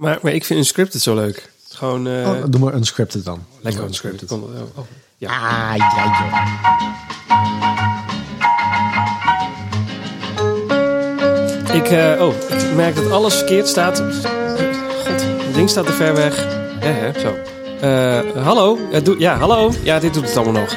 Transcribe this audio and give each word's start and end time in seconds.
Maar, 0.00 0.18
maar 0.22 0.32
ik 0.32 0.44
vind 0.44 0.58
unscripted 0.58 1.00
zo 1.00 1.14
leuk. 1.14 1.50
Gewoon 1.68 2.06
eh, 2.06 2.28
Oh, 2.28 2.44
doe 2.48 2.60
maar 2.60 2.74
unscripted 2.74 3.24
dan. 3.24 3.44
lekker 3.60 3.84
unscripted. 3.84 4.32
Oh, 4.32 4.42
oh. 4.74 4.84
Ja. 5.18 5.28
Ah, 5.30 5.76
ja, 5.76 6.04
joh. 6.04 7.40
Ik, 11.74 11.88
eh, 11.90 12.22
oh, 12.26 12.34
ik 12.34 12.74
merk 12.74 12.94
dat 12.94 13.10
alles 13.10 13.34
verkeerd 13.34 13.68
staat. 13.68 13.98
God, 15.04 15.22
het 15.22 15.54
ding 15.54 15.70
staat 15.70 15.86
te 15.86 15.92
ver 15.92 16.14
weg. 16.14 16.36
Ja, 16.80 16.86
hè, 16.92 17.20
zo. 17.20 17.36
Eh, 17.80 18.44
hallo? 18.44 18.78
Ja, 19.18 19.36
hallo? 19.38 19.72
Ja, 19.82 19.98
dit 19.98 20.14
doet 20.14 20.26
het 20.26 20.36
allemaal 20.36 20.60
nog. 20.60 20.76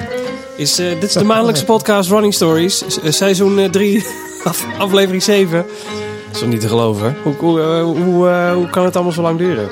Is, 0.55 0.79
eh, 0.79 0.89
dit 0.89 1.03
is 1.03 1.13
de 1.13 1.23
maandelijkse 1.23 1.65
podcast 1.73 2.09
Running 2.09 2.33
Stories. 2.33 2.99
Eh, 2.99 3.11
seizoen 3.11 3.71
3, 3.71 4.05
aflevering 4.77 5.23
7. 5.23 5.65
Dat 6.34 6.41
is 6.41 6.47
toch 6.47 6.57
niet 6.57 6.61
te 6.61 6.68
geloven? 6.75 7.15
Hoe, 7.23 7.34
hoe, 7.38 7.61
eh, 7.61 7.81
hoe, 7.84 8.29
eh, 8.29 8.54
hoe 8.54 8.70
kan 8.70 8.86
het 8.86 8.95
allemaal 8.95 9.13
zo 9.13 9.21
lang 9.21 9.38
duren? 9.38 9.70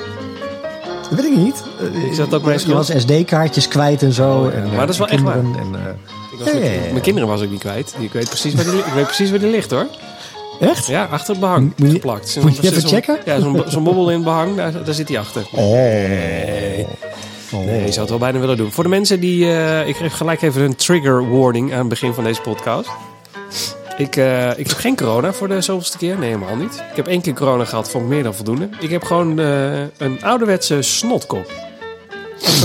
Dat 1.10 1.20
weet 1.20 1.30
ik 1.30 1.36
niet. 1.36 1.62
Eh, 1.94 2.10
Is 2.10 2.16
dat 2.16 2.34
ook 2.34 2.44
mijn 2.44 2.60
Je 2.66 2.74
was 2.74 2.90
SD-kaartjes 2.96 3.68
kwijt 3.68 4.02
en 4.02 4.12
zo. 4.12 4.30
Oh, 4.40 4.54
en, 4.54 4.68
Maar 4.68 4.78
dat 4.86 4.88
is 4.88 4.98
wel 4.98 5.08
echt 5.08 5.22
kinderen 5.22 5.54
En, 5.58 5.96
Ik 6.32 6.38
was 6.38 6.52
met- 6.52 6.62
Ja, 6.62 6.68
ja, 6.70 6.74
ja. 6.74 6.90
Mijn 6.90 7.00
kinderen 7.00 7.28
was 7.28 7.40
ik 7.40 7.50
niet 7.50 7.60
kwijt. 7.60 7.94
Ik 7.98 8.12
weet 8.12 8.28
precies 8.28 8.54
waar 8.54 8.64
die, 8.64 8.78
ik 8.78 8.92
weet 8.94 9.04
precies 9.04 9.30
waar 9.30 9.38
die 9.38 9.50
ligt 9.50 9.70
hoor. 9.70 9.86
echt? 10.60 10.86
Ja, 10.86 11.04
achter 11.10 11.30
het 11.30 11.40
behang 11.40 11.72
Moet 11.76 11.88
je- 11.88 11.94
geplakt. 11.94 12.38
Moet 12.42 12.56
je 12.56 12.62
even 12.70 12.88
checken? 12.88 13.18
Ja, 13.24 13.40
zo'n 13.66 13.84
bobbel 13.84 14.08
in 14.08 14.14
het 14.16 14.24
behang, 14.24 14.56
daar, 14.56 14.84
daar 14.84 14.94
zit 14.94 15.08
hij 15.08 15.18
achter. 15.18 15.42
Oh. 15.54 15.72
Nee, 15.72 16.86
je 17.84 17.86
zou 17.92 18.00
het 18.00 18.08
wel 18.10 18.18
bijna 18.18 18.38
willen 18.38 18.56
doen. 18.56 18.72
Voor 18.72 18.84
de 18.84 18.90
mensen 18.90 19.20
die... 19.20 19.44
ik 19.86 19.94
kreeg 19.94 20.16
gelijk 20.16 20.42
even 20.42 20.62
een 20.62 20.76
trigger 20.76 21.30
warning 21.38 21.72
aan 21.72 21.78
het 21.78 21.88
begin 21.88 22.14
van 22.14 22.24
deze 22.24 22.40
podcast. 22.40 22.88
Ik, 24.02 24.16
eh, 24.16 24.50
ik 24.58 24.68
heb 24.68 24.76
geen 24.76 24.96
corona 24.96 25.32
voor 25.32 25.48
de 25.48 25.60
zoveelste 25.60 25.98
keer. 25.98 26.18
Nee, 26.18 26.30
helemaal 26.32 26.56
niet. 26.56 26.74
Ik 26.90 26.96
heb 26.96 27.06
één 27.06 27.20
keer 27.20 27.34
corona 27.34 27.64
gehad, 27.64 27.90
vond 27.90 28.04
ik 28.04 28.10
meer 28.10 28.22
dan 28.22 28.34
voldoende. 28.34 28.68
Ik 28.80 28.90
heb 28.90 29.04
gewoon 29.04 29.38
eh, 29.38 29.80
een 29.98 30.18
ouderwetse 30.22 30.82
snotkop. 30.82 31.50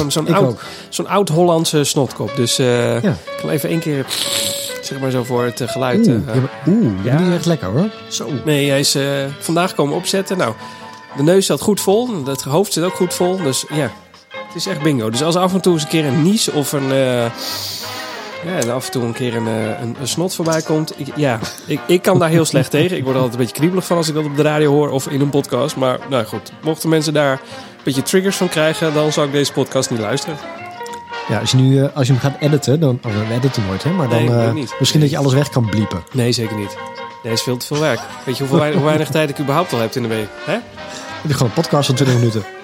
Zo'n 0.08 0.34
oud, 0.34 0.60
zo'n 0.90 1.08
oud-Hollandse 1.08 1.84
snotkop. 1.84 2.36
Dus 2.36 2.60
eh, 2.60 3.02
Ja. 3.02 3.10
ik 3.10 3.38
kan 3.42 3.50
even 3.50 3.70
één 3.70 3.80
keer... 3.80 4.06
Zeg 4.82 5.00
maar 5.00 5.12
zo 5.12 5.24
voor 5.24 5.44
het 5.44 5.62
geluid... 5.66 6.08
Oeh, 6.08 6.16
eh, 6.28 6.36
ja, 6.36 6.42
oeh, 6.68 6.92
Ja. 7.04 7.18
die 7.18 7.28
is 7.28 7.34
echt 7.36 7.46
lekker 7.46 7.68
hoor. 7.68 7.90
Zo. 8.08 8.30
Nee, 8.46 8.70
hij 8.70 8.80
is 8.80 8.98
vandaag 9.40 9.76
komen 9.76 9.96
opzetten. 9.96 10.38
Nou, 10.38 10.54
de 11.18 11.24
neus 11.24 11.46
zat 11.46 11.62
goed 11.62 11.82
vol. 11.82 12.26
Het 12.26 12.42
hoofd 12.44 12.74
zit 12.74 12.84
ook 12.84 12.96
goed 12.96 13.14
vol. 13.14 13.38
Dus 13.38 13.66
ja, 13.74 13.92
het 14.48 14.56
is 14.56 14.66
echt 14.66 14.82
bingo. 14.82 15.10
Dus 15.10 15.24
als 15.24 15.36
af 15.36 15.54
en 15.54 15.62
toe 15.62 15.74
eens 15.74 15.82
een 15.84 15.88
keer 15.90 16.06
een 16.06 16.24
nies 16.24 16.52
of 16.52 16.72
een... 16.72 16.92
ja, 18.48 18.60
en 18.60 18.70
af 18.70 18.86
en 18.86 18.92
toe 18.92 19.04
een 19.04 19.14
keer 19.14 19.36
een, 19.36 19.48
eh, 19.48 19.82
een, 19.82 19.96
een 20.00 20.08
snot 20.08 20.36
voorbij 20.36 20.62
komt. 20.62 21.00
Ik, 21.00 21.08
ja, 21.16 21.40
ik, 21.66 21.80
ik 21.88 22.02
kan 22.02 22.20
daar 22.20 22.30
heel 22.30 22.46
slecht 22.46 22.72
tegen. 22.72 22.98
Ik 22.98 23.04
word 23.04 23.16
altijd 23.16 23.34
een 23.34 23.40
beetje 23.40 23.56
kriebelig 23.56 23.86
van 23.86 23.98
als 23.98 24.08
ik 24.08 24.14
dat 24.14 24.26
op 24.26 24.36
de 24.36 24.42
radio 24.42 24.72
hoor 24.72 24.90
of 24.90 25.08
in 25.08 25.22
een 25.22 25.30
podcast. 25.30 25.76
Maar 25.76 26.00
nou 26.10 26.26
goed, 26.26 26.52
mochten 26.62 26.90
mensen 26.90 27.14
daar 27.14 27.32
een 27.32 27.84
beetje 27.84 28.04
triggers 28.04 28.36
van 28.36 28.50
krijgen... 28.50 28.94
dan 28.94 29.12
zou 29.12 29.26
ik 29.26 29.32
deze 29.32 29.52
podcast 29.52 29.90
niet 29.90 30.00
luisteren. 30.00 30.38
Ja, 31.28 31.40
als 31.40 31.52
je, 31.52 31.58
nu, 31.58 31.84
eh, 31.84 31.96
als 31.96 32.08
je 32.08 32.14
hem 32.14 32.22
gaat 32.22 32.36
editen, 32.40 32.80
dan... 32.80 33.00
Oh, 33.06 33.12
we 33.12 33.34
editen 33.34 33.64
nooit, 33.68 33.84
hè? 33.84 33.92
Maar 33.92 34.10
dan 34.10 34.26
Nee, 34.26 34.64
eh, 34.64 34.70
misschien 34.80 35.00
dat 35.02 35.10
je 35.10 35.18
alles 35.18 35.34
weg 35.34 35.50
kan 35.50 35.70
bliepen. 35.70 36.04
Nee, 36.12 36.32
zeker 36.32 36.58
niet. 36.58 36.78
Nee, 37.24 37.34
is 37.34 37.42
veel 37.42 37.58
te 37.58 37.66
veel 37.66 37.80
werk. 37.80 38.00
Weet 38.26 38.38
je 38.38 38.46
hoeveel, 38.46 38.74
hoe 38.74 38.84
weinig 38.84 39.10
tijd 39.18 39.30
ik 39.30 39.40
überhaupt 39.40 39.74
al 39.74 39.80
heb 39.80 39.96
in 39.96 40.02
de 40.02 40.08
week? 40.08 40.28
Hè? 40.46 40.52
Heb 40.52 41.28
je 41.28 41.34
gewoon 41.34 41.48
een 41.48 41.62
podcast 41.62 41.86
van 41.86 41.96
20 41.96 42.16
minuten. 42.18 42.57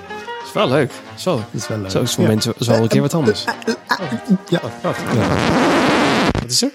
Is 0.56 0.62
wel 0.62 0.70
leuk. 0.70 0.92
Zo, 1.16 1.36
Dat 1.36 1.62
is 1.62 1.68
wel 1.68 1.78
leuk. 1.78 1.92
zo 1.92 2.02
is 2.02 2.14
voor 2.14 2.24
Ja. 2.24 2.30
mensen 2.30 2.54
zo 2.60 2.72
een 2.74 2.88
keer 2.88 3.02
wat 3.02 3.14
anders. 3.14 3.44
Ja. 4.50 4.62
Wat? 4.82 4.96
Wat 6.42 6.52
is 6.52 6.62
er? 6.62 6.72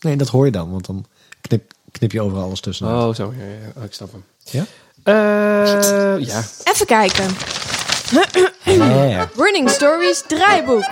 Nee, 0.00 0.16
dat 0.16 0.28
hoor 0.28 0.44
je 0.44 0.52
dan, 0.52 0.70
want 0.70 0.86
dan 0.86 1.04
knip, 1.40 1.72
knip 1.92 2.12
je 2.12 2.20
overal 2.22 2.44
alles 2.44 2.60
tussen. 2.60 2.86
Oh, 2.86 3.14
zo. 3.14 3.34
Ja, 3.38 3.44
ja. 3.44 3.72
Oh, 3.76 3.84
ik 3.84 3.92
snap 3.92 4.12
hem. 4.12 4.24
Ja? 4.44 4.64
Eh, 5.02 6.24
ja. 6.26 6.42
Even 6.64 6.86
kijken. 6.86 7.26
Running 9.36 9.70
Stories 9.70 10.22
draaiboek. 10.26 10.84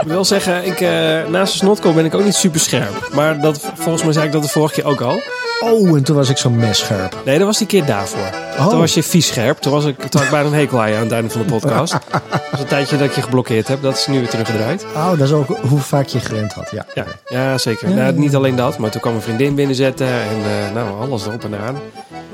Ik 0.00 0.08
wil 0.08 0.14
wel 0.14 0.24
zeggen, 0.24 0.64
ik, 0.66 0.80
eh, 0.80 0.88
naast 1.28 1.52
de 1.52 1.58
snotkop 1.58 1.94
ben 1.94 2.04
ik 2.04 2.14
ook 2.14 2.24
niet 2.24 2.34
super 2.34 2.60
scherp. 2.60 3.08
Maar 3.14 3.40
dat, 3.40 3.60
volgens 3.74 4.02
mij 4.04 4.12
zei 4.12 4.26
ik 4.26 4.32
dat 4.32 4.42
de 4.42 4.48
vorige 4.48 4.74
keer 4.74 4.84
ook 4.84 5.00
al. 5.00 5.20
Oh, 5.62 5.96
en 5.96 6.02
toen 6.02 6.16
was 6.16 6.28
ik 6.28 6.36
zo 6.36 6.50
messcherp. 6.50 7.16
Nee, 7.24 7.38
dat 7.38 7.46
was 7.46 7.58
die 7.58 7.66
keer 7.66 7.84
daarvoor. 7.84 8.30
Oh. 8.58 8.68
Toen 8.68 8.78
was 8.78 8.94
je 8.94 9.02
vies 9.02 9.26
scherp. 9.26 9.58
Toen, 9.58 9.72
was 9.72 9.84
ik, 9.84 9.98
toen 9.98 10.08
had 10.10 10.22
ik 10.22 10.30
bijna 10.30 10.48
een 10.48 10.54
hekel 10.54 10.80
aan 10.80 10.90
je 10.90 10.96
aan 10.96 11.02
het 11.02 11.12
einde 11.12 11.30
van 11.30 11.40
de 11.40 11.46
podcast. 11.46 11.92
Dat 12.12 12.50
was 12.50 12.60
een 12.60 12.66
tijdje 12.66 12.96
dat 12.96 13.08
ik 13.08 13.14
je 13.14 13.22
geblokkeerd 13.22 13.68
heb. 13.68 13.82
Dat 13.82 13.96
is 13.96 14.06
nu 14.06 14.18
weer 14.18 14.28
teruggedraaid. 14.28 14.84
Oh, 14.94 15.10
dat 15.10 15.20
is 15.20 15.32
ook 15.32 15.46
hoe 15.46 15.78
vaak 15.78 16.06
je 16.06 16.20
gerend 16.20 16.52
had. 16.52 16.70
Ja. 16.70 16.86
Ja, 16.94 17.04
ja 17.28 17.58
zeker. 17.58 17.88
Ja, 17.88 17.94
nou, 17.94 18.18
niet 18.18 18.34
alleen 18.34 18.56
dat, 18.56 18.78
maar 18.78 18.90
toen 18.90 19.00
kwam 19.00 19.14
een 19.14 19.22
vriendin 19.22 19.54
binnenzetten. 19.54 20.06
En 20.06 20.36
eh, 20.44 20.74
nou, 20.74 21.00
alles 21.00 21.26
erop 21.26 21.44
en 21.44 21.54
eraan. 21.54 21.78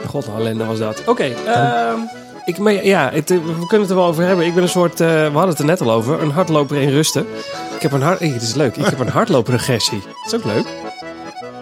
God, 0.06 0.26
een 0.26 0.34
ellende 0.36 0.64
was 0.64 0.78
dat. 0.78 1.02
Oké, 1.06 1.24
ehm, 1.46 1.98
ik, 2.44 2.58
maar 2.58 2.84
ja, 2.84 3.10
het, 3.12 3.30
eh, 3.30 3.36
we 3.36 3.66
kunnen 3.66 3.80
het 3.80 3.90
er 3.90 3.96
wel 3.96 4.06
over 4.06 4.24
hebben. 4.24 4.46
Ik 4.46 4.54
ben 4.54 4.62
een 4.62 4.68
soort, 4.68 5.00
eh, 5.00 5.08
we 5.08 5.30
hadden 5.32 5.48
het 5.48 5.58
er 5.58 5.64
net 5.64 5.80
al 5.80 5.90
over, 5.90 6.22
een 6.22 6.30
hardloper 6.30 6.76
in 6.76 6.90
rusten. 6.90 7.26
Ik 7.74 7.82
heb 7.82 7.92
een 7.92 8.02
hard, 8.02 8.18
hey, 8.18 8.32
dit 8.32 8.42
is 8.42 8.54
leuk. 8.54 8.76
Ik 8.76 8.84
heb 8.84 8.98
een 8.98 9.08
hardloperregressie. 9.08 10.02
Dat 10.02 10.32
is 10.32 10.34
ook 10.34 10.44
leuk. 10.44 10.66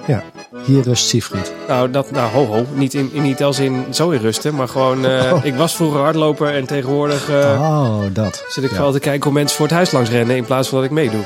Ja. 0.06 0.22
Hier 0.65 0.83
rust 0.83 1.09
Siegfried. 1.09 1.53
Nou, 1.69 1.91
dat, 1.91 2.11
nou, 2.11 2.31
ho, 2.33 2.47
ho. 2.47 2.65
Niet, 2.72 2.94
in, 2.94 3.11
in, 3.12 3.22
niet 3.22 3.43
als 3.43 3.59
in 3.59 3.84
zo 3.91 4.11
in 4.11 4.21
rusten, 4.21 4.55
maar 4.55 4.69
gewoon, 4.69 5.06
eh, 5.06 5.33
Oh. 5.33 5.44
ik 5.44 5.55
was 5.55 5.75
vroeger 5.77 6.00
hardloper 6.00 6.55
en 6.55 6.67
tegenwoordig 6.67 7.28
eh, 7.31 7.37
oh, 7.61 7.99
dat. 8.12 8.44
zit 8.49 8.65
ik 8.65 8.71
Ja. 8.71 8.77
vooral 8.77 8.93
te 8.93 8.99
kijken 8.99 9.22
hoe 9.25 9.33
mensen 9.33 9.56
voor 9.56 9.67
het 9.67 9.75
huis 9.75 9.91
langs 9.91 10.11
rennen 10.11 10.37
in 10.37 10.44
plaats 10.44 10.69
van 10.69 10.78
dat 10.78 10.87
ik 10.87 10.93
meedoe. 10.93 11.22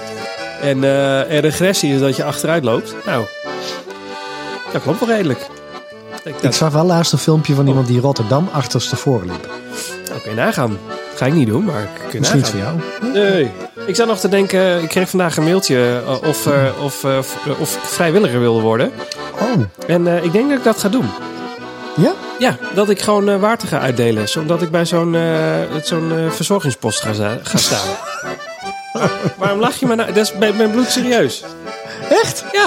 En, 0.63 0.85
eh, 0.85 1.33
en 1.35 1.41
regressie 1.41 1.95
is 1.95 2.01
dat 2.01 2.17
je 2.17 2.25
achteruit 2.25 2.65
loopt. 2.65 2.95
Nou, 3.07 3.25
dat 4.73 4.83
klopt 4.83 5.01
wel 5.01 5.09
redelijk. 5.09 5.47
Ik, 6.25 6.35
Ik 6.41 6.53
zag 6.53 6.73
wel 6.73 6.85
laatst 6.85 7.13
een 7.13 7.19
filmpje 7.19 7.55
van 7.55 7.67
iemand 7.67 7.87
die 7.87 8.01
Rotterdam 8.01 8.49
achterstevoren 8.53 9.27
liep. 9.27 9.49
Nou, 10.09 10.21
kun 10.21 10.31
je 10.31 10.37
nagaan. 10.37 10.79
Ga 11.21 11.27
ik 11.27 11.33
niet 11.33 11.49
doen, 11.49 11.65
maar 11.65 11.83
ik 11.83 11.89
kun 12.09 12.19
Misschien 12.19 12.41
iets 12.41 12.53
nagaan. 12.53 12.83
voor 13.01 13.11
jou. 13.13 13.31
Nee. 13.31 13.51
Ik 13.87 13.97
zat 13.97 14.07
nog 14.07 14.19
te 14.21 14.29
denken, 14.29 14.83
ik 14.83 14.89
kreeg 14.89 15.09
vandaag 15.11 15.37
een 15.37 15.45
mailtje 15.45 16.03
eh, 16.07 16.29
of, 16.29 16.47
eh, 16.47 16.83
of, 16.83 17.05
eh, 17.05 17.19
of, 17.61 17.75
ik 17.77 17.81
vrijwilliger 17.83 18.41
wilde 18.41 18.61
worden. 18.61 18.93
Oh, 19.41 19.63
En 19.87 20.07
eh, 20.07 20.25
ik 20.25 20.33
denk 20.33 20.49
dat 20.49 20.59
ik 20.59 20.65
dat 20.65 20.79
ga 20.79 20.89
doen. 20.89 21.11
ja? 21.97 22.13
Ja, 22.39 22.57
dat 22.75 22.89
ik 22.91 23.01
gewoon 23.03 23.29
eh 23.29 23.41
water 23.41 23.69
ga 23.69 23.81
uitdelen. 23.81 24.29
Zodat 24.29 24.63
ik 24.63 24.71
bij 24.71 24.85
zo'n 24.87 25.15
eh, 25.15 25.23
zo'n 25.83 26.13
eh, 26.17 26.31
verzorgingspost 26.31 27.01
ga 27.01 27.59
staan. 27.59 27.87
Waarom 29.39 29.61
lach 29.61 29.77
je 29.77 29.87
me 29.87 29.95
nou? 29.95 30.13
Dat 30.13 30.25
is 30.25 30.33
bij 30.39 30.53
mijn 30.53 30.71
bloed 30.71 30.91
serieus. 30.91 31.45
Echt? 32.09 32.45
Ja. 32.53 32.67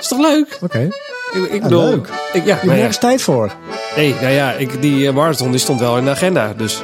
Is 0.00 0.08
toch 0.08 0.18
leuk? 0.20 0.58
Oké. 0.60 0.88
Ik, 1.32 1.50
ik 1.52 1.62
bedoel... 1.62 1.84
leuk. 1.88 2.06
Ik, 2.06 2.12
ja, 2.32 2.40
Je 2.44 2.50
hebt 2.50 2.62
ja, 2.62 2.68
nergens 2.72 2.98
tijd 2.98 3.22
voor. 3.22 3.52
nee, 3.96 4.14
nou 4.20 4.32
ja, 4.32 4.52
ik, 4.52 4.82
die 4.82 5.06
eh, 5.08 5.14
marathon 5.14 5.50
die 5.50 5.60
stond 5.60 5.80
wel 5.80 5.96
in 5.98 6.04
de 6.04 6.10
agenda. 6.10 6.52
Dus, 6.56 6.82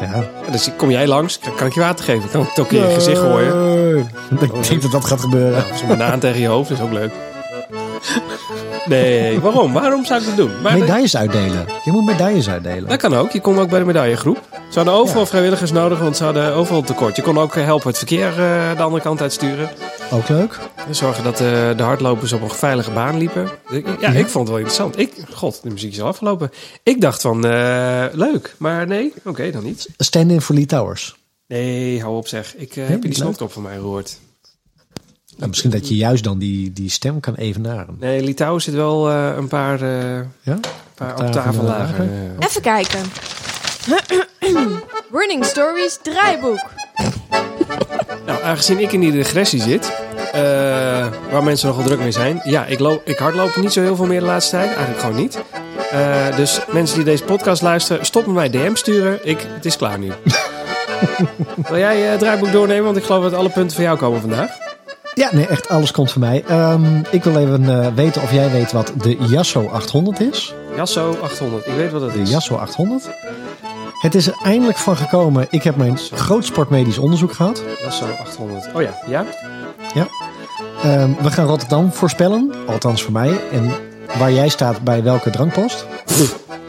Ja. 0.00 0.24
dus 0.50 0.70
kom 0.76 0.90
jij 0.90 1.06
langs, 1.06 1.38
kan, 1.38 1.54
kan 1.54 1.66
ik 1.66 1.74
je 1.74 1.80
water 1.80 2.04
geven? 2.04 2.30
Kan 2.30 2.40
ik 2.42 2.48
het 2.48 2.58
ook 2.60 2.72
in 2.72 2.80
je 2.88 2.94
gezicht 2.94 3.20
gooien? 3.20 3.98
Ik 4.40 4.68
denk 4.68 4.82
dat 4.82 4.90
dat 4.92 5.04
gaat 5.04 5.20
gebeuren. 5.20 5.64
Ja, 5.70 5.76
Zo'n 5.76 5.88
banaan 5.88 6.18
tegen 6.26 6.40
je 6.40 6.46
hoofd 6.46 6.70
is 6.70 6.80
ook 6.80 6.92
leuk. 6.92 7.10
Nee, 8.84 9.40
waarom? 9.40 9.72
Waarom 9.72 10.04
zou 10.04 10.20
ik 10.20 10.26
dat 10.26 10.36
doen? 10.36 10.50
Maar 10.62 10.78
Medailles 10.78 11.16
uitdelen. 11.16 11.66
Je 11.84 11.90
moet 11.90 12.04
medailles 12.04 12.48
uitdelen. 12.48 12.88
dat 12.88 12.98
kan 13.00 13.14
ook. 13.16 13.30
Je 13.30 13.40
kon 13.40 13.58
ook 13.60 13.68
bij 13.68 13.78
de 13.78 13.84
medaillegroep. 13.84 14.38
Ze 14.70 14.76
hadden 14.78 14.94
overal 14.94 15.22
Ja. 15.22 15.26
vrijwilligers 15.28 15.72
nodig, 15.72 15.98
want 15.98 16.16
ze 16.16 16.24
hadden 16.24 16.54
overal 16.54 16.82
tekort. 16.82 17.16
Je 17.16 17.22
kon 17.22 17.38
ook 17.38 17.56
eh, 17.56 17.64
helpen 17.64 17.88
het 17.88 17.98
verkeer 17.98 18.28
eh, 18.28 18.76
de 18.76 18.82
andere 18.82 19.02
kant 19.02 19.20
uitsturen. 19.20 19.70
Ook 20.12 20.28
leuk. 20.28 20.58
En 20.86 20.94
zorgen 20.94 21.24
dat 21.24 21.32
eh, 21.40 21.76
de 21.76 21.82
hardlopers 21.82 22.32
op 22.32 22.42
een 22.42 22.50
veilige 22.50 22.90
baan 22.90 23.16
liepen. 23.18 23.50
Ik- 23.70 23.86
Ja, 23.86 23.96
Ja. 24.00 24.08
ik 24.18 24.26
vond 24.26 24.34
het 24.34 24.48
wel 24.48 24.56
interessant. 24.56 24.98
Ik, 24.98 25.12
god, 25.32 25.62
de 25.62 25.70
muziek 25.70 25.92
is 25.92 26.00
al 26.00 26.06
afgelopen. 26.06 26.50
Ik 26.82 27.00
dacht 27.00 27.20
van, 27.20 27.46
eh, 27.46 28.04
leuk. 28.12 28.54
Maar 28.58 28.86
nee, 28.86 29.12
oké, 29.24 29.50
dan 29.50 29.64
niet. 29.64 29.88
Stand-in 29.96 30.40
voor 30.40 30.54
Lee 30.54 30.66
Towers. 30.66 31.16
Nee, 31.46 32.00
hou 32.02 32.16
op 32.16 32.26
zeg. 32.28 32.56
Ik 32.56 32.76
eh, 32.76 32.86
heb 32.88 33.02
je 33.02 33.08
die 33.08 33.18
snotkop 33.18 33.52
van 33.52 33.62
mij 33.62 33.74
gehoord. 33.76 34.18
Nou, 35.36 35.48
misschien 35.48 35.70
dat 35.70 35.88
je 35.88 35.96
juist 35.96 36.24
dan 36.24 36.38
die, 36.38 36.72
die 36.72 36.90
stem 36.90 37.20
kan 37.20 37.34
evenaren. 37.34 37.96
Nee, 38.00 38.22
Litouw 38.22 38.58
zit 38.58 38.74
wel 38.74 39.10
eh, 39.10 39.32
een 39.36 39.48
paar, 39.48 39.82
eh 39.82 40.20
Ja? 40.42 40.58
paar 40.94 41.10
Octaven 41.10 41.26
octaven 41.26 41.64
lager. 41.64 41.98
lager. 41.98 42.08
Even 42.38 42.60
kijken. 42.62 43.00
Running 45.18 45.44
Stories 45.44 45.98
draaiboek. 46.02 46.60
Aangezien 48.50 48.78
ik 48.78 48.92
in 48.92 49.00
die 49.00 49.12
regressie 49.12 49.60
zit, 49.60 49.92
eh, 50.32 50.40
waar 51.30 51.42
mensen 51.42 51.68
nogal 51.68 51.84
druk 51.84 51.98
mee 51.98 52.10
zijn. 52.10 52.40
Ja, 52.44 52.66
ik, 52.66 52.78
loop, 52.78 53.02
ik 53.04 53.18
hardloop 53.18 53.56
niet 53.56 53.72
zo 53.72 53.80
heel 53.80 53.96
veel 53.96 54.06
meer 54.06 54.20
de 54.20 54.26
laatste 54.26 54.50
tijd. 54.50 54.66
Eigenlijk 54.66 55.00
gewoon 55.00 55.16
niet. 55.16 55.38
Eh, 55.90 56.36
dus 56.36 56.60
mensen 56.70 56.96
die 56.96 57.04
deze 57.04 57.24
podcast 57.24 57.62
luisteren, 57.62 58.04
stop 58.04 58.26
met 58.26 58.34
mij 58.34 58.50
DM 58.50 58.74
sturen. 58.74 59.18
Ik, 59.22 59.46
het 59.54 59.64
is 59.64 59.76
klaar 59.76 59.98
nu. 59.98 60.12
Wil 61.68 61.78
jij 61.78 62.04
eh, 62.04 62.10
het 62.10 62.18
draaiboek 62.18 62.52
doornemen? 62.52 62.84
Want 62.84 62.96
ik 62.96 63.04
geloof 63.04 63.22
dat 63.22 63.34
alle 63.34 63.48
punten 63.48 63.74
van 63.76 63.84
jou 63.84 63.98
komen 63.98 64.20
vandaag. 64.20 64.50
Ja, 65.14 65.28
nee, 65.32 65.46
echt 65.46 65.68
alles 65.68 65.90
komt 65.90 66.12
van 66.12 66.20
mij. 66.20 66.44
Ehm, 66.48 67.02
ik 67.10 67.24
wil 67.24 67.36
even 67.36 67.94
weten 67.94 68.22
of 68.22 68.32
jij 68.32 68.50
weet 68.50 68.72
wat 68.72 68.92
de 68.96 69.16
Yasso 69.28 69.68
800 69.68 70.20
is. 70.20 70.54
Jasso 70.76 71.16
800. 71.22 71.66
Ik 71.66 71.74
weet 71.74 71.90
wat 71.92 72.00
dat 72.00 72.12
De 72.12 72.20
is. 72.20 72.30
Yasso 72.30 72.56
800. 72.56 73.08
Het 74.00 74.14
is 74.14 74.26
er 74.26 74.34
eindelijk 74.42 74.78
van 74.78 74.96
gekomen. 74.96 75.46
Ik 75.50 75.62
heb 75.62 75.76
mijn 75.76 75.98
groot 75.98 76.44
sportmedisch 76.44 76.98
onderzoek 76.98 77.32
gehad. 77.32 77.62
Jasso 77.82 78.04
800. 78.20 78.74
Oh 78.74 78.82
ja, 78.82 78.94
ja? 79.06 79.26
Ehm, 80.82 81.10
we 81.22 81.30
gaan 81.30 81.46
Rotterdam 81.46 81.92
voorspellen. 81.92 82.52
Althans 82.66 83.02
voor 83.02 83.12
mij. 83.12 83.40
En 83.52 83.70
waar 84.18 84.32
jij 84.32 84.48
staat 84.48 84.80
bij 84.80 85.02
welke 85.02 85.30
drankpost. 85.30 85.86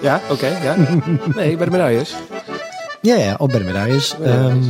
Ja, 0.02 0.22
oké, 0.30 0.48
ja. 0.48 0.76
Nee, 1.36 1.58
bij 1.58 1.66
de 1.66 1.72
medailles. 1.72 2.16
Ja, 3.02 3.16
ja, 3.16 3.36
op 3.38 3.50
bij 3.50 3.60
de 3.60 3.66
medailles. 3.66 4.16
Ehm, 4.24 4.62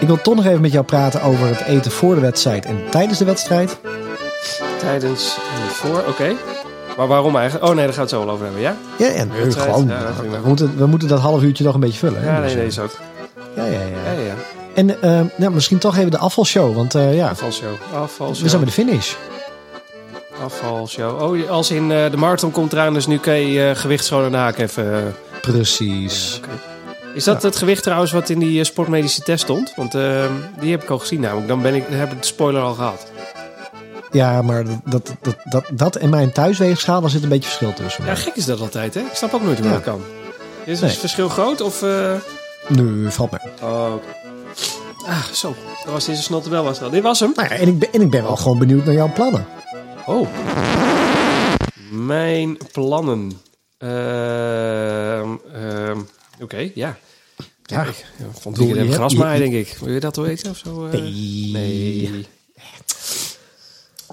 ik 0.00 0.06
wil 0.06 0.22
toch 0.22 0.34
nog 0.34 0.46
even 0.46 0.60
met 0.60 0.72
jou 0.72 0.84
praten 0.84 1.22
over 1.22 1.46
het 1.46 1.60
eten 1.60 1.90
voor 1.90 2.14
de 2.14 2.20
wedstrijd 2.20 2.64
en 2.64 2.82
tijdens 2.90 3.18
de 3.18 3.24
wedstrijd. 3.24 3.78
Tijdens 4.78 5.36
en 5.36 5.70
voor, 5.70 6.04
oké. 6.08 6.32
Maar 6.96 7.06
waarom 7.06 7.36
eigenlijk? 7.36 7.68
Oh 7.70 7.74
nee, 7.74 7.84
daar 7.84 7.94
gaan 7.94 8.04
we 8.04 8.10
het 8.10 8.20
zo 8.20 8.24
wel 8.24 8.34
over 8.34 8.44
hebben, 8.44 8.62
ja? 8.62 8.76
Ja, 8.98 9.06
en 9.08 9.30
gewoon. 9.52 9.88
ja, 9.88 10.12
we, 10.42 10.48
moeten, 10.48 10.76
we 10.76 10.86
moeten 10.86 11.08
dat 11.08 11.20
half 11.20 11.42
uurtje 11.42 11.64
nog 11.64 11.74
een 11.74 11.80
beetje 11.80 11.98
vullen. 11.98 12.22
hè, 12.22 12.28
Ja, 12.36 12.40
dus, 12.40 12.46
nee, 12.46 12.54
nee, 12.54 12.62
eh, 12.62 12.68
is 12.68 12.78
ook. 12.78 12.98
Ja, 13.56 13.64
ja, 13.64 13.70
ja. 13.80 14.12
Ja, 14.12 14.20
ja. 14.20 14.34
En 14.74 15.02
ehm, 15.02 15.24
ja, 15.36 15.50
misschien 15.50 15.78
toch 15.78 15.96
even 15.96 16.10
de 16.10 16.18
afvalshow, 16.18 16.74
want 16.74 16.94
eh, 16.94 17.16
ja, 17.16 17.28
Afvalshow. 17.28 17.68
Afvalshow. 17.94 18.42
we 18.42 18.48
zijn 18.48 18.60
bij 18.64 18.70
de 18.70 18.76
finish. 18.76 19.12
Afvalshow. 20.44 21.22
Oh, 21.22 21.50
als 21.50 21.70
in 21.70 21.92
eh, 21.92 22.10
de 22.10 22.16
marathon 22.16 22.50
komt 22.50 22.72
eraan, 22.72 22.94
dus 22.94 23.06
nu 23.06 23.18
kun 23.18 23.34
je 23.34 23.68
uh, 23.70 23.76
gewicht 23.76 24.08
gewoon 24.08 24.24
aan 24.24 24.30
de 24.30 24.36
haak 24.36 24.58
even... 24.58 24.92
eh, 24.94 25.00
Precies. 25.40 26.40
Oké. 26.44 26.48
Is 27.14 27.24
dat 27.24 27.42
het 27.42 27.56
gewicht 27.56 27.82
trouwens 27.82 28.12
wat 28.12 28.28
in 28.28 28.38
die 28.38 28.58
eh, 28.60 28.64
sportmedische 28.64 29.20
test 29.22 29.42
stond? 29.42 29.72
Want 29.76 29.94
eh, 29.94 30.24
die 30.60 30.70
heb 30.70 30.82
ik 30.82 30.90
al 30.90 30.98
gezien 30.98 31.20
namelijk. 31.20 31.48
Dan, 31.48 31.62
ben 31.62 31.74
ik, 31.74 31.88
dan 31.90 31.98
heb 31.98 32.12
ik 32.12 32.20
de 32.20 32.26
spoiler 32.26 32.62
al 32.62 32.74
gehad. 32.74 33.06
Ja, 34.14 34.42
maar 34.42 34.64
dat, 34.84 35.14
dat, 35.22 35.36
dat, 35.44 35.64
dat, 35.72 35.96
en 35.96 36.10
mijn 36.10 36.32
thuisweegschaal, 36.32 37.00
daar 37.00 37.10
zit 37.10 37.22
een 37.22 37.28
beetje 37.28 37.48
verschil 37.48 37.72
tussen. 37.72 38.04
Ja, 38.04 38.14
gek 38.14 38.34
is 38.34 38.44
dat 38.44 38.60
altijd, 38.60 38.94
hè? 38.94 39.00
Ik 39.00 39.14
snap 39.14 39.32
ook 39.34 39.42
nooit 39.42 39.58
hoe 39.58 39.66
Ja. 39.66 39.72
dat 39.72 39.82
kan. 39.82 40.00
Is 40.64 40.80
Nee. 40.80 40.90
het 40.90 40.98
verschil 40.98 41.28
groot 41.28 41.60
of... 41.60 41.82
eh, 41.82 42.14
Nu 42.68 43.10
valt 43.10 43.30
mij. 43.30 43.40
Oh. 43.62 43.92
Ah, 45.06 45.22
zo. 45.24 45.54
Dat 45.84 45.92
was 45.92 46.04
deze 46.04 46.22
snottebel 46.22 46.64
was 46.64 46.78
dat. 46.78 46.92
Dit 46.92 47.02
was 47.02 47.20
hem. 47.20 47.32
Nou 47.34 47.48
ja, 47.48 47.54
en 47.54 47.68
ik 47.68 47.78
ben, 47.78 47.92
en 47.92 48.00
ik 48.00 48.10
ben 48.10 48.22
wel 48.22 48.36
gewoon 48.36 48.58
benieuwd 48.58 48.84
naar 48.84 48.94
jouw 48.94 49.12
plannen. 49.12 49.46
Oh. 50.06 50.28
Mijn 51.90 52.56
plannen. 52.72 53.32
Ehm, 53.78 55.28
ehm, 55.54 55.98
Oké, 56.40 56.70
ja. 56.74 56.96
Ja. 57.62 57.82
Ik 57.84 58.04
vond 58.40 58.56
je 58.56 58.78
een 58.78 58.92
grasmaai, 58.92 59.38
denk 59.50 59.52
ik. 59.68 59.76
Wil 59.80 59.92
je 59.94 60.00
dat 60.00 60.16
wel 60.16 60.24
weten 60.24 60.50
of 60.50 60.56
zo? 60.56 60.86
eh? 60.86 60.92
Nee. 60.92 61.50
Nee. 61.52 62.26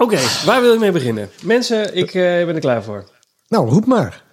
Oké, 0.02 0.18
waar 0.46 0.62
wil 0.62 0.74
ik 0.74 0.80
mee 0.80 0.92
beginnen? 0.92 1.30
Mensen, 1.44 1.96
ik 1.96 2.08
eh, 2.08 2.22
ben 2.46 2.56
er 2.56 2.60
klaar 2.60 2.84
voor. 2.84 3.04
Nou, 3.48 3.70
roep 3.70 3.86
maar. 3.86 4.24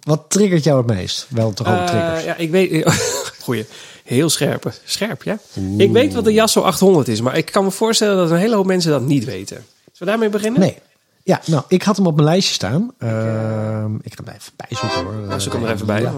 Wat 0.00 0.24
triggert 0.28 0.64
jou 0.64 0.78
het 0.78 0.96
meest? 0.96 1.26
Wel 1.30 1.52
toch 1.52 1.66
ook 1.66 1.72
Eh, 1.78 1.84
triggers. 1.86 2.24
ja, 2.24 2.36
ik 2.36 2.50
weet... 2.50 2.92
Goeie. 3.44 3.66
Heel 4.04 4.30
scherp. 4.30 4.72
Scherp, 4.84 5.22
ja. 5.22 5.38
Ik 5.78 5.90
weet 5.92 6.14
wat 6.14 6.24
de 6.24 6.32
Yasso 6.32 6.60
800 6.60 7.08
is, 7.08 7.20
maar 7.20 7.36
ik 7.36 7.50
kan 7.50 7.64
me 7.64 7.70
voorstellen 7.70 8.16
dat 8.16 8.30
een 8.30 8.36
hele 8.36 8.54
hoop 8.56 8.66
mensen 8.66 8.90
dat 8.90 9.02
niet 9.02 9.24
weten. 9.24 9.56
Zullen 9.56 9.66
we 9.98 10.04
daarmee 10.04 10.28
beginnen? 10.28 10.60
Nee. 10.60 10.78
Ja, 11.26 11.40
nou, 11.46 11.62
ik 11.68 11.82
had 11.82 11.96
hem 11.96 12.06
op 12.06 12.14
mijn 12.14 12.26
lijstje 12.26 12.54
staan. 12.54 12.90
Ehm, 12.98 13.94
ik 14.02 14.14
ga 14.14 14.24
hem 14.24 14.34
even 14.34 14.52
bijzoeken 14.56 15.04
hoor. 15.04 15.26
Nou, 15.28 15.40
zoek 15.40 15.52
hem 15.52 15.64
er 15.64 15.70
even 15.70 15.86
bij. 15.86 16.02
Ja. 16.02 16.12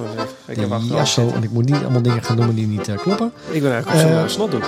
Ik, 0.46 0.56
heb 0.56 0.68
Yasso, 0.88 1.20
zitten. 1.20 1.36
en 1.36 1.42
ik 1.42 1.50
moet 1.50 1.64
niet 1.64 1.82
allemaal 1.82 2.02
dingen 2.02 2.22
gaan 2.22 2.36
noemen 2.36 2.54
die 2.54 2.66
niet 2.66 2.88
eh, 2.88 2.96
kloppen. 2.98 3.32
ik 3.50 3.62
ben 3.62 3.72
eigenlijk 3.72 3.86
op 3.86 3.92
zoek 4.00 4.08
Eh, 4.08 4.14
naar 4.14 4.22
een 4.24 4.30
snotdoek. 4.30 4.64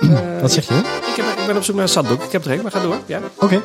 Wat 0.40 0.52
zeg 0.52 0.68
je? 0.68 0.74
Ik, 0.74 1.16
heb, 1.16 1.38
ik 1.38 1.46
ben 1.46 1.56
op 1.56 1.62
zoek 1.62 1.74
naar 1.74 1.84
een 1.84 1.90
zatdoek. 1.90 2.22
Ik 2.22 2.32
heb 2.32 2.44
er 2.44 2.52
een, 2.52 2.62
maar 2.62 2.70
ga 2.70 2.80
door. 2.80 2.96
Ja. 3.06 3.20
Oké. 3.38 3.62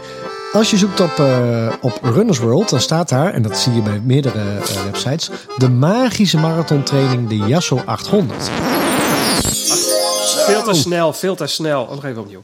Als 0.53 0.69
je 0.71 0.77
zoekt 0.77 0.99
op, 0.99 1.19
eh, 1.19 1.73
op 1.81 1.99
Runners 2.01 2.39
World, 2.39 2.69
dan 2.69 2.79
staat 2.79 3.09
daar, 3.09 3.33
en 3.33 3.41
dat 3.41 3.57
zie 3.57 3.73
je 3.73 3.81
bij 3.81 4.01
meerdere 4.03 4.39
eh, 4.39 4.83
websites, 4.83 5.29
de 5.57 5.69
magische 5.69 6.37
marathontraining, 6.37 7.29
de 7.29 7.35
Yasso 7.37 7.81
800. 7.85 8.49
Veel 10.45 10.63
te 10.63 10.73
snel, 10.73 11.13
veel 11.13 11.35
te 11.35 11.47
snel. 11.47 11.81
Oh, 11.81 11.89
nog 11.89 12.05
even 12.05 12.21
opnieuw. 12.21 12.43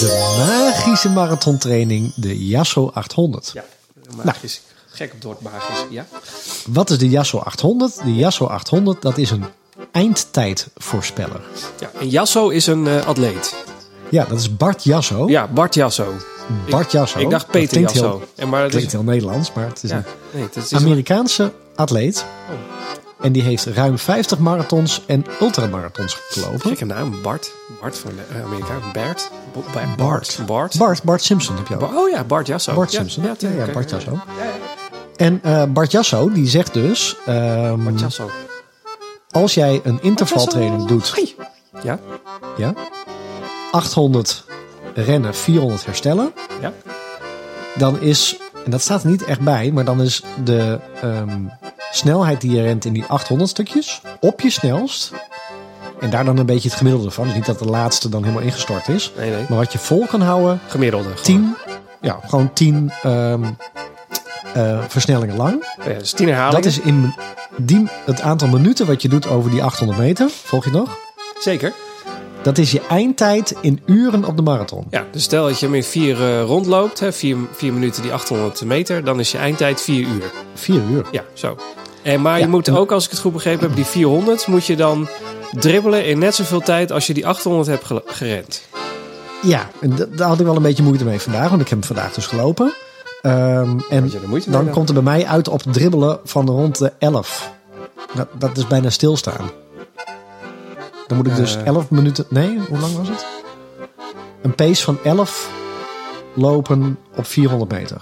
De 0.00 0.34
magische 0.38 1.08
marathontraining, 1.10 2.12
de 2.14 2.46
Yasso 2.46 2.90
800. 2.94 3.50
Ja, 3.54 3.64
magisch. 4.24 4.60
Gek 4.90 5.06
op 5.08 5.14
het 5.14 5.24
woord 5.24 5.40
magisch. 5.40 5.84
Ja. 5.90 6.06
Wat 6.66 6.90
is 6.90 6.98
de 6.98 7.08
Yasso 7.08 7.38
800? 7.38 7.96
De 8.04 8.14
Yasso 8.14 8.46
800, 8.46 9.02
dat 9.02 9.18
is 9.18 9.30
een 9.30 9.44
eindtijdvoorspeller. 9.92 11.40
ja. 11.80 11.90
En 12.00 12.08
Jasso 12.08 12.48
is 12.48 12.66
een 12.66 12.86
eh, 12.86 13.06
atleet. 13.06 13.54
Ja, 14.10 14.24
dat 14.24 14.38
is 14.38 14.56
Bart 14.56 14.84
Jasso. 14.84 15.28
Ja, 15.28 15.46
Bart 15.48 15.74
Jasso. 15.74 16.14
Bart 16.70 16.92
Jasso. 16.92 17.18
Ik 17.18 17.30
dacht 17.30 17.46
Peter 17.50 17.80
Jasso. 17.80 18.00
Heel, 18.00 18.22
En 18.36 18.48
maar 18.48 18.58
het 18.62 18.68
is, 18.68 18.74
klinkt 18.74 18.92
heel 18.92 19.02
Nederlands, 19.02 19.52
maar 19.52 19.66
het 19.66 19.82
is 19.82 19.90
ja, 19.90 19.96
een 19.96 20.04
nee, 20.32 20.42
het 20.42 20.56
is, 20.56 20.72
is 20.72 20.78
Amerikaanse 20.78 21.52
atleet. 21.74 22.24
Oh. 22.50 22.54
En 23.20 23.32
die 23.32 23.42
heeft 23.42 23.66
ruim 23.66 23.98
50 23.98 24.38
marathons 24.38 25.02
en 25.06 25.26
ultramarathons 25.40 26.16
gelopen. 26.30 26.60
gekke 26.60 26.84
naam. 26.84 27.22
Bart. 27.22 27.52
Bart 27.80 27.98
van 27.98 28.10
Amerika. 28.44 28.74
Bert. 28.92 29.30
Bo- 29.52 29.64
Ba- 29.72 29.94
Bart. 29.96 30.38
Bart. 30.46 30.78
Bart, 30.78 31.02
Bart 31.02 31.22
Simpson 31.22 31.56
heb 31.56 31.66
je 31.68 31.74
ook. 31.80 31.96
Oh 31.96 32.10
ja, 32.10 32.24
Bart 32.24 32.46
Jasso. 32.46 32.74
Bart 32.74 32.90
Simpson. 32.92 33.24
Ja. 33.24 33.66
Bart 33.72 33.90
Jasso. 33.90 34.10
Ja, 34.10 34.22
ja. 34.44 34.50
En 35.16 35.40
eh, 35.42 35.64
Bart 35.68 35.90
Jasso, 35.90 36.32
die 36.32 36.48
zegt 36.48 36.72
dus... 36.72 37.16
ehm, 37.26 37.84
Bart 37.84 38.00
Jasso. 38.00 38.30
als 39.30 39.54
jij 39.54 39.80
een 39.84 39.98
intervaltraining 40.02 40.86
doet... 40.86 41.24
Ja, 41.82 41.98
Ja, 42.56 42.74
800 43.70 44.44
rennen, 44.94 45.34
400 45.34 45.84
herstellen... 45.84 46.32
ja. 46.60 46.72
dan 47.74 48.00
is, 48.00 48.36
en 48.64 48.70
dat 48.70 48.80
staat 48.80 49.02
er 49.02 49.10
niet 49.10 49.24
echt 49.24 49.40
bij, 49.40 49.70
maar 49.72 49.84
dan 49.84 50.02
is 50.02 50.22
de 50.44 50.78
ehm, 51.02 51.38
snelheid 51.96 52.40
die 52.40 52.50
je 52.50 52.62
rent 52.62 52.84
in 52.84 52.92
die 52.92 53.04
800 53.04 53.50
stukjes 53.50 54.00
op 54.20 54.40
je 54.40 54.50
snelst. 54.50 55.12
En 56.00 56.10
daar 56.10 56.24
dan 56.24 56.36
een 56.38 56.46
beetje 56.46 56.68
het 56.68 56.78
gemiddelde 56.78 57.10
van. 57.10 57.24
Dus 57.24 57.34
niet 57.34 57.46
dat 57.46 57.58
de 57.58 57.64
laatste 57.64 58.08
dan 58.08 58.22
helemaal 58.22 58.42
ingestort 58.42 58.88
is. 58.88 59.12
Nee, 59.16 59.30
nee. 59.30 59.44
Maar 59.48 59.58
wat 59.58 59.72
je 59.72 59.78
vol 59.78 60.06
kan 60.06 60.20
houden, 60.20 60.60
Gemiddelde. 60.68 61.08
gewoon. 61.08 61.22
10, 61.22 61.56
ja, 62.00 62.20
gewoon 62.26 62.52
10 62.52 62.92
ehm, 63.02 63.44
eh, 64.54 64.78
versnellingen 64.88 65.36
lang. 65.36 65.66
Ja, 65.86 65.92
dus 65.98 66.12
tien 66.12 66.28
herhalingen. 66.28 66.62
Dat 66.62 66.70
is 66.72 66.80
in 66.80 67.14
die, 67.56 67.88
het 68.04 68.20
aantal 68.20 68.48
minuten 68.48 68.86
wat 68.86 69.02
je 69.02 69.08
doet 69.08 69.26
over 69.28 69.50
die 69.50 69.62
800 69.62 69.98
meter. 69.98 70.28
Volg 70.30 70.64
je 70.64 70.70
nog? 70.70 70.98
Zeker. 71.40 71.72
Dat 72.42 72.58
is 72.58 72.70
je 72.72 72.80
eindtijd 72.88 73.54
in 73.60 73.82
uren 73.86 74.24
op 74.24 74.36
de 74.36 74.42
marathon. 74.42 74.86
Ja, 74.90 75.04
dus 75.10 75.22
stel 75.22 75.46
dat 75.46 75.58
je 75.60 75.66
hem 75.66 75.74
in 75.74 75.84
vier 75.84 76.22
eh, 76.22 76.42
rondloopt, 76.42 77.00
hè, 77.00 77.12
vier, 77.12 77.36
vier 77.52 77.72
minuten 77.72 78.02
die 78.02 78.12
800 78.12 78.64
meter, 78.64 79.04
dan 79.04 79.20
is 79.20 79.32
je 79.32 79.38
eindtijd 79.38 79.80
vier 79.80 80.06
uur. 80.08 80.30
4 80.54 80.80
uur. 80.90 81.04
Ja, 81.10 81.22
zo. 81.32 81.56
En, 82.04 82.22
maar 82.22 82.38
je 82.38 82.48
moet 82.48 82.70
ook, 82.70 82.92
als 82.92 83.04
ik 83.04 83.10
het 83.10 83.20
goed 83.20 83.32
begrepen 83.32 83.66
heb, 83.66 83.76
die 83.76 83.84
400 83.84 84.46
moet 84.46 84.66
je 84.66 84.76
dan 84.76 85.08
dribbelen 85.52 86.06
in 86.06 86.18
net 86.18 86.34
zoveel 86.34 86.60
tijd 86.60 86.92
als 86.92 87.06
je 87.06 87.14
die 87.14 87.26
800 87.26 87.68
hebt 87.68 87.84
gerend. 88.06 88.62
Ja, 89.42 89.70
en 89.80 89.96
daar 90.16 90.28
had 90.28 90.40
ik 90.40 90.46
wel 90.46 90.56
een 90.56 90.62
beetje 90.62 90.82
moeite 90.82 91.04
mee 91.04 91.20
vandaag, 91.20 91.48
want 91.48 91.60
ik 91.60 91.68
heb 91.68 91.78
hem 91.78 91.86
vandaag 91.86 92.12
dus 92.12 92.26
gelopen. 92.26 92.72
Ehm, 93.22 93.78
en 93.90 94.10
dan 94.10 94.40
dan? 94.64 94.70
komt 94.70 94.88
er 94.88 94.94
bij 94.94 95.02
mij 95.02 95.26
uit 95.26 95.48
op 95.48 95.62
dribbelen 95.62 96.20
van 96.24 96.48
rond 96.48 96.78
de 96.78 96.92
11. 96.98 97.52
Dat, 98.14 98.28
dat 98.38 98.56
is 98.56 98.66
bijna 98.66 98.90
stilstaan. 98.90 99.50
Dan 101.06 101.16
moet 101.16 101.26
ik 101.26 101.36
dus 101.36 101.56
Eh. 101.56 101.66
11 101.66 101.90
minuten. 101.90 102.24
Nee, 102.28 102.58
hoe 102.68 102.78
lang 102.78 102.96
was 102.96 103.08
het? 103.08 103.26
Een 104.42 104.54
pace 104.54 104.82
van 104.84 104.98
11 105.04 105.50
lopen 106.34 106.98
op 107.16 107.26
400 107.26 107.70
meter. 107.70 107.96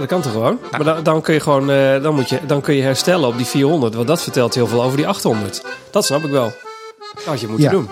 Ja, 0.00 0.04
dat 0.06 0.12
kan 0.12 0.22
toch 0.22 0.32
gewoon? 0.32 0.58
Maar 0.70 0.84
dan, 0.84 1.02
dan 1.02 1.20
kun 1.20 1.34
je 1.34 1.40
gewoon, 1.40 1.70
eh, 1.70 2.02
dan, 2.02 2.14
moet 2.14 2.28
je, 2.28 2.38
dan 2.46 2.60
kun 2.60 2.74
je 2.74 2.82
herstellen 2.82 3.28
op 3.28 3.36
die 3.36 3.46
400, 3.46 3.94
want 3.94 4.06
dat 4.06 4.22
vertelt 4.22 4.54
heel 4.54 4.66
veel 4.66 4.82
over 4.82 4.96
die 4.96 5.06
800. 5.08 5.62
Dat 5.90 6.04
snap 6.04 6.24
ik 6.24 6.30
wel. 6.30 6.52
Dat 7.14 7.24
had 7.24 7.40
je 7.40 7.46
moeten 7.46 7.64
Ja. 7.64 7.70
doen. 7.70 7.88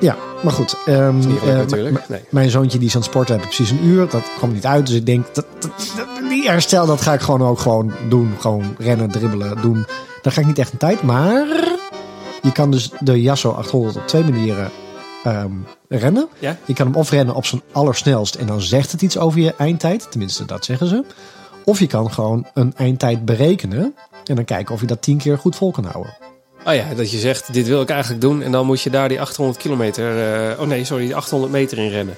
Ja, 0.00 0.16
maar 0.42 0.52
goed. 0.52 0.76
ehm, 0.86 1.20
eh, 1.46 1.60
Nee. 2.08 2.20
Mijn 2.28 2.50
zoontje 2.50 2.78
die 2.78 2.86
is 2.88 2.94
aan 2.94 3.00
het 3.00 3.10
sporten 3.10 3.34
heeft 3.34 3.46
precies 3.46 3.70
een 3.70 3.84
uur. 3.84 4.08
Dat 4.08 4.22
kwam 4.36 4.52
niet 4.52 4.66
uit. 4.66 4.86
Dus 4.86 4.96
ik 4.96 5.06
denk, 5.06 5.34
dat, 5.34 5.44
dat, 5.58 5.70
dat- 5.96 6.28
die 6.28 6.48
herstel, 6.50 6.86
dat 6.86 7.00
ga 7.00 7.12
ik 7.12 7.20
gewoon 7.20 7.42
ook 7.42 7.58
gewoon 7.58 7.92
doen. 8.08 8.34
Gewoon 8.40 8.74
rennen, 8.78 9.10
dribbelen, 9.10 9.62
doen. 9.62 9.86
Daar 10.22 10.32
ga 10.32 10.40
ik 10.40 10.46
niet 10.46 10.58
echt 10.58 10.72
een 10.72 10.78
tijd. 10.78 11.02
Maar 11.02 11.46
je 12.42 12.52
kan 12.52 12.70
dus 12.70 12.90
de 12.98 13.22
Yasso 13.22 13.50
800 13.50 13.96
op 13.96 14.06
twee 14.06 14.24
manieren 14.24 14.70
ehm, 15.24 15.50
rennen. 15.88 16.28
Ja? 16.38 16.56
Je 16.64 16.74
kan 16.74 16.86
hem 16.86 16.94
of 16.94 17.10
rennen 17.10 17.34
op 17.34 17.46
zijn 17.46 17.62
allersnelst 17.72 18.34
en 18.34 18.46
dan 18.46 18.60
zegt 18.60 18.92
het 18.92 19.02
iets 19.02 19.18
over 19.18 19.40
je 19.40 19.54
eindtijd. 19.58 20.06
Tenminste, 20.10 20.44
dat 20.44 20.64
zeggen 20.64 20.86
ze. 20.86 21.04
Of 21.64 21.78
je 21.78 21.86
kan 21.86 22.12
gewoon 22.12 22.46
een 22.54 22.74
eindtijd 22.76 23.24
berekenen. 23.24 23.94
En 24.24 24.34
dan 24.34 24.44
kijken 24.44 24.74
of 24.74 24.80
je 24.80 24.86
dat 24.86 25.02
tien 25.02 25.18
keer 25.18 25.38
goed 25.38 25.56
vol 25.56 25.70
kan 25.70 25.84
houden. 25.84 26.16
Oh 26.66 26.74
ja, 26.74 26.94
dat 26.94 27.10
je 27.10 27.18
zegt, 27.18 27.52
dit 27.52 27.66
wil 27.66 27.80
ik 27.80 27.90
eigenlijk 27.90 28.20
doen. 28.20 28.42
En 28.42 28.52
dan 28.52 28.66
moet 28.66 28.80
je 28.80 28.90
daar 28.90 29.08
die 29.08 29.20
800 29.20 29.58
kilometer, 29.58 30.34
eh, 30.50 30.60
oh 30.60 30.66
nee, 30.66 30.84
sorry, 30.84 31.04
die 31.04 31.16
800 31.16 31.52
meter 31.52 31.78
in 31.78 31.90
rennen. 31.90 32.16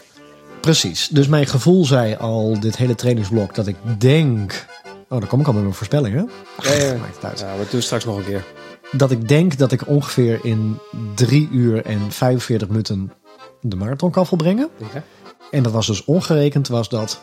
Precies. 0.61 1.09
Dus 1.09 1.27
mijn 1.27 1.47
gevoel 1.47 1.85
zei 1.85 2.17
al 2.17 2.61
dit 2.61 2.77
hele 2.77 2.95
trainingsblok 2.95 3.55
dat 3.55 3.67
ik 3.67 3.77
denk. 3.99 4.67
Oh, 5.09 5.19
dan 5.19 5.29
kom 5.29 5.41
ik 5.41 5.47
al 5.47 5.53
met 5.53 5.63
mijn 5.63 5.75
voorspellingen. 5.75 6.31
Ja, 6.63 6.73
ja. 6.73 6.95
Maakt 6.97 7.15
het 7.15 7.25
uit. 7.25 7.41
Ja, 7.41 7.57
maar 7.57 7.67
doe 7.71 7.81
straks 7.81 8.05
nog 8.05 8.17
een 8.17 8.25
keer. 8.25 8.45
Dat 8.93 9.11
ik 9.11 9.29
denk 9.29 9.59
dat 9.59 9.73
ik 9.73 9.89
ongeveer 9.89 10.39
in 10.43 10.79
3 11.15 11.49
uur 11.53 11.85
en 11.85 12.13
45 12.13 12.69
minuten 12.69 13.13
de 13.61 13.77
marathon 13.77 14.11
kan 14.11 14.27
volbrengen. 14.27 14.69
Ja. 14.95 15.03
En 15.51 15.63
dat 15.63 15.73
was 15.73 15.87
dus 15.87 16.05
ongerekend, 16.05 16.69
was 16.69 16.89
dat 16.89 17.21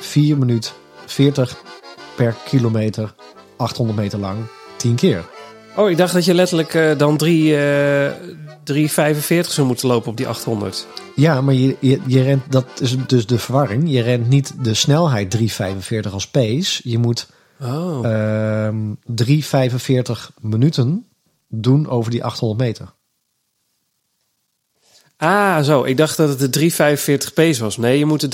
4 0.00 0.38
minuut 0.38 0.74
40 1.10 1.56
per 2.16 2.34
kilometer, 2.44 3.14
800 3.56 3.98
meter 3.98 4.18
lang, 4.18 4.38
10 4.76 4.94
keer. 4.94 5.24
Oh, 5.76 5.90
ik 5.90 5.96
dacht 5.96 6.12
dat 6.12 6.24
je 6.24 6.34
letterlijk 6.34 6.74
eh, 6.74 6.98
dan 6.98 7.16
3, 7.16 7.56
eh 7.56 8.12
3,45 8.72 9.48
zou 9.48 9.66
moeten 9.66 9.88
lopen 9.88 10.10
op 10.10 10.16
die 10.16 10.28
800. 10.28 10.86
Ja, 11.16 11.40
maar 11.40 11.54
je, 11.54 11.76
je, 11.80 12.00
je 12.06 12.22
rent, 12.22 12.42
dat 12.48 12.66
is 12.80 12.96
dus 13.06 13.26
de 13.26 13.38
verwarring. 13.38 13.90
Je 13.90 14.02
rent 14.02 14.28
niet 14.28 14.64
de 14.64 14.74
snelheid 14.74 15.36
3,45 15.36 16.12
als 16.12 16.28
pace. 16.28 16.80
Je 16.90 16.98
moet 16.98 17.28
Oh. 17.62 18.06
ehm 18.06 18.94
3,45 19.24 20.34
minuten 20.40 21.06
doen 21.48 21.88
over 21.88 22.10
die 22.10 22.24
800 22.24 22.60
meter. 22.60 22.92
Ah, 25.16 25.62
zo. 25.62 25.84
Ik 25.84 25.96
dacht 25.96 26.16
dat 26.16 26.40
het 26.40 26.52
de 26.52 26.70
3,45 27.28 27.34
pace 27.34 27.62
was. 27.62 27.76
Nee, 27.76 27.98
je 27.98 28.04
moet 28.04 28.22
er 28.22 28.28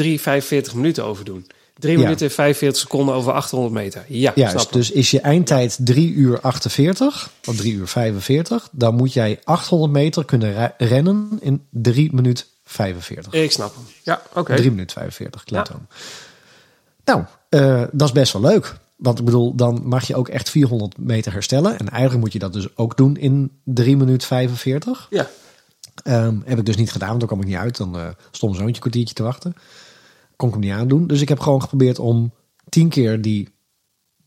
3,45 0.68 0.75
minuten 0.75 1.04
over 1.04 1.25
doen. 1.25 1.47
3 1.78 1.97
Ja. 1.97 2.02
minuten 2.02 2.26
en 2.26 2.33
45 2.33 2.80
seconden 2.80 3.14
over 3.14 3.33
800 3.33 3.75
meter. 3.75 4.04
Ja, 4.09 4.33
Juist, 4.35 4.52
snap 4.61 4.73
dus 4.73 4.90
is 4.90 5.11
je 5.11 5.21
eindtijd 5.21 5.78
3 5.80 6.12
uur 6.12 6.40
48, 6.40 7.30
of 7.47 7.56
3 7.56 7.73
uur 7.73 7.88
45, 7.88 8.68
dan 8.73 8.95
moet 8.95 9.12
jij 9.12 9.40
800 9.45 9.92
meter 9.92 10.25
kunnen 10.25 10.52
re- 10.54 10.75
rennen 10.78 11.38
in 11.40 11.66
3 11.71 12.14
minuut 12.14 12.47
45. 12.64 13.33
Ik 13.33 13.52
snap 13.52 13.75
hem. 13.75 13.85
Ja, 14.02 14.23
oké. 14.35 14.56
3 14.56 14.71
minuten 14.71 14.97
45, 14.97 15.45
klemtoon. 15.45 15.87
Nou, 17.04 17.25
eh, 17.49 17.83
dat 17.92 18.09
is 18.09 18.14
best 18.14 18.33
wel 18.33 18.42
leuk. 18.42 18.76
Want 18.97 19.18
ik 19.18 19.25
bedoel, 19.25 19.54
dan 19.54 19.83
mag 19.85 20.06
je 20.06 20.16
ook 20.16 20.28
echt 20.28 20.50
400 20.50 20.99
meter 20.99 21.33
herstellen. 21.33 21.78
En 21.78 21.88
eigenlijk 21.88 22.21
moet 22.23 22.33
je 22.33 22.38
dat 22.38 22.52
dus 22.52 22.76
ook 22.76 22.97
doen 22.97 23.16
in 23.16 23.50
3 23.64 23.97
minuten 23.97 24.26
45. 24.28 25.06
Ja. 25.11 25.28
Ehm, 26.02 26.37
heb 26.45 26.59
ik 26.59 26.66
dus 26.66 26.76
niet 26.76 26.92
gedaan, 26.92 27.09
want 27.09 27.21
dan 27.21 27.28
kwam 27.28 27.40
ik 27.40 27.47
niet 27.47 27.56
uit. 27.56 27.76
Dan 27.76 27.97
eh 27.99 28.09
stond 28.30 28.59
een 28.59 28.78
kwartiertje 28.78 29.14
te 29.14 29.23
wachten. 29.23 29.54
Kon 30.37 30.49
ik 30.49 30.55
hem 30.55 30.62
niet 30.64 30.73
aandoen. 30.73 31.07
Dus 31.07 31.21
ik 31.21 31.28
heb 31.28 31.40
gewoon 31.40 31.61
geprobeerd 31.62 31.99
om 31.99 32.33
10 32.69 32.88
keer 32.88 33.23
die 33.23 33.49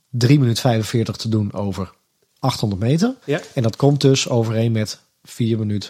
3 0.10 0.40
minuten 0.40 0.62
45 0.62 1.16
te 1.16 1.30
doen 1.30 1.54
over 1.54 1.92
800 2.40 2.82
meter. 2.82 3.16
Ja. 3.26 3.42
En 3.54 3.64
dat 3.64 3.76
komt 3.76 4.02
dus 4.02 4.30
overeen 4.30 4.72
met 4.72 5.00
4 5.24 5.60
minuten 5.60 5.90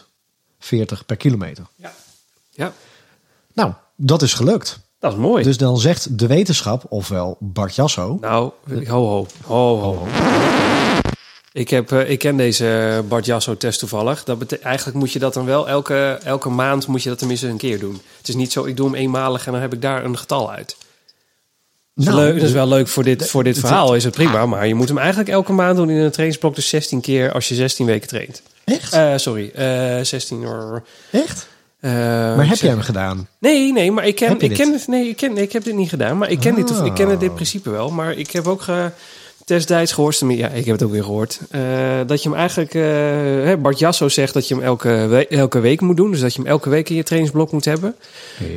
40 0.60 1.06
per 1.06 1.16
kilometer. 1.18 1.66
Ja. 1.76 1.94
Ja, 2.50 2.74
Nou, 3.54 3.74
dat 3.96 4.22
is 4.22 4.34
gelukt. 4.34 4.80
dat 5.00 5.12
is 5.12 5.18
mooi. 5.18 5.44
Dus 5.44 5.58
dan 5.58 5.78
zegt 5.80 6.18
de 6.20 6.28
wetenschap, 6.28 6.86
ofwel 6.90 7.38
Bart 7.40 7.76
Jasso. 7.76 8.18
Nou, 8.22 8.52
ho 8.88 9.06
ho. 9.08 9.28
Ho 9.46 9.80
ho. 9.82 10.08
Ik, 11.60 11.70
heb, 11.70 11.92
eh, 11.92 12.10
ik 12.10 12.20
ken 12.20 12.38
deze 12.38 13.04
Bart 13.08 13.26
Jasso-test 13.26 13.80
toevallig. 13.80 14.24
Dat 14.24 14.52
eigenlijk 14.52 14.98
moet 14.98 15.12
je 15.12 15.20
dat 15.20 15.34
dan 15.34 15.46
wel 15.46 15.68
elke, 15.70 16.20
elke 16.24 16.50
maand 16.50 16.88
moet 16.88 17.04
je 17.04 17.10
dat 17.10 17.18
tenminste 17.18 17.48
een 17.48 17.58
keer 17.58 17.80
doen. 17.80 18.02
Het 18.18 18.28
is 18.28 18.36
niet 18.36 18.52
zo, 18.52 18.66
ik 18.66 18.78
doe 18.78 18.86
hem 18.86 18.96
eenmalig 18.96 19.46
en 19.46 19.52
dan 19.52 19.62
heb 19.62 19.74
ik 19.74 19.82
daar 19.82 20.06
een 20.06 20.18
getal 20.18 20.52
uit. 20.52 20.76
Dat 21.96 22.06
is, 22.08 22.14
Nou, 22.14 22.18
leuk, 22.18 22.34
dat 22.34 22.48
is 22.48 22.52
wel 22.52 22.68
leuk 22.68 22.88
voor 22.88 23.04
dit, 23.04 23.30
voor 23.30 23.44
dit 23.44 23.60
verhaal, 23.60 23.96
is 23.96 24.04
het 24.04 24.14
prima. 24.14 24.46
Maar 24.46 24.68
je 24.68 24.76
moet 24.76 24.88
hem 24.88 24.98
eigenlijk 24.98 25.30
elke 25.30 25.52
maand 25.52 25.78
doen 25.78 25.90
in 25.90 25.98
een 25.98 26.12
trainingsblok. 26.12 26.56
Dus 26.56 26.70
16 26.70 27.02
keer 27.02 27.32
als 27.32 27.48
je 27.48 27.56
16 27.56 27.86
weken 27.86 28.08
traint. 28.08 28.42
Echt? 28.64 28.94
Eh, 28.94 29.14
sorry, 29.16 29.52
eh 29.56 30.00
16 30.02 30.42
uur. 30.42 30.84
Echt? 31.12 31.48
Eh, 31.80 31.92
Maar 31.92 32.48
heb 32.48 32.58
jij 32.58 32.70
hem 32.70 32.82
gedaan? 32.82 33.28
Nee, 33.40 33.72
nee, 33.72 33.92
maar 33.92 34.08
ik 34.08 34.16
ken, 34.16 34.40
ik 34.40 34.54
ken 34.54 34.74
het. 34.74 34.88
Nee, 34.88 35.10
ik 35.10 35.18
ken, 35.18 35.38
ik 35.38 35.52
heb 35.52 35.64
dit 35.64 35.76
niet 35.76 35.90
gedaan, 35.90 36.18
maar 36.18 36.30
ik 36.30 36.40
ken 36.40 36.56
dit. 36.56 36.70
Ik 36.70 36.94
ken 36.94 37.20
dit 37.20 37.34
principe 37.34 37.70
wel, 37.70 37.90
maar 37.92 38.14
ik 38.14 38.32
heb 38.32 38.48
ook 38.48 38.66
destijds 39.50 39.92
gehoord. 39.92 40.24
Ja, 40.28 40.48
ik 40.48 40.66
heb 40.66 40.74
het 40.74 40.84
ook 40.84 40.92
weer 40.92 41.04
gehoord. 41.04 41.40
eh, 41.50 41.62
dat 42.08 42.24
je 42.24 42.30
hem 42.30 42.38
eigenlijk. 42.38 42.74
eh, 42.74 43.62
Bart 43.62 43.80
Jasso 43.80 44.10
zegt 44.10 44.34
dat 44.34 44.48
je 44.48 44.54
hem 44.56 44.64
elke, 44.64 44.90
we- 45.10 45.28
elke 45.28 45.60
week 45.60 45.82
moet 45.82 45.98
doen, 45.98 46.12
dus 46.12 46.20
dat 46.20 46.34
je 46.34 46.42
hem 46.42 46.50
elke 46.52 46.70
week 46.70 46.90
in 46.90 46.96
je 46.96 47.04
trainingsblok 47.04 47.52
moet 47.52 47.66
hebben. 47.66 47.96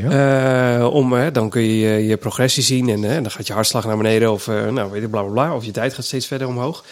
Ja. 0.02 0.78
Eh, 0.78 0.94
om, 0.94 1.14
dan 1.32 1.50
kun 1.50 1.62
je 1.62 2.06
je, 2.06 2.16
progressie 2.16 2.62
zien 2.62 2.88
en 2.88 3.00
dan 3.22 3.30
gaat 3.30 3.46
je 3.46 3.52
hartslag 3.52 3.84
naar 3.86 3.96
beneden 3.96 4.32
of 4.32 4.46
nou 4.46 4.90
weet 4.90 5.02
je, 5.02 5.08
bla 5.08 5.22
bla 5.22 5.32
bla. 5.32 5.54
Of 5.54 5.64
je 5.64 5.70
tijd 5.70 5.94
gaat 5.94 6.04
steeds 6.04 6.26
verder 6.26 6.48
omhoog. 6.48 6.84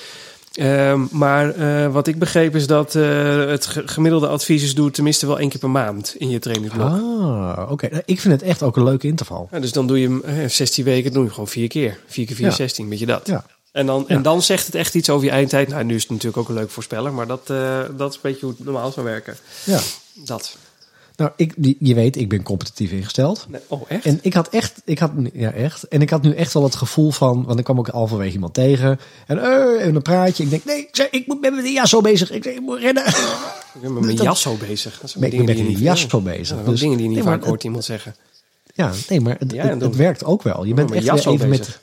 Ehm, 0.55 1.01
maar 1.11 1.55
wat 1.93 2.07
ik 2.07 2.19
begreep 2.19 2.55
is 2.57 2.67
dat 2.67 2.93
het 2.93 3.67
ge- 3.67 3.83
gemiddelde 3.87 4.27
advies 4.29 4.63
is 4.63 4.75
doe 4.75 4.91
tenminste 4.91 5.27
wel 5.27 5.39
één 5.39 5.49
keer 5.49 5.59
per 5.61 5.71
maand 5.71 6.15
in 6.19 6.29
je 6.31 6.39
trainingsblok. 6.39 6.89
Ah, 6.89 7.71
oké. 7.71 7.89
Nou, 7.91 8.03
Ik 8.07 8.21
vind 8.21 8.35
het 8.35 8.43
echt 8.43 8.63
ook 8.63 8.77
een 8.77 8.85
leuke 8.85 9.07
interval. 9.07 9.49
Dus 9.61 9.73
dan 9.73 9.87
doe 9.87 10.01
je 10.01 10.07
hem 10.09 10.23
eh, 10.25 10.35
16 10.49 10.85
weken, 10.85 11.13
doe 11.13 11.25
je 11.25 11.31
gewoon 11.31 11.49
vier 11.49 11.69
keer. 11.69 11.99
Vier 12.07 12.27
keer 12.27 12.37
vier, 12.37 12.47
Ja. 12.47 12.53
16, 12.53 12.89
weet 12.89 12.99
je 12.99 13.07
dat. 13.07 13.27
Ja. 13.27 13.45
En, 13.73 13.87
dan, 13.87 14.09
en 14.09 14.23
dan 14.23 14.43
zegt 14.43 14.67
het 14.67 14.75
echt 14.75 14.95
iets 14.95 15.11
over 15.11 15.25
je 15.27 15.33
eindtijd. 15.33 15.69
Nou, 15.69 15.85
nu 15.85 15.95
is 15.95 16.03
het 16.03 16.11
natuurlijk 16.11 16.37
ook 16.37 16.49
een 16.49 16.55
leuk 16.55 16.71
voorspeller, 16.71 17.13
maar 17.13 17.27
dat, 17.27 17.51
eh, 17.51 17.81
dat 17.97 18.11
is 18.11 18.15
een 18.15 18.23
beetje 18.23 18.47
hoe 18.47 18.55
het 18.57 18.65
normaal 18.65 18.93
zou 18.93 19.07
werken. 19.07 19.37
Ja. 19.65 19.81
Dat. 20.15 20.57
Nou, 21.17 21.33
ik, 21.37 21.55
je 21.79 21.95
weet, 21.95 22.17
ik 22.17 22.29
ben 22.29 22.43
competitief 22.43 22.91
ingesteld. 22.91 23.47
Nee, 23.49 23.61
oh, 23.67 23.83
echt? 23.89 24.05
En 24.05 24.19
ik 24.23 24.35
had 24.35 24.49
echt, 24.49 24.83
ik 24.85 24.99
had, 24.99 25.11
ja 25.33 25.53
echt. 25.53 25.83
En 25.83 26.03
ik 26.03 26.11
had 26.11 26.23
nu 26.23 26.35
echt 26.35 26.53
wel 26.53 26.63
het 26.63 26.75
gevoel 26.75 27.11
van, 27.11 27.45
want 27.45 27.59
ik 27.59 27.65
kwam 27.65 27.79
ook 27.79 27.89
halverwege 27.89 28.33
iemand 28.33 28.55
tegen. 28.55 29.01
En 29.27 29.39
eh, 29.39 29.81
even 29.81 29.95
een 29.95 30.03
praatje. 30.03 30.45
Ik 30.45 30.51
denk, 30.51 30.65
nee, 30.65 30.89
ik, 31.11 31.41
ben 31.41 31.55
met 31.55 31.69
jas 31.69 31.91
zo 31.91 32.01
bezig. 32.01 32.31
Ik, 32.31 32.45
ik 32.45 32.61
moet 32.61 32.79
rennen. 32.79 33.07
ik 33.07 33.81
ben 33.81 33.93
met 33.93 34.05
mijn 34.05 34.17
jas 34.29 34.41
zo 34.41 34.57
bezig. 34.57 35.01
Dat 35.01 35.11
zijn 35.11 35.25
ik 35.25 35.31
ben 35.31 35.45
met 35.45 35.57
niet 35.57 35.67
die 35.67 35.79
jas 35.79 36.03
ja. 36.03 36.09
zo 36.09 36.21
bezig. 36.21 36.57
Ja, 36.57 36.63
Dus- 36.63 36.81
dingen 36.81 36.97
die 36.97 37.09
je 37.09 37.15
niet 37.15 37.25
Nee, 37.25 37.33
vaak 37.33 37.45
hoort 37.45 37.65
iemand 37.65 37.85
zeggen. 37.85 38.17
Ja, 38.75 38.93
nee, 39.09 39.21
maar 39.21 39.37
het, 39.39 39.53
Ja, 39.53 39.67
het, 39.67 39.83
en 39.83 39.97
werkt 39.97 40.25
ook 40.25 40.43
wel. 40.43 40.65
Je 40.65 40.75
bent 40.75 40.91
met 40.91 41.05
echt 41.05 41.25
weer 41.25 41.35
even 41.35 41.49
bezig. 41.51 41.67
met, 41.67 41.79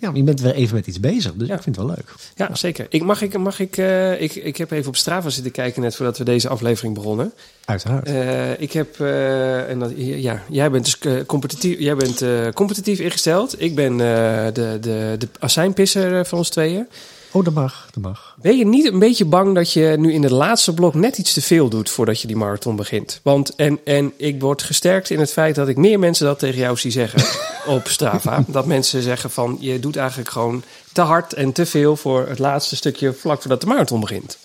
ja, 0.00 0.10
je 0.14 0.22
bent 0.22 0.40
weer 0.40 0.54
even 0.54 0.74
met 0.76 0.86
iets 0.86 1.00
bezig. 1.00 1.32
Dus 1.34 1.48
Ja. 1.48 1.54
ik 1.54 1.62
vind 1.62 1.76
het 1.76 1.84
wel 1.84 1.94
leuk. 1.94 2.14
Ja, 2.34 2.54
zeker. 2.54 2.86
Ik, 2.88 3.02
mag 3.02 3.22
ik, 3.22 3.38
mag 3.38 3.60
ik, 3.60 3.76
eh, 3.76 4.20
ik, 4.20 4.34
ik 4.34 4.56
heb 4.56 4.70
even 4.70 4.88
op 4.88 4.96
Strava 4.96 5.30
zitten 5.30 5.52
kijken 5.52 5.82
net 5.82 5.96
voordat 5.96 6.18
we 6.18 6.24
deze 6.24 6.48
aflevering 6.48 6.94
begonnen. 6.94 7.32
Uiteraard. 7.64 8.06
Eh, 8.08 8.60
ik 8.60 8.72
heb, 8.72 9.00
eh, 9.00 9.70
en 9.70 9.78
dat, 9.78 9.92
ja, 9.96 10.42
jij 10.48 10.70
bent 10.70 10.84
dus 10.84 11.24
competitief, 11.26 11.78
jij 11.78 11.96
bent, 11.96 12.24
competitief 12.54 12.98
ingesteld. 12.98 13.62
Ik 13.62 13.74
ben 13.74 13.96
de, 13.96 14.78
de, 14.80 15.16
de 15.18 15.28
azijnpisser 15.38 16.26
van 16.26 16.38
ons 16.38 16.48
tweeën. 16.48 16.88
Oh, 17.32 17.44
dat 17.44 17.54
mag, 17.54 17.88
dat 17.90 18.02
mag. 18.02 18.36
Ben 18.42 18.56
je 18.56 18.66
niet 18.66 18.86
een 18.86 18.98
beetje 18.98 19.24
bang 19.24 19.54
dat 19.54 19.72
je 19.72 19.94
nu 19.98 20.12
in 20.12 20.22
het 20.22 20.32
laatste 20.32 20.74
blok 20.74 20.94
net 20.94 21.18
iets 21.18 21.32
te 21.32 21.42
veel 21.42 21.68
doet 21.68 21.90
voordat 21.90 22.20
je 22.20 22.26
die 22.26 22.36
marathon 22.36 22.76
begint? 22.76 23.20
Want, 23.22 23.54
en, 23.54 23.78
en 23.84 24.12
ik 24.16 24.40
word 24.40 24.62
gesterkt 24.62 25.10
in 25.10 25.20
het 25.20 25.32
feit 25.32 25.54
dat 25.54 25.68
ik 25.68 25.76
meer 25.76 25.98
mensen 25.98 26.26
dat 26.26 26.38
tegen 26.38 26.60
jou 26.60 26.76
zie 26.76 26.90
zeggen 26.90 27.22
op 27.76 27.88
Strava. 27.88 28.44
Dat 28.46 28.66
mensen 28.66 29.02
zeggen 29.02 29.30
van, 29.30 29.56
je 29.60 29.80
doet 29.80 29.96
eigenlijk 29.96 30.30
gewoon 30.30 30.62
te 30.92 31.00
hard 31.00 31.32
en 31.32 31.52
te 31.52 31.66
veel 31.66 31.96
voor 31.96 32.28
het 32.28 32.38
laatste 32.38 32.76
stukje 32.76 33.12
vlak 33.12 33.40
voordat 33.40 33.60
de 33.60 33.66
marathon 33.66 34.00
begint. 34.00 34.38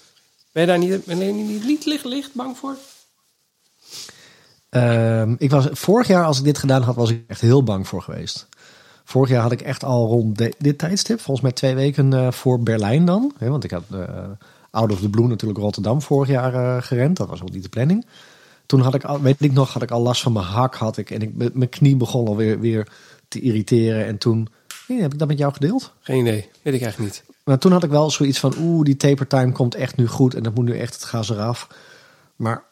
Ben 0.51 0.63
je 0.63 0.70
daar 0.70 0.77
niet, 0.77 1.06
ben 1.06 1.20
je 1.20 1.32
niet, 1.32 1.65
niet 1.65 1.86
licht, 1.86 2.06
licht 2.06 2.34
bang 2.34 2.58
voor? 2.58 2.75
Ehm, 4.70 5.36
ik 5.38 5.50
was, 5.50 5.68
vorig 5.72 6.08
jaar, 6.08 6.25
als 6.25 6.38
ik 6.38 6.44
dit 6.44 6.58
gedaan 6.58 6.82
had, 6.82 6.96
was 6.96 7.10
ik 7.10 7.24
echt 7.27 7.42
heel 7.42 7.63
bang 7.63 7.88
voor 7.88 8.01
geweest. 8.01 8.48
Vorig 9.06 9.30
jaar 9.30 9.42
had 9.42 9.52
ik 9.52 9.62
echt 9.62 9.84
al 9.84 10.08
rond 10.08 10.38
de- 10.38 10.54
dit 10.58 10.78
tijdstip, 10.78 11.18
volgens 11.20 11.42
mij 11.42 11.52
twee 11.52 11.76
weken 11.76 12.14
eh, 12.14 12.32
voor 12.32 12.60
Berlijn 12.60 13.06
dan. 13.06 13.34
Hè, 13.38 13.50
want 13.50 13.64
ik 13.64 13.72
had 13.72 13.84
eh 13.92 14.00
Out 14.72 14.92
of 14.92 15.00
the 15.00 15.10
Blue 15.10 15.28
natuurlijk 15.28 15.60
Rotterdam 15.60 16.02
vorig 16.02 16.30
jaar 16.30 16.54
eh, 16.54 16.84
gerend. 16.84 17.18
Dat 17.18 17.30
was 17.30 17.42
ook 17.42 17.52
niet 17.52 17.64
de 17.64 17.70
planning. 17.70 18.06
Toen 18.66 18.80
had 18.82 18.94
ik, 18.96 19.04
al, 19.04 19.22
weet 19.22 19.36
ik 19.40 19.54
nog, 19.54 19.74
had 19.74 19.82
ik 19.82 19.92
al 19.92 20.02
last 20.02 20.22
van 20.22 20.34
mijn 20.34 20.46
hak. 20.46 20.76
Had 20.76 20.98
ik, 20.98 21.12
en 21.12 21.22
ik, 21.22 21.36
mijn- 21.36 21.52
mijn 21.54 21.70
knie 21.70 21.96
begon 21.96 22.28
alweer 22.28 22.60
weer 22.60 22.88
te 23.28 23.40
irriteren. 23.40 24.06
En 24.06 24.18
toen, 24.18 24.48
nee, 24.88 25.02
heb 25.02 25.14
ik 25.14 25.20
dat 25.20 25.28
met 25.28 25.38
jou 25.38 25.54
gedeeld? 25.54 25.92
Geen 26.00 26.20
idee, 26.20 26.50
weet 26.62 26.74
ik 26.74 26.82
eigenlijk 26.82 26.98
niet. 27.14 27.24
Maar 27.44 27.58
toen 27.58 27.72
had 27.72 27.84
ik 27.84 27.90
wel 27.90 28.10
zoiets 28.12 28.40
van, 28.40 28.54
oeh, 28.60 28.84
die 28.86 28.98
taper 28.98 29.28
time 29.28 29.52
komt 29.52 29.76
echt 29.76 29.96
nu 29.98 30.08
goed. 30.08 30.34
En 30.34 30.44
dat 30.44 30.56
moet 30.56 30.66
nu 30.66 30.78
echt 30.78 30.94
het 30.94 31.04
gas 31.04 31.30
eraf. 31.30 31.68
Maar 32.36 32.64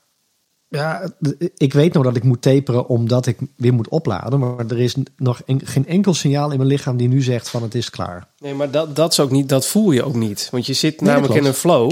ja, 0.77 1.11
ik 1.57 1.73
weet 1.73 1.93
nou 1.93 2.05
dat 2.05 2.15
ik 2.15 2.23
moet 2.23 2.41
taperen 2.41 2.87
omdat 2.87 3.25
ik 3.25 3.37
weer 3.57 3.73
moet 3.73 3.87
opladen. 3.89 4.39
Maar 4.39 4.65
er 4.67 4.79
is 4.79 4.95
nog 5.17 5.41
en- 5.45 5.61
geen 5.65 5.87
enkel 5.87 6.13
signaal 6.13 6.51
in 6.51 6.57
mijn 6.57 6.69
lichaam 6.69 6.97
die 6.97 7.07
nu 7.07 7.21
zegt 7.21 7.49
van 7.49 7.63
het 7.63 7.75
is 7.75 7.89
klaar. 7.89 8.27
Nee, 8.39 8.53
maar 8.53 8.71
dat, 8.71 8.95
dat, 8.95 9.11
is 9.11 9.19
ook 9.19 9.31
niet, 9.31 9.49
dat 9.49 9.67
voel 9.67 9.91
je 9.91 10.03
ook 10.03 10.15
niet. 10.15 10.47
Want 10.51 10.65
je 10.65 10.73
zit 10.73 11.01
Nee, 11.01 11.13
namelijk 11.13 11.33
in 11.39 11.45
een 11.45 11.53
flow. 11.53 11.91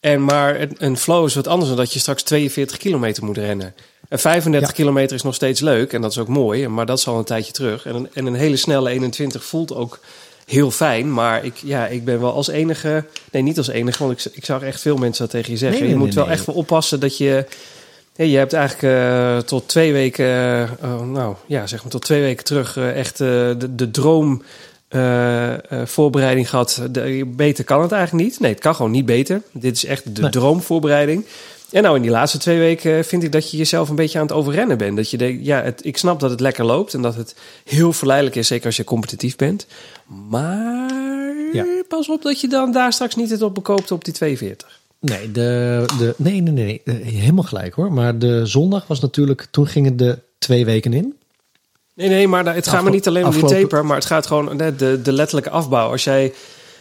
En 0.00 0.24
maar 0.24 0.68
een, 0.78 0.96
flow 0.96 1.26
is 1.26 1.34
wat 1.34 1.46
anders 1.46 1.68
dan 1.68 1.78
dat 1.78 1.92
je 1.92 1.98
straks 1.98 2.22
42 2.22 2.76
kilometer 2.76 3.24
moet 3.24 3.36
rennen. 3.38 3.74
En 4.08 4.18
35 4.18 4.68
Ja. 4.68 4.74
kilometer 4.74 5.16
is 5.16 5.22
nog 5.22 5.34
steeds 5.34 5.60
leuk 5.60 5.92
en 5.92 6.00
dat 6.00 6.10
is 6.10 6.18
ook 6.18 6.28
mooi. 6.28 6.68
Maar 6.68 6.86
dat 6.86 6.98
is 6.98 7.06
al 7.08 7.18
een 7.18 7.24
tijdje 7.24 7.52
terug. 7.52 7.86
En 7.86 7.94
een, 7.94 8.08
en 8.12 8.26
een 8.26 8.34
hele 8.34 8.56
snelle 8.56 8.90
21 8.90 9.44
voelt 9.44 9.74
ook 9.74 10.00
heel 10.46 10.70
fijn. 10.70 11.12
Maar 11.12 11.44
ik, 11.44 11.56
ja, 11.56 11.86
ik 11.86 12.04
ben 12.04 12.20
wel 12.20 12.32
als 12.32 12.48
enige... 12.48 13.04
Nee, 13.30 13.42
niet 13.42 13.58
als 13.58 13.68
enige, 13.68 14.06
want 14.06 14.26
ik, 14.26 14.32
ik 14.34 14.44
zag 14.44 14.62
echt 14.62 14.80
veel 14.80 14.96
mensen 14.96 15.22
dat 15.22 15.30
tegen 15.32 15.52
je 15.52 15.58
zeggen. 15.58 15.78
Nee, 15.78 15.88
nee, 15.88 15.98
je 15.98 16.04
moet 16.04 16.14
nee, 16.14 16.24
wel 16.24 16.32
echt 16.34 16.46
wel 16.46 16.54
oppassen 16.54 17.00
dat 17.00 17.16
je... 17.16 17.46
Hey, 18.14 18.28
je 18.28 18.36
hebt 18.36 18.52
eigenlijk 18.52 18.94
eh, 18.94 19.38
tot 19.38 19.68
twee 19.68 19.92
weken, 19.92 20.26
eh, 20.26 20.70
oh, 20.82 21.00
nou 21.06 21.34
ja, 21.46 21.66
zeg 21.66 21.82
maar 21.82 21.90
tot 21.90 22.02
twee 22.02 22.20
weken 22.20 22.44
terug 22.44 22.76
eh, 22.76 22.96
echt 22.98 23.18
de, 23.18 23.56
de 23.70 23.90
droom 23.90 24.42
voorbereiding 25.84 26.48
gehad. 26.50 26.82
De, 26.90 27.32
beter 27.36 27.64
kan 27.64 27.82
het 27.82 27.92
eigenlijk 27.92 28.24
niet. 28.24 28.40
Nee, 28.40 28.50
het 28.50 28.60
kan 28.60 28.74
gewoon 28.74 28.90
niet 28.90 29.06
beter. 29.06 29.42
Dit 29.52 29.76
is 29.76 29.84
echt 29.84 30.14
de 30.16 30.20
Nee. 30.22 30.30
droomvoorbereiding. 30.30 31.24
En 31.70 31.82
nou, 31.82 31.96
in 31.96 32.02
die 32.02 32.10
laatste 32.10 32.38
twee 32.38 32.58
weken 32.58 33.04
vind 33.04 33.22
ik 33.22 33.32
dat 33.32 33.50
je 33.50 33.56
jezelf 33.56 33.88
een 33.88 33.94
beetje 33.94 34.18
aan 34.18 34.26
het 34.26 34.34
overrennen 34.34 34.78
bent. 34.78 34.96
Dat 34.96 35.10
je 35.10 35.16
denkt, 35.16 35.44
ja, 35.44 35.62
het, 35.62 35.84
ik 35.84 35.96
snap 35.96 36.20
dat 36.20 36.30
het 36.30 36.40
lekker 36.40 36.64
loopt 36.64 36.94
en 36.94 37.02
dat 37.02 37.14
het 37.14 37.34
heel 37.64 37.92
verleidelijk 37.92 38.36
is, 38.36 38.46
zeker 38.46 38.66
als 38.66 38.76
je 38.76 38.84
competitief 38.84 39.36
bent. 39.36 39.66
Maar 40.28 40.92
Ja. 41.52 41.64
pas 41.88 42.08
op 42.08 42.22
dat 42.22 42.40
je 42.40 42.48
dan 42.48 42.72
daar 42.72 42.92
straks 42.92 43.14
niet 43.14 43.30
het 43.30 43.42
op 43.42 43.54
bekoopt 43.54 43.90
op 43.90 44.04
die 44.04 44.14
42. 44.14 44.80
Nee, 45.04 45.32
de, 45.32 45.84
de, 45.98 46.14
nee, 46.16 46.40
nee, 46.42 46.52
nee, 46.52 46.80
eh, 46.84 46.94
helemaal 46.94 47.44
gelijk 47.44 47.74
hoor. 47.74 47.92
Maar 47.92 48.18
de 48.18 48.46
zondag 48.46 48.86
was 48.86 49.00
natuurlijk, 49.00 49.46
toen 49.50 49.66
gingen 49.66 49.96
de 49.96 50.18
twee 50.38 50.64
weken 50.64 50.92
in. 50.92 51.14
Nee, 51.94 52.08
nee, 52.08 52.28
maar 52.28 52.54
het 52.54 52.68
gaat 52.68 52.84
me 52.84 52.90
niet 52.90 53.06
alleen 53.06 53.26
om 53.26 53.32
die 53.32 53.44
taper, 53.44 53.86
maar 53.86 53.96
het 53.96 54.04
gaat 54.04 54.26
gewoon 54.26 54.56
de, 54.56 54.76
de, 54.76 55.02
de 55.02 55.12
letterlijke 55.12 55.50
afbouw. 55.50 55.90
Als 55.90 56.04
jij 56.04 56.32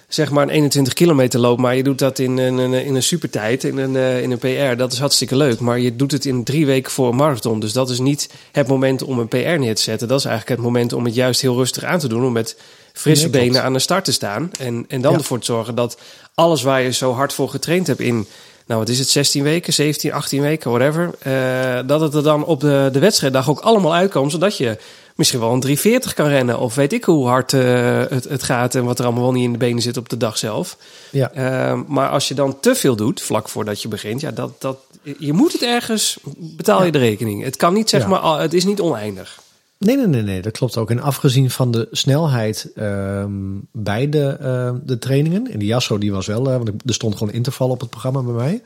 zeg 0.08 0.32
maar 0.32 0.44
een 0.44 0.50
21 0.50 0.94
kilometer 0.94 1.40
loopt, 1.40 1.62
maar 1.62 1.76
je 1.76 1.84
doet 1.84 2.00
dat 2.00 2.20
in 2.20 2.38
een, 2.38 2.60
in 2.60 2.74
een, 2.74 2.86
in 2.86 2.96
een 2.96 3.04
supertijd, 3.04 3.64
in 3.64 3.78
een, 3.78 3.96
eh, 3.96 4.22
in 4.22 4.32
een 4.32 4.38
PR. 4.38 4.78
Dat 4.78 4.92
is 4.92 5.00
hartstikke 5.00 5.36
leuk. 5.36 5.60
Maar 5.60 5.80
je 5.80 5.96
doet 5.96 6.12
het 6.12 6.26
in 6.26 6.44
drie 6.44 6.66
weken 6.66 6.92
voor 6.92 7.10
een 7.10 7.16
marathon. 7.16 7.60
Dus 7.60 7.74
dat 7.74 7.90
is 7.90 8.00
niet 8.00 8.30
het 8.52 8.68
moment 8.68 9.04
om 9.04 9.20
een 9.20 9.28
PR 9.28 9.36
neer 9.38 9.76
te 9.76 9.82
zetten. 9.82 10.08
Dat 10.08 10.20
is 10.20 10.26
eigenlijk 10.26 10.56
het 10.58 10.66
moment 10.68 10.94
om 10.94 11.06
het 11.06 11.16
juist 11.16 11.42
heel 11.42 11.56
rustig 11.56 11.84
aan 11.84 12.00
te 12.00 12.08
doen. 12.08 12.26
Om 12.26 12.32
met 12.34 12.58
frisse 12.94 13.28
Nee, 13.30 13.42
benen 13.42 13.64
aan 13.64 13.74
de 13.74 13.80
start 13.80 14.06
te 14.06 14.12
staan. 14.12 14.52
En, 14.60 14.86
en 14.88 15.02
dan 15.02 15.12
Ja. 15.12 15.18
ervoor 15.18 15.40
te 15.40 15.46
zorgen 15.46 15.76
dat 15.76 15.98
alles 16.36 16.62
waar 16.64 16.82
je 16.82 16.92
zo 16.94 17.14
hard 17.14 17.34
voor 17.34 17.50
getraind 17.50 17.88
hebt 17.88 18.00
in, 18.00 18.28
nou 18.66 18.80
wat 18.80 18.90
is 18.90 19.00
het, 19.00 19.10
16 19.10 19.44
weken, 19.44 19.74
17, 19.74 20.14
18 20.14 20.42
weken, 20.42 20.72
whatever. 20.72 21.10
eh, 21.20 21.88
dat 21.88 22.02
het 22.02 22.14
er 22.14 22.24
dan 22.24 22.46
op 22.46 22.60
de, 22.60 22.90
de 22.92 23.00
wedstrijddag 23.00 23.50
ook 23.50 23.60
allemaal 23.60 23.94
uitkomt. 23.94 24.32
Zodat 24.32 24.58
je 24.58 24.78
misschien 25.16 25.40
wel 25.40 25.54
een 25.54 25.60
340 25.60 26.14
kan 26.14 26.28
rennen. 26.28 26.60
Of 26.60 26.76
weet 26.76 26.94
ik 26.94 27.04
hoe 27.04 27.28
hard 27.28 27.54
eh, 27.54 28.02
het, 28.10 28.24
het 28.24 28.44
gaat 28.44 28.76
en 28.76 28.84
wat 28.84 29.00
er 29.00 29.06
allemaal 29.06 29.24
wel 29.24 29.32
niet 29.32 29.44
in 29.44 29.52
de 29.52 29.58
benen 29.58 29.82
zit 29.82 29.98
op 29.98 30.10
de 30.10 30.18
dag 30.18 30.38
zelf. 30.38 30.78
Ja. 31.10 31.32
Eh, 31.32 31.80
maar 31.88 32.10
als 32.10 32.28
je 32.28 32.34
dan 32.34 32.60
te 32.60 32.76
veel 32.76 32.96
doet, 32.96 33.22
vlak 33.22 33.50
voordat 33.50 33.82
je 33.82 33.88
begint, 33.88 34.22
ja, 34.22 34.32
dat, 34.32 34.62
dat, 34.62 34.78
je 35.18 35.34
moet 35.34 35.52
het 35.54 35.62
ergens, 35.64 36.18
betaal 36.38 36.84
je 36.84 36.92
de 36.92 36.98
rekening. 36.98 37.44
Het 37.44 37.56
kan 37.58 37.74
niet, 37.74 37.90
zeg 37.90 38.02
Ja. 38.02 38.08
maar, 38.08 38.40
het 38.42 38.54
is 38.54 38.66
niet 38.66 38.80
oneindig. 38.82 39.42
Nee, 39.84 39.98
nee, 39.98 40.08
nee, 40.08 40.22
nee, 40.22 40.42
dat 40.42 40.52
klopt 40.52 40.78
ook. 40.78 40.90
En 40.90 41.00
afgezien 41.00 41.50
van 41.50 41.72
de 41.72 41.88
snelheid 41.92 42.72
ehm, 42.76 43.32
bij 43.72 44.10
de, 44.10 44.28
ehm, 44.28 44.80
de 44.84 44.98
trainingen. 44.98 45.52
En 45.52 45.60
die 45.60 45.68
Jasso 45.68 45.98
die 45.98 46.12
was 46.12 46.28
wel, 46.28 46.50
eh, 46.50 46.56
want 46.56 46.70
er 46.86 46.94
stond 46.94 47.18
gewoon 47.18 47.34
interval 47.34 47.70
op 47.70 47.80
het 47.80 47.90
programma 47.90 48.22
bij 48.22 48.34
mij. 48.34 48.62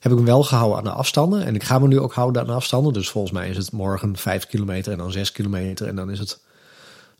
Heb 0.00 0.12
ik 0.12 0.18
hem 0.18 0.26
wel 0.26 0.42
gehouden 0.42 0.78
aan 0.78 0.84
de 0.84 0.90
afstanden. 0.90 1.44
En 1.44 1.54
ik 1.54 1.62
ga 1.62 1.78
me 1.78 1.88
nu 1.88 2.00
ook 2.00 2.12
houden 2.12 2.42
aan 2.42 2.48
de 2.48 2.54
afstanden. 2.54 2.92
Dus 2.92 3.08
volgens 3.08 3.32
mij 3.32 3.48
is 3.48 3.56
het 3.56 3.72
morgen 3.72 4.16
5 4.16 4.46
kilometer 4.46 4.92
en 4.92 4.98
dan 4.98 5.12
6 5.12 5.32
kilometer. 5.32 5.86
En 5.86 5.96
dan 5.96 6.10
is 6.10 6.18
het 6.18 6.40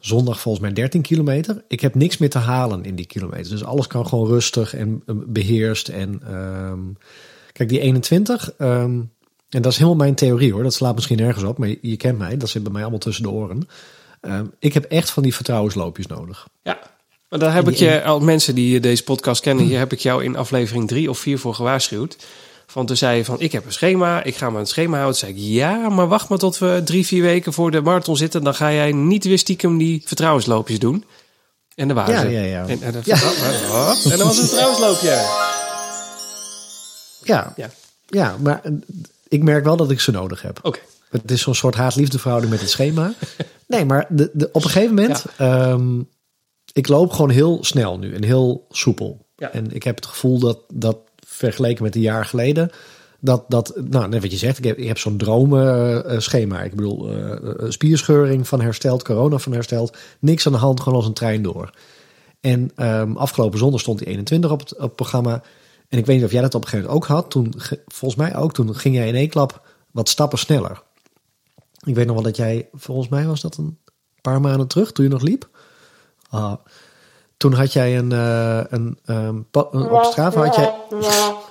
zondag 0.01 0.41
volgens 0.41 0.65
mij 0.65 0.73
13 0.73 1.03
kilometer. 1.03 1.65
Ik 1.69 1.81
heb 1.81 1.95
niks 1.95 2.19
meer 2.19 2.31
te 2.31 2.39
halen 2.39 2.85
in 2.85 2.95
die 2.95 3.07
kilometers. 3.07 3.49
Dus 3.49 3.65
alles 3.65 3.87
kan 3.87 4.07
gewoon 4.07 4.29
rustig 4.29 4.75
en 4.75 5.03
eh, 5.07 5.15
beheerst. 5.27 5.89
En 5.89 6.21
ehm, 6.27 6.81
kijk, 7.53 7.69
die 7.69 7.81
21. 7.81 8.53
ehm, 8.59 9.01
en 9.55 9.63
dat 9.63 9.73
is 9.73 9.79
helemaal 9.79 9.99
mijn 9.99 10.15
theorie 10.15 10.53
hoor. 10.53 10.63
Dat 10.63 10.75
slaat 10.75 10.95
misschien 10.95 11.17
nergens 11.17 11.45
op. 11.45 11.59
Maar 11.59 11.69
je, 11.69 11.79
je 11.83 11.97
kent 11.97 12.19
mij. 12.19 12.37
Dat 12.37 12.49
zit 12.49 12.63
bij 12.63 12.73
mij 12.73 12.81
allemaal 12.83 12.99
tussen 12.99 13.23
de 13.23 13.31
oren. 13.31 13.69
Ehm, 14.21 14.45
ik 14.59 14.75
heb 14.75 14.85
echt 14.85 15.11
van 15.11 15.23
die 15.23 15.35
vertrouwensloopjes 15.35 16.07
nodig. 16.07 16.47
Ja. 16.63 16.79
Maar 17.29 17.39
daar 17.39 17.55
heb 17.55 17.69
ik 17.69 17.75
je, 17.77 18.03
al 18.05 18.21
mensen 18.21 18.55
die 18.55 18.81
deze 18.81 19.05
podcast 19.05 19.41
kennen, 19.41 19.65
hier 19.65 19.79
heb 19.79 19.93
ik 19.93 19.99
jou 19.99 20.25
in 20.25 20.37
aflevering 20.37 20.89
drie 20.89 21.11
of 21.11 21.19
vier 21.19 21.39
voor 21.39 21.55
gewaarschuwd. 21.55 22.17
Want 22.73 22.87
toen 22.87 22.97
zei 22.97 23.17
je 23.17 23.25
van, 23.25 23.41
ik 23.41 23.53
heb 23.53 23.67
een 23.67 23.73
schema, 23.73 24.23
ik 24.23 24.37
ga 24.37 24.51
me 24.51 24.59
het 24.59 24.69
schema 24.69 24.99
houden. 24.99 25.19
Toen 25.21 25.29
zei 25.29 25.41
ik, 25.41 25.53
ja, 25.55 25.89
maar 25.89 26.09
wacht 26.09 26.29
maar 26.29 26.39
tot 26.39 26.59
we 26.59 26.81
drie, 26.85 27.07
vier 27.07 27.23
weken 27.23 27.53
voor 27.53 27.71
de 27.71 27.81
marathon 27.81 28.17
zitten. 28.17 28.45
Dan 28.45 28.55
ga 28.55 28.73
jij 28.73 28.93
niet 28.93 29.25
weer 29.25 29.39
stiekem 29.39 29.79
die 29.79 30.03
vertrouwensloopjes 30.05 30.79
doen. 30.79 31.05
En 31.75 31.87
daar 31.89 31.97
waren 31.97 32.15
Ja, 32.15 32.21
ze. 32.21 32.29
ja, 32.31 32.41
ja. 32.43 32.67
En, 32.67 32.83
en, 32.83 32.93
dat- 32.93 33.05
Ja. 33.05 33.17
En 33.17 34.19
dan 34.19 34.27
was 34.27 34.37
het 34.37 34.43
een 34.43 34.49
vertrouwensloopje. 34.49 35.09
Ja, 37.25 37.53
Ja, 37.57 37.71
ja 38.07 38.37
maar 38.43 38.61
ik 39.29 39.43
merk 39.43 39.65
wel 39.65 39.77
dat 39.77 39.91
ik 39.91 40.01
ze 40.01 40.11
nodig 40.11 40.43
heb. 40.43 40.59
oké. 40.63 40.79
Het 41.11 41.31
is 41.31 41.43
zo'n 41.43 41.55
soort 41.55 41.75
haat-liefde 41.75 42.19
verhouding 42.19 42.53
met 42.53 42.61
het 42.61 42.71
schema. 42.71 43.13
Nee, 43.67 43.85
maar 43.85 44.07
de, 44.09 44.31
de, 44.33 44.49
op 44.53 44.65
een 44.65 44.71
gegeven 44.71 44.95
moment... 44.95 45.25
ehm, 45.37 46.01
ik 46.73 46.89
loop 46.89 47.13
gewoon 47.13 47.31
heel 47.31 47.59
snel 47.65 47.99
nu 47.99 48.15
en 48.15 48.25
heel 48.25 48.67
soepel. 48.71 49.27
Ja. 49.37 49.53
En 49.53 49.75
ik 49.75 49.83
heb 49.83 49.97
het 49.97 50.07
gevoel 50.07 50.39
dat, 50.39 50.59
dat 50.73 50.99
vergeleken 51.27 51.83
met 51.83 51.95
een 51.95 52.01
jaar 52.01 52.25
geleden... 52.25 52.71
dat, 53.21 53.45
dat 53.49 53.73
nou, 53.91 54.09
net 54.09 54.23
wat 54.23 54.31
je 54.31 54.37
zegt, 54.37 54.59
ik 54.59 54.65
heb, 54.65 54.79
ik 54.79 54.87
heb 54.87 54.99
zo'n 54.99 55.17
dromenschema. 55.17 56.63
ik 56.63 56.75
bedoel, 56.75 57.11
eh, 57.11 57.71
spierscheuring 57.71 58.49
van 58.49 58.61
hersteld, 58.61 59.03
corona 59.03 59.39
van 59.39 59.53
hersteld. 59.53 59.97
Niks 60.19 60.47
aan 60.47 60.53
de 60.53 60.59
hand, 60.59 60.81
gewoon 60.81 60.99
als 60.99 61.07
een 61.07 61.13
trein 61.13 61.43
door. 61.43 61.71
En 62.41 62.71
ehm, 62.77 63.17
afgelopen 63.17 63.59
zondag 63.59 63.81
stond 63.81 63.99
die 63.99 64.09
21 64.09 64.51
op 64.51 64.61
het, 64.61 64.75
op 64.75 64.81
het 64.81 64.95
programma. 64.95 65.43
En 65.89 65.99
ik 65.99 66.07
weet 66.07 66.17
niet 66.17 66.25
of 66.25 66.33
jij 66.33 66.41
dat 66.43 66.55
op 66.55 66.63
een 66.63 66.69
gegeven 66.69 66.91
moment 66.93 67.11
ook 67.11 67.17
had. 67.17 67.31
Toen, 67.31 67.55
ge- 67.57 67.83
volgens 67.87 68.21
mij 68.21 68.37
ook, 68.37 68.53
toen 68.53 68.75
ging 68.75 68.95
jij 68.95 69.09
in 69.09 69.15
één 69.15 69.29
klap 69.29 69.63
wat 69.91 70.09
stappen 70.09 70.39
sneller. 70.39 70.83
Ik 71.85 71.95
weet 71.95 72.07
nog 72.07 72.15
wel 72.15 72.25
dat 72.25 72.37
jij, 72.37 72.69
volgens 72.73 73.09
mij 73.09 73.27
was 73.27 73.41
dat 73.41 73.57
een 73.57 73.79
paar 74.21 74.41
maanden 74.41 74.67
terug, 74.67 74.93
toen 74.93 75.05
je 75.05 75.11
nog 75.11 75.23
liep. 75.23 75.49
Ah, 76.31 76.53
toen 77.37 77.53
had 77.53 77.73
jij 77.73 77.99
een, 77.99 78.13
eh, 78.13 78.61
een, 78.69 78.99
ehm, 79.05 79.37
een- 79.51 79.91
op 79.91 80.05
Strava 80.05 80.45
had 80.45 80.55
jij, 80.57 80.75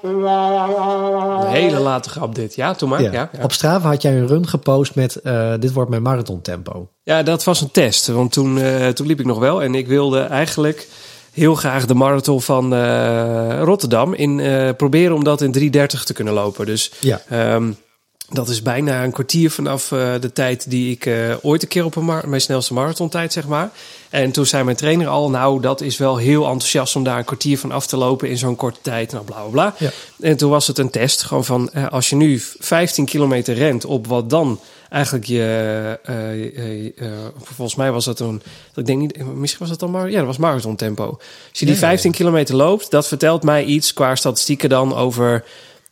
Een 0.01 1.47
hele 1.47 1.79
late 1.79 2.09
grap 2.09 2.35
dit. 2.35 2.55
Ja, 2.55 2.73
toen 2.73 2.89
maar. 2.89 3.01
ja, 3.01 3.11
Ja, 3.11 3.29
ja. 3.37 3.43
op 3.43 3.51
Strava 3.51 3.89
had 3.89 4.01
jij 4.01 4.17
een 4.17 4.27
run 4.27 4.47
gepost 4.47 4.95
met 4.95 5.15
eh, 5.15 5.53
dit 5.59 5.71
wordt 5.73 5.89
mijn 5.89 6.01
marathon 6.01 6.41
tempo. 6.41 6.89
Ja, 7.03 7.23
dat 7.23 7.43
was 7.43 7.61
een 7.61 7.71
test. 7.71 8.07
Want 8.07 8.31
toen, 8.31 8.57
eh, 8.57 8.87
toen 8.87 9.07
liep 9.07 9.19
ik 9.19 9.25
nog 9.25 9.39
wel. 9.39 9.61
En 9.63 9.75
ik 9.75 9.87
wilde 9.87 10.19
eigenlijk 10.19 10.87
heel 11.33 11.55
graag 11.55 11.85
de 11.85 11.93
marathon 11.93 12.41
van 12.41 12.73
eh, 12.73 13.59
Rotterdam 13.63 14.13
in, 14.13 14.39
eh, 14.39 14.69
proberen 14.77 15.15
om 15.15 15.23
dat 15.23 15.41
in 15.41 15.51
3.30 15.51 16.03
te 16.03 16.13
kunnen 16.13 16.33
lopen. 16.33 16.65
Dus 16.65 16.91
Ja. 16.99 17.21
ehm, 17.29 17.71
dat 18.33 18.49
is 18.49 18.61
bijna 18.61 19.03
een 19.03 19.11
kwartier 19.11 19.51
vanaf 19.51 19.91
eh, 19.91 20.13
de 20.19 20.33
tijd 20.33 20.69
die 20.69 20.91
ik 20.91 21.05
eh, 21.05 21.35
ooit 21.41 21.61
een 21.61 21.67
keer 21.67 21.85
op 21.85 21.95
een 21.95 22.05
mijn 22.25 22.41
snelste 22.41 22.73
marathontijd, 22.73 23.33
zeg 23.33 23.47
maar. 23.47 23.69
En 24.09 24.31
toen 24.31 24.45
zei 24.45 24.63
mijn 24.63 24.77
trainer 24.77 25.07
al, 25.07 25.29
nou, 25.29 25.61
dat 25.61 25.81
is 25.81 25.97
wel 25.97 26.17
heel 26.17 26.43
enthousiast 26.43 26.95
om 26.95 27.03
daar 27.03 27.17
een 27.17 27.25
kwartier 27.25 27.59
van 27.59 27.71
af 27.71 27.87
te 27.87 27.97
lopen 27.97 28.29
in 28.29 28.37
zo'n 28.37 28.55
korte 28.55 28.79
tijd. 28.81 29.11
Nou, 29.11 29.25
bla 29.25 29.41
bla 29.41 29.49
bla. 29.49 29.75
Ja. 29.77 29.91
En 30.19 30.37
toen 30.37 30.49
was 30.49 30.67
het 30.67 30.77
een 30.77 30.89
test, 30.89 31.23
gewoon 31.23 31.45
van 31.45 31.69
eh, 31.71 31.87
als 31.87 32.09
je 32.09 32.15
nu 32.15 32.39
15 32.59 33.05
kilometer 33.05 33.55
rent 33.55 33.85
op 33.85 34.07
wat 34.07 34.29
dan 34.29 34.59
eigenlijk 34.89 35.25
je, 35.25 35.99
volgens 37.43 37.77
mij 37.77 37.91
was 37.91 38.05
dat 38.05 38.19
een, 38.19 38.41
ik 38.75 38.85
denk 38.85 38.99
niet, 38.99 39.25
misschien 39.35 39.59
was 39.59 39.69
dat 39.69 39.79
dan 39.79 39.91
maar, 39.91 40.09
ja, 40.09 40.17
dat 40.17 40.25
was 40.25 40.37
marathon 40.37 40.75
tempo. 40.75 41.05
Als 41.05 41.59
je 41.59 41.65
die 41.65 41.75
Ja, 41.75 41.81
ja, 41.81 41.87
ja. 41.87 41.87
15 41.87 42.11
kilometer 42.11 42.55
loopt, 42.55 42.91
dat 42.91 43.07
vertelt 43.07 43.43
mij 43.43 43.63
iets 43.63 43.93
qua 43.93 44.15
statistieken 44.15 44.69
dan 44.69 44.95
over 44.95 45.43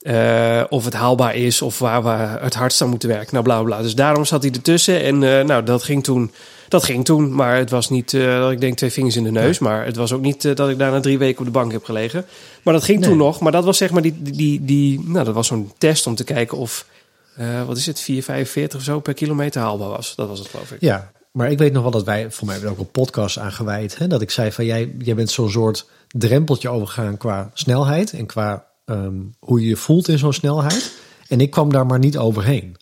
eh, 0.01 0.63
of 0.69 0.85
het 0.85 0.93
haalbaar 0.93 1.35
is 1.35 1.61
of 1.61 1.79
waar 1.79 2.03
we 2.03 2.09
het 2.43 2.53
hardst 2.53 2.81
aan 2.81 2.89
moeten 2.89 3.09
werken. 3.09 3.29
Nou, 3.31 3.43
bla 3.43 3.61
bla. 3.63 3.81
Dus 3.81 3.95
daarom 3.95 4.25
zat 4.25 4.43
hij 4.43 4.51
ertussen 4.51 5.01
en 5.03 5.23
eh, 5.23 5.45
nou, 5.45 5.63
dat 5.63 5.83
ging 5.83 6.03
toen. 6.03 6.31
Dat 6.67 6.83
ging 6.83 7.05
toen, 7.05 7.35
maar 7.35 7.57
het 7.57 7.69
was 7.69 7.89
niet 7.89 8.13
eh, 8.13 8.39
dat 8.39 8.51
ik 8.51 8.59
denk 8.61 8.77
twee 8.77 8.91
vingers 8.91 9.15
in 9.15 9.23
de 9.23 9.31
neus. 9.31 9.59
Maar 9.59 9.85
het 9.85 9.95
was 9.95 10.11
ook 10.13 10.21
niet 10.21 10.55
dat 10.55 10.69
ik 10.69 10.77
daarna 10.77 10.99
drie 10.99 11.17
weken 11.17 11.39
op 11.39 11.45
de 11.45 11.51
bank 11.51 11.71
heb 11.71 11.83
gelegen. 11.83 12.25
Maar 12.63 12.73
dat 12.73 12.83
ging 12.83 12.99
Nee. 12.99 13.09
toen 13.09 13.17
nog. 13.17 13.39
Maar 13.39 13.51
dat 13.51 13.63
was 13.63 13.77
zeg 13.77 13.91
maar 13.91 14.01
die, 14.01 14.15
die, 14.21 14.33
die, 14.33 14.65
die 14.65 15.01
nou, 15.09 15.25
dat 15.25 15.33
was 15.33 15.47
zo'n 15.47 15.71
test 15.77 16.07
om 16.07 16.15
te 16.15 16.23
kijken 16.23 16.57
of, 16.57 16.85
wat 17.65 17.77
is 17.77 17.85
het, 17.85 18.11
4,45 18.11 18.75
of 18.75 18.81
zo 18.81 18.99
per 18.99 19.13
kilometer 19.13 19.61
haalbaar 19.61 19.89
was. 19.89 20.15
Dat 20.15 20.27
was 20.27 20.39
het 20.39 20.47
geloof 20.47 20.71
ik. 20.71 20.81
Ja, 20.81 21.11
maar 21.31 21.51
ik 21.51 21.57
weet 21.57 21.73
nog 21.73 21.81
wel 21.81 21.91
dat 21.91 22.03
wij, 22.03 22.31
voor 22.31 22.45
mij 22.45 22.55
hebben 22.55 22.73
we 22.73 22.79
ook 22.79 22.85
een 22.85 22.91
podcast 23.01 23.37
aan 23.37 23.51
gewijd, 23.51 23.97
hè, 23.97 24.07
dat 24.07 24.21
ik 24.21 24.31
zei 24.31 24.51
van 24.51 24.65
jij, 24.65 24.91
jij 24.99 25.15
bent 25.15 25.31
zo'n 25.31 25.49
soort 25.49 25.85
drempeltje 26.07 26.69
overgegaan 26.69 27.17
qua 27.17 27.49
snelheid 27.53 28.13
en 28.13 28.25
qua 28.25 28.65
ehm, 28.91 29.15
hoe 29.39 29.61
je 29.61 29.67
je 29.67 29.75
voelt 29.75 30.07
in 30.07 30.17
zo'n 30.17 30.33
snelheid. 30.33 30.91
En 31.27 31.41
ik 31.41 31.51
kwam 31.51 31.71
daar 31.71 31.85
maar 31.85 31.99
niet 31.99 32.17
overheen. 32.17 32.75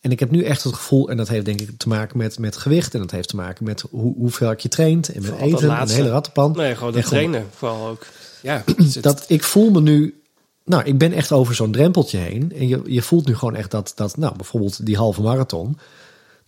En 0.00 0.10
ik 0.10 0.20
heb 0.20 0.30
nu 0.30 0.42
echt 0.42 0.64
het 0.64 0.74
gevoel, 0.74 1.10
en 1.10 1.16
dat 1.16 1.28
heeft 1.28 1.44
denk 1.44 1.60
ik 1.60 1.70
te 1.76 1.88
maken 1.88 2.18
met, 2.18 2.38
met 2.38 2.56
gewicht 2.56 2.94
en 2.94 3.00
dat 3.00 3.10
heeft 3.10 3.28
te 3.28 3.36
maken 3.36 3.64
met 3.64 3.84
hoe, 3.90 4.14
hoeveel 4.16 4.50
ik 4.50 4.60
je 4.60 4.68
traint 4.68 5.08
en 5.08 5.20
met 5.20 5.30
Vooral 5.30 5.46
eten 5.46 5.58
en 5.60 5.68
de 5.68 5.72
laatste. 5.72 5.96
hele 5.96 6.10
rattenpan. 6.10 6.52
Nee, 6.52 6.74
gewoon 6.76 6.92
dat 6.92 7.04
trainen 7.04 7.46
vooral 7.54 7.88
ook. 7.88 8.06
Ja, 8.42 8.64
dat 9.00 9.24
ik 9.28 9.42
voel 9.42 9.70
me 9.70 9.80
nu. 9.80 10.22
Nou, 10.64 10.84
ik 10.84 10.98
ben 10.98 11.12
echt 11.12 11.32
over 11.32 11.54
zo'n 11.54 11.72
drempeltje 11.72 12.18
heen. 12.18 12.52
En 12.56 12.68
je, 12.68 12.80
je 12.84 13.02
voelt 13.02 13.26
nu 13.26 13.34
gewoon 13.36 13.56
echt 13.56 13.70
dat, 13.70 13.92
dat, 13.94 14.16
nou, 14.16 14.36
bijvoorbeeld 14.36 14.86
die 14.86 14.96
halve 14.96 15.22
marathon. 15.22 15.78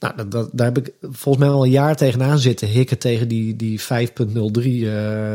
Nou, 0.04 0.16
dat, 0.16 0.30
dat, 0.30 0.48
daar 0.52 0.66
heb 0.66 0.78
ik 0.78 0.92
volgens 1.00 1.44
mij 1.44 1.54
al 1.54 1.64
een 1.64 1.70
jaar 1.70 1.96
tegenaan 1.96 2.38
zitten. 2.38 2.68
Hikken 2.68 2.98
tegen 2.98 3.28
die, 3.28 3.56
die 3.56 3.80
5.03, 3.80 3.86
eh, 3.86 3.92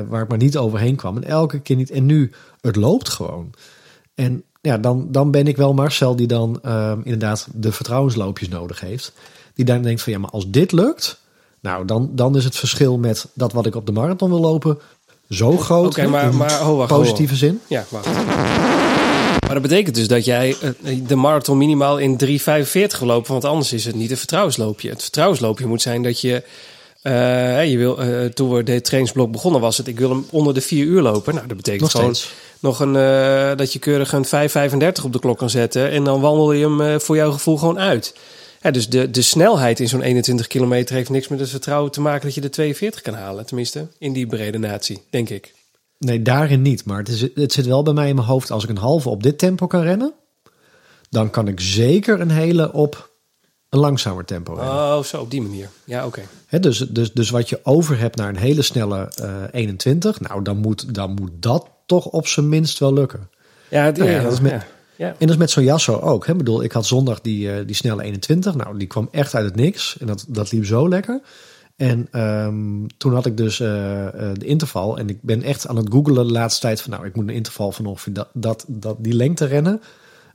waar 0.08 0.21
ik 0.21 0.27
maar 0.29 0.38
niet 0.38 0.58
overheen 0.58 0.95
kwam. 0.95 1.15
En 1.17 1.23
elke 1.23 1.60
keer 1.60 1.75
niet. 1.75 1.91
En 1.91 2.05
nu, 2.05 2.32
het 2.62 2.75
loopt 2.75 3.10
gewoon. 3.10 3.49
En 4.15 4.43
ja, 4.62 4.77
dan, 4.77 5.08
dan 5.12 5.32
ben 5.32 5.47
ik 5.47 5.58
wel 5.58 5.73
Marcel 5.73 6.15
die 6.15 6.27
dan 6.27 6.60
ehm, 6.63 6.99
inderdaad 7.03 7.47
de 7.53 7.71
vertrouwensloopjes 7.71 8.49
nodig 8.49 8.79
heeft. 8.79 9.13
Die 9.53 9.65
dan 9.65 9.82
denkt 9.82 10.01
van 10.01 10.13
ja, 10.13 10.19
maar 10.19 10.29
als 10.29 10.49
dit 10.49 10.71
lukt. 10.71 11.21
Nou, 11.62 11.86
dan, 11.86 12.10
dan 12.12 12.36
is 12.36 12.43
het 12.43 12.55
verschil 12.55 12.97
met 12.97 13.27
dat 13.34 13.53
wat 13.53 13.65
ik 13.65 13.75
op 13.75 13.86
de 13.86 13.91
marathon 13.91 14.29
wil 14.29 14.39
lopen 14.39 14.77
zo 15.29 15.58
groot. 15.58 15.86
Oké, 15.86 16.08
maar- 16.08 16.34
maar- 16.34 16.67
oh, 16.69 16.77
wacht, 16.77 16.91
oh, 16.91 16.97
positieve 16.97 17.36
zin. 17.36 17.60
Ja, 17.67 17.86
wacht. 17.89 18.08
Maar 19.49 19.59
dat 19.59 19.69
betekent 19.69 19.95
dus 19.95 20.07
dat 20.07 20.25
jij 20.25 20.55
eh, 20.62 20.97
de 21.07 21.15
marathon 21.15 21.57
minimaal 21.57 21.97
in 21.97 22.17
3,45 22.25 22.29
wil 22.99 23.07
lopen, 23.07 23.31
want 23.31 23.45
anders 23.45 23.73
is 23.73 23.85
het 23.85 23.95
niet 23.95 24.12
een 24.12 24.17
vertrouwensloopje. 24.17 24.89
Het 24.89 25.01
vertrouwensloopje 25.01 25.65
moet 25.65 25.81
zijn 25.81 26.03
dat 26.03 26.21
je, 26.21 26.43
eh, 27.01 27.69
je 27.69 27.77
wil, 27.77 28.01
eh, 28.01 28.25
toen 28.25 28.53
we 28.53 28.63
de 28.63 28.81
trainingsblok 28.81 29.31
begonnen 29.31 29.62
was 29.62 29.77
het, 29.77 29.88
ik 29.88 29.99
wil 29.99 30.09
hem 30.09 30.25
onder 30.29 30.53
de 30.53 30.62
4 30.62 30.85
uur 30.85 31.01
lopen. 31.01 31.35
Nou, 31.35 31.47
dat 31.47 31.57
betekent 31.57 31.81
Nog 31.81 31.91
gewoon 31.91 32.15
steeds. 32.15 32.33
nog 32.59 32.79
een, 32.79 32.95
eh, 32.95 33.57
dat 33.57 33.73
je 33.73 33.79
keurig 33.79 34.12
een 34.13 34.25
5,35 34.25 35.03
op 35.03 35.13
de 35.13 35.19
klok 35.19 35.38
kan 35.38 35.49
zetten 35.49 35.89
en 35.89 36.03
dan 36.03 36.21
wandel 36.21 36.51
je 36.51 36.65
hem 36.65 36.81
eh, 36.81 36.99
voor 36.99 37.15
jouw 37.15 37.31
gevoel 37.31 37.57
gewoon 37.57 37.79
uit. 37.79 38.13
Ja, 38.62 38.71
dus 38.71 38.89
de, 38.89 39.12
de 39.12 39.21
snelheid 39.21 39.79
in 39.79 39.88
zo'n 39.88 40.01
21 40.01 40.47
kilometer 40.47 40.95
heeft 40.95 41.09
niks 41.09 41.27
met 41.27 41.39
het 41.39 41.49
vertrouwen 41.49 41.91
te 41.91 42.01
maken 42.01 42.25
dat 42.25 42.35
je 42.35 42.41
de 42.41 42.49
42 42.49 43.01
kan 43.01 43.13
halen. 43.13 43.45
Tenminste, 43.45 43.88
in 43.97 44.13
die 44.13 44.27
brede 44.27 44.57
natie, 44.57 45.01
denk 45.09 45.29
ik. 45.29 45.53
Nee, 45.99 46.21
daarin 46.21 46.62
niet. 46.62 46.85
Maar 46.85 46.97
het, 46.97 47.07
is, 47.07 47.21
het 47.35 47.53
zit 47.53 47.65
wel 47.65 47.83
bij 47.83 47.93
mij 47.93 48.09
in 48.09 48.15
mijn 48.15 48.27
hoofd. 48.27 48.51
Als 48.51 48.63
ik 48.63 48.69
een 48.69 48.77
halve 48.77 49.09
op 49.09 49.23
dit 49.23 49.38
tempo 49.38 49.67
kan 49.67 49.81
rennen, 49.81 50.13
dan 51.09 51.29
kan 51.29 51.47
ik 51.47 51.59
zeker 51.59 52.19
een 52.21 52.31
hele 52.31 52.73
op 52.73 53.09
een 53.69 53.79
langzamer 53.79 54.25
tempo 54.25 54.53
rennen. 54.53 54.73
Oh, 54.73 55.03
zo, 55.03 55.21
op 55.21 55.31
die 55.31 55.41
manier. 55.41 55.69
Ja, 55.83 56.05
oké. 56.05 56.21
Dus, 56.59 56.77
dus, 56.77 57.13
dus 57.13 57.29
wat 57.29 57.49
je 57.49 57.59
over 57.63 57.99
hebt 57.99 58.15
naar 58.15 58.29
een 58.29 58.38
hele 58.38 58.62
snelle 58.62 59.12
eh 59.15 59.43
21, 59.51 60.19
nou, 60.19 60.43
dan 60.43 60.57
moet, 60.57 60.93
dan 60.93 61.12
moet 61.13 61.31
dat 61.33 61.67
toch 61.85 62.05
op 62.05 62.27
zijn 62.27 62.49
minst 62.49 62.79
wel 62.79 62.93
lukken. 62.93 63.29
Ja, 63.69 63.91
die, 63.91 64.03
Nou 64.03 64.15
ja, 64.15 64.23
dat 64.23 64.31
is 64.31 64.39
met- 64.39 64.51
ja. 64.51 64.65
Ja. 64.95 65.07
En 65.07 65.15
dat 65.19 65.29
is 65.29 65.38
met 65.38 65.49
zo'n 65.51 65.63
Jasso 65.63 65.99
ook. 65.99 66.25
Hè? 66.25 66.31
Ik 66.31 66.38
bedoel, 66.38 66.63
ik 66.63 66.71
had 66.71 66.85
zondag 66.85 67.21
die, 67.21 67.51
eh, 67.51 67.65
die 67.65 67.75
snelle 67.75 68.03
21. 68.03 68.55
Nou, 68.55 68.77
die 68.77 68.88
kwam 68.88 69.07
echt 69.12 69.35
uit 69.35 69.45
het 69.45 69.55
niks. 69.55 69.97
En 69.99 70.07
dat, 70.07 70.25
dat 70.27 70.51
liep 70.51 70.65
zo 70.65 70.89
lekker. 70.89 71.21
En 71.79 72.07
ehm, 72.11 72.87
toen 72.97 73.13
had 73.13 73.25
ik 73.25 73.37
dus 73.37 73.59
eh, 73.59 74.07
eh, 74.07 74.35
de 74.37 74.45
interval. 74.45 74.97
En 74.97 75.09
ik 75.09 75.21
ben 75.21 75.43
echt 75.43 75.67
aan 75.67 75.75
het 75.75 75.91
googelen 75.91 76.27
de 76.27 76.31
laatste 76.31 76.61
tijd. 76.61 76.81
Van 76.81 76.91
nou, 76.91 77.05
ik 77.05 77.15
moet 77.15 77.27
een 77.27 77.33
interval 77.33 77.71
van 77.71 77.85
ongeveer 77.85 78.13
dat, 78.13 78.27
dat, 78.33 78.65
dat, 78.67 78.95
die 78.99 79.13
lengte 79.13 79.45
rennen. 79.45 79.81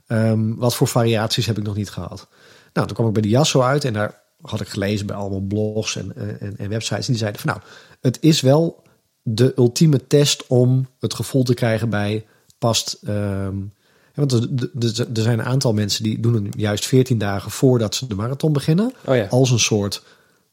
Ehm, 0.07 0.55
wat 0.55 0.75
voor 0.75 0.87
variaties 0.87 1.45
heb 1.45 1.57
ik 1.57 1.63
nog 1.63 1.75
niet 1.75 1.89
gehad. 1.89 2.27
Nou, 2.73 2.87
toen 2.87 2.95
kwam 2.95 3.07
ik 3.07 3.13
bij 3.13 3.21
de 3.21 3.29
Jasso 3.29 3.61
uit. 3.61 3.85
En 3.85 3.93
daar 3.93 4.21
had 4.41 4.61
ik 4.61 4.67
gelezen 4.67 5.05
bij 5.05 5.15
allemaal 5.15 5.39
blogs 5.39 5.95
en, 5.95 6.39
en, 6.39 6.57
en 6.57 6.69
websites. 6.69 7.05
En 7.05 7.11
die 7.11 7.21
zeiden 7.21 7.41
van 7.41 7.49
nou, 7.49 7.61
het 8.01 8.17
is 8.21 8.41
wel 8.41 8.83
de 9.21 9.53
ultieme 9.55 10.07
test 10.07 10.47
om 10.47 10.87
het 10.99 11.13
gevoel 11.13 11.43
te 11.43 11.53
krijgen 11.53 11.89
bij 11.89 12.25
past... 12.57 12.97
ehm, 13.03 13.55
want 14.15 14.31
er 14.33 15.21
zijn 15.23 15.39
een 15.39 15.45
aantal 15.45 15.73
mensen 15.73 16.03
die 16.03 16.19
doen 16.19 16.33
het 16.33 16.53
juist 16.57 16.85
14 16.85 17.17
dagen 17.17 17.51
voordat 17.51 17.95
ze 17.95 18.07
de 18.07 18.15
marathon 18.15 18.53
beginnen. 18.53 18.93
Oh 19.05 19.15
ja. 19.15 19.27
Als 19.29 19.51
een 19.51 19.59
soort 19.59 20.03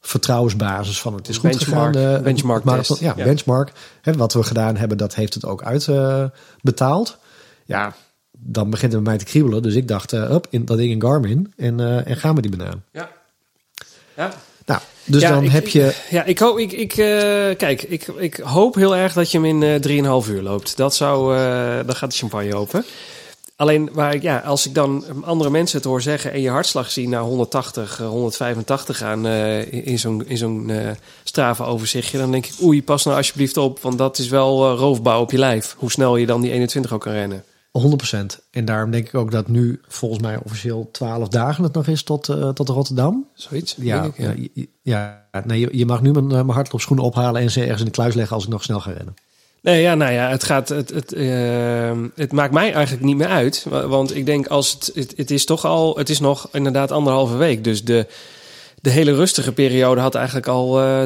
vertrouwensbasis 0.07 1.01
van 1.01 1.13
het 1.13 1.27
is 1.29 1.37
goed 1.37 1.49
Benchmark- 1.49 1.95
gegaan. 1.95 2.15
de 2.15 2.19
benchmark 2.23 2.63
marathon. 2.63 2.97
test, 2.97 3.09
Ja, 3.09 3.13
ja. 3.17 3.23
benchmark. 3.23 3.71
Hè, 4.01 4.13
wat 4.13 4.33
we 4.33 4.43
gedaan 4.43 4.75
hebben, 4.77 4.97
dat 4.97 5.15
heeft 5.15 5.33
het 5.33 5.45
ook 5.45 5.63
uitbetaald. 5.63 7.17
ja, 7.65 7.93
dan 8.31 8.69
begint 8.69 8.93
het 8.93 9.03
bij 9.03 9.11
mij 9.11 9.19
te 9.23 9.25
kriebelen. 9.31 9.61
Dus 9.61 9.75
ik 9.75 9.87
dacht, 9.87 10.13
eh 10.13 10.31
up, 10.31 10.47
in 10.49 10.65
dat 10.65 10.77
ding 10.77 10.91
in 10.91 11.01
Garmin 11.01 11.53
en, 11.57 11.79
eh, 11.79 12.07
en 12.07 12.17
gaan 12.17 12.35
we 12.35 12.41
die 12.41 12.55
banaan. 12.57 12.83
Ja. 12.91 13.09
Ja. 14.17 14.33
Nou, 14.65 14.79
dus 15.05 15.21
Ja, 15.21 15.29
dan 15.29 15.43
ik- 15.43 15.51
heb 15.51 15.67
je... 15.67 15.95
Ja, 16.09 16.23
ik 16.23 16.39
hoop, 16.39 16.57
ik, 16.57 16.71
ik, 16.71 16.91
eh, 16.91 16.97
kijk, 17.57 17.81
ik, 17.83 18.07
ik 18.07 18.35
hoop 18.35 18.75
heel 18.75 18.95
erg 18.95 19.13
dat 19.13 19.31
je 19.31 19.39
hem 19.39 19.61
in 19.63 19.63
eh 19.63 19.79
3,5 20.23 20.29
uur 20.29 20.41
loopt. 20.41 20.77
Dat 20.77 20.95
zou, 20.95 21.37
eh, 21.37 21.75
dan 21.85 21.95
gaat 21.95 22.11
de 22.11 22.17
champagne 22.17 22.55
open. 22.55 22.85
Alleen, 23.63 23.89
waar 23.93 24.13
ik, 24.13 24.21
ja, 24.21 24.37
als 24.39 24.67
ik 24.67 24.73
dan 24.73 25.03
andere 25.23 25.49
mensen 25.49 25.77
het 25.77 25.87
hoor 25.87 26.01
zeggen 26.01 26.31
en 26.31 26.41
je 26.41 26.49
hartslag 26.49 26.91
zie 26.91 27.07
naar 27.07 27.21
180, 27.21 27.99
eh, 28.01 28.07
185 28.07 28.97
gaan 28.97 29.25
eh, 29.25 29.73
in- 29.87 29.99
zo'n 29.99 30.25
in 30.27 30.37
zo'n 30.37 30.69
eh 30.69 30.89
dan 32.11 32.31
denk 32.31 32.45
ik, 32.45 32.53
oei, 32.63 32.83
pas 32.83 33.03
nou 33.05 33.17
alsjeblieft 33.17 33.57
op, 33.57 33.79
want 33.79 33.97
dat 33.97 34.17
is 34.17 34.27
wel 34.27 34.71
eh, 34.71 34.77
roofbouw 34.79 35.21
op 35.21 35.31
je 35.31 35.37
lijf. 35.37 35.75
Hoe 35.77 35.91
snel 35.91 36.15
je 36.17 36.25
dan 36.25 36.41
die 36.41 36.51
21 36.51 36.93
ook 36.93 37.01
kan 37.01 37.13
rennen. 37.13 37.43
100%. 37.71 38.39
En 38.51 38.65
daarom 38.65 38.91
denk 38.91 39.07
ik 39.07 39.15
ook 39.15 39.31
dat 39.31 39.47
nu 39.47 39.81
volgens 39.87 40.21
mij 40.21 40.37
officieel 40.43 40.89
12 40.91 41.27
dagen 41.27 41.63
het 41.63 41.73
nog 41.73 41.87
is 41.87 42.03
tot, 42.03 42.29
eh, 42.29 42.49
tot 42.49 42.69
Rotterdam. 42.69 43.27
Zoiets. 43.33 43.75
Ja, 43.77 44.03
ik, 44.03 44.17
ja, 44.17 44.33
je- 44.53 44.69
ja, 44.81 45.25
nee, 45.45 45.59
je, 45.59 45.69
je 45.71 45.85
mag 45.85 46.01
nu 46.01 46.11
mijn, 46.11 46.27
mijn 46.27 46.49
hardloopschoenen 46.49 47.05
ophalen 47.05 47.41
en 47.41 47.51
ze 47.51 47.61
ergens 47.61 47.79
in 47.79 47.85
de 47.85 47.91
kluis 47.91 48.13
leggen 48.13 48.35
als 48.35 48.43
ik 48.45 48.49
nog 48.51 48.63
snel 48.63 48.79
ga 48.79 48.91
rennen. 48.91 49.13
Nee, 49.63 49.81
ja, 49.81 49.95
nou 49.95 50.11
ja, 50.13 50.29
het 50.29 50.43
gaat. 50.43 50.69
Het, 50.69 50.89
het, 50.89 51.13
ehm, 51.13 52.07
het 52.15 52.31
maakt 52.31 52.53
mij 52.53 52.73
eigenlijk 52.73 53.03
niet 53.05 53.17
meer 53.17 53.27
uit. 53.27 53.65
wa- 53.69 53.87
Want 53.87 54.15
ik 54.15 54.25
denk 54.25 54.47
als 54.47 54.71
het, 54.71 54.91
het. 54.95 55.13
Het 55.17 55.31
is 55.31 55.45
toch 55.45 55.65
al. 55.65 55.97
Het 55.97 56.09
is 56.09 56.19
nog 56.19 56.47
inderdaad 56.51 56.91
anderhalve 56.91 57.37
week. 57.37 57.63
Dus 57.63 57.83
de. 57.83 58.07
De 58.81 58.89
hele 58.89 59.13
rustige 59.15 59.51
periode 59.51 60.01
had 60.01 60.15
eigenlijk 60.15 60.47
al 60.47 60.81
eh 60.81 61.03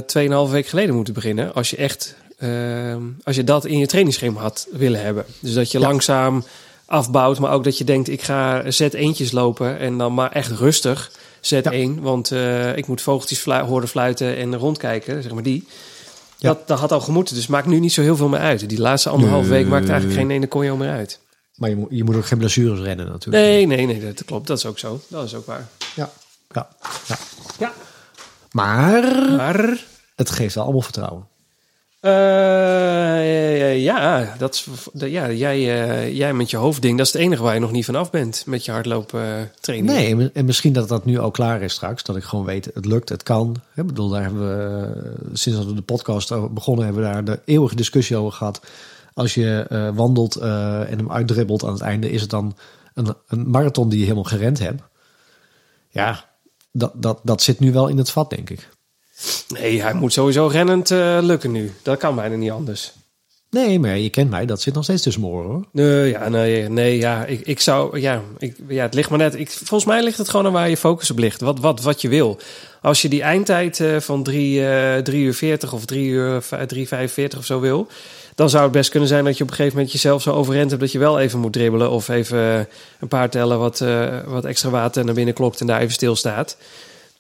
2,5 0.48 0.52
week 0.52 0.68
geleden 0.68 0.96
moeten 0.96 1.14
beginnen. 1.14 1.54
Als 1.54 1.70
je 1.70 1.76
echt. 1.78 2.16
ehm, 2.40 3.02
als 3.24 3.36
je 3.36 3.44
dat 3.44 3.66
in 3.66 3.78
je 3.78 3.86
trainingsschema 3.88 4.42
had 4.42 4.68
willen 4.72 5.02
hebben. 5.02 5.26
Dus 5.40 5.54
dat 5.54 5.72
je 5.72 5.80
Ja. 5.80 5.88
langzaam 5.88 6.44
afbouwt. 6.86 7.40
Maar 7.40 7.52
ook 7.52 7.64
dat 7.64 7.78
je 7.78 7.84
denkt: 7.84 8.10
ik 8.10 8.22
ga 8.22 8.72
zet 8.72 8.94
eentjes 8.94 9.32
lopen. 9.32 9.80
En 9.80 9.98
dan 9.98 10.14
maar 10.14 10.32
echt 10.32 10.52
rustig. 10.52 11.12
Zet 11.42 11.64
Ja. 11.64 11.72
één. 11.72 12.02
Want 12.02 12.32
eh, 12.32 12.78
ik 12.78 12.88
moet 12.88 13.02
vogeltjes 13.02 13.40
flu- 13.40 13.60
horen 13.62 13.88
fluiten 13.88 14.38
en 14.38 14.56
rondkijken. 14.56 15.24
Zeg 15.24 15.32
maar 15.34 15.44
die. 15.44 15.68
Ja. 16.38 16.50
Dat, 16.54 16.68
dat 16.68 16.80
had 16.80 16.92
al 16.92 17.00
gemoeten, 17.02 17.36
dus 17.36 17.48
maakt 17.48 17.68
nu 17.68 17.80
niet 17.80 17.94
zo 17.94 18.02
heel 18.02 18.16
veel 18.16 18.28
meer 18.28 18.40
uit. 18.40 18.70
Die 18.70 18.80
laatste 18.80 19.10
anderhalf 19.10 19.42
Nee. 19.42 19.52
week 19.52 19.68
maakt 19.68 19.90
eigenlijk 19.90 20.20
geen 20.20 20.32
ene 20.32 20.48
conjo 20.48 20.76
meer 20.78 20.90
uit. 20.92 21.20
Maar 21.56 21.70
je, 21.70 21.76
moet- 21.76 21.88
je 21.92 22.04
moet 22.04 22.16
ook 22.16 22.26
geen 22.26 22.38
blessures 22.38 22.80
rennen 22.80 23.06
natuurlijk. 23.08 23.44
Nee, 23.46 23.66
nee, 23.66 23.86
nee, 23.86 24.00
dat 24.14 24.26
klopt. 24.26 24.48
Dat 24.48 24.58
is 24.58 24.66
ook 24.66 24.80
zo. 24.80 25.02
Dat 25.08 25.26
is 25.26 25.36
ook 25.36 25.46
waar. 25.46 25.68
Ja, 25.96 26.10
ja, 26.54 26.68
ja. 27.08 27.18
Ja. 27.60 27.72
Maar 28.52 29.32
Maar, 29.36 29.84
het 30.16 30.30
geeft 30.30 30.56
wel 30.56 30.64
allemaal 30.64 30.82
vertrouwen. 30.82 31.28
Eh, 32.08 33.84
ja, 33.84 34.36
dat 34.38 34.54
is, 34.54 34.68
ja 34.94 35.32
jij, 35.32 35.58
eh, 35.90 36.16
jij 36.16 36.34
met 36.34 36.50
je 36.50 36.58
hoofdding, 36.58 36.98
dat 36.98 37.06
is 37.08 37.14
het 37.14 37.22
enige 37.22 37.44
waar 37.44 37.54
je 37.54 37.60
nog 37.60 37.72
niet 37.72 37.86
vanaf 37.86 38.10
bent 38.12 38.44
met 38.46 38.66
je 38.66 38.72
hardlooptraining. 38.72 39.50
training. 39.60 39.94
Nee, 39.94 40.10
en- 40.16 40.34
en 40.34 40.46
misschien 40.46 40.74
dat 40.74 40.88
dat 40.88 41.06
nu 41.06 41.18
al 41.20 41.32
klaar 41.32 41.62
is 41.62 41.74
straks. 41.74 42.04
Dat 42.04 42.16
ik 42.16 42.24
gewoon 42.24 42.46
weet, 42.46 42.70
het 42.74 42.86
lukt, 42.86 43.10
het 43.10 43.24
kan. 43.24 43.56
Ik 43.76 43.86
bedoel, 43.88 44.10
daar 44.10 44.22
hebben 44.22 44.48
we, 44.48 44.86
eh, 44.86 45.12
sinds 45.34 45.60
dat 45.60 45.68
we 45.68 45.74
de 45.76 45.82
podcast 45.82 46.54
begonnen, 46.54 46.86
hebben 46.86 47.04
we 47.04 47.10
daar 47.12 47.24
de 47.24 47.40
eeuwige 47.46 47.76
discussie 47.76 48.16
over 48.18 48.32
gehad. 48.32 48.62
Als 49.14 49.34
je 49.34 49.66
eh, 49.70 49.90
wandelt 49.94 50.36
eh, 50.36 50.92
en 50.92 50.98
hem 50.98 51.12
uitdribbelt 51.12 51.64
aan 51.64 51.74
het 51.74 51.82
einde, 51.82 52.10
is 52.12 52.22
het 52.22 52.30
dan 52.30 52.58
een, 52.94 53.16
een 53.28 53.50
marathon 53.50 53.90
die 53.90 53.98
je 53.98 54.04
helemaal 54.04 54.24
gerend 54.24 54.60
hebt. 54.60 54.82
Ja, 55.90 56.26
dat, 56.72 56.92
dat, 56.96 57.20
dat 57.24 57.42
zit 57.42 57.60
nu 57.60 57.72
wel 57.74 57.88
in 57.88 57.98
het 57.98 58.10
vat, 58.12 58.30
denk 58.30 58.50
ik. 58.50 58.70
Nee, 59.48 59.82
hij 59.82 59.94
moet 59.94 60.14
sowieso 60.14 60.48
rennend 60.48 60.92
eh, 60.92 61.18
lukken 61.22 61.52
nu. 61.52 61.74
Dat 61.82 61.98
kan 61.98 62.16
bijna 62.16 62.36
niet 62.36 62.52
anders. 62.52 62.92
Nee, 63.50 63.80
maar 63.80 63.98
je 63.98 64.10
kent 64.10 64.30
mij, 64.30 64.46
dat 64.46 64.62
zit 64.62 64.74
nog 64.74 64.84
steeds 64.84 65.02
tussen 65.02 65.22
mijn 65.22 65.34
oren 65.34 65.50
hoor. 65.50 65.66
Nee, 65.72 66.10
ja, 66.10 66.30
nee, 66.30 66.70
nee, 66.70 66.98
ja, 66.98 67.26
ik, 67.26 67.40
ik 67.40 67.60
zou, 67.60 68.00
ja, 68.00 68.22
ik, 68.38 68.56
ja, 68.68 68.82
het 68.84 68.94
ligt 68.94 69.10
maar 69.10 69.20
net. 69.20 69.36
Ik, 69.40 69.50
volgens 69.52 69.86
mij 69.86 70.04
ligt 70.04 70.18
het 70.18 70.30
gewoon 70.30 70.46
aan 70.46 70.52
waar 70.52 70.70
je 70.70 70.78
focus 70.78 71.12
op 71.12 71.18
ligt. 71.18 71.42
Wat, 71.42 71.60
wat, 71.60 71.82
wat 71.82 72.02
je 72.02 72.08
wil. 72.08 72.40
Als 72.82 73.02
je 73.02 73.10
die 73.10 73.22
eindtijd 73.22 73.80
eh, 73.80 74.00
van 74.00 74.24
3 74.24 74.68
eh 74.68 74.98
3 75.02 75.24
uur 75.24 75.34
40 75.34 75.74
of 75.74 75.86
3 75.86 76.08
uur 76.08 76.42
v- 76.42 76.54
3,45 77.34 77.38
of 77.38 77.46
zo 77.46 77.60
wil, 77.60 77.88
dan 78.36 78.50
zou 78.50 78.64
het 78.64 78.72
best 78.72 78.90
kunnen 78.90 79.10
zijn 79.10 79.24
dat 79.24 79.38
je 79.38 79.44
op 79.44 79.50
een 79.50 79.56
gegeven 79.56 79.76
moment 79.78 79.94
jezelf 79.94 80.22
zo 80.22 80.32
overrend 80.32 80.70
hebt 80.70 80.82
dat 80.82 80.92
je 80.92 81.00
wel 81.00 81.20
even 81.20 81.40
moet 81.40 81.54
dribbelen 81.54 81.90
of 81.92 82.10
even 82.10 82.68
een 83.00 83.08
paar 83.08 83.30
tellen 83.30 83.60
wat, 83.60 83.84
wat 84.26 84.46
extra 84.46 84.70
water 84.70 85.06
naar 85.06 85.14
binnen 85.14 85.34
klopt 85.34 85.60
en 85.62 85.68
daar 85.68 85.80
even 85.82 85.94
stilstaat. 85.94 86.58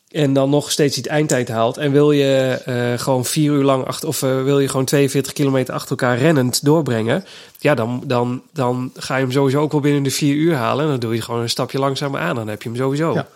En 0.07 0.33
dan 0.33 0.49
nog 0.49 0.71
steeds 0.71 0.95
die 0.95 1.09
eindtijd 1.09 1.47
haalt. 1.47 1.77
En 1.77 1.91
wil 1.91 2.11
je 2.11 2.61
eh, 2.65 2.99
gewoon 3.03 3.25
vier 3.25 3.51
uur 3.51 3.63
lang 3.63 3.85
achter, 3.85 4.07
of 4.07 4.21
eh, 4.23 4.43
wil 4.43 4.59
je 4.59 4.69
gewoon 4.69 4.85
42 4.85 5.33
kilometer 5.33 5.73
achter 5.73 5.89
elkaar 5.89 6.17
rennend 6.17 6.63
doorbrengen. 6.65 7.25
Ja, 7.59 7.75
dan, 7.75 8.03
dan, 8.05 8.43
dan 8.53 8.91
ga 8.95 9.15
je 9.15 9.21
hem 9.23 9.31
sowieso 9.31 9.61
ook 9.61 9.71
wel 9.71 9.81
binnen 9.81 10.03
de 10.03 10.11
vier 10.11 10.35
uur 10.35 10.55
halen. 10.55 10.83
En 10.85 10.91
dan 10.91 10.99
doe 10.99 11.15
je 11.15 11.21
gewoon 11.21 11.41
een 11.41 11.49
stapje 11.49 11.79
langzamer 11.79 12.19
aan. 12.19 12.35
Dan 12.35 12.47
heb 12.47 12.61
je 12.61 12.69
hem 12.69 12.77
sowieso. 12.77 13.13
Ja. 13.13 13.27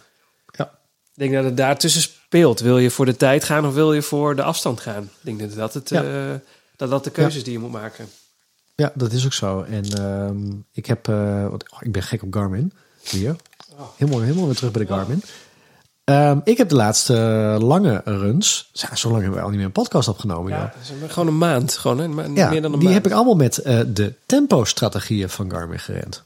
Ja. 0.51 0.63
Ik 1.13 1.19
denk 1.19 1.33
dat 1.33 1.43
het 1.43 1.57
daartussen 1.57 2.01
speelt. 2.01 2.59
Wil 2.59 2.77
je 2.77 2.89
voor 2.89 3.05
de 3.05 3.17
tijd 3.17 3.43
gaan 3.43 3.65
of 3.65 3.73
wil 3.73 3.93
je 3.93 4.01
voor 4.01 4.35
de 4.35 4.43
afstand 4.43 4.79
gaan? 4.79 5.03
Ik 5.03 5.09
denk 5.37 5.39
dat 5.39 5.53
dat, 5.55 5.73
het, 5.73 5.89
Ja. 5.89 6.03
eh, 6.03 6.39
dat, 6.75 6.89
dat 6.89 7.03
de 7.03 7.09
keuzes 7.09 7.43
die 7.43 7.53
je 7.53 7.59
moet 7.59 7.71
maken. 7.71 8.07
Ja, 8.75 8.91
dat 8.95 9.11
is 9.11 9.25
ook 9.25 9.33
zo. 9.33 9.61
En 9.61 9.83
ehm, 9.97 10.51
ik 10.71 10.85
heb, 10.85 11.07
oh, 11.07 11.53
ik 11.79 11.91
ben 11.91 12.03
gek 12.03 12.23
op 12.23 12.33
Garmin. 12.33 12.73
Weer. 13.11 13.35
Helemaal, 13.95 14.21
helemaal 14.21 14.45
weer 14.45 14.55
terug 14.55 14.71
bij 14.71 14.85
de 14.85 14.93
Garmin. 14.93 15.23
Ehm, 16.11 16.39
ik 16.43 16.57
heb 16.57 16.69
de 16.69 16.75
laatste 16.75 17.13
lange 17.61 18.01
runs. 18.05 18.69
Ja, 18.73 18.95
zo 18.95 19.09
lang 19.09 19.21
hebben 19.21 19.39
we 19.39 19.43
al 19.43 19.49
niet 19.49 19.57
meer 19.57 19.67
een 19.67 19.71
podcast 19.71 20.07
opgenomen. 20.07 20.51
Ja, 20.51 20.73
is 20.81 21.11
gewoon 21.11 21.27
een 21.27 21.37
maand. 21.37 21.77
Gewoon, 21.77 21.97
hè? 21.97 22.03
Ja, 22.03 22.49
meer 22.49 22.61
dan 22.61 22.73
een 22.73 22.79
die 22.79 22.89
maand. 22.89 22.93
heb 22.93 23.05
ik 23.05 23.11
allemaal 23.11 23.35
met 23.35 23.57
eh, 23.57 23.79
de 23.87 24.13
tempo-strategieën 24.25 25.29
van 25.29 25.51
Garmin 25.51 25.79
gerend. 25.79 26.23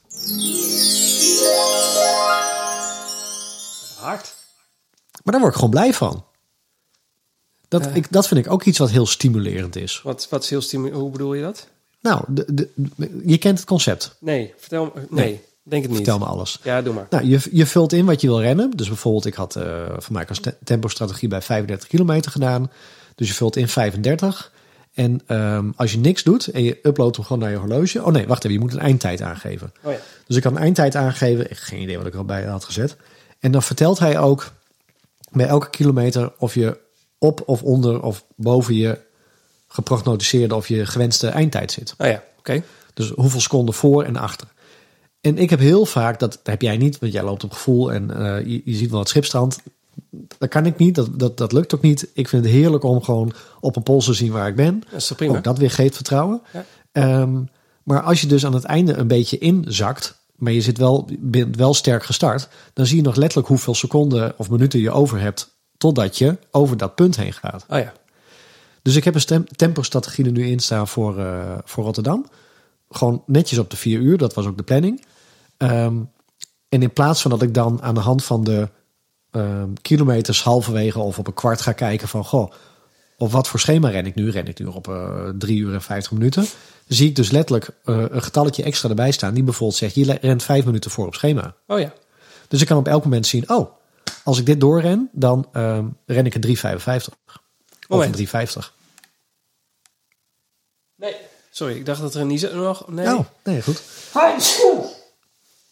hard. 3.99 4.33
Maar 5.23 5.33
daar 5.33 5.39
word 5.39 5.47
ik 5.53 5.55
gewoon 5.59 5.69
blij 5.69 5.93
van. 5.93 6.25
Dat, 7.67 7.83
Ja. 7.83 7.89
ik, 7.91 8.11
dat 8.11 8.27
vind 8.27 8.45
ik 8.45 8.51
ook 8.51 8.63
iets 8.63 8.77
wat 8.77 8.89
heel 8.89 9.05
stimulerend 9.05 9.75
is. 9.75 10.01
Wat, 10.03 10.27
wat 10.29 10.43
is 10.43 10.49
heel 10.49 10.61
stimulerend. 10.61 11.01
Hoe 11.01 11.11
bedoel 11.11 11.33
je 11.33 11.41
dat? 11.43 11.67
Nou, 12.01 12.23
de, 12.27 12.45
de, 12.75 13.21
je 13.25 13.37
kent 13.37 13.57
het 13.59 13.67
concept. 13.67 14.15
Nee, 14.19 14.53
vertel 14.57 14.91
me. 14.95 15.01
Nee, 15.09 15.43
denk 15.69 15.81
het 15.81 15.91
niet. 15.91 16.01
Vertel 16.01 16.19
me 16.19 16.25
alles. 16.25 16.59
Ja, 16.63 16.81
doe 16.81 16.93
maar. 16.93 17.07
Nou, 17.09 17.25
je, 17.25 17.39
je 17.51 17.65
vult 17.65 17.93
in 17.93 18.05
wat 18.05 18.21
je 18.21 18.27
wil 18.27 18.41
rennen. 18.41 18.71
Dus 18.71 18.87
bijvoorbeeld, 18.87 19.25
ik 19.25 19.33
had 19.33 19.55
eh 19.55 19.63
voor 19.97 20.13
mij 20.13 20.27
als 20.27 20.39
te- 20.39 20.55
tempo-strategie 20.63 21.27
bij 21.29 21.41
35 21.41 21.87
kilometer 21.87 22.31
gedaan. 22.31 22.71
Dus 23.15 23.27
je 23.27 23.33
vult 23.33 23.55
in 23.55 23.67
35. 23.67 24.51
En 24.93 25.21
ehm, 25.27 25.71
als 25.75 25.91
je 25.91 25.97
niks 25.97 26.23
doet 26.23 26.47
en 26.47 26.63
je 26.63 26.79
uploadt 26.83 27.15
hem 27.15 27.25
gewoon 27.25 27.41
naar 27.41 27.51
je 27.51 27.57
horloge. 27.57 28.03
Oh 28.03 28.11
nee, 28.11 28.27
wacht 28.27 28.43
even, 28.43 28.57
je 28.57 28.63
moet 28.63 28.73
een 28.73 28.79
eindtijd 28.79 29.21
aangeven. 29.21 29.73
Oh 29.81 29.91
ja. 29.91 29.97
Dus 30.27 30.37
ik 30.37 30.43
had 30.43 30.51
een 30.53 30.57
eindtijd 30.59 30.95
aangegeven. 30.95 31.43
Ik 31.43 31.49
heb 31.49 31.57
geen 31.57 31.81
idee 31.81 31.97
wat 31.97 32.07
ik 32.07 32.13
erbij 32.13 32.43
had 32.43 32.63
gezet. 32.63 32.95
En 33.39 33.51
dan 33.51 33.63
vertelt 33.63 33.99
hij 33.99 34.19
ook 34.19 34.51
bij 35.31 35.47
elke 35.47 35.69
kilometer 35.69 36.31
of 36.37 36.53
je 36.53 36.77
op 37.17 37.41
of 37.45 37.63
onder 37.63 38.01
of 38.01 38.25
boven 38.35 38.75
je 38.75 38.99
geprognoticeerde 39.67 40.55
of 40.55 40.67
je 40.67 40.85
gewenste 40.85 41.27
eindtijd 41.27 41.71
zit. 41.71 41.93
Oh 41.97 42.07
ja, 42.07 42.23
oké. 42.39 42.63
Dus 42.93 43.09
hoeveel 43.09 43.41
seconden 43.41 43.75
voor 43.75 44.03
en 44.03 44.15
achter. 44.15 44.47
En 45.25 45.37
ik 45.37 45.49
heb 45.49 45.59
heel 45.59 45.85
vaak, 45.85 46.19
dat 46.19 46.39
heb 46.43 46.61
jij 46.61 46.77
niet, 46.77 46.99
want 46.99 47.13
jij 47.13 47.23
loopt 47.23 47.43
op 47.43 47.51
gevoel 47.51 47.93
en 47.93 48.17
eh, 48.17 48.45
je, 48.45 48.61
je 48.65 48.75
ziet 48.75 48.89
wel 48.89 48.99
het 48.99 49.09
schipstrand. 49.09 49.59
Dat 50.37 50.49
kan 50.49 50.65
ik 50.65 50.77
niet, 50.77 50.95
dat, 50.95 51.19
dat, 51.19 51.37
dat 51.37 51.51
lukt 51.51 51.75
ook 51.75 51.81
niet. 51.81 52.07
Ik 52.13 52.27
vind 52.27 52.43
het 52.43 52.53
heerlijk 52.53 52.83
om 52.83 53.03
gewoon 53.03 53.33
op 53.59 53.75
een 53.75 53.83
pols 53.83 54.05
te 54.05 54.13
zien 54.13 54.31
waar 54.31 54.47
ik 54.47 54.55
ben. 54.55 54.83
Dat 54.91 54.99
is 54.99 55.07
toch 55.07 55.17
prima? 55.17 55.37
Ook 55.37 55.43
dat 55.43 55.57
weer 55.57 55.71
geeft 55.71 55.95
vertrouwen. 55.95 56.41
Ja. 56.53 56.65
Ehm, 56.91 57.43
maar 57.83 58.01
als 58.01 58.21
je 58.21 58.27
dus 58.27 58.45
aan 58.45 58.53
het 58.53 58.63
einde 58.63 58.93
een 58.93 59.07
beetje 59.07 59.37
inzakt 59.37 60.23
maar 60.35 60.51
je 60.51 60.61
zit 60.61 60.77
wel, 60.77 61.09
bent 61.19 61.55
wel 61.55 61.73
sterk 61.73 62.03
gestart, 62.03 62.47
dan 62.73 62.85
zie 62.85 62.97
je 62.97 63.03
nog 63.03 63.15
letterlijk 63.15 63.47
hoeveel 63.47 63.75
seconden 63.75 64.33
of 64.37 64.49
minuten 64.49 64.79
je 64.79 64.91
over 64.91 65.19
hebt 65.19 65.55
totdat 65.77 66.17
je 66.17 66.37
over 66.51 66.77
dat 66.77 66.95
punt 66.95 67.15
heen 67.15 67.33
gaat. 67.33 67.65
Oh 67.69 67.79
ja. 67.79 67.93
Dus 68.81 68.95
ik 68.95 69.03
heb 69.03 69.15
een 69.15 69.47
tempo-strategie 69.55 70.25
er 70.25 70.31
nu 70.31 70.47
in 70.47 70.59
staan 70.59 70.87
voor, 70.87 71.19
eh, 71.19 71.57
voor 71.63 71.83
Rotterdam. 71.83 72.25
Gewoon 72.89 73.23
netjes 73.25 73.59
op 73.59 73.69
de 73.69 73.77
vier 73.77 73.99
uur, 73.99 74.17
dat 74.17 74.33
was 74.33 74.45
ook 74.45 74.57
de 74.57 74.63
planning. 74.63 75.05
Ehm, 75.57 76.01
en 76.69 76.81
in 76.81 76.93
plaats 76.93 77.21
van 77.21 77.31
dat 77.31 77.41
ik 77.41 77.53
dan 77.53 77.81
aan 77.81 77.93
de 77.93 77.99
hand 77.99 78.23
van 78.23 78.43
de 78.43 78.69
ehm, 79.31 79.73
kilometers 79.81 80.43
halverwege 80.43 80.99
of 80.99 81.19
op 81.19 81.27
een 81.27 81.33
kwart 81.33 81.61
ga 81.61 81.71
kijken 81.71 82.07
van... 82.07 82.25
Goh, 82.25 82.51
op 83.17 83.31
wat 83.31 83.47
voor 83.47 83.59
schema 83.59 83.89
ren 83.89 84.05
ik 84.05 84.15
nu? 84.15 84.31
Ren 84.31 84.47
ik 84.47 84.59
nu 84.59 84.65
op 84.65 84.87
eh 84.87 85.29
3 85.37 85.57
uur 85.57 85.73
en 85.73 85.81
50 85.81 86.11
minuten? 86.11 86.45
Zie 86.87 87.09
ik 87.09 87.15
dus 87.15 87.31
letterlijk 87.31 87.69
eh, 87.83 88.03
een 88.09 88.23
getalletje 88.23 88.63
extra 88.63 88.89
erbij 88.89 89.11
staan... 89.11 89.33
die 89.33 89.43
bijvoorbeeld 89.43 89.77
zegt, 89.77 89.95
je 89.95 90.17
rent 90.21 90.43
5 90.43 90.65
minuten 90.65 90.91
voor 90.91 91.07
op 91.07 91.15
schema. 91.15 91.55
Oh 91.67 91.79
ja. 91.79 91.93
Dus 92.47 92.61
ik 92.61 92.67
kan 92.67 92.77
op 92.77 92.87
elk 92.87 93.03
moment 93.03 93.27
zien, 93.27 93.49
oh, 93.49 93.71
als 94.23 94.39
ik 94.39 94.45
dit 94.45 94.59
doorren, 94.59 95.09
dan 95.11 95.47
ehm, 95.51 95.85
ren 96.05 96.25
ik 96.25 96.35
een 96.35 96.57
3,55. 96.57 97.13
Of 97.87 97.87
Moment. 97.87 98.19
een 98.19 98.27
3,50. 98.27 98.73
Nee. 100.95 101.15
Sorry, 101.49 101.75
ik 101.75 101.85
dacht 101.85 102.01
dat 102.01 102.15
er 102.15 102.21
een 102.21 102.27
niet 102.27 102.53
nog... 102.53 102.87
Nee. 102.87 103.05
Oh, 103.15 103.25
nee, 103.43 103.61
goed. 103.61 103.81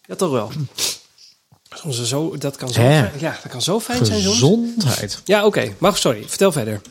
Ja, 0.07 0.15
toch 0.15 0.31
wel. 0.31 0.51
Soms 1.75 2.03
zo, 2.03 2.37
dat 2.37 2.55
kan 2.55 2.69
zo, 2.69 2.81
Hè? 2.81 3.09
ja, 3.19 3.37
dat 3.43 3.51
kan 3.51 3.61
zo 3.61 3.79
fijn 3.79 4.05
zijn 4.05 4.21
soms. 4.21 4.33
Gezondheid. 4.33 5.21
Ja, 5.25 5.45
oké. 5.45 5.73
Maar 5.77 5.97
sorry, 5.97 6.23
vertel 6.27 6.51
verder. 6.51 6.81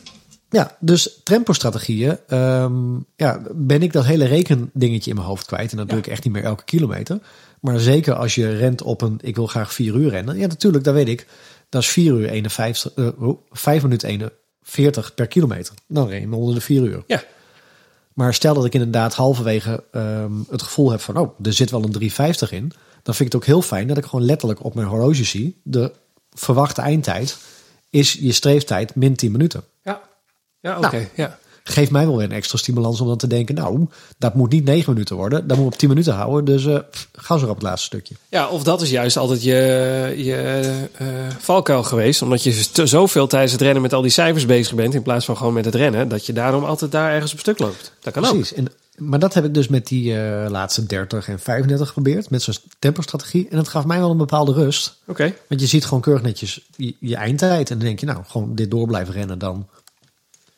Ja, 0.49 0.77
dus 0.79 1.19
tempo-strategieën. 1.23 2.17
ehm, 2.27 2.95
ja, 3.15 3.41
ben 3.51 3.81
ik 3.81 3.93
dat 3.93 4.05
hele 4.05 4.25
rekendingetje 4.25 5.09
in 5.09 5.15
mijn 5.15 5.27
hoofd 5.27 5.45
kwijt. 5.45 5.71
En 5.71 5.77
dat 5.77 5.89
doe 5.89 5.97
ik 5.97 6.07
echt 6.07 6.23
niet 6.23 6.33
meer 6.33 6.43
elke 6.43 6.63
kilometer. 6.63 7.19
Maar 7.59 7.79
zeker 7.79 8.13
als 8.13 8.35
je 8.35 8.57
rent 8.57 8.81
op 8.81 9.01
een, 9.01 9.19
ik 9.21 9.35
wil 9.35 9.47
graag 9.47 9.73
4 9.73 9.95
uur 9.95 10.09
rennen. 10.09 10.37
Ja, 10.37 10.47
natuurlijk, 10.47 10.83
dat 10.83 10.93
weet 10.93 11.07
ik. 11.07 11.27
Dat 11.69 11.81
is 11.81 11.87
4 11.87 12.13
uur 12.13 12.29
51, 12.29 12.93
eh, 12.93 13.07
oh, 13.19 13.41
5 13.51 13.83
minuten 13.83 14.09
41 14.09 15.13
per 15.13 15.27
kilometer. 15.27 15.73
Dan 15.87 16.07
ren 16.07 16.19
je 16.19 16.27
me 16.27 16.35
onder 16.35 16.55
de 16.55 16.61
4 16.61 16.83
uur. 16.83 17.03
Ja. 17.07 17.23
Maar 18.13 18.33
stel 18.33 18.53
dat 18.53 18.65
ik 18.65 18.73
inderdaad 18.73 19.13
halverwege 19.13 19.83
ehm, 19.91 20.31
het 20.49 20.61
gevoel 20.61 20.91
heb 20.91 20.99
van, 21.01 21.17
oh, 21.17 21.39
er 21.43 21.53
zit 21.53 21.71
wel 21.71 21.83
een 21.83 21.91
350 21.91 22.51
in. 22.51 22.71
Dan 23.03 23.15
vind 23.15 23.19
ik 23.27 23.33
het 23.33 23.35
ook 23.35 23.47
heel 23.47 23.61
fijn 23.61 23.87
dat 23.87 23.97
ik 23.97 24.05
gewoon 24.05 24.25
letterlijk 24.25 24.63
op 24.63 24.73
mijn 24.75 24.87
horloge 24.87 25.23
zie. 25.23 25.59
De 25.63 25.91
verwachte 26.33 26.81
eindtijd 26.81 27.37
is 27.89 28.13
je 28.13 28.31
streeftijd 28.31 28.95
min 28.95 29.15
10 29.15 29.31
minuten. 29.31 29.63
Ja. 29.83 30.01
Ja, 30.59 30.77
oké. 30.77 30.89
Nou. 30.91 31.07
Ja. 31.15 31.37
Geeft 31.65 31.91
mij 31.91 32.05
wel 32.05 32.15
weer 32.17 32.25
een 32.25 32.31
extra 32.31 32.57
stimulans 32.57 33.01
om 33.01 33.07
dan 33.07 33.17
te 33.17 33.27
denken, 33.27 33.55
nou, 33.55 33.87
dat 34.17 34.33
moet 34.35 34.51
niet 34.51 34.63
9 34.63 34.93
minuten 34.93 35.15
worden. 35.15 35.47
Dat 35.47 35.57
moet 35.57 35.65
op 35.65 35.75
10 35.77 35.89
minuten 35.89 36.13
houden. 36.13 36.45
Dus 36.45 36.81
ga 37.13 37.37
zo 37.37 37.45
op 37.47 37.53
het 37.53 37.63
laatste 37.63 37.85
stukje. 37.85 38.15
ja, 38.29 38.47
of 38.47 38.63
dat 38.63 38.81
is 38.81 38.89
juist 38.89 39.17
altijd 39.17 39.43
je, 39.43 39.53
je 40.17 40.61
eh, 40.97 41.07
valkuil 41.39 41.83
geweest. 41.83 42.21
Omdat 42.21 42.43
je 42.43 42.69
te- 42.71 42.85
zoveel 42.85 43.27
tijdens 43.27 43.51
het 43.51 43.61
rennen 43.61 43.81
met 43.81 43.93
al 43.93 44.01
die 44.01 44.11
cijfers 44.11 44.45
bezig 44.45 44.75
bent... 44.75 44.93
in 44.93 45.01
plaats 45.01 45.25
van 45.25 45.37
gewoon 45.37 45.53
met 45.53 45.65
het 45.65 45.75
rennen... 45.75 46.07
dat 46.07 46.25
je 46.25 46.33
daarom 46.33 46.63
altijd 46.63 46.91
daar 46.91 47.11
ergens 47.13 47.33
op 47.33 47.39
stuk 47.39 47.59
loopt. 47.59 47.91
Dat 48.01 48.13
kan 48.13 48.25
ook. 48.25 48.31
Precies. 48.33 48.53
En, 48.53 48.67
maar 48.97 49.19
dat 49.19 49.33
heb 49.33 49.45
ik 49.45 49.53
dus 49.53 49.67
met 49.67 49.87
die 49.87 50.17
eh, 50.21 50.49
laatste 50.49 50.85
30 50.85 51.27
en 51.27 51.39
35 51.39 51.87
geprobeerd. 51.87 52.29
Met 52.29 52.41
zo'n 52.41 52.53
tempostrategie. 52.79 53.47
En 53.49 53.57
dat 53.57 53.67
gaf 53.67 53.85
mij 53.85 53.99
wel 53.99 54.11
een 54.11 54.17
bepaalde 54.17 54.53
rust. 54.53 54.97
Oké. 55.07 55.33
Want 55.49 55.61
je 55.61 55.67
ziet 55.67 55.85
gewoon 55.85 56.01
keurig 56.01 56.21
netjes 56.23 56.61
je, 56.75 56.95
je 56.99 57.15
eindtijd. 57.15 57.69
En 57.69 57.77
dan 57.77 57.85
denk 57.85 57.99
je, 57.99 58.05
nou, 58.05 58.23
gewoon 58.27 58.55
dit 58.55 58.71
door 58.71 58.87
blijven 58.87 59.13
rennen. 59.13 59.39
Dan 59.39 59.67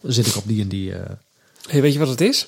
zit 0.01 0.27
ik 0.27 0.35
op 0.35 0.43
die 0.47 0.61
en 0.61 0.67
die... 0.67 0.93
eh, 0.93 1.11
Hey, 1.67 1.81
weet 1.81 1.93
je 1.93 1.99
wat 1.99 2.07
het 2.07 2.21
is? 2.21 2.47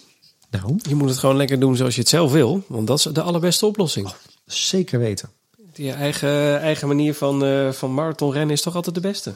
nou, 0.50 0.80
Je 0.89 0.95
moet 0.95 1.10
het 1.10 1.17
gewoon 1.17 1.38
lekker 1.38 1.60
doen 1.60 1.76
zoals 1.76 1.93
je 1.95 2.00
het 2.00 2.10
zelf 2.10 2.32
wil. 2.32 2.63
Want 2.67 2.88
dat 2.88 2.97
is 2.97 3.04
de 3.04 3.21
allerbeste 3.21 3.65
oplossing. 3.65 4.13
zeker 4.45 5.00
weten. 5.00 5.30
Je 5.73 5.91
eigen, 5.91 6.60
eigen 6.60 6.88
manier 6.88 7.13
van, 7.13 7.45
eh 7.45 7.71
van 7.71 7.93
marathonrennen 7.93 8.56
is 8.56 8.62
toch 8.62 8.76
altijd 8.76 8.95
de 8.95 9.02
beste? 9.02 9.34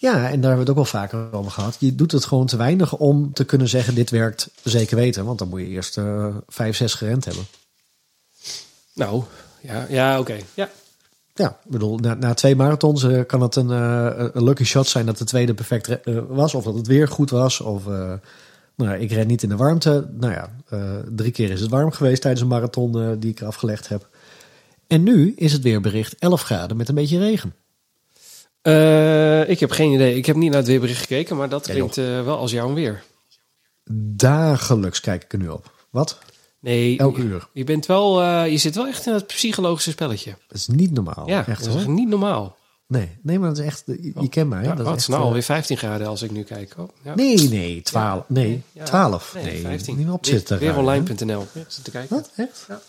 Ja, 0.00 0.14
en 0.14 0.20
daar 0.20 0.30
hebben 0.30 0.52
we 0.52 0.58
het 0.58 0.68
ook 0.68 0.74
wel 0.74 0.84
vaker 0.84 1.32
over 1.32 1.50
gehad. 1.50 1.76
Je 1.78 1.94
doet 1.94 2.12
het 2.12 2.24
gewoon 2.24 2.46
te 2.46 2.56
weinig 2.56 2.96
om 2.96 3.32
te 3.32 3.44
kunnen 3.44 3.68
zeggen, 3.68 3.94
dit 3.94 4.10
werkt 4.10 4.50
zeker 4.62 4.96
weten. 4.96 5.24
Want 5.24 5.38
dan 5.38 5.48
moet 5.48 5.60
je 5.60 5.66
eerst 5.66 5.98
eh 5.98 6.36
vijf, 6.48 6.76
zes 6.76 6.94
gerend 6.94 7.24
hebben. 7.24 7.44
Nou, 8.94 9.22
ja, 9.60 9.86
ja 9.88 10.18
oké. 10.18 10.36
Ja. 10.54 10.68
Ja, 11.34 11.48
ik 11.64 11.70
bedoel, 11.70 11.98
na, 11.98 12.14
na 12.14 12.34
twee 12.34 12.56
marathons 12.56 13.02
eh, 13.02 13.20
kan 13.26 13.40
het 13.40 13.56
een, 13.56 13.70
eh, 13.70 14.26
een 14.32 14.44
lucky 14.44 14.64
shot 14.64 14.86
zijn 14.86 15.06
dat 15.06 15.18
de 15.18 15.24
tweede 15.24 15.54
perfect 15.54 15.98
was. 16.28 16.54
Of 16.54 16.64
dat 16.64 16.74
het 16.74 16.86
weer 16.86 17.08
goed 17.08 17.30
was. 17.30 17.60
Of 17.60 17.86
nou, 17.86 18.90
ja, 18.90 18.94
ik 18.94 19.12
ren 19.12 19.26
niet 19.26 19.42
in 19.42 19.48
de 19.48 19.56
warmte. 19.56 20.08
Nou 20.12 20.32
ja, 20.32 20.50
drie 21.08 21.32
keer 21.32 21.50
is 21.50 21.60
het 21.60 21.70
warm 21.70 21.90
geweest 21.90 22.20
tijdens 22.20 22.42
een 22.42 22.48
marathon 22.48 23.18
die 23.18 23.30
ik 23.30 23.42
afgelegd 23.42 23.88
heb. 23.88 24.08
En 24.86 25.02
nu 25.02 25.32
is 25.36 25.52
het 25.52 25.62
weer 25.62 25.80
bericht 25.80 26.14
11 26.18 26.42
graden 26.42 26.76
met 26.76 26.88
een 26.88 26.94
beetje 26.94 27.18
regen. 27.18 27.54
Eh, 28.62 29.48
ik 29.48 29.60
heb 29.60 29.70
geen 29.70 29.92
idee. 29.92 30.16
Ik 30.16 30.26
heb 30.26 30.36
niet 30.36 30.48
naar 30.50 30.58
het 30.58 30.68
weerbericht 30.68 31.00
gekeken, 31.00 31.36
maar 31.36 31.48
dat 31.48 31.66
klinkt 31.66 31.98
eh, 31.98 32.04
wel 32.24 32.36
als 32.38 32.50
jouw 32.50 32.72
weer. 32.74 33.02
Dagelijks 34.16 35.00
kijk 35.00 35.24
ik 35.24 35.32
er 35.32 35.38
nu 35.38 35.48
op. 35.48 35.72
Wat? 35.90 36.18
Nee, 36.60 36.98
Elke 36.98 37.22
je, 37.22 37.26
uur. 37.28 37.48
je 37.52 37.64
bent 37.64 37.86
wel, 37.86 38.22
eh, 38.22 38.50
je 38.50 38.56
zit 38.58 38.74
wel 38.74 38.86
echt 38.86 39.06
in 39.06 39.12
het 39.12 39.26
psychologische 39.26 39.90
spelletje. 39.90 40.30
Dat 40.48 40.56
is 40.56 40.66
niet 40.66 40.90
normaal. 40.92 41.28
ja, 41.28 41.40
Oh, 41.40 41.48
echt 41.48 41.64
dat 41.64 41.74
is 41.74 41.86
niet 41.86 42.08
normaal. 42.08 42.56
Nee, 42.86 43.18
nee, 43.22 43.38
maar 43.38 43.48
dat 43.48 43.58
is 43.58 43.64
echt. 43.64 43.82
Je, 43.86 44.12
je 44.20 44.28
kent 44.28 44.48
mij. 44.48 44.62
Ja, 44.64 44.74
dat 44.74 44.96
is 44.96 45.02
oh, 45.04 45.08
nou 45.10 45.22
alweer 45.22 45.42
15 45.42 45.76
graden 45.76 46.06
als 46.06 46.22
ik 46.22 46.30
nu 46.30 46.42
kijk. 46.42 46.74
Oh, 46.78 46.88
ja. 47.02 47.14
Nee, 47.14 47.48
nee, 47.48 47.82
12. 47.82 48.24
Nee, 48.28 48.62
Ja. 48.72 48.84
12. 48.84 49.34
Nee, 49.34 49.44
Nee, 49.44 49.60
15. 49.60 49.96
niet 49.96 50.04
meer 50.06 50.14
op 50.14 50.24
Weer- 50.24 50.34
zitten. 50.34 50.60
Ja, 50.60 51.64
zit 51.68 51.84
te 51.84 51.90
kijken. 51.90 52.16
Wat? 52.16 52.30
Echt? 52.36 52.64
Ja. 52.68 52.80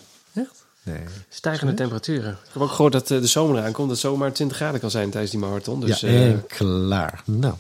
Nee. 0.84 0.98
Stijgende 1.30 1.74
temperaturen. 1.74 2.32
Ik 2.32 2.54
heb 2.54 2.62
ook 2.62 2.72
gehoord 2.72 2.94
dat 2.94 3.12
eh, 3.12 3.20
de 3.20 3.28
zomer 3.28 3.58
eraan 3.58 3.72
komt. 3.72 3.88
Dat 3.90 4.02
het 4.02 4.12
zomaar 4.12 4.34
20 4.34 4.58
graden 4.58 4.80
kan 4.80 4.92
zijn 4.92 5.10
tijdens 5.10 5.32
die 5.32 5.40
marathon. 5.40 5.80
Dus, 5.80 6.00
ja, 6.00 6.08
eh, 6.08 6.26
en 6.26 6.46
klaar. 6.48 7.22
Nou, 7.26 7.54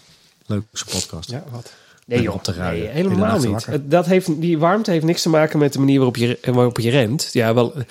leukste 0.45 0.97
podcast. 0.97 1.29
Ja, 1.29 1.43
wat? 1.51 1.73
Nee, 2.05 2.21
joh, 2.21 2.33
op 2.33 2.43
te 2.43 2.53
ruien. 2.53 2.83
nee, 2.83 2.93
helemaal 2.93 3.39
niet. 3.39 3.67
Dat 3.81 4.05
heeft, 4.05 4.41
die 4.41 4.57
warmte 4.59 4.91
heeft 4.91 5.05
niks 5.05 5.21
te 5.21 5.29
maken 5.29 5.59
met 5.59 5.73
de 5.73 5.79
manier 5.79 5.95
waarop 5.95 6.15
je, 6.15 6.39
waarop 6.45 6.79
je 6.79 6.89
rent. 6.89 7.29
Ja, 7.31 7.53
wel, 7.53 7.73
eh, 7.75 7.81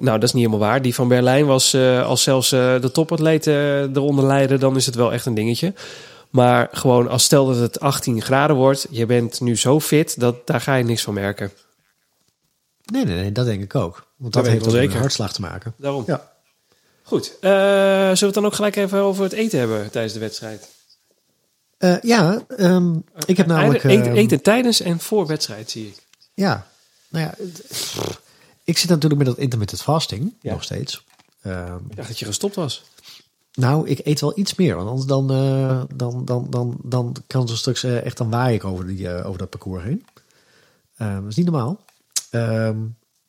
nou, 0.00 0.18
dat 0.18 0.28
is 0.28 0.32
niet 0.34 0.44
helemaal 0.46 0.68
waar. 0.68 0.82
Die 0.82 0.94
van 0.94 1.08
Berlijn 1.08 1.46
was, 1.46 1.72
eh, 1.72 2.06
als 2.06 2.22
zelfs 2.22 2.52
eh, 2.52 2.80
de 2.80 2.90
topatleten 2.90 3.54
eh, 3.54 3.82
eronder 3.82 4.24
lijden, 4.24 4.60
dan 4.60 4.76
is 4.76 4.86
het 4.86 4.94
wel 4.94 5.12
echt 5.12 5.26
een 5.26 5.34
dingetje. 5.34 5.74
Maar 6.30 6.68
gewoon 6.72 7.08
als 7.08 7.24
stel 7.24 7.46
dat 7.46 7.56
het 7.56 7.80
18 7.80 8.22
graden 8.22 8.56
wordt, 8.56 8.86
je 8.90 9.06
bent 9.06 9.40
nu 9.40 9.56
zo 9.56 9.80
fit, 9.80 10.20
dat, 10.20 10.46
daar 10.46 10.60
ga 10.60 10.74
je 10.74 10.84
niks 10.84 11.02
van 11.02 11.14
merken. 11.14 11.50
Nee, 12.92 13.04
nee, 13.04 13.14
nee, 13.16 13.32
dat 13.32 13.46
denk 13.46 13.62
ik 13.62 13.74
ook. 13.74 14.06
Want 14.20 14.32
Dat 14.32 14.42
dat 14.44 14.52
heeft 14.52 14.64
wel 14.64 14.74
zeker. 14.74 14.98
hartslag 14.98 15.32
te 15.32 15.40
maken. 15.40 15.74
Daarom. 15.76 16.04
Ja. 16.06 16.32
Goed, 17.02 17.36
eh, 17.40 17.50
zullen 17.50 18.18
we 18.18 18.24
het 18.24 18.34
dan 18.34 18.46
ook 18.46 18.54
gelijk 18.54 18.76
even 18.76 18.98
over 19.00 19.22
het 19.24 19.32
eten 19.32 19.58
hebben 19.58 19.90
tijdens 19.90 20.12
de 20.14 20.18
wedstrijd? 20.20 20.68
Eh, 21.78 22.00
ja, 22.02 22.42
ehm, 22.56 22.94
ik 23.26 23.36
heb 23.36 23.46
namelijk... 23.46 23.84
Eten, 23.84 24.06
ehm, 24.06 24.14
eten 24.16 24.42
tijdens 24.42 24.80
en 24.80 25.00
voor 25.00 25.26
wedstrijd, 25.26 25.70
zie 25.70 25.86
ik. 25.86 25.96
Ja, 26.34 26.66
nou 27.08 27.24
ja, 27.24 27.34
ik 28.64 28.78
zit 28.78 28.88
natuurlijk 28.88 29.20
met 29.20 29.28
dat 29.30 29.38
intermittent 29.38 29.82
fasting 29.82 30.34
Ja. 30.40 30.52
nog 30.52 30.62
steeds. 30.62 31.04
Ehm, 31.42 31.76
Ik 31.88 31.96
dacht 31.96 32.08
dat 32.08 32.18
je 32.18 32.24
gestopt 32.26 32.54
was. 32.54 32.84
nou, 33.54 33.88
ik 33.88 34.00
eet 34.06 34.20
wel 34.20 34.38
iets 34.38 34.54
meer, 34.54 34.76
want 34.76 34.88
anders 34.88 35.06
dan, 35.06 35.30
eh, 35.30 35.82
dan, 35.94 36.24
dan, 36.24 36.46
dan, 36.50 36.76
dan 36.82 37.16
kan 37.26 37.48
ze 37.48 37.56
straks 37.56 37.82
eh, 37.84 38.04
echt, 38.04 38.16
dan 38.16 38.30
waai 38.30 38.54
ik 38.54 38.64
over, 38.64 38.86
die, 38.86 39.08
eh, 39.08 39.26
over 39.26 39.38
dat 39.38 39.50
parcours 39.50 39.82
heen. 39.84 40.04
Dat 40.98 41.24
is 41.28 41.36
niet 41.36 41.46
normaal. 41.50 41.80
Ehm, 42.30 42.76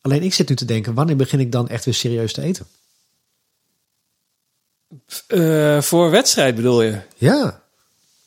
alleen 0.02 0.22
ik 0.22 0.34
zit 0.34 0.48
nu 0.48 0.56
te 0.56 0.64
denken, 0.64 0.94
wanneer 0.94 1.16
begin 1.16 1.40
ik 1.40 1.52
dan 1.52 1.68
echt 1.68 1.84
weer 1.84 1.94
serieus 1.94 2.32
te 2.32 2.42
eten? 2.42 2.66
Eh, 5.26 5.82
voor 5.82 6.10
wedstrijd 6.10 6.54
bedoel 6.54 6.82
je? 6.82 6.98
Ja, 7.16 7.62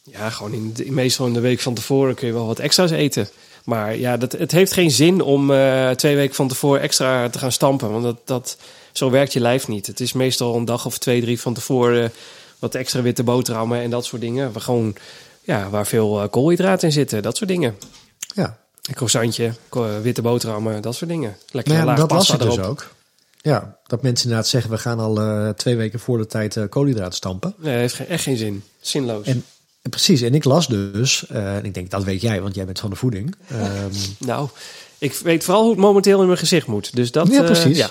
Ja, 0.04 0.30
gewoon 0.30 0.54
in 0.54 0.74
de, 0.74 0.92
meestal 0.92 1.28
in 1.28 1.34
de 1.34 1.40
week 1.40 1.60
van 1.60 1.74
tevoren 1.74 2.16
kun 2.16 2.28
je 2.28 2.34
wel 2.34 2.46
wat 2.46 2.60
extra's 2.60 2.92
eten. 2.92 3.30
Maar 3.64 3.98
ja, 3.98 4.18
dat, 4.18 4.32
het 4.32 4.52
heeft 4.52 4.74
geen 4.74 4.92
zin 4.92 5.22
om 5.22 5.52
eh, 5.52 5.90
twee 5.90 6.16
weken 6.16 6.36
van 6.36 6.48
tevoren 6.48 6.82
extra 6.82 7.30
te 7.30 7.40
gaan 7.40 7.52
stampen. 7.52 7.92
Want 7.92 8.04
dat, 8.04 8.28
dat, 8.28 8.58
zo 8.92 9.10
werkt 9.10 9.34
je 9.34 9.40
lijf 9.40 9.68
niet. 9.68 9.88
Het 9.88 10.00
is 10.00 10.14
meestal 10.14 10.56
een 10.56 10.66
dag 10.66 10.86
of 10.86 10.98
twee, 10.98 11.22
drie 11.22 11.42
van 11.42 11.54
tevoren 11.54 12.12
wat 12.60 12.76
extra 12.76 13.02
witte 13.02 13.24
boterhammen 13.24 13.82
en 13.82 13.90
dat 13.90 14.06
soort 14.06 14.22
dingen. 14.22 14.52
Waar, 14.52 14.62
gewoon, 14.62 14.96
ja, 15.42 15.70
waar 15.70 15.88
veel 15.88 16.22
eh, 16.22 16.30
koolhydraten 16.30 16.88
in 16.88 16.94
zitten, 16.94 17.22
dat 17.22 17.38
soort 17.38 17.50
dingen. 17.50 17.78
ja. 18.34 18.65
Een 18.88 18.96
croissantje, 18.96 19.52
witte 20.02 20.22
boterhammen, 20.22 20.82
dat 20.82 20.96
soort 20.96 21.10
dingen. 21.10 21.38
Lekker 21.52 21.74
Nou 21.74 21.86
ja, 21.86 21.92
laag 21.92 22.00
dat 22.00 22.08
pasta 22.08 22.34
ik 22.34 22.40
dus 22.40 22.58
erop. 22.58 22.70
ook. 22.70 22.94
Ja, 23.42 23.78
dat 23.88 24.02
mensen 24.02 24.26
inderdaad 24.26 24.50
zeggen, 24.50 24.72
we 24.72 24.78
gaan 24.78 25.00
al 25.00 25.22
eh, 25.22 25.50
twee 25.50 25.76
weken 25.76 26.00
voor 26.00 26.18
de 26.18 26.26
tijd 26.28 26.58
eh, 26.58 26.64
koolhydraten 26.70 27.14
stampen. 27.14 27.54
Nee, 27.58 27.78
heeft 27.78 28.08
echt 28.08 28.24
geen 28.24 28.38
zin. 28.38 28.64
Zinloos. 28.80 29.26
En, 29.26 29.44
en 29.82 29.90
precies, 29.90 30.22
en 30.22 30.34
ik 30.34 30.44
las 30.44 30.68
dus, 30.68 31.28
eh, 31.28 31.56
en 31.56 31.66
ik 31.66 31.74
denk 31.74 31.90
dat 31.90 32.04
weet 32.04 32.22
jij, 32.22 32.42
want 32.42 32.56
jij 32.56 32.66
bent 32.66 32.80
van 32.80 32.90
de 32.90 32.96
voeding. 32.96 33.36
Ehm, 33.48 33.92
Nou, 34.20 34.50
ik 34.98 35.14
weet 35.14 35.44
vooral 35.44 35.62
hoe 35.62 35.72
het 35.72 35.80
momenteel 35.80 36.20
in 36.20 36.26
mijn 36.28 36.40
gezicht 36.40 36.68
moet. 36.68 36.96
Dus 36.96 37.12
dat, 37.12 37.28
ja, 37.28 37.44
precies. 37.44 37.78
ja. 37.78 37.90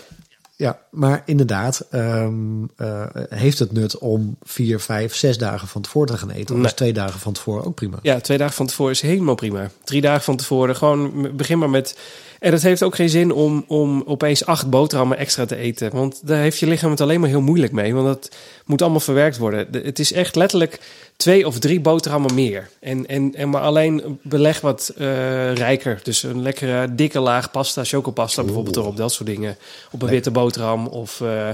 Ja, 0.57 0.79
maar 0.91 1.23
inderdaad, 1.27 1.87
ehm, 1.91 2.65
eh, 2.77 3.07
heeft 3.29 3.59
het 3.59 3.73
nut 3.73 3.99
om 3.99 4.37
vier, 4.43 4.81
vijf, 4.81 5.15
zes 5.15 5.39
dagen 5.39 5.69
van 5.69 5.83
tevoren 5.83 6.09
te 6.09 6.19
gaan 6.19 6.31
eten? 6.31 6.55
Of 6.55 6.61
Nee. 6.61 6.71
is 6.71 6.77
twee 6.77 6.93
dagen 6.93 7.21
van 7.21 7.33
tevoren 7.33 7.65
ook 7.65 7.75
prima? 7.75 7.99
Ja, 8.03 8.21
twee 8.21 8.39
dagen 8.39 8.55
van 8.55 8.67
tevoren 8.67 8.93
is 8.93 9.01
helemaal 9.01 9.35
prima. 9.35 9.71
Drie 9.85 10.01
dagen 10.01 10.23
van 10.23 10.37
tevoren, 10.37 10.77
gewoon 10.77 11.31
begin 11.37 11.59
maar 11.59 11.71
met... 11.71 11.99
En 12.45 12.53
het 12.53 12.63
heeft 12.63 12.83
ook 12.83 12.95
geen 12.95 13.09
zin 13.09 13.33
om, 13.33 13.65
om 13.69 14.03
opeens 14.07 14.47
acht 14.47 14.71
boterhammen 14.71 15.19
extra 15.19 15.45
te 15.47 15.57
eten. 15.57 15.91
Want 15.93 16.21
daar 16.27 16.39
heeft 16.39 16.59
je 16.59 16.67
lichaam 16.67 16.91
het 16.91 17.01
alleen 17.01 17.21
maar 17.21 17.29
heel 17.29 17.41
moeilijk 17.41 17.73
mee. 17.73 17.95
Want 17.95 18.07
dat 18.07 18.29
moet 18.65 18.83
allemaal 18.83 19.01
verwerkt 19.01 19.39
worden. 19.39 19.73
De- 19.73 19.81
Het 19.85 19.99
is 19.99 20.13
echt 20.13 20.35
letterlijk 20.37 20.81
twee 21.17 21.47
of 21.47 21.59
drie 21.59 21.81
boterhammen 21.81 22.35
meer. 22.35 22.69
En, 22.81 23.07
en, 23.07 23.35
en 23.35 23.51
maar 23.51 23.61
alleen 23.61 24.19
beleg 24.23 24.61
wat 24.61 24.93
eh, 24.97 25.53
rijker. 25.55 26.01
Dus 26.03 26.23
een 26.23 26.43
lekkere 26.43 26.95
dikke 26.95 27.21
laag 27.21 27.51
pasta, 27.51 27.85
chocopasta 27.85 28.43
bijvoorbeeld 28.43 28.77
erop. 28.77 28.97
Dat 28.97 29.13
soort 29.13 29.29
dingen. 29.29 29.57
Op 29.91 30.03
een 30.03 30.09
witte 30.09 30.31
boterham 30.31 30.87
of... 30.87 31.21
eh, 31.21 31.49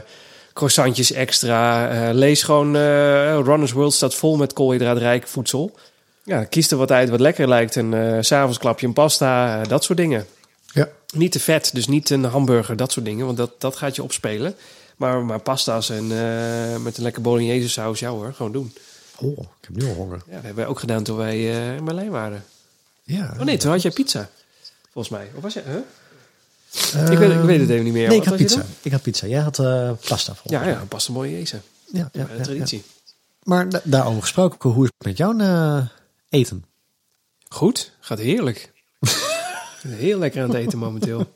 croissantjes 0.53 1.13
extra. 1.13 1.89
Eh, 1.91 2.15
lees 2.15 2.43
gewoon, 2.43 2.77
Runners 3.45 3.73
World 3.73 3.93
staat 3.93 4.15
vol 4.15 4.37
met 4.37 4.53
koolhydraatrijk 4.53 5.27
voedsel. 5.29 5.71
Ja, 6.25 6.45
kies 6.45 6.71
er 6.71 6.77
wat 6.77 6.93
uit 6.93 7.09
wat 7.09 7.21
lekker 7.21 7.49
lijkt. 7.49 7.77
En 7.77 8.19
s 8.21 8.27
s'avonds 8.27 8.59
klap 8.59 8.81
je 8.81 8.87
een 8.87 8.93
pasta, 8.93 9.63
dat 9.63 9.85
soort 9.85 9.99
dingen. 9.99 10.27
Niet 11.13 11.33
te 11.33 11.41
vet, 11.41 11.71
dus 11.75 11.87
niet 11.87 12.11
een 12.11 12.25
hamburger, 12.25 12.77
dat 12.77 12.93
soort 12.93 13.05
dingen. 13.05 13.27
Want 13.27 13.37
dat, 13.37 13.61
dat 13.61 13.77
gaat 13.77 13.97
je 13.97 14.03
opspelen. 14.03 14.55
Maar, 14.97 15.25
maar 15.25 15.39
pasta's 15.41 15.91
en 15.91 16.03
eh, 16.03 16.77
met 16.77 16.97
een 16.97 17.03
lekker 17.03 17.23
bolognese 17.23 17.69
saus, 17.69 17.99
ja 18.01 18.11
hoor, 18.11 18.35
gewoon 18.35 18.53
doen. 18.53 18.73
Oh, 19.17 19.39
ik 19.39 19.47
heb 19.61 19.77
nu 19.77 19.89
al 19.89 19.95
honger. 19.95 20.17
Ja, 20.27 20.33
dat 20.33 20.43
hebben 20.43 20.55
wij 20.55 20.67
ook 20.67 20.81
gedaan 20.81 21.03
toen 21.03 21.17
wij 21.17 21.35
eh, 21.37 21.77
in 21.77 21.85
Berlijn 21.85 22.11
waren. 22.11 22.45
Ja. 23.03 23.35
Oh 23.39 23.45
nee, 23.45 23.57
toen 23.57 23.71
had 23.71 23.83
jij 23.83 23.91
pizza. 23.91 24.31
Volgens 24.93 25.15
mij. 25.15 25.31
Of 25.37 25.43
was 25.43 25.55
je? 25.55 25.63
Huh? 25.67 25.77
ik, 27.13 27.19
weet, 27.19 27.31
ik 27.33 27.41
weet 27.41 27.61
het 27.61 27.69
even 27.71 27.85
niet 27.85 27.93
meer. 27.93 28.09
Nee, 28.09 28.19
ik 28.19 28.25
had 28.25 28.37
pizza. 28.37 28.65
Ik 28.83 28.93
had 28.93 29.03
pizza. 29.03 29.27
Jij 29.27 29.41
had 29.41 29.59
eh, 29.59 29.91
pasta? 30.09 30.33
Ja, 30.45 30.69
ja, 30.69 30.85
past 30.89 31.09
een 31.09 31.15
mooie 31.15 31.31
jezen. 31.33 31.63
ja, 31.93 32.09
ja, 32.13 32.27
Ja, 32.37 32.43
traditie. 32.43 32.79
ja. 32.79 33.13
Maar 33.43 33.69
da- 33.69 33.81
daarover 33.85 34.21
gesproken, 34.23 34.71
hoe 34.71 34.85
is 34.85 34.91
het 34.99 35.07
met 35.07 35.17
jouw 35.17 35.39
eh, 35.39 35.87
eten? 36.29 36.65
Goed, 37.49 37.93
gaat 38.01 38.19
heerlijk. 38.19 38.73
Heel 39.89 40.19
lekker 40.19 40.43
aan 40.43 40.49
het 40.49 40.59
eten 40.59 40.79
momenteel. 40.79 41.27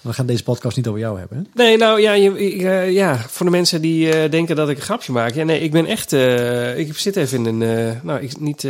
We 0.00 0.12
gaan 0.12 0.26
deze 0.26 0.42
podcast 0.42 0.76
niet 0.76 0.86
over 0.86 1.00
jou 1.00 1.18
hebben. 1.18 1.36
Hè? 1.38 1.62
Nee, 1.62 1.76
nou 1.76 2.00
ja, 2.00 2.12
je, 2.12 2.30
eh, 2.36 2.92
ja 2.92 3.18
voor 3.18 3.46
de 3.46 3.52
mensen 3.52 3.80
die 3.80 4.12
eh, 4.12 4.30
denken 4.30 4.56
dat 4.56 4.68
ik 4.68 4.76
een 4.76 4.82
grapje 4.82 5.12
maak. 5.12 5.34
Ja, 5.34 5.44
nee, 5.44 5.60
ik 5.60 5.70
ben 5.72 5.86
echt. 5.86 6.12
eh, 6.12 6.78
ik 6.78 6.98
zit 6.98 7.16
even 7.16 7.46
in 7.46 7.60
een. 7.60 7.98
nou, 8.02 8.20
ik, 8.20 8.40
niet 8.40 8.62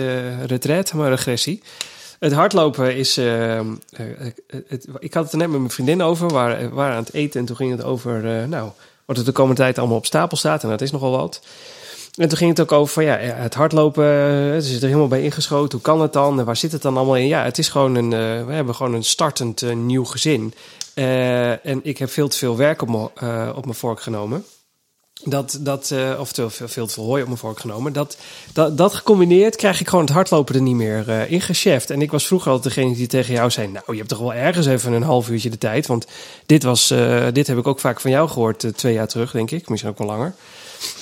retraite, 0.47 0.97
maar 0.97 1.11
regressie. 1.11 1.63
Het 2.19 2.33
hardlopen 2.33 2.97
is. 2.97 3.17
het, 3.17 4.87
ik 4.99 5.15
had 5.15 5.25
het 5.25 5.33
er 5.33 5.39
net 5.39 5.49
met 5.51 5.59
mijn 5.59 5.71
vriendin 5.71 6.03
over. 6.03 6.27
We 6.27 6.35
waren, 6.35 6.69
we 6.69 6.75
waren 6.75 6.97
aan 6.97 7.03
het 7.03 7.15
eten 7.15 7.41
en 7.41 7.47
toen 7.47 7.57
ging 7.57 7.71
het 7.71 7.85
over. 7.85 8.49
nou, 8.49 8.71
wat 9.05 9.19
er 9.19 9.25
de 9.25 9.33
komende 9.33 9.61
tijd 9.61 9.79
allemaal 9.79 9.97
op 9.97 10.07
stapel 10.07 10.37
staat. 10.37 10.63
En 10.63 10.69
dat 10.69 10.81
is 10.81 10.91
nogal 10.91 11.11
wat. 11.11 11.41
En 12.15 12.29
toen 12.29 12.39
ging 12.39 12.51
het 12.51 12.61
ook 12.61 12.73
over 12.73 12.93
van 12.93 13.05
ja, 13.05 13.17
het 13.17 13.55
hardlopen, 13.55 14.05
eh, 14.05 14.55
ze 14.55 14.69
zit 14.73 14.81
er 14.81 14.87
helemaal 14.87 15.09
bij 15.09 15.23
ingeschoten. 15.23 15.73
Hoe 15.73 15.87
kan 15.87 16.01
het 16.01 16.13
dan? 16.13 16.39
En 16.39 16.45
waar 16.45 16.57
zit 16.57 16.73
het 16.73 16.83
dan 16.83 16.97
allemaal 16.97 17.17
in? 17.17 17.27
Ja, 17.27 17.45
het 17.45 17.59
is 17.59 17.69
gewoon 17.69 17.95
een, 17.95 18.13
eh, 18.13 18.47
we 18.47 18.53
hebben 18.53 18.75
gewoon 18.75 18.95
een 18.95 19.05
startend 19.05 19.63
eh, 19.63 19.75
nieuw 19.75 20.05
gezin. 20.05 20.55
Eh, 20.95 21.67
en 21.67 21.81
ik 21.83 21.99
heb 21.99 22.11
veel 22.11 22.29
te 22.29 22.39
veel 22.39 22.57
werk 22.57 22.83
op 22.83 22.89
mijn, 22.89 23.09
eh, 23.65 23.75
vork 23.75 24.01
genomen. 24.01 24.45
Dat, 25.25 25.59
dat, 25.61 25.91
eh 25.91 26.17
oftewel 26.19 26.51
veel, 26.51 26.69
veel 26.69 26.87
te 26.87 26.93
veel 26.93 27.05
hooi 27.05 27.23
op 27.23 27.29
mijn 27.29 27.39
vork 27.39 27.61
genomen. 27.61 27.93
Dat, 27.93 28.17
dat, 28.53 28.79
dat 28.79 28.95
gecombineerd 28.95 29.57
krijg 29.57 29.81
ik 29.81 29.89
gewoon 29.89 30.05
het 30.05 30.15
hardlopen 30.15 30.55
er 30.55 30.61
niet 30.61 30.75
meer 30.75 31.09
eh 31.09 31.31
ingecheft. 31.31 31.91
En 31.91 32.03
ik 32.03 32.11
was 32.11 32.27
vroeger 32.27 32.51
altijd 32.51 32.75
degene 32.75 32.95
die 32.95 33.07
tegen 33.07 33.35
jou 33.35 33.51
zei... 33.51 33.67
nou, 33.67 33.85
je 33.87 33.97
hebt 33.97 34.09
toch 34.09 34.19
wel 34.19 34.35
ergens 34.35 34.67
even 34.67 34.93
een 34.93 35.03
half 35.03 35.29
uurtje 35.29 35.51
de 35.51 35.59
tijd. 35.59 35.87
Want 35.87 36.07
dit, 36.47 36.63
was, 36.63 36.91
eh, 36.91 37.27
dit 37.33 37.47
heb 37.47 37.59
ik 37.59 37.67
ook 37.67 37.81
vaak 37.81 38.01
van 38.01 38.11
jou 38.11 38.29
gehoord 38.29 38.65
eh, 38.65 38.71
twee 38.71 38.95
jaar 38.95 39.09
terug, 39.09 39.31
denk 39.31 39.51
ik. 39.51 39.69
Misschien 39.69 39.91
ook 39.91 39.99
wel 39.99 40.07
langer. 40.07 40.35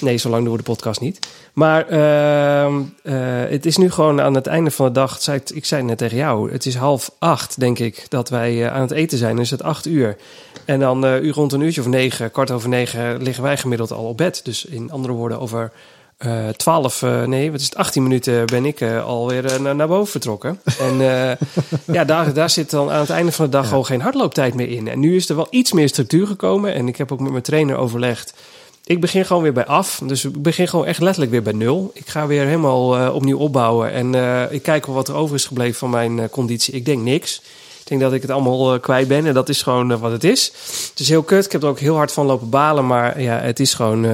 Nee, 0.00 0.16
zo 0.16 0.28
lang 0.28 0.42
doen 0.42 0.52
we 0.52 0.58
de 0.58 0.64
podcast 0.64 1.00
niet. 1.00 1.18
Maar 1.52 1.88
ehm, 1.88 2.82
eh, 3.02 3.14
het 3.50 3.66
is 3.66 3.76
nu 3.76 3.90
gewoon 3.90 4.20
aan 4.20 4.34
het 4.34 4.46
einde 4.46 4.70
van 4.70 4.86
de 4.86 4.92
dag. 4.92 5.22
Zei 5.22 5.38
ik, 5.38 5.50
ik 5.50 5.64
zei 5.64 5.82
net 5.82 5.98
tegen 5.98 6.16
jou. 6.16 6.52
Het 6.52 6.66
is 6.66 6.74
half 6.74 7.10
acht, 7.18 7.60
denk 7.60 7.78
ik, 7.78 8.06
dat 8.08 8.28
wij 8.28 8.64
eh, 8.64 8.74
aan 8.74 8.80
het 8.80 8.90
eten 8.90 9.18
zijn. 9.18 9.34
Dan 9.34 9.44
is 9.44 9.50
het 9.50 9.62
acht 9.62 9.86
uur. 9.86 10.16
En 10.64 10.80
dan 10.80 11.04
eh 11.04 11.22
uur 11.22 11.34
rond 11.34 11.52
een 11.52 11.60
uurtje 11.60 11.80
of 11.80 11.86
negen, 11.86 12.30
kwart 12.30 12.50
over 12.50 12.68
negen, 12.68 13.22
liggen 13.22 13.42
wij 13.42 13.56
gemiddeld 13.56 13.90
al 13.90 14.04
op 14.04 14.16
bed. 14.16 14.40
Dus 14.44 14.64
in 14.64 14.90
andere 14.90 15.12
woorden, 15.12 15.40
over 15.40 15.72
12, 16.56 17.02
eh, 17.02 17.22
nee, 17.22 17.50
wat 17.50 17.60
is 17.60 17.66
het, 17.66 17.76
18 17.76 18.02
minuten 18.02 18.46
ben 18.46 18.64
ik 18.64 18.80
eh, 18.80 19.04
alweer 19.04 19.60
naar, 19.60 19.74
naar 19.74 19.88
boven 19.88 20.10
vertrokken. 20.10 20.60
En 20.80 20.96
ja, 21.96 22.04
daar, 22.04 22.32
daar 22.32 22.50
zit 22.50 22.70
dan 22.70 22.90
aan 22.90 23.00
het 23.00 23.10
einde 23.10 23.32
van 23.32 23.44
de 23.44 23.50
dag 23.50 23.68
gewoon 23.68 23.86
geen 23.86 24.00
hardlooptijd 24.00 24.54
meer 24.54 24.68
in. 24.68 24.88
En 24.88 25.00
nu 25.00 25.16
is 25.16 25.28
er 25.28 25.36
wel 25.36 25.46
iets 25.50 25.72
meer 25.72 25.88
structuur 25.88 26.26
gekomen. 26.26 26.74
En 26.74 26.88
ik 26.88 26.96
heb 26.96 27.12
ook 27.12 27.20
met 27.20 27.30
mijn 27.30 27.42
trainer 27.42 27.76
overlegd. 27.76 28.34
Ik 28.84 29.00
begin 29.00 29.24
gewoon 29.24 29.42
weer 29.42 29.52
bij 29.52 29.66
af. 29.66 30.00
Dus 30.04 30.24
ik 30.24 30.42
begin 30.42 30.68
gewoon 30.68 30.86
echt 30.86 31.00
letterlijk 31.00 31.32
weer 31.32 31.42
bij 31.42 31.52
nul. 31.52 31.90
Ik 31.94 32.08
ga 32.08 32.26
weer 32.26 32.44
helemaal 32.44 32.96
eh, 32.96 33.14
opnieuw 33.14 33.38
opbouwen. 33.38 33.92
En 33.92 34.14
eh, 34.14 34.52
ik 34.52 34.62
kijk 34.62 34.86
wel 34.86 34.94
wat 34.94 35.08
er 35.08 35.14
over 35.14 35.34
is 35.34 35.46
gebleven 35.46 35.78
van 35.78 35.90
mijn 35.90 36.18
eh, 36.18 36.28
conditie. 36.28 36.74
Ik 36.74 36.84
denk 36.84 37.02
niks. 37.02 37.42
Ik 37.80 37.88
denk 37.88 38.00
dat 38.00 38.12
ik 38.12 38.22
het 38.22 38.30
allemaal 38.30 38.80
kwijt 38.80 39.08
ben. 39.08 39.26
En 39.26 39.34
dat 39.34 39.48
is 39.48 39.62
gewoon 39.62 39.98
wat 39.98 40.12
het 40.12 40.24
is. 40.24 40.52
Het 40.90 41.00
is 41.00 41.08
heel 41.08 41.22
kut. 41.22 41.44
Ik 41.44 41.52
heb 41.52 41.62
er 41.62 41.68
ook 41.68 41.78
heel 41.78 41.96
hard 41.96 42.12
van 42.12 42.26
lopen 42.26 42.50
balen. 42.50 42.86
Maar 42.86 43.20
ja, 43.20 43.38
het 43.38 43.60
is 43.60 43.74
gewoon... 43.74 44.04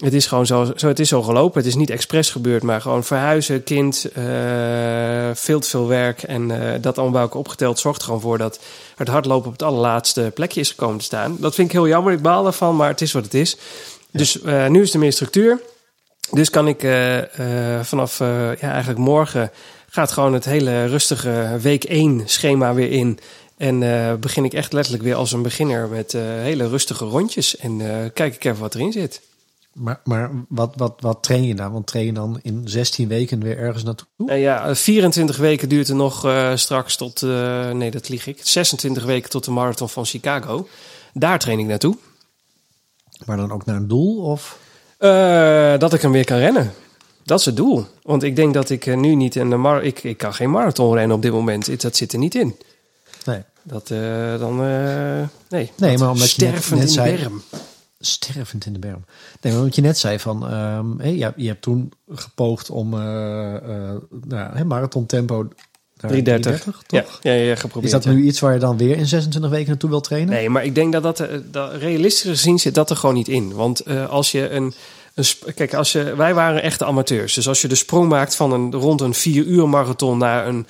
het 0.00 0.12
is 0.12 0.26
gewoon 0.26 0.46
zo, 0.46 0.72
zo, 0.76 0.88
het 0.88 0.98
is 0.98 1.08
zo 1.08 1.22
gelopen. 1.22 1.58
Het 1.58 1.68
is 1.68 1.74
niet 1.74 1.90
expres 1.90 2.30
gebeurd, 2.30 2.62
maar 2.62 2.80
gewoon 2.80 3.04
verhuizen, 3.04 3.64
kind, 3.64 4.04
eh, 4.14 5.30
veel 5.34 5.60
te 5.60 5.68
veel 5.68 5.88
werk. 5.88 6.22
En 6.22 6.50
eh, 6.50 6.82
dat 6.82 6.94
allemaal 6.94 7.12
bij 7.12 7.22
elkaar 7.22 7.38
opgeteld 7.38 7.78
zorgt 7.78 8.02
gewoon 8.02 8.20
voor 8.20 8.38
dat 8.38 8.60
het 8.96 9.08
hardlopen 9.08 9.46
op 9.46 9.52
het 9.52 9.62
allerlaatste 9.62 10.30
plekje 10.34 10.60
is 10.60 10.70
gekomen 10.70 10.98
te 10.98 11.04
staan. 11.04 11.36
Dat 11.38 11.54
vind 11.54 11.68
ik 11.68 11.72
heel 11.72 11.88
jammer, 11.88 12.12
ik 12.12 12.22
baal 12.22 12.42
daarvan, 12.42 12.76
maar 12.76 12.88
het 12.88 13.00
is 13.00 13.12
wat 13.12 13.24
het 13.24 13.34
is. 13.34 13.56
Dus 14.10 14.40
eh, 14.40 14.66
nu 14.66 14.82
is 14.82 14.92
er 14.92 14.98
meer 14.98 15.12
structuur. 15.12 15.60
Dus 16.30 16.50
kan 16.50 16.68
ik 16.68 16.80
vanaf 17.82 18.18
ja, 18.18 18.56
eigenlijk 18.60 18.98
morgen 18.98 19.50
gaat 19.88 20.12
gewoon 20.12 20.32
het 20.32 20.44
hele 20.44 20.86
rustige 20.86 21.58
week 21.60 21.84
1 21.84 22.22
schema 22.24 22.74
weer 22.74 22.90
in. 22.90 23.18
En 23.56 23.80
begin 24.20 24.44
ik 24.44 24.52
echt 24.52 24.72
letterlijk 24.72 25.04
weer 25.04 25.14
als 25.14 25.32
een 25.32 25.42
beginner 25.42 25.88
met 25.88 26.12
hele 26.12 26.68
rustige 26.68 27.04
rondjes. 27.04 27.56
En 27.56 27.80
kijk 28.14 28.34
ik 28.34 28.44
even 28.44 28.60
wat 28.60 28.74
erin 28.74 28.92
zit. 28.92 29.20
Maar, 29.72 30.00
maar 30.04 30.30
wat, 30.48 30.72
wat, 30.76 30.94
wat 31.00 31.22
train 31.22 31.44
je 31.44 31.54
dan? 31.54 31.72
Want 31.72 31.86
train 31.86 32.06
je 32.06 32.12
dan 32.12 32.38
in 32.42 32.62
16 32.64 33.08
weken 33.08 33.40
weer 33.42 33.58
ergens 33.58 33.82
naartoe? 33.84 34.06
Nou 34.16 34.38
ja, 34.38 34.74
24 34.74 35.36
weken 35.36 35.68
duurt 35.68 35.88
er 35.88 35.94
nog 35.94 36.24
eh, 36.24 36.56
straks 36.56 36.96
tot, 36.96 37.22
eh, 37.22 37.70
nee 37.70 37.90
dat 37.90 38.08
lieg 38.08 38.26
ik, 38.26 38.38
26 38.42 39.04
weken 39.04 39.30
tot 39.30 39.44
de 39.44 39.50
marathon 39.50 39.88
van 39.88 40.04
Chicago. 40.04 40.68
Daar 41.12 41.38
train 41.38 41.58
ik 41.58 41.66
naartoe. 41.66 41.96
Maar 43.26 43.36
dan 43.36 43.52
ook 43.52 43.64
naar 43.64 43.76
een 43.76 43.88
doel? 43.88 44.16
Of? 44.22 44.58
Eh, 44.98 45.78
dat 45.78 45.92
ik 45.94 46.02
hem 46.02 46.12
weer 46.12 46.24
kan 46.24 46.38
rennen. 46.38 46.72
Dat 47.24 47.38
is 47.38 47.44
het 47.44 47.56
doel. 47.56 47.86
Want 48.02 48.22
ik 48.22 48.36
denk 48.36 48.54
dat 48.54 48.70
ik 48.70 48.86
eh, 48.86 48.96
nu 48.96 49.14
niet 49.14 49.36
in 49.36 49.50
de 49.50 49.56
mar 49.56 49.82
ik, 49.82 50.02
ik 50.02 50.16
kan 50.18 50.34
geen 50.34 50.50
marathon 50.50 50.94
rennen 50.94 51.16
op 51.16 51.22
dit 51.22 51.32
moment. 51.32 51.66
Het- 51.66 51.80
Dat 51.80 51.96
zit 51.96 52.12
er 52.12 52.18
niet 52.18 52.34
in. 52.34 52.56
Nee. 53.24 53.42
Dat 53.62 53.90
eh, 53.90 54.38
dan, 54.38 54.64
eh, 54.64 55.28
nee. 55.48 55.70
Nee, 55.76 55.98
maar 55.98 56.10
omdat 56.10 56.30
je 56.30 56.44
net- 56.44 56.70
net 56.70 56.80
in 56.80 56.88
zei- 56.88 57.16
berm. 57.16 57.42
Stervend 58.02 58.66
in 58.66 58.72
de 58.72 58.78
berm. 58.78 59.04
Nee, 59.40 59.52
maar 59.52 59.62
wat 59.62 59.74
je 59.74 59.80
net 59.80 59.98
zei 59.98 60.18
van, 60.18 60.48
ehm 60.48 60.98
hey, 60.98 61.16
ja, 61.16 61.32
je 61.36 61.46
hebt 61.46 61.62
toen 61.62 61.92
gepoogd 62.08 62.70
om 62.70 62.94
eh 62.94 63.54
eh 63.54 63.96
nou, 64.24 64.64
marathon 64.64 65.06
tempo 65.06 65.48
naar 66.00 66.10
330. 66.10 66.82
Ja, 66.86 67.02
toch? 67.02 67.18
ja, 67.22 67.32
ja, 67.32 67.54
geprobeerd. 67.54 67.94
Is 67.94 68.02
dat 68.02 68.14
nu 68.14 68.22
iets 68.22 68.40
waar 68.40 68.52
je 68.52 68.58
dan 68.58 68.76
weer 68.76 68.96
in 68.96 69.06
26 69.06 69.50
weken 69.50 69.68
naartoe 69.68 69.90
wil 69.90 70.00
trainen? 70.00 70.34
Nee, 70.34 70.50
maar 70.50 70.64
ik 70.64 70.74
denk 70.74 70.92
dat 70.92 71.02
dat, 71.02 71.20
eh, 71.20 71.38
dat 71.50 71.74
realistisch 71.74 72.30
gezien 72.30 72.58
zit 72.58 72.74
dat 72.74 72.90
er 72.90 72.96
gewoon 72.96 73.14
niet 73.14 73.28
in. 73.28 73.52
Want 73.54 73.86
als 74.08 74.32
je 74.32 74.50
een, 74.50 74.74
een 75.14 75.54
kijk, 75.54 75.74
als 75.74 75.92
je, 75.92 76.14
wij 76.16 76.34
waren 76.34 76.62
echte 76.62 76.84
amateurs. 76.84 77.34
Dus 77.34 77.48
als 77.48 77.62
je 77.62 77.68
de 77.68 77.74
sprong 77.74 78.08
maakt 78.08 78.36
van 78.36 78.52
een 78.52 78.72
rond 78.72 79.00
een 79.00 79.14
4 79.14 79.44
uur 79.44 79.68
marathon 79.68 80.18
naar 80.18 80.46
een, 80.46 80.66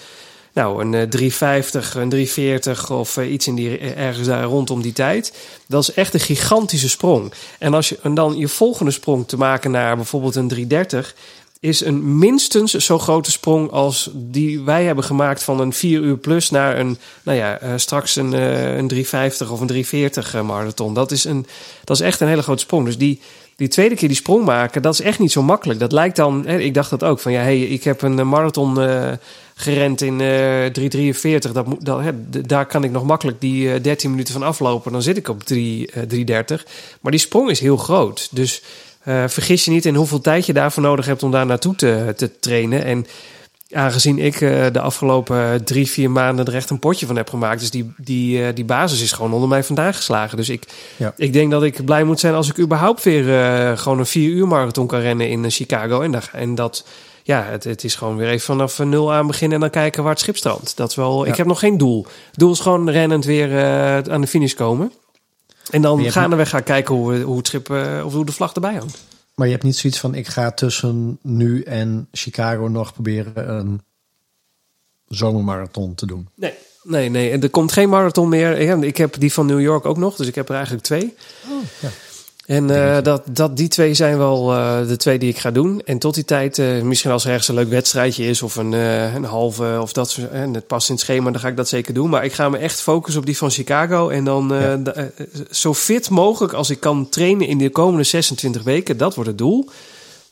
nou, 0.52 0.80
een 0.80 0.94
eh, 0.94 1.02
350, 1.02 1.94
een 1.94 2.08
340 2.08 2.90
of 2.90 3.16
eh, 3.16 3.32
iets 3.32 3.46
in 3.46 3.54
die 3.54 3.78
eh, 3.78 4.06
ergens 4.06 4.26
daar 4.26 4.44
rondom 4.44 4.82
die 4.82 4.92
tijd, 4.92 5.32
dat 5.66 5.82
is 5.82 5.92
echt 5.92 6.14
een 6.14 6.20
gigantische 6.20 6.88
sprong. 6.88 7.32
En 7.58 7.74
als 7.74 7.88
je 7.88 7.98
en 8.02 8.14
dan 8.14 8.36
je 8.36 8.48
volgende 8.48 8.90
sprong 8.90 9.28
te 9.28 9.36
maken 9.36 9.70
naar 9.70 9.96
bijvoorbeeld 9.96 10.36
een 10.36 10.48
330 10.48 11.14
is 11.60 11.84
een 11.84 12.18
minstens 12.18 12.72
zo 12.72 12.98
grote 12.98 13.30
sprong 13.30 13.70
als 13.70 14.10
die 14.12 14.60
wij 14.60 14.84
hebben 14.84 15.04
gemaakt 15.04 15.42
van 15.42 15.60
een 15.60 15.72
4 15.72 16.00
uur 16.00 16.16
plus 16.16 16.50
naar 16.50 16.78
een, 16.78 16.98
nou 17.22 17.38
ja, 17.38 17.58
eh, 17.58 17.72
straks 17.76 18.16
een, 18.16 18.34
eh, 18.34 18.76
een 18.76 18.88
350 18.88 19.50
of 19.50 19.60
een 19.60 19.66
340 19.66 20.34
eh, 20.34 20.42
marathon. 20.42 20.94
Dat 20.94 21.10
is, 21.10 21.24
een, 21.24 21.46
dat 21.84 22.00
is 22.00 22.06
echt 22.06 22.20
een 22.20 22.28
hele 22.28 22.42
grote 22.42 22.62
sprong. 22.62 22.84
Dus 22.84 22.98
die, 22.98 23.20
die 23.60 23.68
tweede 23.68 23.94
keer 23.94 24.08
die 24.08 24.16
sprong 24.16 24.44
maken, 24.44 24.82
dat 24.82 24.92
is 24.92 25.00
echt 25.00 25.18
niet 25.18 25.32
zo 25.32 25.42
makkelijk. 25.42 25.80
Dat 25.80 25.92
lijkt 25.92 26.16
dan, 26.16 26.46
hè, 26.46 26.58
ik 26.58 26.74
dacht 26.74 26.90
dat 26.90 27.04
ook, 27.04 27.20
van 27.20 27.32
ja, 27.32 27.40
hey, 27.42 27.60
ik 27.60 27.84
heb 27.84 28.02
een 28.02 28.18
eh, 28.18 28.24
marathon 28.24 28.80
eh, 28.80 29.10
gerend 29.54 30.00
in 30.00 30.12
eh 30.20 30.26
343. 30.26 31.52
Dat, 31.52 31.66
moet- 31.66 31.84
dat, 31.84 32.00
hè, 32.00 32.10
daar 32.46 32.66
kan 32.66 32.84
ik 32.84 32.90
nog 32.90 33.04
makkelijk 33.04 33.40
die 33.40 33.72
eh, 33.72 33.82
13 33.82 34.10
minuten 34.10 34.32
van 34.32 34.42
aflopen. 34.42 34.92
Dan 34.92 35.02
zit 35.02 35.16
ik 35.16 35.28
op 35.28 35.42
3, 35.44 35.86
eh, 35.86 36.02
330. 36.02 36.66
Maar 37.00 37.10
die 37.12 37.20
sprong 37.20 37.50
is 37.50 37.60
heel 37.60 37.76
groot. 37.76 38.28
Dus 38.30 38.62
eh, 39.02 39.24
vergis 39.28 39.64
je 39.64 39.70
niet 39.70 39.86
in 39.86 39.94
hoeveel 39.94 40.20
tijd 40.20 40.46
je 40.46 40.52
daarvoor 40.52 40.82
nodig 40.82 41.06
hebt 41.06 41.22
om 41.22 41.30
daar 41.30 41.46
naartoe 41.46 41.74
te, 41.76 42.12
te 42.16 42.38
trainen. 42.38 42.84
En 42.84 43.06
Aangezien 43.72 44.18
ik 44.18 44.40
eh, 44.40 44.66
de 44.72 44.80
afgelopen 44.80 45.64
drie, 45.64 45.88
vier 45.90 46.10
maanden 46.10 46.44
er 46.46 46.54
echt 46.54 46.70
een 46.70 46.78
potje 46.78 47.06
van 47.06 47.16
heb 47.16 47.28
gemaakt. 47.30 47.60
Dus 47.60 47.70
die, 47.70 47.92
die, 47.96 48.44
eh, 48.46 48.54
die 48.54 48.64
basis 48.64 49.02
is 49.02 49.12
gewoon 49.12 49.32
onder 49.32 49.48
mij 49.48 49.64
vandaan 49.64 49.94
geslagen. 49.94 50.36
Dus 50.36 50.48
ik, 50.48 50.64
Ja. 50.96 51.12
ik 51.16 51.32
denk 51.32 51.50
dat 51.50 51.62
ik 51.62 51.84
blij 51.84 52.04
moet 52.04 52.20
zijn 52.20 52.34
als 52.34 52.48
ik 52.48 52.58
überhaupt 52.58 53.02
weer 53.02 53.40
eh, 53.42 53.78
gewoon 53.78 53.98
een 53.98 54.06
vier 54.06 54.30
uur 54.30 54.46
marathon 54.48 54.86
kan 54.86 55.00
rennen 55.00 55.28
in 55.28 55.50
Chicago. 55.50 56.00
En, 56.00 56.10
daar, 56.12 56.30
en 56.32 56.54
dat, 56.54 56.86
ja, 57.22 57.42
het, 57.42 57.64
het 57.64 57.84
is 57.84 57.94
gewoon 57.94 58.16
weer 58.16 58.28
even 58.28 58.40
vanaf 58.44 58.78
nul 58.78 59.12
aan 59.12 59.26
beginnen 59.26 59.54
en 59.54 59.60
dan 59.60 59.70
kijken 59.70 60.02
waar 60.02 60.12
het 60.12 60.20
schip 60.20 60.36
strandt. 60.36 60.76
Dat 60.76 60.94
wel, 60.94 61.24
Ja. 61.24 61.30
Ik 61.30 61.36
heb 61.36 61.46
nog 61.46 61.58
geen 61.58 61.78
doel. 61.78 62.06
Het 62.30 62.38
doel 62.38 62.52
is 62.52 62.60
gewoon 62.60 62.90
rennend 62.90 63.24
weer 63.24 63.50
aan 64.10 64.20
de 64.20 64.26
finish 64.26 64.54
komen. 64.54 64.92
En 65.70 65.82
dan 65.82 66.00
hebt 66.00 66.12
gaandeweg 66.12 66.48
gaan 66.48 66.62
kijken 66.62 66.94
hoe, 66.94 67.12
we- 67.12 67.20
hoe 67.20 67.36
het 67.36 67.46
schip 67.46 67.70
of 68.04 68.12
hoe 68.12 68.24
de 68.24 68.32
vlag 68.32 68.52
erbij 68.52 68.74
hangt. 68.74 69.08
Maar 69.40 69.48
je 69.48 69.54
hebt 69.54 69.66
niet 69.66 69.76
zoiets 69.76 70.00
van, 70.00 70.14
ik 70.14 70.26
ga 70.26 70.50
tussen 70.50 71.18
nu 71.22 71.62
en 71.62 72.08
Chicago 72.12 72.68
nog 72.68 72.92
proberen 72.92 73.54
een 73.54 73.80
zomermarathon 75.08 75.94
te 75.94 76.06
doen. 76.06 76.28
Nee, 76.34 76.54
nee, 76.82 77.08
nee. 77.08 77.30
En 77.30 77.42
er 77.42 77.50
komt 77.50 77.72
geen 77.72 77.88
marathon 77.88 78.28
meer. 78.28 78.82
Ik 78.82 78.96
heb 78.96 79.14
die 79.18 79.32
van 79.32 79.46
New 79.46 79.60
York 79.60 79.86
ook 79.86 79.96
nog, 79.96 80.16
dus 80.16 80.26
ik 80.26 80.34
heb 80.34 80.48
er 80.48 80.54
eigenlijk 80.54 80.84
twee. 80.84 81.14
ja. 81.80 81.88
En 82.50 82.70
eh, 82.70 83.02
dat, 83.02 83.22
dat, 83.30 83.56
die 83.56 83.68
twee 83.68 83.94
zijn 83.94 84.18
wel 84.18 84.52
eh, 84.52 84.86
de 84.86 84.96
twee 84.96 85.18
die 85.18 85.28
ik 85.28 85.38
ga 85.38 85.50
doen. 85.50 85.80
En 85.84 85.98
tot 85.98 86.14
die 86.14 86.24
tijd, 86.24 86.58
eh, 86.58 86.80
misschien 86.82 87.10
als 87.10 87.24
er 87.24 87.30
ergens 87.30 87.48
een 87.48 87.54
leuk 87.54 87.68
wedstrijdje 87.68 88.24
is 88.24 88.42
of 88.42 88.56
een, 88.56 88.72
een 88.72 89.24
halve 89.24 89.78
of 89.80 89.92
dat 89.92 90.10
soort, 90.10 90.30
en 90.30 90.54
het 90.54 90.66
past 90.66 90.88
in 90.88 90.94
het 90.94 91.04
schema, 91.04 91.30
dan 91.30 91.40
ga 91.40 91.48
ik 91.48 91.56
dat 91.56 91.68
zeker 91.68 91.94
doen. 91.94 92.10
Maar 92.10 92.24
ik 92.24 92.32
ga 92.32 92.48
me 92.48 92.58
echt 92.58 92.80
focussen 92.80 93.20
op 93.20 93.26
die 93.26 93.36
van 93.36 93.50
Chicago. 93.50 94.08
En 94.08 94.24
dan 94.24 94.48
Ja. 94.48 95.10
zo 95.50 95.74
fit 95.74 96.10
mogelijk 96.10 96.52
als 96.52 96.70
ik 96.70 96.80
kan 96.80 97.08
trainen 97.08 97.46
in 97.46 97.58
de 97.58 97.70
komende 97.70 98.04
26 98.04 98.62
weken. 98.62 98.96
Dat 98.96 99.14
wordt 99.14 99.30
het 99.30 99.38
doel. 99.38 99.68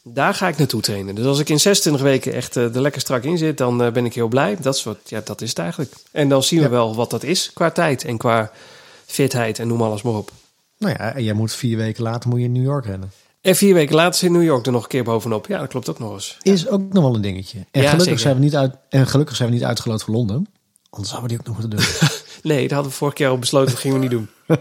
Daar 0.03 0.35
ga 0.35 0.49
ik 0.49 0.59
naartoe 0.59 0.81
trainen. 0.81 1.15
Dus 1.15 1.27
als 1.27 1.39
ik 1.39 1.49
in 1.49 1.61
26 1.61 2.03
weken 2.03 2.33
echt 2.33 2.55
er 2.55 2.81
lekker 2.81 3.01
strak 3.01 3.25
in 3.25 3.39
zit, 3.39 3.59
dan 3.59 3.77
ben 3.93 4.05
ik 4.05 4.15
heel 4.15 4.29
blij. 4.29 4.57
Dat 4.61 4.75
is, 4.75 4.85
wat, 4.85 4.99
ja, 5.05 5.21
dat 5.25 5.41
is 5.41 5.49
het 5.49 5.59
eigenlijk. 5.59 5.93
En 6.11 6.29
dan 6.29 6.43
zien 6.43 6.59
we 6.59 6.65
Ja. 6.65 6.71
wel 6.71 6.95
wat 6.95 7.11
dat 7.11 7.23
is 7.23 7.51
qua 7.55 7.71
tijd 7.71 8.05
en 8.05 8.17
qua 8.17 8.51
fitheid 9.07 9.59
en 9.59 9.69
noem 9.69 9.83
alles 9.83 10.03
maar 10.03 10.15
op. 10.15 10.31
Nou 10.79 10.95
ja, 10.99 11.15
en 11.15 11.25
jij 11.25 11.33
moet 11.35 11.53
vier 11.53 11.77
weken 11.77 12.03
later 12.03 12.29
moet 12.31 12.39
je 12.39 12.45
in 12.45 12.53
New 12.53 12.65
York 12.65 12.85
rennen. 12.87 13.11
En 13.41 13.57
vier 13.57 13.75
weken 13.75 13.95
later 13.95 14.19
zit 14.19 14.31
New 14.31 14.43
York 14.45 14.67
er 14.67 14.73
nog 14.73 14.83
een 14.83 14.89
keer 14.89 15.05
bovenop. 15.05 15.47
Ja, 15.47 15.59
dat 15.59 15.69
klopt 15.69 15.89
ook 15.89 15.99
nog 15.99 16.13
eens. 16.13 16.37
Is 16.43 16.69
ook 16.69 16.93
nog 16.93 17.03
wel 17.05 17.15
een 17.15 17.21
dingetje. 17.21 17.59
En, 17.59 17.65
Ja, 17.83 17.89
gelukkig, 17.91 18.03
zeker. 18.05 18.19
zijn 18.19 18.35
we 18.35 18.41
niet 18.41 18.57
uit, 18.57 18.75
en 18.89 19.07
gelukkig 19.07 19.37
zijn 19.37 19.49
we 19.49 19.55
niet 19.55 19.65
uitgeloot 19.65 20.03
voor 20.03 20.15
Londen. 20.15 20.47
Anders 20.91 21.11
zouden 21.11 21.31
we 21.31 21.37
die 21.37 21.39
ook 21.39 21.47
nog 21.57 21.61
moeten 21.69 21.79
doen. 21.79 22.09
Nee, 22.43 22.63
dat 22.63 22.71
hadden 22.71 22.91
we 22.91 22.97
vorig 22.99 23.19
jaar 23.19 23.31
al 23.31 23.39
besloten, 23.39 23.71
dat 23.71 23.81
gingen 23.81 23.97
we 23.97 24.03
niet 24.03 24.11
doen. 24.13 24.29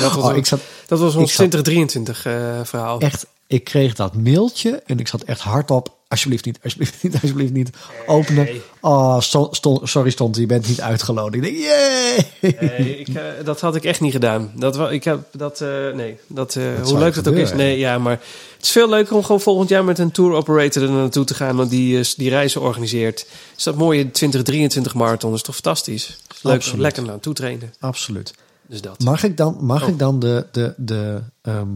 Dat 0.00 0.14
was, 0.14 0.24
Oh, 0.24 0.36
ik 0.36 0.46
zat 0.46 0.60
dat 0.86 0.98
was 0.98 1.14
ons 1.14 1.22
ik 1.30 1.36
zat- 1.36 1.50
2023 1.50 2.26
eh, 2.26 2.60
verhaal. 2.64 3.00
echt, 3.00 3.26
ik 3.46 3.64
kreeg 3.64 3.94
dat 3.94 4.14
mailtje 4.16 4.82
en 4.86 4.98
ik 4.98 5.08
zat 5.08 5.22
echt 5.22 5.40
hardop. 5.40 5.93
Alsjeblieft 6.08 6.44
niet, 6.44 6.58
alsjeblieft 6.64 7.02
niet, 7.02 7.12
alsjeblieft 7.22 7.52
niet. 7.52 7.70
Openen. 8.06 8.48
Oh, 8.80 9.20
sto- 9.20 9.48
sto- 9.50 9.80
sorry 9.86 10.10
stond, 10.10 10.36
je 10.36 10.46
bent 10.46 10.68
niet 10.68 10.80
uitgeloot. 10.80 11.34
Ik 11.34 11.42
denk, 11.42 11.56
yay! 11.56 12.26
Nee, 12.40 12.98
ik, 12.98 13.08
eh, 13.08 13.22
dat 13.44 13.60
had 13.60 13.74
ik 13.76 13.84
echt 13.84 14.00
niet 14.00 14.12
gedaan. 14.12 14.52
Dat, 14.56 14.90
ik 14.90 15.04
heb 15.04 15.20
dat, 15.32 15.60
eh, 15.60 15.68
nee, 15.94 16.18
dat, 16.26 16.56
eh, 16.56 16.64
hoe 16.82 16.98
leuk 16.98 17.14
dat 17.14 17.28
ook 17.28 17.34
is. 17.34 17.52
Nee, 17.52 17.78
ja, 17.78 17.98
maar 17.98 18.12
het 18.56 18.62
is 18.64 18.70
veel 18.70 18.88
leuker 18.88 19.16
om 19.16 19.22
gewoon 19.24 19.40
volgend 19.40 19.68
jaar 19.68 19.84
met 19.84 19.98
een 19.98 20.10
tour 20.10 20.32
operator 20.32 20.82
er 20.82 20.90
naartoe 20.90 21.24
te 21.24 21.34
gaan, 21.34 21.68
die 21.68 22.04
die 22.16 22.28
reizen 22.28 22.60
organiseert. 22.60 23.26
Is 23.56 23.62
dat 23.64 23.74
mooie 23.76 24.10
2023 24.10 24.94
marathon? 24.94 25.30
Dat 25.30 25.38
is 25.38 25.44
toch 25.44 25.54
fantastisch? 25.54 26.18
Is 26.34 26.42
leuk, 26.42 26.54
Absoluut. 26.54 26.80
lekker 26.80 27.02
naartoe 27.02 27.34
trainen. 27.34 27.74
Absoluut. 27.80 28.34
Dus 28.66 28.80
dat. 28.80 29.00
Mag 29.04 29.22
ik 29.24 29.36
dan, 29.36 29.56
mag 29.60 29.82
Oh. 29.82 29.88
ik 29.88 29.98
dan 29.98 30.18
de, 30.18 30.46
de, 30.52 30.74
de, 30.76 31.22
ehm, 31.42 31.68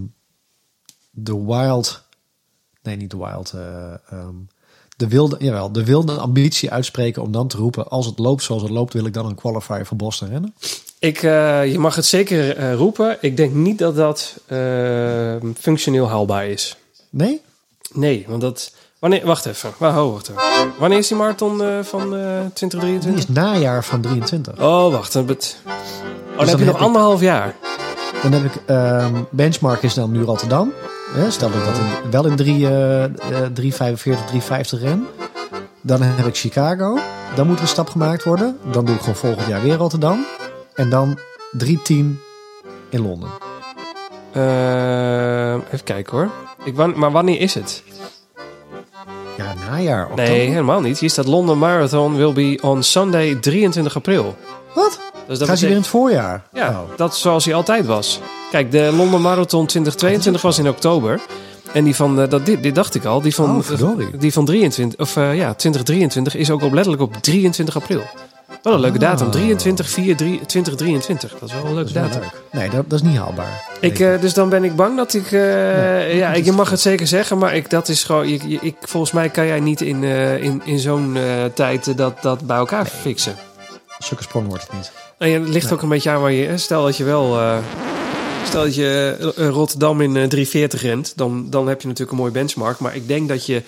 de 1.10 1.44
wild, 1.44 2.02
nee 2.88 2.96
niet 2.96 3.10
de 3.10 3.16
wild, 3.16 3.52
eh, 3.54 3.60
ehm, 4.10 4.34
de 4.96 5.08
wilde, 5.08 5.36
jawel, 5.38 5.72
de 5.72 5.84
wilde 5.84 6.12
ambitie 6.12 6.70
uitspreken 6.70 7.22
om 7.22 7.32
dan 7.32 7.48
te 7.48 7.56
roepen, 7.56 7.88
als 7.88 8.06
het 8.06 8.18
loopt 8.18 8.42
zoals 8.42 8.62
het 8.62 8.70
loopt, 8.70 8.92
wil 8.92 9.04
ik 9.06 9.12
dan 9.14 9.26
een 9.26 9.34
qualifier 9.34 9.86
voor 9.86 9.96
Boston 9.96 10.28
rennen? 10.28 10.54
Ik, 10.98 11.22
eh, 11.22 11.72
je 11.72 11.78
mag 11.78 11.94
het 11.94 12.04
zeker 12.06 12.56
eh, 12.56 12.74
roepen. 12.74 13.16
Ik 13.20 13.36
denk 13.36 13.54
niet 13.54 13.78
dat 13.78 13.96
dat 13.96 14.34
eh, 14.46 15.34
functioneel 15.58 16.08
haalbaar 16.08 16.46
is. 16.46 16.76
Nee? 17.10 17.40
Nee, 17.92 18.24
want 18.28 18.40
dat. 18.40 18.72
Wanneer, 18.98 19.26
wacht 19.26 19.46
even. 19.46 19.70
Wa- 19.78 20.04
wacht 20.10 20.28
even. 20.28 20.42
Wanneer 20.78 20.98
is 20.98 21.08
die 21.08 21.16
marathon 21.16 21.56
van 21.84 22.16
eh 22.16 22.40
Die 22.40 22.52
2023? 22.52 23.14
is 23.14 23.28
najaar 23.28 23.84
van 23.84 24.00
23. 24.00 24.60
Oh, 24.60 24.92
wacht. 24.92 25.12
Dan, 25.12 25.26
bet- 25.26 25.56
oh, 25.66 25.72
dan 25.74 26.36
dan 26.36 26.48
heb 26.48 26.58
je 26.58 26.64
heb 26.64 26.66
nog 26.72 26.76
ik- 26.76 26.86
anderhalf 26.86 27.20
jaar. 27.20 27.54
Dan 28.22 28.32
heb 28.32 28.44
ik, 28.44 28.62
ehm, 28.66 29.22
benchmark 29.30 29.82
is 29.82 29.94
dan 29.94 30.10
nu 30.12 30.22
Rotterdam. 30.22 30.72
Stel 31.28 31.50
dat 31.50 31.58
ik 31.58 31.64
dat 31.64 31.78
in, 31.78 32.10
wel 32.10 32.26
in 32.26 32.36
drie, 32.36 32.66
eh, 32.66 33.04
eh, 33.04 33.10
345, 33.52 34.26
350 34.26 34.80
ren. 34.80 35.06
Dan 35.80 36.02
heb 36.02 36.26
ik 36.26 36.36
Chicago. 36.36 36.98
Dan 37.34 37.46
moet 37.46 37.56
er 37.56 37.62
een 37.62 37.68
stap 37.68 37.88
gemaakt 37.88 38.24
worden. 38.24 38.58
Dan 38.72 38.84
doe 38.84 38.94
ik 38.94 39.00
gewoon 39.00 39.16
volgend 39.16 39.46
jaar 39.46 39.62
weer 39.62 39.76
Rotterdam. 39.76 40.26
En 40.74 40.90
dan 40.90 41.18
310 41.52 42.20
in 42.88 43.02
Londen. 43.02 43.28
Eh, 44.32 45.52
even 45.52 45.84
kijken 45.84 46.16
hoor. 46.16 46.30
Ik, 46.64 46.96
maar 46.96 47.10
wanneer 47.10 47.40
is 47.40 47.54
het? 47.54 47.82
Ja, 49.36 49.54
najaar. 49.70 50.02
Oktober. 50.02 50.24
Nee, 50.24 50.48
helemaal 50.48 50.80
niet. 50.80 50.98
Hier 50.98 51.10
staat 51.10 51.26
London 51.26 51.58
Marathon 51.58 52.16
will 52.16 52.32
be 52.32 52.58
on 52.62 52.82
Sunday 52.82 53.34
23 53.34 53.96
april. 53.96 54.36
Wat? 54.78 54.98
Dus 55.26 55.38
dat 55.38 55.48
Gaat 55.48 55.58
hij 55.58 55.66
weer 55.66 55.76
in 55.76 55.82
het 55.82 55.90
voorjaar? 55.90 56.42
ja, 56.52 56.68
Oh. 56.68 56.96
dat 56.96 57.16
zoals 57.16 57.44
hij 57.44 57.54
altijd 57.54 57.86
was. 57.86 58.20
Kijk, 58.50 58.70
de 58.70 58.92
London 58.96 59.20
Marathon 59.22 59.66
2022 59.66 60.42
was 60.42 60.58
in 60.58 60.68
oktober. 60.68 61.20
En 61.72 61.84
die 61.84 61.94
van, 61.94 62.20
eh, 62.20 62.28
dat, 62.28 62.46
dit, 62.46 62.62
dit 62.62 62.74
dacht 62.74 62.94
ik 62.94 63.04
al, 63.04 63.20
die 63.20 63.34
van, 63.34 63.56
Oh, 63.56 63.98
die 64.18 64.32
van 64.32 64.44
23, 64.44 65.00
of, 65.00 65.16
eh, 65.16 65.36
ja, 65.36 65.54
2023 65.54 66.34
is 66.36 66.50
ook 66.50 66.62
op 66.62 66.72
letterlijk 66.72 67.02
op 67.02 67.14
23 67.16 67.76
april. 67.76 68.02
Wat 68.62 68.74
een 68.74 68.80
leuke 68.80 68.98
datum. 68.98 69.30
23, 69.30 69.88
4, 69.90 70.16
3, 70.16 70.40
2023. 70.46 71.32
Dat 71.38 71.48
is 71.48 71.54
wel 71.54 71.64
een 71.64 71.74
leuke 71.74 71.92
Dat 71.92 72.02
datum. 72.02 72.20
leuk. 72.20 72.42
Nee, 72.52 72.70
dat, 72.70 72.90
dat 72.90 73.00
is 73.02 73.06
niet 73.08 73.16
haalbaar. 73.18 73.64
Ik, 73.80 73.98
eh, 74.00 74.20
dus 74.20 74.34
dan 74.34 74.48
ben 74.48 74.64
ik 74.64 74.76
bang 74.76 74.96
dat 74.96 75.14
ik. 75.14 75.30
ja, 75.30 76.32
ik, 76.32 76.44
je 76.44 76.52
mag 76.52 76.70
het 76.70 76.80
zeker 76.80 77.06
zeggen, 77.06 77.38
maar 77.38 77.54
ik, 77.54 77.70
dat 77.70 77.88
is 77.88 78.04
gewoon. 78.04 78.28
Je- 78.28 78.58
ik, 78.60 78.76
volgens 78.80 79.12
mij 79.12 79.28
kan 79.28 79.46
jij 79.46 79.60
niet 79.60 79.80
in, 79.80 80.02
in, 80.42 80.62
in 80.64 80.78
zo'n 80.78 81.16
tijd 81.54 81.96
dat, 81.96 82.22
dat 82.22 82.40
bij 82.46 82.56
elkaar 82.56 82.86
fixen. 82.86 83.34
Zulke 83.98 84.22
sprong 84.22 84.46
wordt 84.48 84.62
het 84.62 84.72
niet. 84.72 84.92
En 85.18 85.32
het 85.32 85.48
ligt 85.48 85.72
ook 85.72 85.82
een 85.82 85.88
beetje 85.88 86.10
aan 86.10 86.20
waar 86.20 86.32
je. 86.32 86.58
Stel 86.58 86.84
dat 86.84 86.96
je 86.96 87.04
wel. 87.04 87.38
eh, 87.38 87.58
stel 88.44 88.62
dat 88.62 88.74
je 88.74 89.16
eh, 89.36 89.48
Rotterdam 89.48 90.00
in 90.00 90.16
eh, 90.16 90.24
340 90.28 90.82
rent, 90.82 91.12
dan, 91.16 91.50
dan 91.50 91.68
heb 91.68 91.80
je 91.80 91.86
natuurlijk 91.86 92.12
een 92.16 92.22
mooi 92.22 92.32
benchmark. 92.32 92.78
Maar 92.78 92.96
ik 92.96 93.08
denk 93.08 93.28
dat 93.28 93.46
je. 93.46 93.62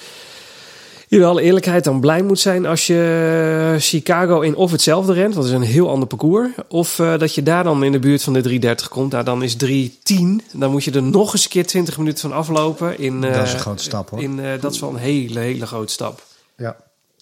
In 1.09 1.25
alle 1.25 1.43
eerlijkheid 1.43 1.85
dan 1.85 2.01
blij 2.01 2.23
moet 2.23 2.39
zijn 2.41 2.67
als 2.67 2.87
je 2.87 3.77
Chicago 3.79 4.41
in 4.41 4.55
of 4.57 4.71
hetzelfde 4.71 5.13
rent, 5.13 5.35
want 5.35 5.47
dat 5.47 5.55
is 5.57 5.61
een 5.67 5.73
heel 5.75 5.91
ander 5.91 6.09
parcours. 6.09 6.49
Of 6.69 6.99
eh, 6.99 7.19
dat 7.19 7.35
je 7.35 7.43
daar 7.43 7.65
dan 7.65 7.85
in 7.85 7.93
de 7.93 7.99
buurt 7.99 8.23
van 8.23 8.33
de 8.33 8.41
330 8.41 8.89
komt. 8.89 9.13
Nou, 9.13 9.25
dan 9.25 9.43
is 9.43 9.57
310. 9.57 10.43
Dan 10.53 10.71
moet 10.71 10.85
je 10.85 10.91
er 10.91 11.03
nog 11.03 11.33
eens 11.33 11.45
een 11.45 11.51
keer 11.51 11.67
20 11.67 11.99
minuten 11.99 12.21
van 12.21 12.33
aflopen. 12.33 12.99
In, 12.99 13.21
Dat 13.21 13.31
is 13.31 13.37
eh, 13.49 13.53
een 13.53 13.59
grote 13.59 13.83
stap, 13.83 14.11
hoor. 14.11 14.23
In, 14.23 14.41
eh, 14.41 14.61
dat 14.61 14.75
is 14.75 14.81
wel 14.81 14.91
een 14.91 14.97
hele, 14.97 15.39
hele 15.39 15.67
grote 15.67 15.93
stap. 15.93 16.23
Ja. 16.57 16.77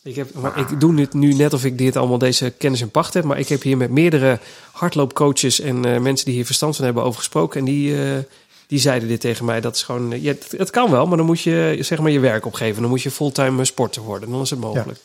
Ik, 0.08 0.16
heb, 0.16 0.34
maar 0.34 0.58
ik 0.58 0.80
doe 0.80 0.94
dit 0.94 1.12
nu 1.12 1.32
net 1.32 1.52
of 1.52 1.64
ik 1.64 1.78
dit 1.78 1.96
allemaal 1.96 2.18
deze 2.18 2.50
kennis 2.50 2.80
in 2.80 2.90
pacht 2.90 3.14
heb. 3.14 3.24
Maar 3.24 3.38
ik 3.38 3.48
heb 3.48 3.62
hier 3.62 3.76
met 3.76 3.90
meerdere 3.90 4.38
hardloopcoaches 4.72 5.60
en 5.60 5.84
eh, 5.84 6.00
mensen 6.00 6.26
die 6.26 6.34
hier 6.34 6.44
verstand 6.44 6.76
van 6.76 6.84
hebben 6.84 7.02
over 7.02 7.18
gesproken. 7.18 7.58
En 7.58 7.64
die, 7.66 8.04
eh, 8.04 8.18
die 8.66 8.78
zeiden 8.78 9.08
dit 9.08 9.20
tegen 9.20 9.44
mij. 9.44 9.60
Dat 9.60 9.74
is 9.74 9.82
gewoon. 9.82 10.12
eh, 10.12 10.22
ja, 10.22 10.32
het, 10.32 10.54
het 10.56 10.70
kan 10.70 10.90
wel, 10.90 11.06
maar 11.06 11.16
dan 11.16 11.26
moet 11.26 11.40
je 11.40 11.76
zeg 11.80 11.98
maar 12.00 12.10
je 12.10 12.20
werk 12.20 12.46
opgeven. 12.46 12.80
Dan 12.80 12.90
moet 12.90 13.02
je 13.02 13.10
fulltime 13.10 13.64
sporter 13.64 14.02
worden. 14.02 14.30
Dan 14.30 14.40
is 14.40 14.50
het 14.50 14.60
mogelijk. 14.60 14.98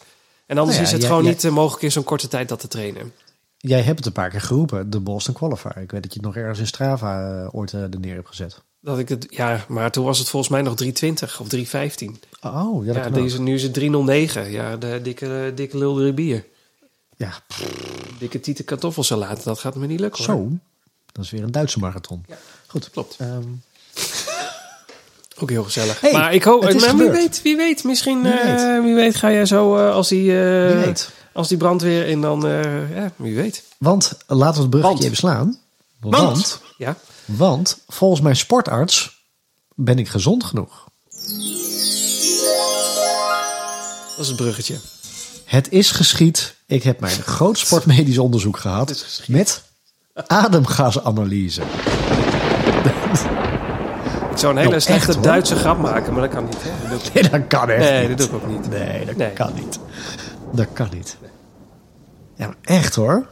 En 0.46 0.58
anders 0.58 0.78
Nou 0.78 0.90
ja, 0.90 0.94
is 0.96 1.02
het 1.02 1.12
gewoon 1.12 1.26
niet 1.26 1.50
mogelijk 1.50 1.84
in 1.84 1.92
zo'n 1.92 2.04
korte 2.04 2.28
tijd 2.28 2.50
dat 2.50 2.60
te 2.60 2.68
trainen. 2.68 3.14
Jij 3.58 3.82
hebt 3.82 3.98
het 3.98 4.08
een 4.08 4.14
paar 4.14 4.30
keer 4.30 4.42
geroepen, 4.42 4.90
de 4.90 5.00
Boston 5.00 5.34
Qualifier. 5.34 5.78
Ik 5.78 5.92
weet 5.92 6.04
dat 6.04 6.14
je 6.14 6.20
het 6.20 6.28
nog 6.28 6.36
ergens 6.36 6.60
in 6.60 6.68
Strava 6.68 7.50
ooit 7.52 7.72
er 7.72 7.90
neer 8.00 8.16
hebt 8.16 8.28
gezet. 8.28 8.62
Dat 8.84 9.00
ik 9.00 9.10
het, 9.10 9.26
ja, 9.30 9.66
maar 9.68 9.92
toen 9.92 10.06
was 10.06 10.20
het 10.20 10.30
volgens 10.30 10.52
mij 10.52 10.62
nog 10.62 10.76
320 10.76 11.40
of 11.40 11.48
315. 11.48 12.22
Oh, 12.42 12.86
ja, 12.86 12.94
dat 12.94 13.04
Ja, 13.04 13.10
deze, 13.10 13.42
nu 13.42 13.54
is 13.54 13.64
het 13.64 13.74
309. 13.74 14.52
Ja, 14.52 14.78
de 14.78 15.00
dikke, 15.04 15.52
dikke 15.56 15.78
lul 15.78 16.14
bier. 16.14 16.46
Ja, 17.18 17.34
Dikke 18.20 18.40
tieten 18.40 18.66
kartoffelsalade. 18.66 19.42
Dat 19.44 19.60
gaat 19.60 19.76
me 19.76 19.88
niet 19.88 20.00
lukken 20.00 20.26
hoor. 20.26 20.36
zo. 20.36 20.50
Dat 21.12 21.24
is 21.26 21.32
weer 21.32 21.44
een 21.44 21.52
Duitse 21.52 21.80
marathon. 21.80 22.26
Goed. 22.68 22.90
Klopt. 22.90 23.16
Ehm, 23.20 23.44
Ook 25.42 25.50
heel 25.50 25.64
gezellig. 25.64 26.02
Hey, 26.02 26.12
maar 26.12 26.34
ik 26.34 26.44
hoop, 26.44 26.74
maar 26.74 26.98
wie 26.98 27.10
weet, 27.10 27.42
wie 27.42 27.56
weet, 27.56 27.84
misschien, 27.84 28.22
Wie 28.22 28.32
wie 28.32 28.42
weet. 28.44 28.84
wie 28.84 28.94
weet 28.96 29.16
ga 29.16 29.32
jij 29.32 29.46
zo 29.46 29.78
eh, 29.78 29.94
als 29.94 30.08
die, 30.08 30.42
eh, 30.44 30.94
als 31.34 31.48
die 31.48 31.58
brandweer 31.58 32.08
en 32.08 32.22
dan, 32.22 32.48
eh, 32.48 32.96
ja, 32.96 33.12
wie 33.16 33.36
weet. 33.36 33.64
Want 33.78 34.18
laten 34.28 34.56
we 34.56 34.62
het 34.62 34.70
bruggetje 34.70 35.04
even 35.04 35.18
slaan. 35.18 35.60
Want, 36.00 36.16
Want. 36.16 36.62
Want, 37.26 37.78
volgens 37.88 38.22
mijn 38.22 38.36
sportarts 38.36 39.26
ben 39.76 40.00
ik 40.00 40.08
gezond 40.08 40.44
genoeg. 40.44 40.88
Dat 44.10 44.20
is 44.20 44.28
het 44.28 44.36
bruggetje. 44.36 44.76
Het 45.46 45.72
is 45.72 45.92
geschied. 45.92 46.56
Ik 46.68 46.84
heb 46.84 47.00
mijn 47.00 47.22
groot 47.22 47.58
sportmedisch 47.58 48.18
onderzoek 48.18 48.58
gehad 48.58 49.06
met 49.28 49.64
ademgasanalyse. 50.28 51.62
Ik 54.32 54.40
zou 54.40 54.52
een 54.52 54.58
hele 54.58 54.70
Nou, 54.70 54.82
slechte. 54.82 55.20
Duitse 55.20 55.56
grap 55.56 55.78
maken, 55.80 56.14
maar 56.14 56.22
dat 56.22 56.32
kan 56.32 56.46
niet. 56.46 56.58
Hè? 56.60 56.90
Dat 56.90 57.14
Nee, 57.14 57.30
dat 57.30 57.48
kan 57.48 57.70
echt 57.70 57.90
nee, 57.90 58.08
niet. 58.08 58.18
dat 58.18 58.30
doe 58.30 58.38
ik 58.40 58.44
ook 58.46 58.50
niet. 58.52 58.70
Nee, 58.70 59.06
dat 59.06 59.16
Nee. 59.16 59.30
kan 59.30 59.54
niet. 59.54 59.80
Dat 60.52 60.68
kan 60.74 60.90
niet. 60.94 61.18
Ja, 62.36 62.54
echt 62.62 62.96
hoor. 62.96 63.28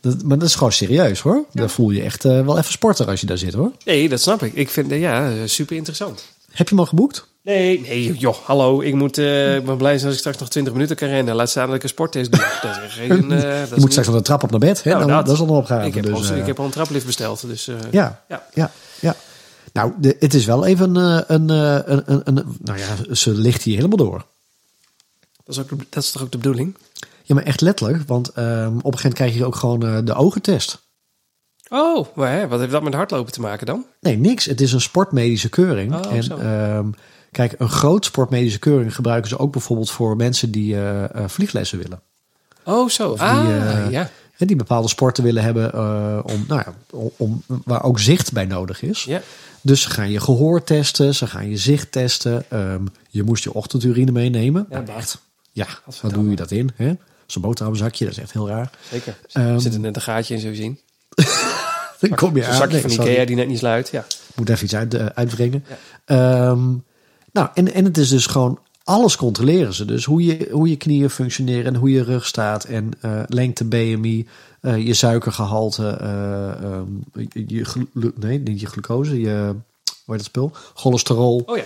Dat, 0.00 0.22
maar 0.22 0.38
dat 0.38 0.48
is 0.48 0.54
gewoon 0.54 0.72
serieus 0.72 1.20
hoor. 1.20 1.44
Dan 1.52 1.70
voel 1.70 1.90
je 1.90 2.02
echt 2.02 2.24
eh, 2.24 2.44
wel 2.44 2.58
even 2.58 2.72
sporter 2.72 3.06
als 3.06 3.20
je 3.20 3.26
daar 3.26 3.38
zit 3.38 3.52
hoor. 3.54 3.72
Nee, 3.84 4.08
dat 4.08 4.20
snap 4.20 4.42
ik. 4.42 4.52
Ik 4.54 4.70
vind 4.70 4.90
het 4.90 5.00
ja, 5.00 5.46
super 5.46 5.76
interessant. 5.76 6.22
Heb 6.50 6.68
je 6.68 6.74
hem 6.74 6.78
al 6.78 6.86
geboekt? 6.90 7.28
Nee, 7.42 7.80
nee, 7.80 8.12
joh, 8.16 8.34
hallo. 8.44 8.80
Ik, 8.80 8.94
moet, 8.94 9.18
eh, 9.18 9.56
ik 9.56 9.64
ben 9.64 9.76
blij 9.76 9.92
zijn 9.94 10.04
als 10.06 10.12
ik 10.14 10.18
straks 10.20 10.38
nog 10.38 10.48
20 10.48 10.72
minuten 10.72 10.96
kan 10.96 11.08
rennen. 11.08 11.34
Laat 11.34 11.50
staan 11.50 11.66
dat 11.66 11.76
ik 11.76 11.82
een 11.82 11.88
sporttest 11.88 12.30
doe. 12.32 12.40
Dat 12.62 12.76
is 12.86 12.92
geen, 12.94 13.10
eh, 13.10 13.28
dat 13.28 13.40
je 13.40 13.62
is 13.62 13.70
moet 13.70 13.78
niet- 13.78 13.90
straks 13.90 14.08
van 14.08 14.16
de 14.16 14.22
trap 14.22 14.42
op 14.42 14.50
naar 14.50 14.60
bed. 14.60 14.82
Hè? 14.82 14.90
Nou, 14.90 15.02
Dan- 15.06 15.16
dat. 15.16 15.26
dat 15.26 15.34
is 15.34 15.40
al 15.40 15.48
een 15.48 15.54
opgave. 15.54 15.86
ik, 15.86 15.94
heb 15.94 16.04
dus, 16.04 16.14
al, 16.14 16.34
eh, 16.34 16.38
ik 16.40 16.46
heb 16.46 16.58
al 16.58 16.64
een 16.64 16.70
traplift 16.70 17.06
besteld. 17.06 17.46
Dus, 17.46 17.68
eh, 17.68 17.74
Ja, 17.90 18.22
Ja. 18.28 18.46
ja, 18.54 18.70
ja. 19.00 19.16
Nou, 19.72 19.92
de, 20.00 20.16
het 20.18 20.34
is 20.34 20.44
wel 20.44 20.66
even 20.66 20.96
eh, 20.96 21.20
een, 21.26 21.50
eh, 21.50 21.78
een, 21.84 22.02
een, 22.06 22.20
een, 22.24 22.56
Nou 22.62 22.78
ja, 22.78 23.14
ze 23.14 23.30
ligt 23.30 23.62
hier 23.62 23.76
helemaal 23.76 23.96
door. 23.96 24.24
dat, 25.44 25.54
is 25.56 25.58
ook, 25.60 25.68
dat 25.88 26.02
is 26.02 26.10
toch 26.10 26.22
ook 26.22 26.30
de 26.32 26.38
bedoeling? 26.38 26.76
Ja, 27.30 27.36
maar 27.36 27.44
echt 27.44 27.60
letterlijk. 27.60 28.02
Want 28.06 28.28
ehm, 28.28 28.46
op 28.46 28.66
een 28.66 28.74
gegeven 28.74 28.92
moment 28.92 29.14
krijg 29.14 29.34
je 29.34 29.44
ook 29.44 29.54
gewoon 29.54 29.86
eh, 29.86 29.98
de 30.04 30.14
ogentest. 30.14 30.88
Oh, 31.68 32.06
maar 32.14 32.32
hè, 32.32 32.48
wat 32.48 32.58
heeft 32.60 32.72
dat 32.72 32.82
met 32.82 32.94
hardlopen 32.94 33.32
te 33.32 33.40
maken 33.40 33.66
dan? 33.66 33.84
Nee, 34.00 34.16
niks. 34.16 34.44
Het 34.44 34.60
is 34.60 34.72
een 34.72 34.80
sportmedische 34.80 35.48
keuring. 35.48 35.94
Oh, 35.94 36.12
en 36.12 36.40
ehm, 36.40 36.90
kijk, 37.30 37.54
een 37.58 37.68
groot 37.68 38.04
sportmedische 38.04 38.58
keuring 38.58 38.94
gebruiken 38.94 39.28
ze 39.28 39.38
ook 39.38 39.52
bijvoorbeeld 39.52 39.90
voor 39.90 40.16
mensen 40.16 40.50
die 40.50 40.82
eh, 40.82 41.24
vlieglessen 41.26 41.78
willen. 41.78 42.00
Oh, 42.64 42.88
zo. 42.88 43.12
die, 43.12 43.22
ah, 43.22 43.90
ja. 43.90 44.10
Die 44.36 44.56
bepaalde 44.56 44.88
sporten 44.88 45.24
willen 45.24 45.42
hebben 45.42 45.74
om, 46.24 46.44
nou 46.48 46.62
ja, 46.66 46.74
om, 47.16 47.42
waar 47.64 47.82
ook 47.82 47.98
zicht 47.98 48.32
bij 48.32 48.44
nodig 48.46 48.82
is. 48.82 49.04
ja. 49.04 49.20
Dus 49.62 49.82
ze 49.82 49.90
gaan 49.90 50.10
je 50.10 50.20
gehoor 50.20 50.64
testen, 50.64 51.14
ze 51.14 51.26
gaan 51.26 51.48
je 51.48 51.56
zicht 51.56 51.92
testen. 51.92 52.44
Ehm, 52.48 52.84
je 53.08 53.22
moest 53.22 53.44
je 53.44 53.54
ochtendurine 53.54 54.12
meenemen. 54.12 54.66
Ja, 54.70 54.80
Nou, 54.80 54.98
echt. 54.98 55.18
Ja, 55.52 55.66
wat 56.02 56.14
doe 56.14 56.30
je 56.30 56.36
dat 56.36 56.50
in? 56.50 56.70
Hè? 56.76 56.94
Zo'n 57.30 57.42
boterhamzakje, 57.42 58.04
dat 58.04 58.14
is 58.14 58.20
echt 58.20 58.32
heel 58.32 58.48
raar. 58.48 58.70
Zeker. 58.90 59.16
Er 59.32 59.60
zit 59.60 59.74
er 59.74 59.80
net 59.80 59.96
een 59.96 60.02
gaatje 60.02 60.34
in, 60.34 60.40
zo 60.40 60.54
zien. 60.54 60.78
Dan 62.00 62.14
kom 62.14 62.36
je 62.36 62.46
aan. 62.46 62.56
zakje 62.56 62.72
Nee, 62.72 62.80
van 62.80 62.90
sorry. 62.90 63.10
Ikea 63.10 63.24
die 63.24 63.36
net 63.36 63.48
niet 63.48 63.58
sluit. 63.58 63.88
Ja. 63.92 64.04
moet 64.34 64.48
even 64.48 64.64
iets 64.64 64.74
uit, 64.74 64.94
eh, 64.94 65.06
uitwringen. 65.06 65.64
Ehm, 66.04 66.68
nou, 67.32 67.48
en, 67.54 67.74
en 67.74 67.84
het 67.84 67.98
is 67.98 68.08
dus 68.08 68.26
gewoon 68.26 68.58
alles 68.84 69.16
controleren 69.16 69.74
ze. 69.74 69.84
Dus 69.84 70.04
hoe 70.04 70.24
je, 70.24 70.48
hoe 70.50 70.68
je 70.68 70.76
knieën 70.76 71.10
functioneren 71.10 71.64
en 71.64 71.74
hoe 71.74 71.90
je 71.90 72.02
rug 72.02 72.26
staat 72.26 72.64
en 72.64 72.90
eh, 73.00 73.22
lengte 73.26 73.64
BMI, 73.64 74.26
eh, 74.60 74.86
je 74.86 74.94
suikergehalte, 74.94 75.88
eh, 76.00 76.62
ehm, 76.62 76.86
je, 77.32 77.86
nee, 78.14 78.38
niet 78.38 78.60
je 78.60 78.66
glucose, 78.66 79.20
je 79.20 79.54
hoe 80.04 80.14
heet 80.14 80.24
dat 80.24 80.24
spul? 80.24 80.50
Cholesterol. 80.74 81.42
Oh 81.46 81.56
ja. 81.56 81.64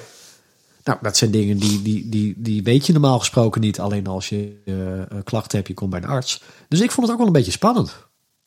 Nou, 0.84 0.98
dat 1.02 1.16
zijn 1.16 1.30
dingen 1.30 1.58
die, 1.58 1.82
die, 1.82 2.08
die, 2.08 2.34
die 2.36 2.62
weet 2.62 2.86
je 2.86 2.92
normaal 2.92 3.18
gesproken 3.18 3.60
niet. 3.60 3.80
Alleen 3.80 4.06
als 4.06 4.28
je 4.28 4.62
eh, 4.64 5.18
klachten 5.24 5.56
hebt, 5.56 5.68
je 5.68 5.74
komt 5.74 5.90
bij 5.90 6.02
een 6.02 6.08
arts. 6.08 6.42
Dus 6.68 6.80
ik 6.80 6.90
vond 6.90 7.02
het 7.02 7.10
ook 7.10 7.18
wel 7.18 7.26
een 7.26 7.32
beetje 7.32 7.50
spannend. 7.50 7.96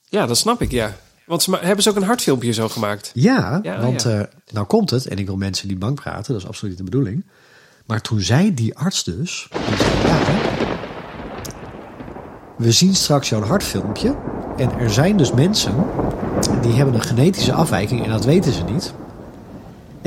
ja, 0.09 0.25
dat 0.25 0.37
snap 0.37 0.61
ik, 0.61 0.71
ja. 0.71 0.95
Want 1.25 1.43
ze 1.43 1.57
hebben 1.61 1.83
ze 1.83 1.89
ook 1.89 1.95
een 1.95 2.03
hartfilmpje 2.03 2.53
zo 2.53 2.67
gemaakt? 2.69 3.11
Ja, 3.13 3.59
Ja, 3.63 3.81
want 3.81 4.03
ja. 4.03 4.19
eh, 4.19 4.25
nou 4.51 4.65
komt 4.65 4.89
het, 4.89 5.07
en 5.07 5.17
ik 5.17 5.25
wil 5.25 5.35
mensen 5.35 5.67
niet 5.67 5.79
bang 5.79 5.95
praten, 5.95 6.33
dat 6.33 6.41
is 6.41 6.47
absoluut 6.47 6.77
niet 6.77 6.85
de 6.85 6.91
bedoeling. 6.91 7.25
Maar 7.85 8.01
toen 8.01 8.19
zei 8.19 8.53
die 8.53 8.77
arts 8.77 9.03
dus, 9.03 9.47
die 9.51 9.87
ja, 10.07 10.19
we 12.57 12.71
zien 12.71 12.95
straks 12.95 13.29
jouw 13.29 13.41
hartfilmpje. 13.41 14.15
En 14.57 14.71
er 14.71 14.91
zijn 14.91 15.17
dus 15.17 15.31
mensen 15.31 15.85
die 16.61 16.73
hebben 16.73 16.95
een 16.95 17.01
genetische 17.01 17.53
afwijking 17.53 18.03
en 18.03 18.09
dat 18.09 18.25
weten 18.25 18.53
ze 18.53 18.63
niet. 18.63 18.93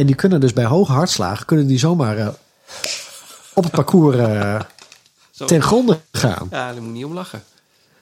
En 0.00 0.06
die 0.06 0.14
kunnen 0.14 0.40
dus 0.40 0.52
bij 0.52 0.64
hoge 0.64 0.92
hartslagen, 0.92 1.46
kunnen 1.46 1.66
die 1.66 1.78
zomaar 1.78 2.18
eh, 2.18 2.28
op 3.54 3.62
het 3.62 3.72
parcours 3.72 4.16
Zo. 5.30 5.44
ten 5.46 5.62
gronde 5.62 6.00
gaan. 6.12 6.48
Ja, 6.50 6.72
daar 6.72 6.82
moet 6.82 6.84
je 6.84 6.90
niet 6.96 7.04
om 7.04 7.12
lachen. 7.14 7.42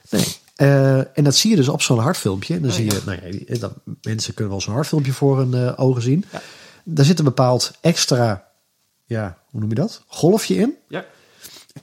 Nee. 0.09 0.25
Eh, 0.55 0.97
en 1.17 1.23
dat 1.23 1.35
zie 1.35 1.49
je 1.49 1.55
dus 1.55 1.67
op 1.67 1.81
zo'n 1.81 1.99
hartfilmpje. 1.99 2.53
En 2.55 2.61
dan 2.61 2.69
Oh, 2.69 2.75
zie 2.75 2.85
ja. 2.85 2.93
je, 2.93 3.01
nou 3.05 3.43
ja, 3.47 3.57
dat, 3.59 3.71
mensen 4.01 4.33
kunnen 4.33 4.53
wel 4.53 4.61
zo'n 4.61 4.73
hartfilmpje 4.73 5.11
voor 5.11 5.37
hun 5.37 5.77
ogen 5.77 6.01
zien. 6.01 6.25
Ja. 6.31 6.41
Daar 6.83 7.05
zit 7.05 7.19
een 7.19 7.25
bepaald 7.25 7.71
extra, 7.81 8.43
ja, 9.05 9.37
hoe 9.49 9.59
noem 9.59 9.69
je 9.69 9.75
dat? 9.75 10.01
Golfje 10.07 10.55
in. 10.55 10.73
Ja. 10.87 11.05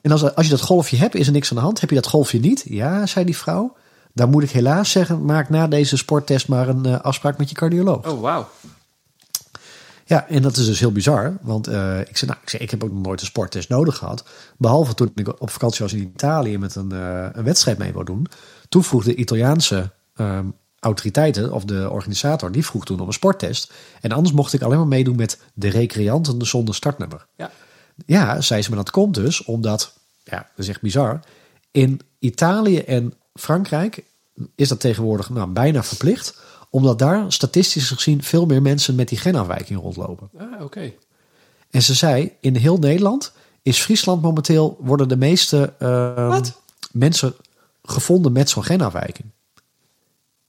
En 0.02 0.10
als, 0.12 0.34
als 0.34 0.46
je 0.46 0.52
dat 0.52 0.60
golfje 0.62 0.96
hebt, 0.96 1.14
is 1.14 1.26
er 1.26 1.32
niks 1.32 1.50
aan 1.50 1.56
de 1.56 1.62
hand. 1.62 1.80
Heb 1.80 1.88
je 1.88 1.96
dat 1.96 2.06
golfje 2.06 2.40
niet? 2.40 2.64
Ja, 2.68 3.06
zei 3.06 3.24
die 3.24 3.36
vrouw. 3.36 3.76
Dan 4.12 4.30
moet 4.30 4.42
ik 4.42 4.50
helaas 4.50 4.90
zeggen, 4.90 5.24
maak 5.24 5.48
na 5.48 5.66
deze 5.68 5.96
sporttest 5.96 6.48
maar 6.48 6.68
een 6.68 7.00
afspraak 7.02 7.38
met 7.38 7.48
je 7.48 7.54
cardioloog. 7.54 8.06
Oh, 8.10 8.20
wauw. 8.20 8.48
Ja, 10.08 10.28
en 10.28 10.42
dat 10.42 10.56
is 10.56 10.66
dus 10.66 10.80
heel 10.80 10.92
bizar. 10.92 11.36
Want 11.40 11.66
eh, 11.66 12.00
ik, 12.00 12.16
zei, 12.16 12.30
nou, 12.30 12.42
ik, 12.42 12.48
zei, 12.48 12.62
ik 12.62 12.70
heb 12.70 12.84
ook 12.84 12.92
nog 12.92 13.02
nooit 13.02 13.20
een 13.20 13.26
sporttest 13.26 13.68
nodig 13.68 13.96
gehad. 13.96 14.24
Behalve 14.56 14.94
toen 14.94 15.10
ik 15.14 15.40
op 15.40 15.50
vakantie 15.50 15.84
was 15.84 15.92
in 15.92 16.02
Italië 16.14 16.58
met 16.58 16.74
een, 16.74 16.92
eh, 16.92 17.26
een 17.32 17.44
wedstrijd 17.44 17.78
mee 17.78 17.92
wou 17.92 18.04
doen. 18.04 18.26
Toen 18.68 18.84
vroeg 18.84 19.04
de 19.04 19.14
Italiaanse 19.14 19.90
ehm, 20.14 20.46
autoriteiten, 20.80 21.52
of 21.52 21.64
de 21.64 21.90
organisator, 21.90 22.52
die 22.52 22.66
vroeg 22.66 22.84
toen 22.84 23.00
om 23.00 23.06
een 23.06 23.12
sporttest. 23.12 23.72
En 24.00 24.12
anders 24.12 24.34
mocht 24.34 24.52
ik 24.52 24.62
alleen 24.62 24.78
maar 24.78 24.86
meedoen 24.86 25.16
met 25.16 25.40
de 25.54 25.68
recreanten 25.68 26.46
zonder 26.46 26.74
startnummer. 26.74 27.26
Ja. 27.36 27.50
Ja, 28.06 28.40
zei 28.40 28.62
ze, 28.62 28.68
maar 28.68 28.78
dat 28.78 28.90
komt 28.90 29.14
dus 29.14 29.44
omdat, 29.44 29.98
ja, 30.24 30.36
dat 30.36 30.64
is 30.64 30.68
echt 30.68 30.80
bizar. 30.80 31.20
In 31.70 32.00
Italië 32.18 32.78
en 32.78 33.14
Frankrijk 33.34 34.04
is 34.54 34.68
dat 34.68 34.80
tegenwoordig 34.80 35.30
nou, 35.30 35.48
bijna 35.48 35.82
verplicht. 35.82 36.40
Omdat 36.70 36.98
daar 36.98 37.32
statistisch 37.32 37.90
gezien 37.90 38.22
veel 38.22 38.46
meer 38.46 38.62
mensen 38.62 38.94
met 38.94 39.08
die 39.08 39.18
genafwijking 39.18 39.80
rondlopen. 39.80 40.30
Ah, 40.38 40.64
oké. 40.64 40.92
En 41.70 41.82
ze 41.82 41.94
zei, 41.94 42.32
in 42.40 42.56
heel 42.56 42.76
Nederland 42.78 43.32
is 43.62 43.80
Friesland 43.82 44.22
momenteel... 44.22 44.76
worden 44.80 45.08
de 45.08 45.16
meeste 45.16 45.72
ehm, 45.78 46.42
mensen 46.92 47.34
gevonden 47.82 48.32
met 48.32 48.50
zo'n 48.50 48.64
genafwijking. 48.64 49.28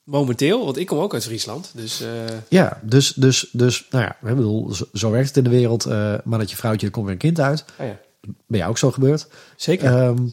Momenteel, 0.04 0.66
want 0.66 0.78
ik 0.78 0.88
kom 0.88 0.98
ook 1.00 1.14
uit 1.14 1.24
Friesland. 1.24 1.72
Dus 1.74 2.02
eh, 2.02 2.10
Ja, 2.50 2.80
dus, 2.84 3.14
dus, 3.14 3.50
dus 3.52 3.88
nou 3.90 4.04
ja, 4.04 4.30
ik 4.30 4.36
bedoel, 4.36 4.74
zo, 4.74 4.86
zo 4.94 5.12
werkt 5.12 5.28
het 5.28 5.38
in 5.38 5.44
de 5.44 5.50
wereld. 5.50 5.86
eh, 5.86 6.14
maar 6.24 6.40
dat 6.40 6.50
je 6.50 6.56
vrouwtje, 6.56 6.86
er 6.86 6.92
komt 6.92 7.06
weer 7.06 7.14
een 7.14 7.20
kind 7.20 7.40
uit. 7.40 7.66
ah 7.78 7.86
ja. 7.86 8.00
Ben 8.48 8.58
jou 8.60 8.70
ook 8.70 8.78
zo 8.78 8.92
gebeurd. 8.92 9.28
zeker. 9.56 9.96
Ehm, 9.96 10.28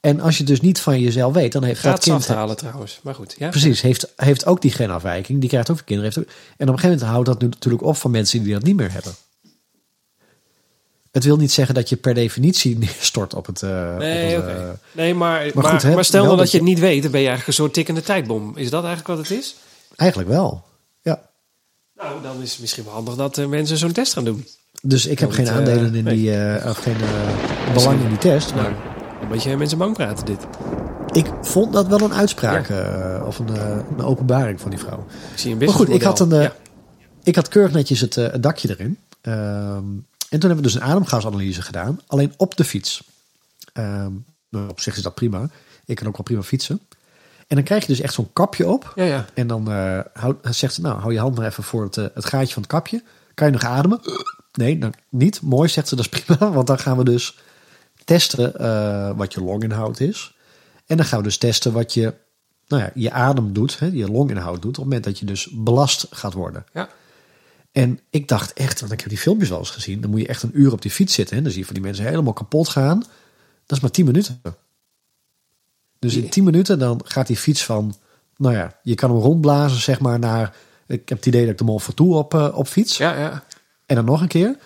en 0.00 0.20
als 0.20 0.38
je 0.38 0.44
dus 0.44 0.60
niet 0.60 0.80
van 0.80 1.00
jezelf 1.00 1.34
weet, 1.34 1.52
dan 1.52 1.64
heeft 1.64 1.82
dat 1.82 1.92
Gratis 1.92 2.12
af 2.12 2.26
kind... 2.26 2.38
halen 2.38 2.56
trouwens. 2.56 3.00
Maar 3.02 3.14
goed, 3.14 3.34
ja. 3.38 3.48
Precies, 3.48 3.80
heeft, 3.80 4.12
heeft 4.16 4.46
ook 4.46 4.62
die 4.62 4.70
genafwijking. 4.70 5.40
Die 5.40 5.48
krijgt 5.48 5.70
ook 5.70 5.76
weer 5.76 5.84
kinderen. 5.84 6.12
Heeft 6.14 6.28
ook, 6.28 6.34
en 6.34 6.68
op 6.68 6.74
een 6.74 6.80
gegeven 6.80 6.88
moment 6.90 7.10
houdt 7.10 7.26
dat 7.26 7.40
nu 7.40 7.46
natuurlijk 7.48 7.82
op 7.82 7.96
van 7.96 8.10
mensen 8.10 8.42
die 8.42 8.52
dat 8.52 8.62
niet 8.62 8.76
meer 8.76 8.92
hebben. 8.92 9.12
Het 11.10 11.24
wil 11.24 11.36
niet 11.36 11.52
zeggen 11.52 11.74
dat 11.74 11.88
je 11.88 11.96
per 11.96 12.14
definitie 12.14 12.78
neerstort 12.78 13.34
op 13.34 13.46
het... 13.46 13.62
eh, 13.62 13.96
Nee, 13.96 14.38
op 14.38 14.44
het, 14.44 14.56
eh, 14.56 14.68
Nee, 14.92 15.14
maar, 15.14 15.50
maar, 15.54 15.64
goed, 15.64 15.82
maar, 15.82 15.92
hè, 15.92 16.02
stel 16.02 16.24
nou 16.24 16.36
dat 16.36 16.44
dat 16.44 16.50
je 16.50 16.56
het 16.58 16.66
niet 16.66 16.78
weet, 16.78 17.02
dan 17.02 17.10
ben 17.10 17.20
je 17.20 17.26
eigenlijk 17.26 17.46
een 17.46 17.64
soort 17.64 17.74
tikkende 17.74 18.02
tijdbom. 18.02 18.56
Is 18.56 18.70
dat 18.70 18.84
eigenlijk 18.84 19.18
wat 19.18 19.28
het 19.28 19.38
is? 19.38 19.56
eigenlijk 19.96 20.30
wel, 20.30 20.64
ja. 21.02 21.28
Nou, 21.96 22.22
dan 22.22 22.42
is 22.42 22.50
het 22.50 22.60
misschien 22.60 22.84
wel 22.84 22.92
handig 22.92 23.14
dat 23.14 23.38
eh, 23.38 23.46
mensen 23.46 23.76
zo'n 23.76 23.92
test 23.92 24.12
gaan 24.12 24.24
doen. 24.24 24.46
Dus 24.82 25.06
ik 25.06 25.18
heb 25.18 25.30
geen 25.30 25.48
aandelen 25.48 25.94
in 25.94 26.04
nee. 26.04 26.16
die... 26.16 26.64
of 26.64 26.78
geen 26.78 26.96
belang 27.74 28.02
in 28.02 28.08
die 28.08 28.18
test. 28.18 28.54
Nou, 28.54 28.72
Maar 29.20 29.28
een 29.30 29.34
beetje 29.36 29.56
mensen 29.56 29.78
bang 29.78 29.94
praten 29.94 30.26
dit. 30.26 30.46
ik 31.12 31.26
vond 31.42 31.72
dat 31.72 31.86
wel 31.86 32.00
een 32.00 32.14
uitspraak. 32.14 32.68
eh, 32.68 33.22
of 33.26 33.38
een, 33.38 33.56
eh, 33.56 33.76
een 33.96 34.04
openbaring 34.04 34.60
van 34.60 34.70
die 34.70 34.78
vrouw. 34.78 35.06
Ik 35.32 35.38
zie 35.38 35.52
een 35.52 35.58
Maar 35.58 35.68
goed, 35.68 35.88
ik 35.88 36.02
had, 36.02 36.20
een, 36.20 36.32
eh, 36.32 36.50
ik 37.22 37.34
had 37.34 37.48
keurig 37.48 37.72
netjes 37.72 38.00
het, 38.00 38.14
het 38.14 38.42
dakje 38.42 38.68
erin. 38.68 38.98
Ehm, 39.20 39.36
en 40.28 40.38
toen 40.38 40.50
hebben 40.50 40.56
we 40.56 40.62
dus 40.62 40.74
een 40.74 40.82
ademgasanalyse 40.82 41.62
gedaan. 41.62 42.00
Alleen 42.06 42.32
op 42.36 42.56
de 42.56 42.64
fiets. 42.64 43.02
Ehm, 43.72 44.12
nou, 44.48 44.68
op 44.68 44.80
zich 44.80 44.96
is 44.96 45.02
dat 45.02 45.14
prima. 45.14 45.48
Ik 45.84 45.96
kan 45.96 46.06
ook 46.06 46.16
wel 46.16 46.24
prima 46.24 46.42
fietsen. 46.42 46.80
En 47.46 47.56
dan 47.56 47.64
krijg 47.64 47.82
je 47.82 47.88
dus 47.88 48.00
echt 48.00 48.14
zo'n 48.14 48.32
kapje 48.32 48.68
op. 48.68 48.92
Ja, 48.94 49.04
ja. 49.04 49.24
En 49.34 49.46
dan 49.46 49.64
zegt 50.42 50.74
ze, 50.74 50.80
nou, 50.80 51.00
hou 51.00 51.12
je 51.12 51.18
hand 51.18 51.36
maar 51.36 51.46
even 51.46 51.64
voor 51.64 51.82
het, 51.82 51.94
het 51.94 52.24
gaatje 52.24 52.52
van 52.52 52.62
het 52.62 52.70
kapje. 52.70 53.02
Kan 53.34 53.46
je 53.46 53.52
nog 53.52 53.64
ademen? 53.64 54.00
Nee, 54.52 54.78
nou, 54.78 54.92
niet. 55.08 55.40
Mooi, 55.42 55.68
zegt 55.68 55.88
ze, 55.88 55.96
dat 55.96 56.04
is 56.12 56.20
prima. 56.20 56.50
Want 56.56 56.66
dan 56.66 56.78
gaan 56.78 56.96
we 56.96 57.04
dus 57.04 57.38
testen 58.04 58.58
eh, 58.58 59.10
wat 59.16 59.32
je 59.32 59.42
longinhoud 59.42 60.00
is. 60.00 60.34
En 60.86 60.96
dan 60.96 61.06
gaan 61.06 61.18
we 61.18 61.24
dus 61.24 61.38
testen 61.38 61.72
wat 61.72 61.94
je, 61.94 62.14
nou 62.66 62.82
ja, 62.82 62.90
je 62.94 63.10
adem 63.10 63.52
doet, 63.52 63.78
hè, 63.78 63.86
je 63.86 64.10
longinhoud 64.10 64.62
doet. 64.62 64.70
Op 64.70 64.74
het 64.76 64.84
moment 64.84 65.04
dat 65.04 65.18
je 65.18 65.26
dus 65.26 65.48
belast 65.52 66.06
gaat 66.10 66.32
worden. 66.32 66.64
Ja. 66.72 66.88
En 67.72 68.00
ik 68.10 68.28
dacht 68.28 68.52
echt, 68.52 68.80
want 68.80 68.92
ik 68.92 69.00
heb 69.00 69.08
die 69.08 69.18
filmpjes 69.18 69.48
wel 69.48 69.58
eens 69.58 69.70
gezien. 69.70 70.00
Dan 70.00 70.10
moet 70.10 70.20
je 70.20 70.26
echt 70.26 70.42
een 70.42 70.60
uur 70.60 70.72
op 70.72 70.82
die 70.82 70.90
fiets 70.90 71.14
zitten. 71.14 71.36
En 71.36 71.42
dan 71.42 71.52
zie 71.52 71.60
je 71.60 71.66
van 71.66 71.74
die 71.74 71.84
mensen 71.84 72.04
helemaal 72.04 72.32
kapot 72.32 72.68
gaan. 72.68 72.98
Dat 73.66 73.76
is 73.76 73.80
maar 73.80 73.90
10 73.90 74.04
minuten. 74.04 74.40
Dus 75.98 76.14
in 76.14 76.28
10 76.28 76.44
minuten 76.44 76.78
dan 76.78 77.00
gaat 77.04 77.26
die 77.26 77.36
fiets 77.36 77.64
van, 77.64 77.94
nou 78.36 78.54
ja, 78.54 78.78
je 78.82 78.94
kan 78.94 79.10
hem 79.10 79.20
rondblazen 79.20 79.80
zeg 79.80 80.00
maar 80.00 80.18
naar, 80.18 80.56
ik 80.86 81.08
heb 81.08 81.18
het 81.18 81.26
idee 81.26 81.40
dat 81.40 81.50
ik 81.50 81.58
de 81.58 81.64
Mont 81.64 81.82
Ventoux 81.82 82.16
op, 82.16 82.34
eh, 82.34 82.48
op 82.54 82.66
fiets. 82.66 82.96
Ja, 82.96 83.18
ja. 83.18 83.44
En 83.86 83.96
dan 83.96 84.04
nog 84.04 84.20
een 84.20 84.28
keer. 84.28 84.56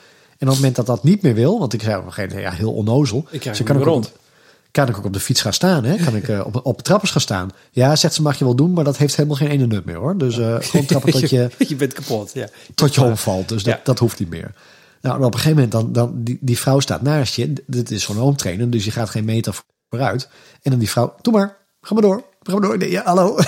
En 0.44 0.50
op 0.50 0.56
het 0.56 0.56
moment 0.56 0.76
dat 0.76 0.86
dat 0.86 1.04
niet 1.04 1.22
meer 1.22 1.34
wil, 1.34 1.58
want 1.58 1.72
ik 1.72 1.82
zei 1.82 1.96
op 1.98 2.06
een 2.06 2.12
gegeven 2.12 2.36
moment, 2.36 2.52
ja, 2.54 2.58
heel 2.60 2.72
onnozel. 2.72 3.24
Ik 3.30 3.42
Ze 3.54 3.62
kan 3.62 3.76
ook 3.76 3.86
op- 3.86 4.22
Kan 4.70 4.88
ik 4.88 4.96
ook 4.98 5.04
op 5.04 5.12
de 5.12 5.20
fiets 5.20 5.40
gaan 5.40 5.52
staan, 5.52 5.84
hè? 5.84 5.96
Kan 6.04 6.16
ik 6.16 6.28
eh, 6.28 6.40
op, 6.46 6.60
op 6.66 6.82
trappers 6.82 7.10
gaan 7.10 7.20
staan? 7.20 7.50
Ja, 7.70 7.96
zegt 7.96 8.14
ze, 8.14 8.22
mag 8.22 8.38
je 8.38 8.44
wel 8.44 8.54
doen, 8.54 8.72
maar 8.72 8.84
dat 8.84 8.96
heeft 8.96 9.16
helemaal 9.16 9.36
geen 9.36 9.48
ene 9.48 9.66
nut 9.66 9.84
meer, 9.84 9.96
hoor. 9.96 10.18
Dus 10.18 10.34
gewoon 10.34 10.86
trappen 10.86 11.12
tot 11.12 11.30
je, 11.36 11.50
je 11.68 11.76
bent 11.76 11.92
kapot, 11.92 12.30
ja. 12.34 12.48
tot 12.74 12.94
je 12.94 13.02
omvalt. 13.02 13.48
Dus 13.48 13.62
dat, 13.62 13.74
Ja. 13.74 13.80
dat 13.84 13.98
hoeft 13.98 14.18
niet 14.18 14.28
meer. 14.30 14.54
Nou, 15.00 15.16
en 15.18 15.24
op 15.24 15.32
een 15.34 15.38
gegeven 15.40 15.54
moment, 15.62 15.72
dan, 15.72 15.92
dan, 15.92 16.22
die, 16.24 16.38
die 16.40 16.58
vrouw 16.58 16.80
staat 16.80 17.02
naast 17.02 17.34
je. 17.34 17.52
Dit 17.66 17.90
is 17.90 18.02
zo'n 18.02 18.16
home 18.16 18.36
trainer, 18.36 18.70
dus 18.70 18.84
je 18.84 18.90
gaat 18.90 19.10
geen 19.10 19.24
meter 19.24 19.60
uit. 19.88 20.28
En 20.62 20.70
dan 20.70 20.78
die 20.80 20.90
vrouw, 20.90 21.14
doe 21.22 21.32
maar, 21.32 21.56
ga 21.80 21.94
maar 21.94 22.02
door. 22.02 22.24
Ga 22.44 22.58
door. 22.60 22.78
Nee, 22.78 22.90
ja, 22.90 23.02
hallo. 23.04 23.38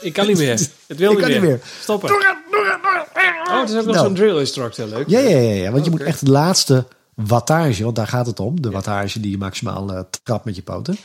Ik 0.00 0.12
kan 0.12 0.26
niet 0.26 0.38
meer. 0.38 0.50
Het 0.86 0.98
wil 0.98 1.10
Ik 1.10 1.16
niet, 1.18 1.26
kan 1.26 1.30
meer. 1.30 1.40
niet 1.40 1.50
meer. 1.50 1.60
Stoppen. 1.80 2.10
Oh, 2.10 3.60
het 3.60 3.70
is 3.70 3.76
ook 3.76 3.84
nog 3.84 3.94
Nou. 3.94 4.06
zo'n 4.06 4.14
drill 4.14 4.38
instructor. 4.38 4.86
Leuk. 4.86 5.08
Ja, 5.08 5.18
ja, 5.18 5.38
ja, 5.38 5.52
ja. 5.52 5.70
Want 5.70 5.84
je 5.84 5.90
moet 5.90 6.00
Oké. 6.00 6.08
echt 6.08 6.24
de 6.24 6.30
laatste 6.30 6.86
wattage, 7.14 7.84
want 7.84 7.96
daar 7.96 8.06
gaat 8.06 8.26
het 8.26 8.40
om. 8.40 8.60
De 8.60 8.70
wattage 8.70 9.20
die 9.20 9.30
je 9.30 9.38
maximaal 9.38 9.92
eh, 9.92 10.00
trapt 10.22 10.44
met 10.44 10.56
je 10.56 10.62
poten. 10.62 10.96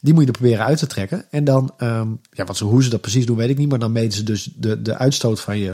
Die 0.00 0.14
moet 0.14 0.22
je 0.22 0.28
er 0.32 0.38
proberen 0.38 0.64
uit 0.64 0.78
te 0.78 0.86
trekken. 0.86 1.24
En 1.30 1.44
dan, 1.44 1.72
ehm, 1.76 2.08
ja, 2.30 2.44
wat 2.44 2.56
ze, 2.56 2.64
hoe 2.64 2.82
ze 2.82 2.90
dat 2.90 3.00
precies 3.00 3.26
doen, 3.26 3.36
weet 3.36 3.48
ik 3.50 3.58
niet. 3.58 3.68
Maar 3.68 3.78
dan 3.78 3.92
meten 3.92 4.12
ze 4.12 4.22
dus 4.22 4.48
de, 4.56 4.82
de 4.82 4.96
uitstoot 4.96 5.40
van 5.40 5.58
je, 5.58 5.72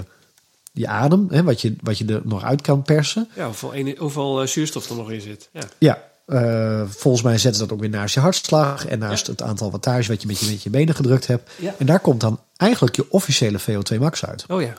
je 0.72 0.86
adem. 0.88 1.26
Hè, 1.30 1.42
wat, 1.42 1.60
je, 1.60 1.76
wat 1.82 1.98
je 1.98 2.04
er 2.04 2.20
nog 2.24 2.44
uit 2.44 2.60
kan 2.62 2.82
persen. 2.82 3.28
Ja, 3.36 3.44
hoeveel, 3.44 3.94
hoeveel 3.98 4.40
eh, 4.40 4.46
zuurstof 4.46 4.90
er 4.90 4.96
nog 4.96 5.10
in 5.10 5.20
zit. 5.20 5.48
Ja. 5.52 5.62
Ja, 5.78 6.02
eh, 6.30 6.82
volgens 6.88 7.22
mij 7.22 7.38
zetten 7.38 7.54
ze 7.54 7.66
dat 7.66 7.72
ook 7.72 7.80
weer 7.80 7.90
naast 7.90 8.14
je 8.14 8.20
hartslag. 8.20 8.86
En 8.86 8.98
naast 8.98 9.26
Ja. 9.26 9.32
het 9.32 9.42
aantal 9.42 9.70
wattage 9.70 10.08
wat 10.08 10.20
je 10.20 10.26
met 10.26 10.38
je, 10.38 10.50
met 10.50 10.62
je 10.62 10.70
benen 10.70 10.94
gedrukt 10.94 11.26
hebt. 11.26 11.50
Ja. 11.56 11.74
En 11.78 11.86
daar 11.86 12.00
komt 12.00 12.20
dan 12.20 12.40
eigenlijk 12.56 12.96
je 12.96 13.06
officiële 13.10 13.58
VO2 13.60 13.98
max 13.98 14.24
uit. 14.24 14.44
Oh 14.48 14.60
ja. 14.62 14.74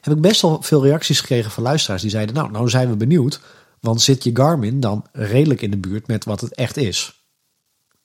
heb 0.00 0.14
ik 0.14 0.20
best 0.20 0.42
wel 0.42 0.62
veel 0.62 0.82
reacties 0.84 1.20
gekregen 1.20 1.50
van 1.50 1.62
luisteraars 1.62 2.02
die 2.02 2.10
zeiden: 2.10 2.34
Nou, 2.34 2.50
nou 2.50 2.68
zijn 2.68 2.88
we 2.88 2.96
benieuwd. 2.96 3.40
Want 3.80 4.00
zit 4.00 4.24
je 4.24 4.30
Garmin 4.34 4.80
dan 4.80 5.06
redelijk 5.12 5.62
in 5.62 5.70
de 5.70 5.76
buurt 5.76 6.06
met 6.06 6.24
wat 6.24 6.40
het 6.40 6.54
echt 6.54 6.76
is? 6.76 7.24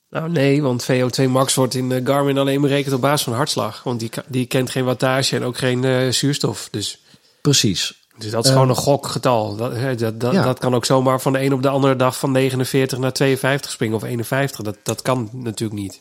Nou 0.09 0.29
nee, 0.29 0.61
want 0.61 0.83
VO2 0.91 1.23
max 1.29 1.53
wordt 1.55 1.73
in 1.73 1.91
eh, 1.91 2.05
Garmin 2.05 2.37
alleen 2.37 2.61
berekend 2.61 2.93
op 2.93 3.01
basis 3.01 3.23
van 3.23 3.33
hartslag. 3.33 3.83
Want 3.83 3.99
die, 3.99 4.09
die 4.27 4.45
kent 4.45 4.69
geen 4.69 4.85
wattage 4.85 5.35
en 5.35 5.43
ook 5.43 5.57
geen 5.57 5.83
eh, 5.83 6.09
zuurstof. 6.09 6.67
Dus, 6.71 7.01
Precies. 7.41 8.00
Dus 8.21 8.31
dat 8.31 8.45
is 8.45 8.51
gewoon 8.51 8.69
een 8.69 8.75
gokgetal. 8.75 9.55
Dat, 9.55 9.99
dat, 9.99 10.19
dat, 10.19 10.33
Ja. 10.33 10.43
dat 10.43 10.59
kan 10.59 10.75
ook 10.75 10.85
zomaar 10.85 11.21
van 11.21 11.33
de 11.33 11.41
een 11.41 11.53
op 11.53 11.61
de 11.61 11.69
andere 11.69 11.95
dag 11.95 12.17
van 12.19 12.31
49 12.31 12.97
naar 12.97 13.13
52 13.13 13.71
springen 13.71 13.95
of 13.95 14.03
51. 14.03 14.61
Dat, 14.65 14.77
dat 14.83 15.01
kan 15.01 15.29
natuurlijk 15.33 15.79
niet. 15.81 15.99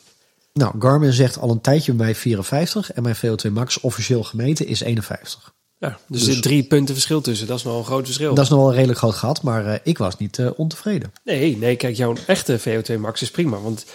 Nou, 0.53 0.73
Garmin 0.79 1.13
zegt 1.13 1.39
al 1.39 1.49
een 1.51 1.61
tijdje 1.61 1.93
bij 1.93 2.05
mij 2.05 2.15
54 2.15 2.91
en 2.93 3.03
mijn 3.03 3.15
VO2 3.15 3.51
max 3.51 3.79
officieel 3.79 4.23
gemeten 4.23 4.67
is 4.67 4.81
51. 4.81 5.53
Ja, 5.77 5.89
dus, 5.89 5.97
Dus- 6.19 6.27
er 6.27 6.33
zit 6.33 6.43
drie 6.43 6.63
punten 6.63 6.93
verschil 6.95 7.21
tussen. 7.21 7.47
Dat 7.47 7.57
is 7.57 7.63
wel 7.63 7.77
een 7.77 7.83
groot 7.85 8.05
verschil. 8.05 8.33
Dat 8.33 8.43
is 8.43 8.49
nog 8.49 8.59
wel 8.59 8.67
een 8.67 8.73
redelijk 8.75 8.99
groot 8.99 9.13
gat, 9.15 9.41
maar 9.41 9.65
eh, 9.65 9.79
ik 9.83 9.97
was 9.97 10.17
niet 10.17 10.39
eh, 10.39 10.49
ontevreden. 10.55 11.13
Nee, 11.23 11.57
nee, 11.57 11.75
kijk, 11.75 11.95
jouw 11.95 12.13
echte 12.27 12.59
VO2 12.59 12.99
max 12.99 13.21
is 13.21 13.31
prima. 13.31 13.59
Want 13.61 13.85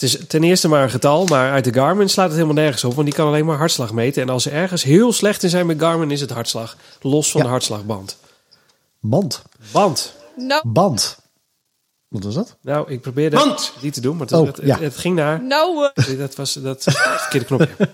het 0.00 0.02
is 0.02 0.26
ten 0.26 0.42
eerste 0.44 0.68
maar 0.68 0.82
een 0.82 0.90
getal, 0.90 1.26
maar 1.26 1.50
uit 1.52 1.64
de 1.64 1.72
Garmin 1.72 2.08
slaat 2.08 2.26
het 2.26 2.34
helemaal 2.34 2.62
nergens 2.62 2.84
op. 2.84 2.94
Want 2.94 3.06
die 3.06 3.14
kan 3.16 3.26
alleen 3.26 3.44
maar 3.44 3.56
hartslag 3.56 3.92
meten. 3.92 4.22
En 4.22 4.28
als 4.28 4.42
ze 4.42 4.50
ergens 4.50 4.82
heel 4.82 5.12
slecht 5.12 5.42
in 5.42 5.50
zijn 5.50 5.66
met 5.66 5.80
Garmin, 5.80 6.10
is 6.10 6.20
het 6.20 6.30
hartslag. 6.30 6.76
Los 7.00 7.30
van 7.30 7.40
Ja. 7.40 7.46
de 7.46 7.52
hartslagband. 7.52 8.16
Band. 9.00 9.42
Band. 9.72 10.14
No, 10.36 10.60
Band. 10.66 11.18
Wat 12.08 12.24
was 12.24 12.34
dat? 12.34 12.56
Nou, 12.62 12.90
ik 12.90 13.00
probeerde 13.00 13.36
Band. 13.36 13.72
die 13.80 13.90
te 13.90 14.00
doen, 14.00 14.16
maar 14.16 14.26
het, 14.26 14.36
Oh, 14.36 14.46
het, 14.46 14.60
ja. 14.62 14.78
het 14.78 14.96
ging 14.96 15.16
naar... 15.16 15.42
no, 15.42 15.84
eh, 15.94 16.18
Dat 16.18 16.34
was 16.34 16.52
dat 16.52 16.82
verkeerde 16.92 17.46
knopje. 17.46 17.68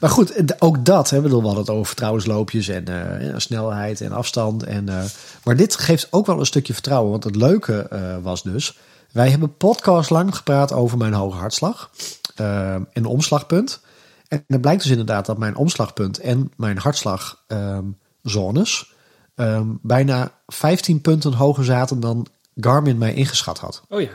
Maar 0.00 0.10
goed, 0.10 0.60
ook 0.62 0.84
dat, 0.84 1.10
hè, 1.10 1.20
we 1.20 1.28
hadden 1.30 1.56
het 1.56 1.70
over 1.70 1.86
vertrouwensloopjes 1.86 2.68
en 2.68 2.88
eh, 3.20 3.34
snelheid 3.36 4.00
en 4.00 4.12
afstand. 4.12 4.62
En, 4.62 4.88
eh, 4.88 5.04
maar 5.44 5.56
dit 5.56 5.76
geeft 5.76 6.06
ook 6.10 6.26
wel 6.26 6.38
een 6.38 6.46
stukje 6.46 6.72
vertrouwen. 6.72 7.10
Want 7.10 7.24
het 7.24 7.36
leuke 7.36 7.86
eh, 7.90 8.16
was 8.22 8.42
dus, 8.42 8.76
wij 9.14 9.30
hebben 9.30 9.56
podcast 9.56 10.10
lang 10.10 10.36
gepraat 10.36 10.72
over 10.72 10.98
mijn 10.98 11.12
hoge 11.12 11.36
hartslag 11.36 11.90
eh, 12.34 12.74
en 12.74 13.04
omslagpunt. 13.04 13.80
En 14.28 14.44
het 14.46 14.60
blijkt 14.60 14.82
dus 14.82 14.90
inderdaad 14.90 15.26
dat 15.26 15.38
mijn 15.38 15.56
omslagpunt 15.56 16.18
en 16.18 16.52
mijn 16.56 16.78
hartslagzones 16.78 18.92
ehm, 19.34 19.66
bijna 19.82 20.32
15 20.46 21.00
punten 21.00 21.32
hoger 21.32 21.64
zaten 21.64 22.00
dan 22.00 22.26
Garmin 22.56 22.98
mij 22.98 23.14
ingeschat 23.14 23.58
had. 23.58 23.82
Oh 23.88 24.00
ja. 24.00 24.10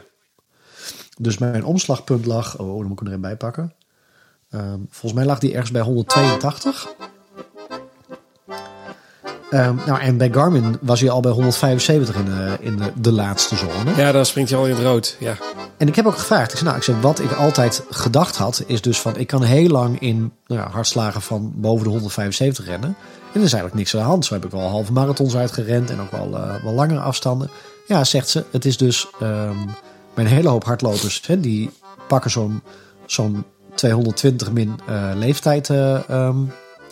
Dus 1.18 1.38
mijn 1.38 1.66
omslagpunt 1.66 2.26
lag, 2.26 2.58
oh, 2.58 2.78
dan 2.78 2.88
moet 2.88 2.92
ik 2.92 3.00
hem 3.00 3.08
er 3.08 3.14
even 3.14 3.22
bij 3.22 3.38
pakken. 3.38 3.74
Ehm, 4.50 4.80
volgens 4.90 5.14
mij 5.14 5.26
lag 5.26 5.40
die 5.40 5.52
ergens 5.52 5.72
bij 5.72 5.82
182. 5.82 6.88
Ehm, 9.50 9.76
nou, 9.86 10.00
en 10.00 10.18
bij 10.18 10.30
Garmin 10.32 10.78
was 10.82 11.00
hij 11.00 11.10
al 11.10 11.20
bij 11.20 11.32
175 11.32 12.16
in, 12.16 12.26
de, 12.26 12.58
in 12.60 12.78
de, 12.78 12.92
de 12.96 13.12
laatste 13.12 13.56
zone. 13.56 13.96
Ja, 13.96 14.12
dan 14.12 14.26
springt 14.26 14.50
hij 14.50 14.60
al 14.60 14.66
in 14.66 14.76
het 14.76 14.84
rood. 14.84 15.16
Ja. 15.20 15.38
En 15.78 15.88
ik 15.88 15.96
heb 15.96 16.06
ook 16.06 16.18
gevraagd, 16.18 16.52
ik 16.52 16.58
zei, 16.58 16.64
nou, 16.64 16.78
ik 16.78 16.84
zei, 16.84 16.98
wat 17.02 17.20
ik 17.20 17.32
altijd 17.32 17.84
gedacht 17.90 18.38
had, 18.38 18.64
is 18.66 18.82
dus 18.82 19.00
van, 19.00 19.18
ik 19.18 19.28
kan 19.28 19.44
heel 19.44 19.70
lang 19.70 20.00
in 20.00 20.32
nou 20.46 20.62
ja, 20.62 20.70
hartslagen 20.70 21.22
van 21.22 21.54
boven 21.56 21.84
de 21.84 21.90
175 21.90 22.66
rennen. 22.66 22.90
En 23.34 23.40
er 23.40 23.46
is 23.46 23.54
eigenlijk 23.54 23.76
niks 23.76 23.96
aan 23.96 24.02
de 24.02 24.08
hand. 24.08 24.26
Zo 24.26 24.34
heb 24.34 24.46
ik 24.46 24.52
wel 24.52 24.70
halve 24.70 24.92
marathons 24.92 25.36
uitgerend 25.36 25.90
en 25.90 26.02
ook 26.02 26.12
wel, 26.12 26.38
eh, 26.38 26.64
wel 26.64 26.74
langere 26.74 27.00
afstanden. 27.00 27.50
Ja, 27.88 28.04
zegt 28.04 28.30
ze, 28.30 28.44
het 28.52 28.66
is 28.66 28.78
dus, 28.78 29.08
ehm 29.20 29.58
mijn 30.14 30.28
hele 30.28 30.50
hoop 30.50 30.64
hardlopers, 30.64 31.22
hè, 31.26 31.40
die 31.40 31.70
pakken 32.08 32.32
zo'n 32.32 32.62
zo'n 33.06 33.46
220 33.76 34.52
min 34.52 34.80
eh, 34.88 35.12
leeftijd 35.16 35.70
eh 35.70 36.00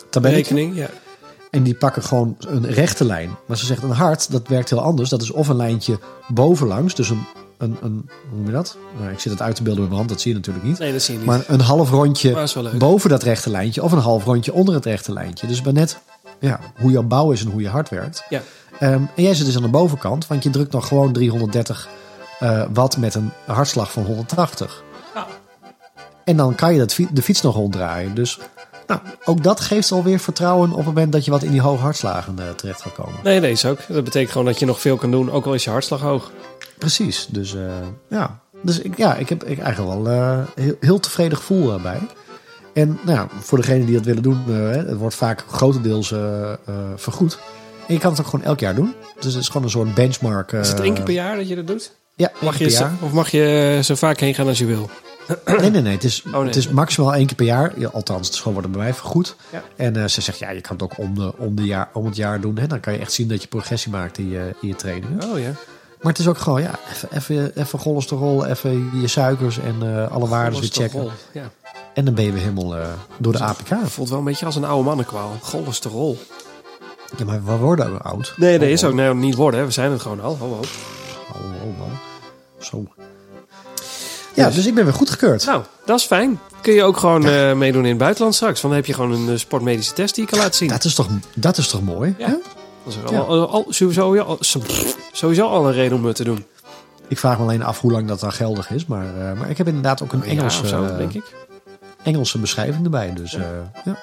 tabelletje. 0.10 0.44
Rekening, 0.44 0.76
ja. 0.76 0.90
En 1.52 1.64
die 1.64 1.76
pakken 1.76 2.04
gewoon 2.04 2.36
een 2.40 2.66
rechte 2.66 3.06
lijn. 3.06 3.36
Maar 3.46 3.58
ze 3.58 3.66
zegt 3.66 3.84
een 3.84 3.90
hart, 3.90 4.32
dat 4.32 4.48
werkt 4.48 4.70
heel 4.70 4.82
anders. 4.82 5.10
Dat 5.10 5.22
is 5.22 5.32
of 5.32 5.48
een 5.48 5.56
lijntje 5.56 6.00
bovenlangs, 6.28 6.96
dus 6.96 7.10
een, 7.10 7.26
een, 7.58 7.78
een 7.82 8.10
hoe 8.30 8.38
noem 8.38 8.46
je 8.46 8.52
dat? 8.52 8.78
Nou, 9.00 9.12
ik 9.12 9.20
zit 9.20 9.32
het 9.32 9.42
uit 9.42 9.56
te 9.56 9.64
beelden 9.64 9.82
met 9.82 9.90
mijn 9.90 10.00
hand, 10.00 10.12
dat 10.12 10.22
zie 10.22 10.32
je 10.32 10.38
natuurlijk 10.38 10.66
niet. 10.66 10.80
Nee, 10.80 10.92
dat 10.92 11.02
zie 11.02 11.14
je 11.14 11.20
niet. 11.20 11.30
Maar 11.30 11.44
een 11.48 11.62
half 11.62 11.90
rondje 11.90 12.48
boven 12.78 13.10
dat 13.10 13.24
rechte 13.24 13.50
lijntje 13.50 13.84
of 13.84 13.92
een 13.92 13.98
half 13.98 14.24
rondje 14.24 14.54
onder 14.54 14.76
het 14.76 14.86
rechte 14.86 15.14
lijntje. 15.14 15.48
Dus 15.48 15.62
maar 15.62 15.74
net 15.74 16.00
ja, 16.40 16.60
hoe 16.80 16.92
jouw 16.92 17.04
bouw 17.04 17.32
is 17.32 17.44
en 17.44 17.52
hoe 17.52 17.62
je 17.62 17.70
hart 17.70 17.90
werkt. 17.90 18.24
Ja. 18.30 18.42
Ehm, 18.80 19.02
en 19.16 19.24
jij 19.24 19.34
zit 19.34 19.46
dus 19.46 19.56
aan 19.56 19.62
de 19.62 19.68
bovenkant, 19.68 20.28
want 20.28 20.44
je 20.44 20.50
drukt 20.50 20.72
nog 20.72 20.88
gewoon 20.88 21.14
330 21.14 21.88
eh, 22.40 22.64
watt 22.74 22.98
met 22.98 23.16
een 23.16 23.32
hartslag 23.46 23.92
van 23.92 24.04
180. 24.04 24.84
Ja. 25.16 25.28
En 26.24 26.38
dan 26.38 26.56
kan 26.56 26.74
je 26.74 26.80
dat, 26.80 26.98
de 27.12 27.22
fiets 27.22 27.42
nog 27.42 27.56
ronddraaien. 27.56 28.16
Dus 28.16 28.40
nou, 28.88 29.00
ook 29.26 29.44
dat 29.44 29.60
geeft 29.60 29.92
alweer 29.92 30.20
vertrouwen 30.20 30.72
op 30.72 30.78
het 30.78 30.86
moment 30.86 31.12
dat 31.12 31.26
je 31.26 31.32
wat 31.32 31.44
in 31.44 31.52
die 31.52 31.62
hoge 31.62 31.82
hartslagen 31.82 32.40
eh, 32.40 32.50
terecht 32.50 32.82
gaat 32.82 32.94
komen. 32.94 33.20
Nee, 33.24 33.40
nee, 33.40 33.52
is 33.52 33.66
ook. 33.66 33.80
Dat 33.88 34.04
betekent 34.04 34.32
gewoon 34.32 34.48
dat 34.48 34.60
je 34.60 34.66
nog 34.66 34.82
veel 34.82 34.98
kan 34.98 35.12
doen, 35.12 35.32
ook 35.32 35.46
al 35.46 35.54
is 35.54 35.64
je 35.64 35.70
hartslag 35.70 36.02
hoog. 36.02 36.32
Precies, 36.78 37.28
dus 37.30 37.56
eh, 37.56 37.62
ja. 38.10 38.40
Dus 38.62 38.80
ik, 38.80 38.98
ja, 38.98 39.16
ik 39.16 39.30
heb 39.30 39.44
ik 39.44 39.60
eigenlijk 39.60 40.04
wel 40.04 40.14
eh 40.14 40.40
heel, 40.56 40.76
heel 40.80 41.00
tevreden 41.00 41.38
gevoel 41.38 41.74
eh, 41.74 41.82
bij. 41.82 42.00
En 42.74 43.00
nou 43.02 43.18
ja, 43.18 43.28
voor 43.40 43.58
degenen 43.58 43.86
die 43.86 43.96
dat 43.96 44.06
willen 44.06 44.24
doen, 44.24 44.44
het 44.50 44.98
wordt 44.98 45.16
vaak 45.16 45.44
grotendeels 45.50 46.14
vergoed. 46.96 47.40
En 47.88 47.94
je 47.94 48.00
kan 48.00 48.12
het 48.12 48.20
ook 48.20 48.28
gewoon 48.28 48.46
elk 48.46 48.60
jaar 48.60 48.76
doen. 48.76 48.94
Dus 49.20 49.34
het 49.34 49.42
is 49.42 49.48
gewoon 49.48 49.64
een 49.64 49.70
soort 49.70 49.94
benchmark. 49.94 50.52
Is 50.52 50.70
het 50.70 50.80
één 50.80 50.94
keer 50.94 51.04
per 51.04 51.14
jaar 51.14 51.36
dat 51.36 51.48
je 51.48 51.56
dat 51.56 51.68
doet? 51.68 51.92
Ja, 52.16 52.32
Mag 52.42 52.58
je, 52.58 52.70
jaar. 52.70 52.92
Of 53.02 53.12
mag 53.12 53.30
je 53.30 53.80
zo 53.84 53.96
vaak 53.96 54.20
heen 54.20 54.34
gaan 54.34 54.48
als 54.48 54.58
je 54.58 54.66
wil? 54.66 54.90
Nee, 55.46 55.70
nee, 55.70 55.82
nee. 55.82 55.94
Het 55.94 56.04
is, 56.04 56.24
nee. 56.24 56.44
het 56.44 56.56
is 56.56 56.70
maximaal 56.70 57.14
één 57.16 57.26
keer 57.26 57.36
per 57.36 57.46
jaar. 57.46 57.80
Ja, 57.80 57.88
althans, 57.88 58.26
het 58.26 58.36
is 58.36 58.38
gewoon 58.38 58.54
worden 58.54 58.72
bij 58.72 58.82
mij 58.82 58.94
vergoed. 58.94 59.36
Ja. 59.52 59.64
En 59.76 59.96
eh, 59.96 60.08
ze 60.08 60.22
zegt, 60.22 60.40
ja, 60.40 60.50
je 60.50 60.62
kan 60.62 60.76
het 60.76 60.84
ook 60.84 60.98
om, 60.98 61.16
de, 61.16 61.34
om, 61.38 61.56
de 61.56 61.66
jaar, 61.66 61.90
om 61.94 62.06
het 62.06 62.16
jaar 62.16 62.42
doen. 62.42 62.58
Hè? 62.58 62.68
Dan 62.68 62.80
kan 62.80 62.94
je 62.94 63.00
echt 63.00 63.12
zien 63.12 63.28
dat 63.28 63.42
je 63.42 63.48
progressie 63.48 63.92
maakt 63.92 64.18
in 64.18 64.30
je, 64.30 64.56
in 64.62 64.68
je 64.68 64.76
trainingen. 64.76 65.24
Oh 65.32 65.40
ja. 65.40 65.52
Maar 66.02 66.12
het 66.12 66.22
is 66.22 66.28
ook 66.28 66.38
gewoon, 66.38 66.62
ja, 66.62 66.80
even, 66.92 67.10
even, 67.12 67.62
even 67.62 67.80
cholesterol, 67.80 68.46
even 68.46 69.00
je 69.02 69.08
suikers 69.08 69.60
en 69.60 69.76
eh, 69.82 70.12
alle 70.12 70.28
waarden 70.28 70.60
weer 70.60 70.70
checken. 70.70 71.10
Ja. 71.32 71.52
En 71.94 72.06
dan 72.06 72.14
ben 72.14 72.24
je 72.24 72.32
weer 72.32 72.42
helemaal 72.42 72.76
eh, 72.78 72.88
door 73.18 73.34
de 73.34 73.40
APK. 73.40 73.68
Voelt 73.86 74.10
wel 74.10 74.18
een 74.18 74.24
beetje 74.24 74.46
als 74.46 74.56
een 74.56 74.66
oude 74.66 74.84
mannenkwaal. 74.84 75.38
Cholesterol. 75.42 76.18
Ja, 77.18 77.26
maar 77.26 77.46
we 77.46 77.56
worden 77.56 77.94
ook 77.94 78.00
oud. 78.00 78.34
Nee, 78.38 78.60
dat 78.60 78.68
Oh, 78.68 78.74
is 78.74 78.84
ook 78.84 79.14
niet 79.14 79.36
worden. 79.36 79.60
Hè. 79.60 79.66
We 79.66 79.72
zijn 79.72 79.92
het 79.92 80.02
gewoon 80.02 80.22
al. 80.22 80.38
Ho, 80.38 80.48
ho. 80.48 80.60
Oh, 81.34 81.64
oh, 81.64 81.82
oh. 81.82 81.92
Zo. 82.60 82.88
Ja, 84.38 84.46
Dus- 84.46 84.56
dus 84.56 84.66
ik 84.66 84.76
ben 84.76 84.84
weer 84.84 84.94
goedgekeurd. 84.94 85.46
Nou, 85.46 85.62
dat 85.86 86.00
is 86.00 86.06
fijn. 86.06 86.40
Kun 86.62 86.74
je 86.74 86.84
ook 86.84 86.98
gewoon 86.98 87.26
eh, 87.28 87.54
meedoen 87.54 87.84
in 87.84 87.90
het 87.90 87.98
buitenland 87.98 88.36
straks. 88.36 88.62
Want 88.62 88.74
dan 88.74 88.84
heb 88.84 88.86
je 88.86 88.94
gewoon 88.94 89.12
een 89.12 89.30
eh, 89.34 89.38
sportmedische 89.40 89.94
test 89.94 90.16
die 90.16 90.24
je 90.24 90.30
kan 90.30 90.40
laten 90.40 90.54
zien. 90.56 90.70
Dat 90.70 90.84
is 90.84 90.96
toch, 90.96 91.08
dat 91.36 91.58
is 91.58 91.68
toch 91.68 91.82
mooi? 91.82 92.16
Ja. 92.18 92.26
hè? 92.26 92.36
Dat 92.84 92.94
is 92.94 93.16
al, 93.16 93.28
al, 93.28 93.50
al- 93.50 93.66
sowieso, 93.70 94.16
ja, 94.16 94.22
al- 94.22 94.38
sowieso 95.12 95.48
al 95.48 95.68
een 95.68 95.74
reden 95.74 95.98
om 95.98 96.06
het 96.06 96.16
te 96.16 96.24
doen. 96.24 96.46
Ik 97.08 97.18
vraag 97.20 97.38
me 97.38 97.44
alleen 97.44 97.64
af 97.64 97.80
hoe 97.82 97.92
lang 97.92 98.08
dat 98.08 98.20
dan 98.20 98.32
geldig 98.32 98.72
is. 98.72 98.86
Maar, 98.86 99.06
eh, 99.06 99.40
maar 99.40 99.50
ik 99.50 99.58
heb 99.58 99.68
inderdaad 99.68 100.04
ook 100.04 100.14
een 100.14 100.24
Engelse, 100.24 100.68
zo, 100.68 100.98
denk 100.98 101.14
ik. 101.14 101.24
Engelse 102.04 102.38
beschrijving 102.40 102.84
erbij. 102.84 103.14
Dus 103.14 103.32
Ja. 103.32 103.72
ja. 103.86 103.96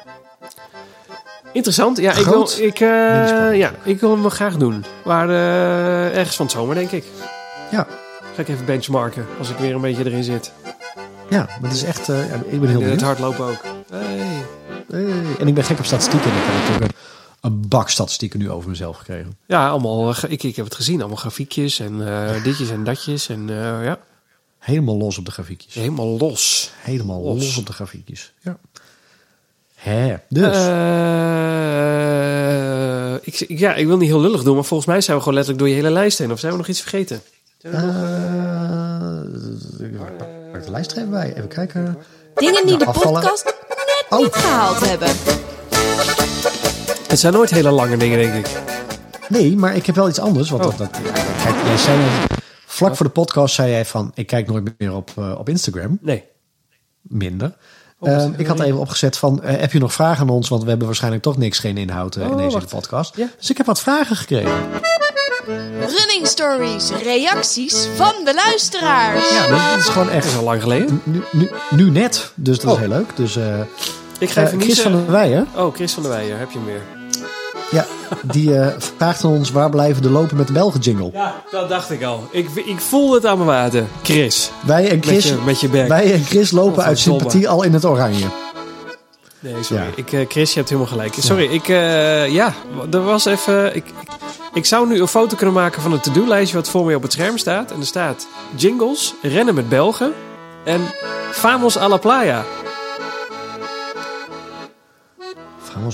Interessant. 1.53 1.99
Ja, 1.99 2.13
ik 2.13 2.25
wil, 2.25 2.49
ik, 2.59 2.79
ja, 3.59 3.71
ik 3.83 4.01
wil 4.01 4.11
hem 4.11 4.31
graag 4.31 4.57
doen. 4.57 4.85
Maar 5.05 5.29
ergens 6.15 6.37
van 6.37 6.47
het 6.47 6.55
zomer, 6.55 6.75
denk 6.75 6.91
ik. 6.91 7.05
Ja. 7.71 7.87
Ga 8.35 8.41
ik 8.41 8.49
even 8.49 8.65
benchmarken 8.67 9.27
als 9.39 9.51
ik 9.51 9.57
weer 9.57 9.75
een 9.75 9.81
beetje 9.81 10.05
erin 10.05 10.25
zit. 10.25 10.53
ja, 11.31 11.39
maar 11.61 11.71
het 11.71 11.73
is 11.73 11.83
echt... 11.83 12.07
ja, 12.07 12.23
ik 12.23 12.29
ben 12.31 12.41
heel 12.51 12.61
En 12.61 12.69
het 12.71 12.79
benieuwd. 12.79 13.01
hardlopen 13.01 13.45
ook. 13.45 13.63
Hey. 13.91 14.43
Hey, 14.91 15.13
En 15.39 15.49
ik 15.49 15.55
ben 15.55 15.65
gek 15.65 15.79
op 15.79 15.85
statistieken. 15.85 16.31
En 16.31 16.37
ik 16.37 16.43
heb 16.45 16.55
natuurlijk 16.55 16.93
een, 16.93 16.99
een 17.53 17.69
bak 17.69 17.89
statistieken 17.91 18.39
nu 18.39 18.51
over 18.51 18.69
mezelf 18.69 18.97
gekregen. 18.97 19.37
Ja, 19.47 19.69
allemaal. 19.69 20.11
eh, 20.11 20.23
Ik, 20.33 20.43
ik 20.43 20.57
heb 20.57 20.65
het 20.65 20.75
gezien. 20.75 20.99
Allemaal 20.99 21.17
grafiekjes 21.17 21.81
en 21.81 22.09
eh, 22.09 22.43
ditjes 22.45 22.71
en 22.71 22.85
datjes. 22.85 23.29
En 23.29 23.49
ja, 23.83 23.99
Helemaal 24.59 24.97
los 24.97 25.19
op 25.19 25.25
de 25.25 25.31
grafiekjes. 25.31 25.75
helemaal 25.75 26.17
los. 26.19 26.71
Helemaal 26.83 27.23
Los. 27.23 27.45
los, 27.45 27.57
op 27.57 27.67
de 27.67 27.73
grafiekjes. 27.73 28.33
Ja. 28.41 28.57
Hè, 29.75 30.15
dus. 30.29 30.57
Ik, 33.27 33.41
ik- 33.41 33.59
ja, 33.59 33.75
ik 33.75 33.87
wil 33.87 33.97
niet 33.97 34.09
heel 34.09 34.21
lullig 34.21 34.43
doen, 34.43 34.55
maar 34.55 34.65
volgens 34.65 34.89
mij 34.89 35.01
zijn 35.01 35.17
we 35.17 35.23
gewoon 35.23 35.39
letterlijk 35.39 35.65
door 35.67 35.75
je 35.77 35.81
hele 35.83 35.95
lijst 35.95 36.19
heen. 36.19 36.33
Of 36.33 36.39
zijn 36.39 36.53
we 36.53 36.59
nog 36.59 36.69
iets 36.69 36.81
vergeten? 36.81 37.23
Zijn 37.71 37.91
we 39.79 39.89
nog, 40.53 40.65
de 40.65 40.71
lijst 40.71 40.91
er 40.93 40.97
even 40.99 41.11
bij. 41.11 41.35
Even 41.37 41.49
kijken. 41.49 41.99
Dingen 42.35 42.67
die 42.67 42.79
de 42.79 42.87
Afvallen. 42.87 43.21
podcast 43.21 43.45
net 43.45 44.05
Oh. 44.11 44.19
niet 44.19 44.35
gehaald 44.35 44.89
hebben. 44.89 45.09
Het 47.09 47.19
zijn 47.19 47.33
nooit 47.33 47.51
hele 47.51 47.71
lange 47.71 47.97
dingen, 47.97 48.19
denk 48.19 48.47
ik. 48.47 48.61
Nee, 49.29 49.57
maar 49.57 49.77
ik 49.77 49.87
heb 49.87 49.95
wel 49.95 50.09
iets 50.09 50.19
anders. 50.19 50.51
Want 50.51 50.65
Oh. 50.65 50.79
dat, 50.79 50.79
dat, 50.79 51.01
ja, 51.05 51.13
kijk, 51.13 51.57
jij 51.65 51.77
zei 51.77 51.99
net- 51.99 52.39
vlak 52.67 52.97
voor 52.97 53.07
de 53.07 53.13
podcast 53.13 53.55
zei 53.55 53.71
jij 53.71 53.85
van... 53.85 54.11
ik 54.15 54.27
kijk 54.27 54.47
nooit 54.47 54.75
meer 54.79 54.95
op, 54.95 55.11
eh, 55.17 55.35
op 55.39 55.49
Instagram. 55.49 55.99
Nee. 56.01 56.25
Minder. 57.01 57.57
Oh, 57.99 58.09
Ehm, 58.11 58.33
ik 58.37 58.47
had 58.47 58.61
even 58.61 58.79
opgezet 58.79 59.17
van... 59.17 59.43
eh, 59.43 59.61
heb 59.61 59.73
je 59.73 59.79
nog 59.79 59.93
vragen 59.93 60.21
aan 60.21 60.29
ons? 60.35 60.49
Want 60.49 60.63
we 60.63 60.69
hebben 60.69 60.87
waarschijnlijk 60.87 61.23
toch 61.23 61.37
niks, 61.37 61.59
geen 61.59 61.77
inhoud 61.77 62.17
eh, 62.17 62.27
in 62.31 62.37
deze 62.37 62.51
wacht. 62.51 62.69
podcast. 62.69 63.17
Ja. 63.17 63.27
Dus 63.39 63.51
ik 63.51 63.57
heb 63.57 63.67
wat 63.67 63.81
vragen 63.81 64.17
gekregen. 64.17 64.53
Running 65.47 66.27
stories, 66.27 66.91
reacties 67.03 67.89
van 67.97 68.13
de 68.25 68.35
luisteraars. 68.35 69.31
Ja, 69.31 69.49
dat, 69.49 69.59
dat 69.71 69.79
is 69.79 69.85
gewoon 69.89 70.07
Dat 70.07 70.17
is 70.17 70.25
echt... 70.25 70.37
al 70.39 70.45
lang 70.45 70.63
geleden. 70.63 71.01
Nu, 71.05 71.23
nu, 71.33 71.51
nu 71.71 71.91
net, 71.91 72.33
dus 72.35 72.59
dat 72.59 72.67
Oh. 72.67 72.73
is 72.73 72.79
heel 72.87 72.89
leuk. 72.97 73.17
Dus 73.17 73.37
eh 73.37 73.61
Ik 74.19 74.31
ga 74.31 74.41
eh, 74.41 74.47
even 74.47 74.61
Chris 74.61 74.67
niezen. 74.75 74.83
van 74.93 74.93
der 75.03 75.11
Weijer, 75.11 75.47
Oh, 75.57 75.75
Chris 75.75 75.93
van 75.93 76.03
der 76.03 76.13
Weijer, 76.13 76.39
heb 76.39 76.51
je 76.51 76.59
hem 76.59 76.67
weer. 76.67 76.83
ja, 77.71 77.87
die 78.23 78.59
eh, 78.59 78.67
vraagt 78.97 79.25
aan 79.25 79.31
ons... 79.31 79.51
waar 79.51 79.71
blijven 79.71 80.03
de 80.03 80.11
lopen 80.11 80.37
met 80.37 80.47
de 80.47 80.53
Belgen 80.53 80.81
jingle? 80.81 81.11
Ja, 81.13 81.35
dat 81.51 81.69
dacht 81.69 81.91
ik 81.91 82.03
al. 82.03 82.29
Ik, 82.31 82.49
ik 82.55 82.81
voel 82.81 83.15
het 83.15 83.27
aan 83.27 83.37
mijn 83.37 83.49
water. 83.49 83.85
Chris, 84.03 84.51
Wij 84.67 84.89
en 84.91 84.97
met 84.97 85.07
Chris, 85.07 85.29
je, 85.29 85.37
met 85.45 85.61
je 85.61 85.69
bek. 85.69 85.89
wij 85.89 86.13
en 86.13 86.25
Chris 86.25 86.51
lopen 86.51 86.79
Oh, 86.83 86.87
uit 86.87 86.99
sympathie 86.99 87.49
al 87.49 87.63
in 87.63 87.73
het 87.73 87.85
oranje. 87.85 88.27
Nee, 89.41 89.55
sorry. 89.63 89.83
Ja. 89.83 89.89
Ik, 89.95 90.13
eh, 90.13 90.21
Chris, 90.29 90.51
je 90.51 90.57
hebt 90.59 90.69
helemaal 90.69 90.91
gelijk. 90.91 91.15
Sorry, 91.19 91.45
ik, 91.45 91.69
eh, 91.69 92.29
ja, 92.33 92.55
er 92.91 93.03
was 93.05 93.25
even... 93.25 93.77
Ik, 93.77 93.85
ik, 93.87 94.14
ik 94.55 94.65
zou 94.65 94.89
nu 94.89 95.01
een 95.01 95.09
foto 95.09 95.37
kunnen 95.37 95.55
maken 95.55 95.83
van 95.83 95.93
een 95.93 96.01
to-do-lijstje 96.01 96.57
wat 96.57 96.69
voor 96.69 96.85
mij 96.85 96.95
op 96.95 97.03
het 97.03 97.13
scherm 97.13 97.39
staat. 97.39 97.71
En 97.71 97.81
er 97.81 97.87
staat 97.87 98.27
jingles, 98.55 99.15
rennen 99.23 99.55
met 99.55 99.69
Belgen 99.69 100.13
en 100.65 100.81
Famos 101.31 101.79
a 101.79 101.89
la 101.89 101.97
playa. 101.97 102.45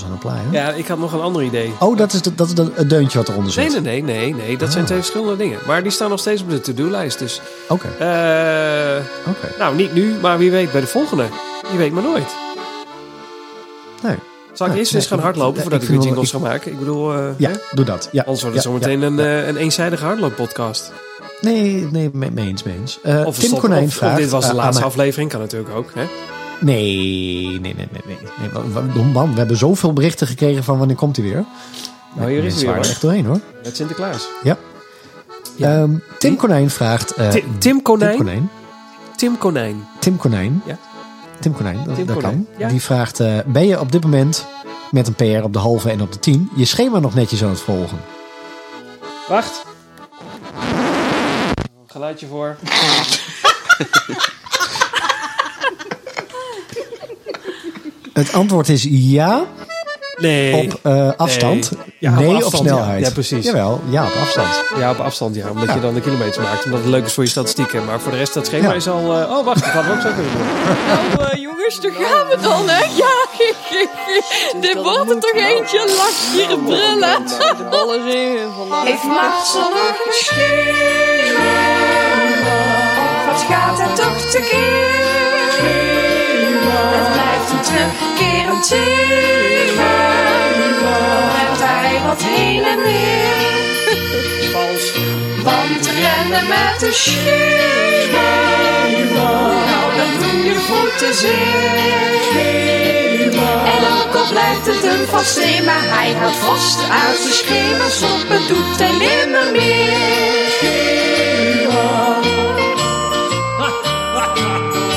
Aan 0.05 0.11
de 0.11 0.17
plaai, 0.17 0.39
hè? 0.49 0.51
Ja, 0.51 0.69
ik 0.71 0.87
had 0.87 0.97
nog 0.97 1.13
een 1.13 1.19
ander 1.21 1.43
idee. 1.43 1.73
Oh, 1.79 1.97
dat 1.97 2.13
is, 2.13 2.21
de, 2.21 2.35
dat 2.35 2.47
is 2.47 2.53
de- 2.53 2.71
het 2.73 2.89
deuntje 2.89 3.17
wat 3.17 3.27
eronder 3.29 3.51
zit. 3.51 3.71
nee, 3.71 3.81
nee, 3.81 4.03
nee, 4.03 4.35
nee. 4.35 4.57
Dat 4.57 4.69
zijn 4.69 4.81
Ah. 4.81 4.87
twee 4.89 4.99
verschillende 4.99 5.35
dingen. 5.37 5.59
Maar 5.67 5.83
die 5.83 5.91
staan 5.91 6.09
nog 6.09 6.19
steeds 6.19 6.41
op 6.41 6.49
de 6.49 6.61
to-do-lijst. 6.61 7.19
Dus, 7.19 7.41
Oké, 7.67 7.87
eh, 7.87 9.03
oké. 9.27 9.53
nou, 9.59 9.75
niet 9.75 9.93
nu, 9.93 10.15
maar 10.21 10.37
wie 10.37 10.51
weet 10.51 10.71
bij 10.71 10.81
de 10.81 10.87
volgende. 10.87 11.25
Je 11.71 11.77
weet 11.77 11.91
maar 11.91 12.03
nooit. 12.03 12.35
Nee. 14.01 14.15
Zal 14.53 14.67
ik 14.67 14.75
eerst 14.75 14.93
eens 14.95 15.07
gaan 15.07 15.19
hardlopen 15.19 15.61
voordat 15.61 15.81
ik 15.81 15.87
weer 15.87 15.97
wel- 15.97 16.05
jingles 16.07 16.31
ga 16.31 16.37
maken? 16.39 16.71
Ik 16.71 16.79
bedoel, 16.79 17.13
eh, 17.13 17.25
Ja, 17.37 17.49
hè? 17.49 17.55
doe 17.71 17.85
dat. 17.85 18.09
Ja. 18.11 18.21
anders 18.23 18.41
wordt 18.41 18.55
het 18.55 18.65
zometeen 18.65 19.01
een, 19.01 19.19
eh, 19.19 19.47
een 19.47 19.55
eenzijdige 19.57 20.05
hardlooppodcast. 20.05 20.91
Nee, 21.41 21.87
nee, 21.91 22.09
mee, 22.13 22.31
mee 22.31 22.47
eens, 22.47 22.63
mee 22.63 22.75
eens. 22.79 22.99
Eh, 23.03 23.25
Of, 23.25 23.37
Tim 23.39 23.47
stop- 23.47 23.59
Konijn 23.59 23.81
of- 23.83 23.87
of 23.87 23.93
vraagt... 23.93 24.17
dit 24.17 24.29
was 24.29 24.47
de 24.47 24.53
laatste 24.53 24.83
aflevering, 24.83 25.29
kan 25.29 25.39
natuurlijk 25.39 25.75
ook. 25.75 25.91
Hè? 25.93 26.03
Nee, 26.59 27.47
nee, 27.49 27.59
nee, 27.59 27.75
nee. 27.75 27.87
nee, 28.05 28.17
nee. 28.95 29.03
Man, 29.13 29.31
we 29.31 29.37
hebben 29.37 29.57
zoveel 29.57 29.93
berichten 29.93 30.27
gekregen 30.27 30.63
van 30.63 30.77
wanneer 30.77 30.95
komt 30.95 31.15
hij 31.15 31.25
weer. 31.25 31.43
Nou, 32.15 32.31
hier 32.31 32.43
is 32.43 32.55
hij 32.55 32.65
weer 32.65 32.73
er 32.73 32.79
echt 32.89 33.01
doorheen, 33.01 33.25
hoor. 33.25 33.39
Met 33.63 33.75
Sinterklaas. 33.75 34.27
Ja. 34.43 34.57
Ja. 35.55 35.77
Ehm, 35.81 35.91
Tim 36.19 36.35
Konijn 36.35 36.69
vraagt... 36.69 37.13
Tim, 37.31 37.43
Tim 37.59 37.81
Konijn? 37.81 38.09
Tim 38.15 38.17
Konijn. 38.25 38.49
Tim 39.15 39.37
Konijn. 39.37 39.87
Tim 39.99 40.17
Konijn. 40.17 40.61
Ja. 40.65 40.77
Tim 41.41 41.53
Konijn, 41.53 41.83
dat, 41.85 41.95
Tim 41.95 42.05
dat 42.05 42.15
Konijn, 42.15 42.47
kan. 42.49 42.55
ja. 42.57 42.67
Die 42.67 42.81
vraagt... 42.81 43.19
eh, 43.19 43.37
ben 43.45 43.67
je 43.67 43.79
op 43.79 43.91
dit 43.91 44.03
moment 44.03 44.45
met 44.91 45.07
een 45.07 45.15
PR 45.15 45.43
op 45.43 45.53
de 45.53 45.59
halve 45.59 45.89
en 45.89 46.01
op 46.01 46.11
de 46.11 46.19
10 46.19 46.49
je 46.55 46.65
schema 46.65 46.99
nog 46.99 47.13
netjes 47.13 47.43
aan 47.43 47.49
het 47.49 47.59
volgen? 47.61 47.99
Wacht. 49.27 49.65
Geluidje 51.85 52.27
voor. 52.27 52.55
Het 58.13 58.33
antwoord 58.33 58.69
is 58.69 58.87
ja 58.89 59.45
Nee. 60.21 60.53
op 60.53 60.79
eh, 60.83 61.09
afstand. 61.17 61.71
Nee. 61.71 61.79
Ja, 61.97 62.09
op 62.11 62.15
nee 62.17 62.27
op 62.35 62.35
afstand, 62.43 62.67
snelheid. 62.67 62.99
ja. 62.99 63.05
Ja, 63.07 63.11
precies. 63.13 63.45
Jawel, 63.45 63.81
ja 63.89 64.03
op 64.03 64.13
afstand. 64.21 64.47
Ja, 64.77 64.89
op 64.91 64.99
afstand 64.99 65.35
ja. 65.35 65.49
Omdat 65.49 65.67
Ja. 65.67 65.73
je 65.75 65.79
dan 65.81 65.93
de 65.93 66.01
kilometers 66.01 66.37
maakt. 66.37 66.65
Omdat 66.65 66.79
het 66.79 66.89
leuk 66.89 67.05
is 67.05 67.13
voor 67.13 67.23
je 67.23 67.29
statistieken. 67.29 67.85
Maar 67.85 67.99
voor 67.99 68.11
de 68.11 68.17
rest, 68.17 68.33
dat 68.33 68.45
schema 68.45 68.67
Ja. 68.69 68.73
is 68.73 68.87
al... 68.87 68.97
eh, 69.21 69.31
oh, 69.37 69.45
wacht. 69.45 69.59
Dat 69.63 69.73
hadden 69.73 69.91
we 69.91 69.97
ook 69.97 70.01
zo 70.01 70.13
kunnen 70.13 70.31
doen. 70.31 70.47
Nou 71.17 71.29
eh, 71.31 71.41
jongens, 71.41 71.81
daar 71.81 71.91
gaan 71.91 72.27
we 72.27 72.37
dan 72.41 72.69
hè. 72.69 72.83
Ja, 72.95 73.13
dit 74.61 74.75
wordt 74.83 75.09
er 75.11 75.19
toch 75.19 75.33
eentje 75.33 75.93
lach 75.97 76.31
hier 76.47 76.57
brullen. 76.57 77.25
De 77.57 77.67
ballen 77.69 78.11
zingen 78.11 78.49
vandaag. 78.57 78.87
Een 78.87 78.97
schema? 80.23 81.49
Wat 83.31 83.41
gaat 83.49 83.79
er 83.79 83.93
toch 83.93 84.17
tekeer? 84.31 84.99
Het 86.93 87.10
blijft. 87.49 87.89
Rent 91.37 91.61
hij 91.63 92.01
wat 92.05 92.21
heen 92.23 92.63
en 92.63 92.77
weer? 92.83 93.29
Vals. 94.51 94.91
Want 95.43 95.87
rennen 95.87 96.47
met 96.47 96.81
een 96.81 96.93
schema. 96.93 98.29
Nou, 99.13 99.95
dan 99.97 100.11
doen 100.19 100.43
je 100.43 100.55
voeten 100.59 101.15
zeer. 101.15 101.79
En 103.65 103.81
ook 103.99 104.15
al 104.15 104.29
blijft 104.29 104.65
het 104.65 104.83
een 104.83 105.07
vast 105.07 105.35
thema, 105.35 105.73
hij 105.73 106.13
houdt 106.13 106.35
vast 106.35 106.79
aan 106.89 107.15
zijn 107.21 107.33
schema. 107.33 107.89
Stoppen 107.89 108.47
doet 108.47 108.79
hij 108.79 108.91
nimmer 108.91 109.51
meer. 109.51 109.81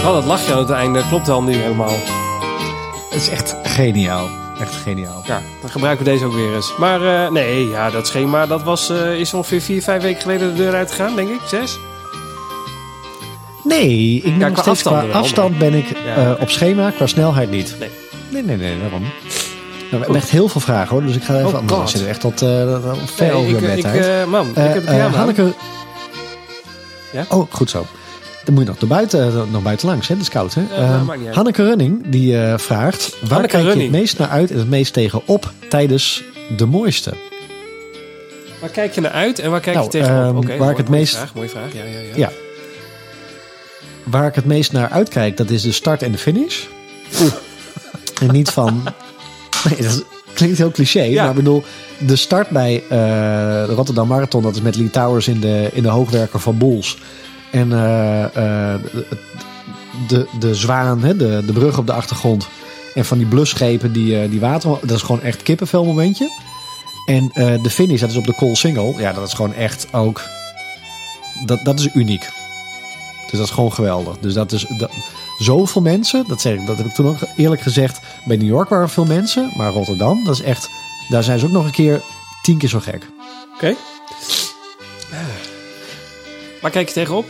Oh, 0.04 0.12
dat 0.12 0.24
lachje 0.24 0.52
aan 0.52 0.58
het 0.58 0.70
einde 0.70 1.04
klopt 1.08 1.26
dan 1.26 1.44
nu 1.44 1.54
helemaal. 1.54 2.23
Het 3.14 3.22
is 3.22 3.28
echt 3.28 3.54
geniaal. 3.62 4.28
Echt 4.60 4.74
geniaal. 4.74 5.22
Ja, 5.26 5.42
dan 5.60 5.70
gebruiken 5.70 6.04
we 6.04 6.10
deze 6.10 6.24
ook 6.24 6.32
weer 6.34 6.54
eens. 6.54 6.74
Maar 6.78 7.24
eh, 7.24 7.30
nee, 7.30 7.68
ja, 7.68 7.90
dat 7.90 8.06
schema 8.06 8.46
dat 8.46 8.62
was, 8.62 8.90
eh, 8.90 9.18
is 9.20 9.34
ongeveer 9.34 9.60
vier, 9.60 9.82
vijf 9.82 10.02
weken 10.02 10.20
geleden 10.22 10.48
de 10.48 10.62
deur 10.62 10.74
uitgegaan, 10.74 11.16
denk 11.16 11.28
ik. 11.28 11.40
Zes? 11.46 11.78
Nee, 13.64 14.16
ik 14.16 14.22
ben 14.22 14.38
Ja, 14.38 14.50
qua 14.50 14.62
steeds 14.62 14.62
qua 14.62 14.70
afstanden 14.70 15.06
wel, 15.06 15.16
afstand 15.16 15.58
ben 15.58 15.74
ik 15.74 15.86
Ja. 16.04 16.16
eh, 16.34 16.40
op 16.42 16.50
schema, 16.50 16.90
qua 16.90 17.06
snelheid 17.06 17.50
niet. 17.50 17.76
Nee. 17.78 17.90
Nee, 18.30 18.42
nee, 18.42 18.56
nee, 18.56 18.80
daarom. 18.80 19.00
Nou, 19.02 19.12
we 19.90 19.96
hebben 19.96 20.16
echt 20.16 20.30
heel 20.30 20.48
veel 20.48 20.60
vragen 20.60 20.88
hoor, 20.88 21.06
dus 21.06 21.16
ik 21.16 21.22
ga 21.24 21.34
even 21.34 21.46
Oh, 21.48 21.54
anders 21.54 21.90
zitten. 21.90 22.08
Echt 22.10 22.20
tot 22.20 22.38
ver 23.14 23.32
over 23.32 23.60
bedtijd. 23.60 24.06
eh, 24.06 24.24
man, 24.24 24.48
ik 24.48 24.54
heb 24.56 24.86
het. 24.86 25.14
Hanneke... 25.14 25.52
Ja? 27.12 27.24
Oh, 27.28 27.46
goed 27.50 27.70
zo. 27.70 27.86
Dan 28.44 28.54
moet 28.54 28.62
je 28.64 28.68
nog 28.70 28.80
naar 28.80 28.88
buiten, 28.88 29.50
nog 29.50 29.62
buiten 29.62 29.88
langs, 29.88 30.08
hè? 30.08 30.14
Dat 30.14 30.22
is 30.22 30.28
koud, 30.30 30.54
hè? 30.54 30.62
nou. 30.78 31.18
Hanneke 31.30 31.64
Running, 31.64 32.02
die 32.06 32.38
eh, 32.38 32.58
vraagt... 32.58 33.16
Waar 33.20 33.30
Hanneke 33.30 33.48
kijk 33.52 33.62
je 33.62 33.68
Running. 33.68 33.90
het 33.92 34.00
meest 34.00 34.18
naar 34.18 34.28
uit 34.28 34.50
en 34.50 34.58
het 34.58 34.68
meest 34.68 34.92
tegen 34.92 35.22
op 35.26 35.52
tijdens 35.68 36.24
de 36.56 36.66
mooiste? 36.66 37.12
Waar 38.60 38.70
kijk 38.70 38.94
je 38.94 39.00
naar 39.00 39.10
uit 39.10 39.38
en 39.38 39.50
waar 39.50 39.60
kijk 39.60 39.76
Nou, 39.76 39.88
je 39.92 39.98
tegenop? 39.98 40.22
ehm, 40.24 40.36
Oké, 40.36 40.56
waar 40.56 40.70
ik 40.70 40.76
het 40.76 40.88
mooie 40.88 41.00
meest- 41.00 41.16
Vraag, 41.16 41.34
mooie 41.34 41.48
vraag, 41.48 41.72
ja, 41.72 41.84
ja, 41.84 41.98
ja. 41.98 42.16
Ja. 42.16 42.30
Waar 44.04 44.26
ik 44.28 44.34
het 44.34 44.44
meest 44.44 44.72
naar 44.72 44.88
uitkijk, 44.90 45.36
dat 45.36 45.50
is 45.50 45.62
de 45.62 45.72
start 45.72 46.02
en 46.02 46.12
de 46.12 46.18
finish. 46.18 46.64
En 48.22 48.30
niet 48.32 48.50
van... 48.50 48.82
Nee, 49.70 49.82
dat 49.82 50.04
klinkt 50.34 50.58
heel 50.58 50.70
cliché, 50.70 51.02
Ja. 51.02 51.20
maar 51.22 51.30
ik 51.30 51.36
bedoel... 51.36 51.64
De 51.98 52.16
start 52.16 52.48
bij 52.48 52.82
eh, 52.82 52.88
de 53.66 53.72
Rotterdam 53.74 54.08
Marathon, 54.08 54.42
dat 54.42 54.54
is 54.54 54.60
met 54.60 54.76
Lee 54.76 54.90
Towers 54.90 55.28
in 55.28 55.40
de, 55.40 55.70
in 55.72 55.82
de 55.82 55.88
hoogwerker 55.88 56.40
van 56.40 56.58
Boels. 56.58 56.98
En 57.54 57.72
eh, 57.72 58.24
eh, 58.24 58.80
de, 58.92 59.06
de, 60.08 60.26
de 60.38 60.54
zwaan, 60.54 61.02
hè, 61.02 61.16
de, 61.16 61.42
de 61.46 61.52
brug 61.52 61.78
op 61.78 61.86
de 61.86 61.92
achtergrond. 61.92 62.48
En 62.94 63.04
van 63.04 63.18
die 63.18 63.26
blusschepen 63.26 63.92
die, 63.92 64.20
eh, 64.20 64.30
die 64.30 64.40
water... 64.40 64.78
Dat 64.80 64.96
is 64.96 65.02
gewoon 65.02 65.22
echt 65.22 65.42
kippenvel 65.42 65.84
momentje. 65.84 66.30
En 67.06 67.30
de 67.62 67.70
finish, 67.70 68.00
dat 68.00 68.10
is 68.10 68.16
op 68.16 68.26
de 68.26 68.34
Cool 68.34 68.56
Single. 68.56 68.94
Ja, 68.96 69.12
dat 69.12 69.26
is 69.26 69.34
gewoon 69.34 69.54
echt 69.54 69.92
ook... 69.92 70.22
Dat, 71.46 71.64
dat 71.64 71.78
is 71.78 71.94
uniek. 71.94 72.30
Dus 73.30 73.38
dat 73.38 73.48
is 73.48 73.50
gewoon 73.50 73.72
geweldig. 73.72 74.18
Dus 74.18 74.34
dat 74.34 74.52
is 74.52 74.66
dat, 74.78 74.90
zoveel 75.38 75.82
mensen. 75.82 76.24
Dat, 76.28 76.40
zeg 76.40 76.54
ik, 76.54 76.66
dat 76.66 76.76
heb 76.76 76.86
ik 76.86 76.92
toen 76.92 77.08
ook 77.08 77.18
eerlijk 77.36 77.62
gezegd. 77.62 78.00
Bij 78.24 78.36
New 78.36 78.48
York 78.48 78.68
waren 78.68 78.90
veel 78.90 79.04
mensen. 79.04 79.52
Maar 79.56 79.72
Rotterdam, 79.72 80.24
dat 80.24 80.34
is 80.34 80.42
echt... 80.42 80.70
Daar 81.08 81.22
zijn 81.22 81.38
ze 81.38 81.46
ook 81.46 81.52
nog 81.52 81.64
een 81.64 81.70
keer 81.70 82.02
tien 82.42 82.58
keer 82.58 82.68
zo 82.68 82.80
gek. 82.80 83.06
Oké. 83.54 83.74
Waar 86.64 86.72
kijk 86.72 86.88
je 86.88 86.94
tegenop? 86.94 87.26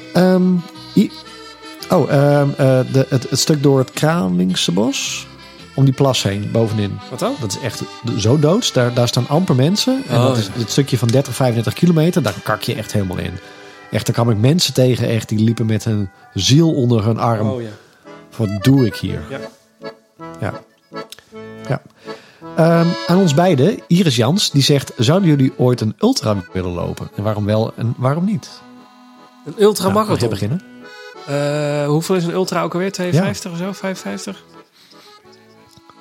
I- 0.94 1.10
oh, 1.90 2.10
ehm, 2.12 2.48
eh, 2.50 2.56
de, 2.92 3.06
het, 3.08 3.30
het 3.30 3.38
stuk 3.38 3.62
door 3.62 3.78
het 3.78 3.90
Kralingse 3.90 4.72
bos. 4.72 5.26
Om 5.74 5.84
die 5.84 5.94
plas 5.94 6.22
heen, 6.22 6.48
bovenin. 6.52 6.98
Wat 7.10 7.18
dan? 7.18 7.34
Dat 7.40 7.50
is 7.50 7.58
echt 7.62 7.82
zo 8.18 8.38
doods. 8.38 8.72
Daar, 8.72 8.94
daar 8.94 9.08
staan 9.08 9.28
amper 9.28 9.54
mensen. 9.54 10.02
En 10.08 10.18
Oh, 10.18 10.24
dat 10.24 10.36
is 10.36 10.48
het 10.52 10.70
stukje 10.70 10.98
van 10.98 11.08
30, 11.08 11.34
35 11.34 11.74
kilometer. 11.74 12.22
Daar 12.22 12.34
kak 12.42 12.62
je 12.62 12.74
echt 12.74 12.92
helemaal 12.92 13.18
in. 13.18 13.32
Echt, 13.90 14.06
daar 14.06 14.14
kwam 14.14 14.30
ik 14.30 14.38
mensen 14.38 14.74
tegen. 14.74 15.08
Echt, 15.08 15.28
die 15.28 15.38
liepen 15.38 15.66
met 15.66 15.84
hun 15.84 16.10
ziel 16.34 16.72
onder 16.74 17.04
hun 17.04 17.18
arm. 17.18 17.48
Oh 17.48 17.62
ja. 17.62 17.68
Wat 18.36 18.48
doe 18.64 18.86
ik 18.86 18.94
hier? 18.96 19.22
Ja. 19.30 19.38
Ja. 20.40 20.52
ja. 21.68 21.82
Ehm, 22.56 22.88
aan 23.06 23.18
ons 23.18 23.34
beiden, 23.34 23.78
Iris 23.86 24.16
Jans, 24.16 24.50
die 24.50 24.62
zegt... 24.62 24.92
Zouden 24.96 25.28
jullie 25.28 25.52
ooit 25.56 25.80
een 25.80 25.94
ultra 25.98 26.36
willen 26.52 26.72
lopen? 26.72 27.10
En 27.16 27.22
waarom 27.22 27.44
wel 27.44 27.72
en 27.76 27.94
waarom 27.96 28.24
niet? 28.24 28.48
Een 29.44 29.54
Nou, 29.56 29.56
mag 29.56 29.56
jij 29.56 29.66
ultramarathon. 29.66 30.28
beginnen? 30.28 30.62
Eh, 31.26 31.86
hoeveel 31.86 32.14
is 32.14 32.24
een 32.24 32.32
Ultra 32.32 32.62
ook 32.62 32.72
alweer? 32.72 32.92
52 32.92 33.52
of 33.52 33.58
zo? 33.58 33.72
55? 33.72 34.44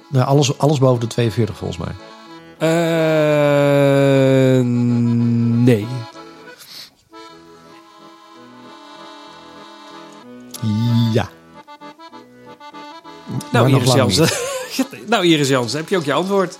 Nou, 0.09 0.25
alles, 0.25 0.57
alles 0.57 0.79
boven 0.79 0.99
de 0.99 1.07
42 1.07 1.57
volgens 1.57 1.79
mij. 1.79 1.95
Eh, 2.57 4.61
nee. 5.63 5.87
Ja. 11.13 11.29
Nou, 13.51 13.69
Iris 13.69 13.93
Jansen. 13.93 14.27
nou, 15.07 15.25
Iris 15.25 15.47
Jansen, 15.47 15.79
heb 15.79 15.89
je 15.89 15.97
ook 15.97 16.03
je 16.03 16.13
antwoord. 16.13 16.57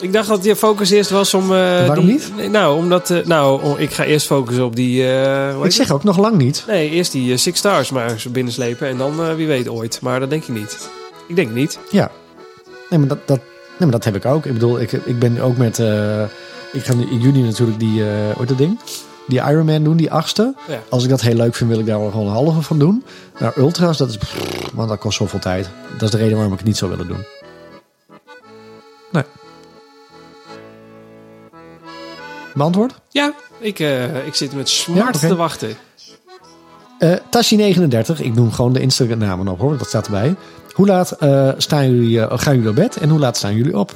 Ik 0.00 0.12
dacht 0.12 0.28
dat 0.28 0.44
je 0.44 0.56
focus 0.56 0.90
eerst 0.90 1.10
was 1.10 1.34
om... 1.34 1.42
eh, 1.42 1.48
Waarom 1.86 2.04
die- 2.04 2.14
niet? 2.14 2.32
Nee, 2.36 2.48
nou, 2.48 2.76
omdat... 2.76 3.10
eh, 3.10 3.24
nou, 3.26 3.62
om- 3.62 3.76
ik 3.76 3.90
ga 3.92 4.04
eerst 4.04 4.26
focussen 4.26 4.64
op 4.64 4.76
die... 4.76 5.04
eh, 5.12 5.64
Ik 5.64 5.72
zeg 5.72 5.90
ook 5.90 6.04
nog 6.04 6.18
lang 6.18 6.36
niet. 6.36 6.64
Nee, 6.66 6.90
eerst 6.90 7.12
die 7.12 7.36
Six 7.36 7.58
Stars 7.58 7.90
maar 7.90 8.22
binnenslepen. 8.30 8.88
En 8.88 8.96
dan, 8.98 9.34
wie 9.36 9.46
weet, 9.46 9.68
ooit. 9.68 9.98
Maar 10.02 10.20
dat 10.20 10.30
denk 10.30 10.42
ik 10.42 10.48
niet. 10.54 10.88
Ik 11.26 11.36
denk 11.36 11.50
niet. 11.50 11.78
Ja. 11.90 12.10
Nee, 12.90 12.98
maar 12.98 13.08
dat, 13.08 13.18
dat, 13.26 13.38
nee, 13.38 13.78
maar 13.78 13.90
dat 13.90 14.04
heb 14.04 14.16
ik 14.16 14.24
ook. 14.24 14.46
Ik 14.46 14.52
bedoel, 14.52 14.80
ik, 14.80 14.92
ik 14.92 15.18
ben 15.18 15.40
ook 15.40 15.56
met... 15.56 15.78
ik 16.72 16.84
ga 16.84 16.92
in 16.92 17.18
juni 17.20 17.42
natuurlijk 17.42 17.78
die... 17.78 18.02
hoe 18.02 18.34
heet 18.38 18.48
dat 18.48 18.58
ding? 18.58 18.78
Die 19.26 19.38
Ironman 19.40 19.82
doen, 19.84 19.96
die 19.96 20.10
achtste. 20.12 20.54
Ja. 20.68 20.82
Als 20.88 21.04
ik 21.04 21.10
dat 21.10 21.20
heel 21.20 21.34
leuk 21.34 21.54
vind, 21.54 21.70
wil 21.70 21.78
ik 21.78 21.86
daar 21.86 22.00
wel 22.00 22.10
gewoon 22.10 22.26
een 22.26 22.32
halve 22.32 22.62
van 22.62 22.78
doen. 22.78 23.04
Nou, 23.38 23.52
ultra's, 23.56 23.96
dat 23.98 24.08
is... 24.08 24.16
pff, 24.16 24.72
man, 24.74 24.88
dat 24.88 24.98
kost 24.98 25.16
zoveel 25.18 25.38
tijd. 25.38 25.70
Dat 25.92 26.02
is 26.02 26.10
de 26.10 26.16
reden 26.16 26.34
waarom 26.34 26.52
ik 26.52 26.58
het 26.58 26.66
niet 26.68 26.76
zou 26.76 26.90
willen 26.90 27.08
doen. 27.08 27.24
Beantwoord? 32.54 32.94
Ja, 33.08 33.32
ik, 33.58 33.78
eh, 33.78 34.26
ik 34.26 34.34
zit 34.34 34.52
met 34.52 34.68
smart 34.68 35.20
te 35.20 35.36
wachten. 35.36 35.76
Eh 36.98 37.12
Tashi39, 37.12 38.20
ik 38.20 38.34
noem 38.34 38.52
gewoon 38.52 38.72
de 38.72 38.80
Instagram-namen 38.80 39.48
op 39.48 39.60
hoor, 39.60 39.78
dat 39.78 39.86
staat 39.88 40.04
erbij. 40.04 40.34
Hoe 40.72 40.86
laat 40.86 41.10
eh, 41.10 41.48
staan 41.56 41.90
jullie, 41.90 42.38
gaan 42.38 42.54
jullie 42.54 42.68
op 42.68 42.74
bed 42.74 42.96
en 42.96 43.08
hoe 43.08 43.18
laat 43.18 43.36
staan 43.36 43.54
jullie 43.54 43.78
op? 43.78 43.92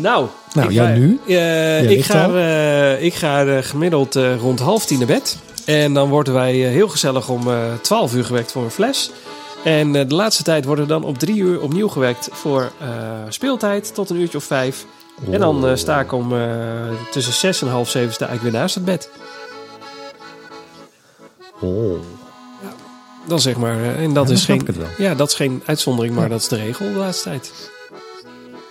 Nou, 0.00 0.26
Nou, 0.54 0.68
ik 0.68 0.74
jij 0.74 0.86
ga, 0.86 0.92
nu? 0.98 1.18
eh, 1.26 1.90
ik, 1.90 2.04
ga, 2.04 2.28
eh, 2.34 3.02
ik 3.04 3.14
ga 3.14 3.44
eh, 3.46 3.62
gemiddeld 3.62 4.16
eh, 4.16 4.36
rond 4.36 4.60
half 4.60 4.86
tien 4.86 4.98
naar 4.98 5.06
bed. 5.06 5.36
En 5.64 5.94
dan 5.94 6.08
worden 6.08 6.32
wij 6.34 6.52
heel 6.54 6.88
gezellig 6.88 7.28
om 7.28 7.48
eh 7.50 7.56
12 7.82 8.14
uur 8.14 8.24
gewekt 8.24 8.52
voor 8.52 8.64
een 8.64 8.70
fles. 8.70 9.10
En 9.64 9.96
eh, 9.96 10.08
de 10.08 10.14
laatste 10.14 10.42
tijd 10.42 10.64
worden 10.64 10.84
we 10.84 10.90
dan 10.90 11.04
op 11.04 11.18
drie 11.18 11.36
uur 11.36 11.60
opnieuw 11.60 11.88
gewekt 11.88 12.28
voor 12.32 12.72
eh, 12.80 12.88
speeltijd 13.28 13.94
tot 13.94 14.10
een 14.10 14.16
uurtje 14.20 14.38
of 14.38 14.44
vijf. 14.44 14.84
En 15.30 15.40
dan 15.40 15.66
eh, 15.68 15.76
sta 15.76 16.00
ik 16.00 16.12
om 16.12 16.32
eh, 16.32 16.48
tussen 17.10 17.32
zes 17.32 17.62
en 17.62 17.68
half 17.68 17.90
zeven 17.90 18.12
sta 18.12 18.28
ik 18.28 18.40
weer 18.40 18.52
naast 18.52 18.74
het 18.74 18.84
bed. 18.84 19.10
Oh. 21.60 21.98
Dan 23.26 23.40
zeg 23.40 23.56
maar, 23.56 23.78
eh, 23.78 24.02
en 24.02 24.14
dat 24.14 24.28
Ja, 24.28 24.34
is 24.34 24.44
geen, 24.44 24.66
ja, 24.98 25.14
dat 25.14 25.28
is 25.28 25.34
geen 25.34 25.62
uitzondering, 25.66 26.14
maar 26.14 26.24
Ja. 26.24 26.30
dat 26.30 26.40
is 26.40 26.48
de 26.48 26.56
regel 26.56 26.86
de 26.92 26.98
laatste 26.98 27.28
tijd. 27.28 27.70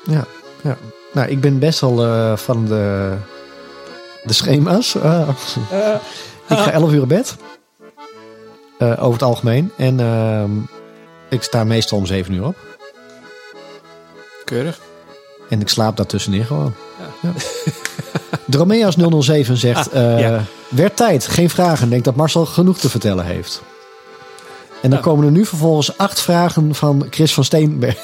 Ja, 0.04 0.26
ja. 0.62 0.78
Nou, 1.14 1.30
ik 1.30 1.42
ben 1.42 1.60
best 1.60 1.80
wel 1.80 2.38
van 2.38 2.66
de, 2.66 3.16
de 4.24 4.34
schema's. 4.34 4.96
Ik 4.96 6.58
ga 6.60 6.72
11 6.72 6.92
uur 6.92 7.08
bed. 7.08 7.36
Over 8.80 9.12
het 9.14 9.22
algemeen. 9.22 9.72
En 9.78 10.00
ehm, 10.00 10.52
ik 11.30 11.44
sta 11.44 11.64
meestal 11.64 11.98
om 11.98 12.06
7 12.06 12.34
uur 12.34 12.46
op. 12.46 12.56
Keurig. 14.44 14.80
En 15.50 15.62
ik 15.62 15.70
slaap 15.70 15.98
daartussenin 15.98 16.46
gewoon. 16.46 16.74
Ja. 17.22 17.30
Ja. 17.30 17.34
Dromeas 18.46 18.96
007 19.20 19.58
zegt... 19.58 19.94
Ah, 19.94 20.26
eh. 20.36 20.42
Werd 20.70 20.96
tijd, 20.96 21.28
geen 21.28 21.50
vragen. 21.50 21.90
Denk 21.90 22.04
dat 22.04 22.16
Marcel 22.16 22.46
genoeg 22.46 22.78
te 22.78 22.90
vertellen 22.90 23.26
heeft. 23.26 23.62
En 24.82 24.90
dan 24.90 25.00
Nou. 25.00 25.02
komen 25.02 25.26
er 25.26 25.32
nu 25.32 25.46
vervolgens 25.46 25.98
acht 25.98 26.22
vragen 26.22 26.76
van 26.76 27.08
Chris 27.10 27.34
van 27.34 27.44
Steenberg. 27.44 27.98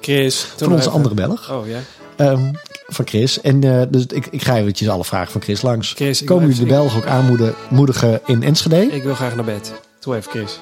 Chris. 0.00 0.46
Van 0.56 0.66
onze 0.72 0.78
even- 0.80 0.92
andere 0.92 1.14
Belg. 1.14 1.50
Oh 1.52 1.66
ja. 1.68 1.78
Ehm, 2.16 2.52
van 2.86 3.06
Chris. 3.06 3.40
En 3.40 3.64
eh, 3.80 3.82
dus 3.88 4.06
ik, 4.06 4.26
ik 4.30 4.42
ga 4.44 4.56
eventjes 4.56 4.88
alle 4.88 5.04
vragen 5.04 5.32
van 5.32 5.40
Chris 5.42 5.62
langs. 5.62 5.92
Chris, 5.92 6.24
Komen 6.24 6.46
jullie 6.48 6.60
de 6.60 6.66
Belgen 6.66 6.96
ook 6.98 7.06
aanmoedigen 7.06 8.20
in 8.26 8.42
Enschede? 8.42 8.82
Ik 8.92 9.02
wil 9.02 9.14
graag 9.14 9.34
naar 9.34 9.44
bed. 9.44 9.72
Doe 10.00 10.16
even, 10.16 10.30
Chris. 10.30 10.58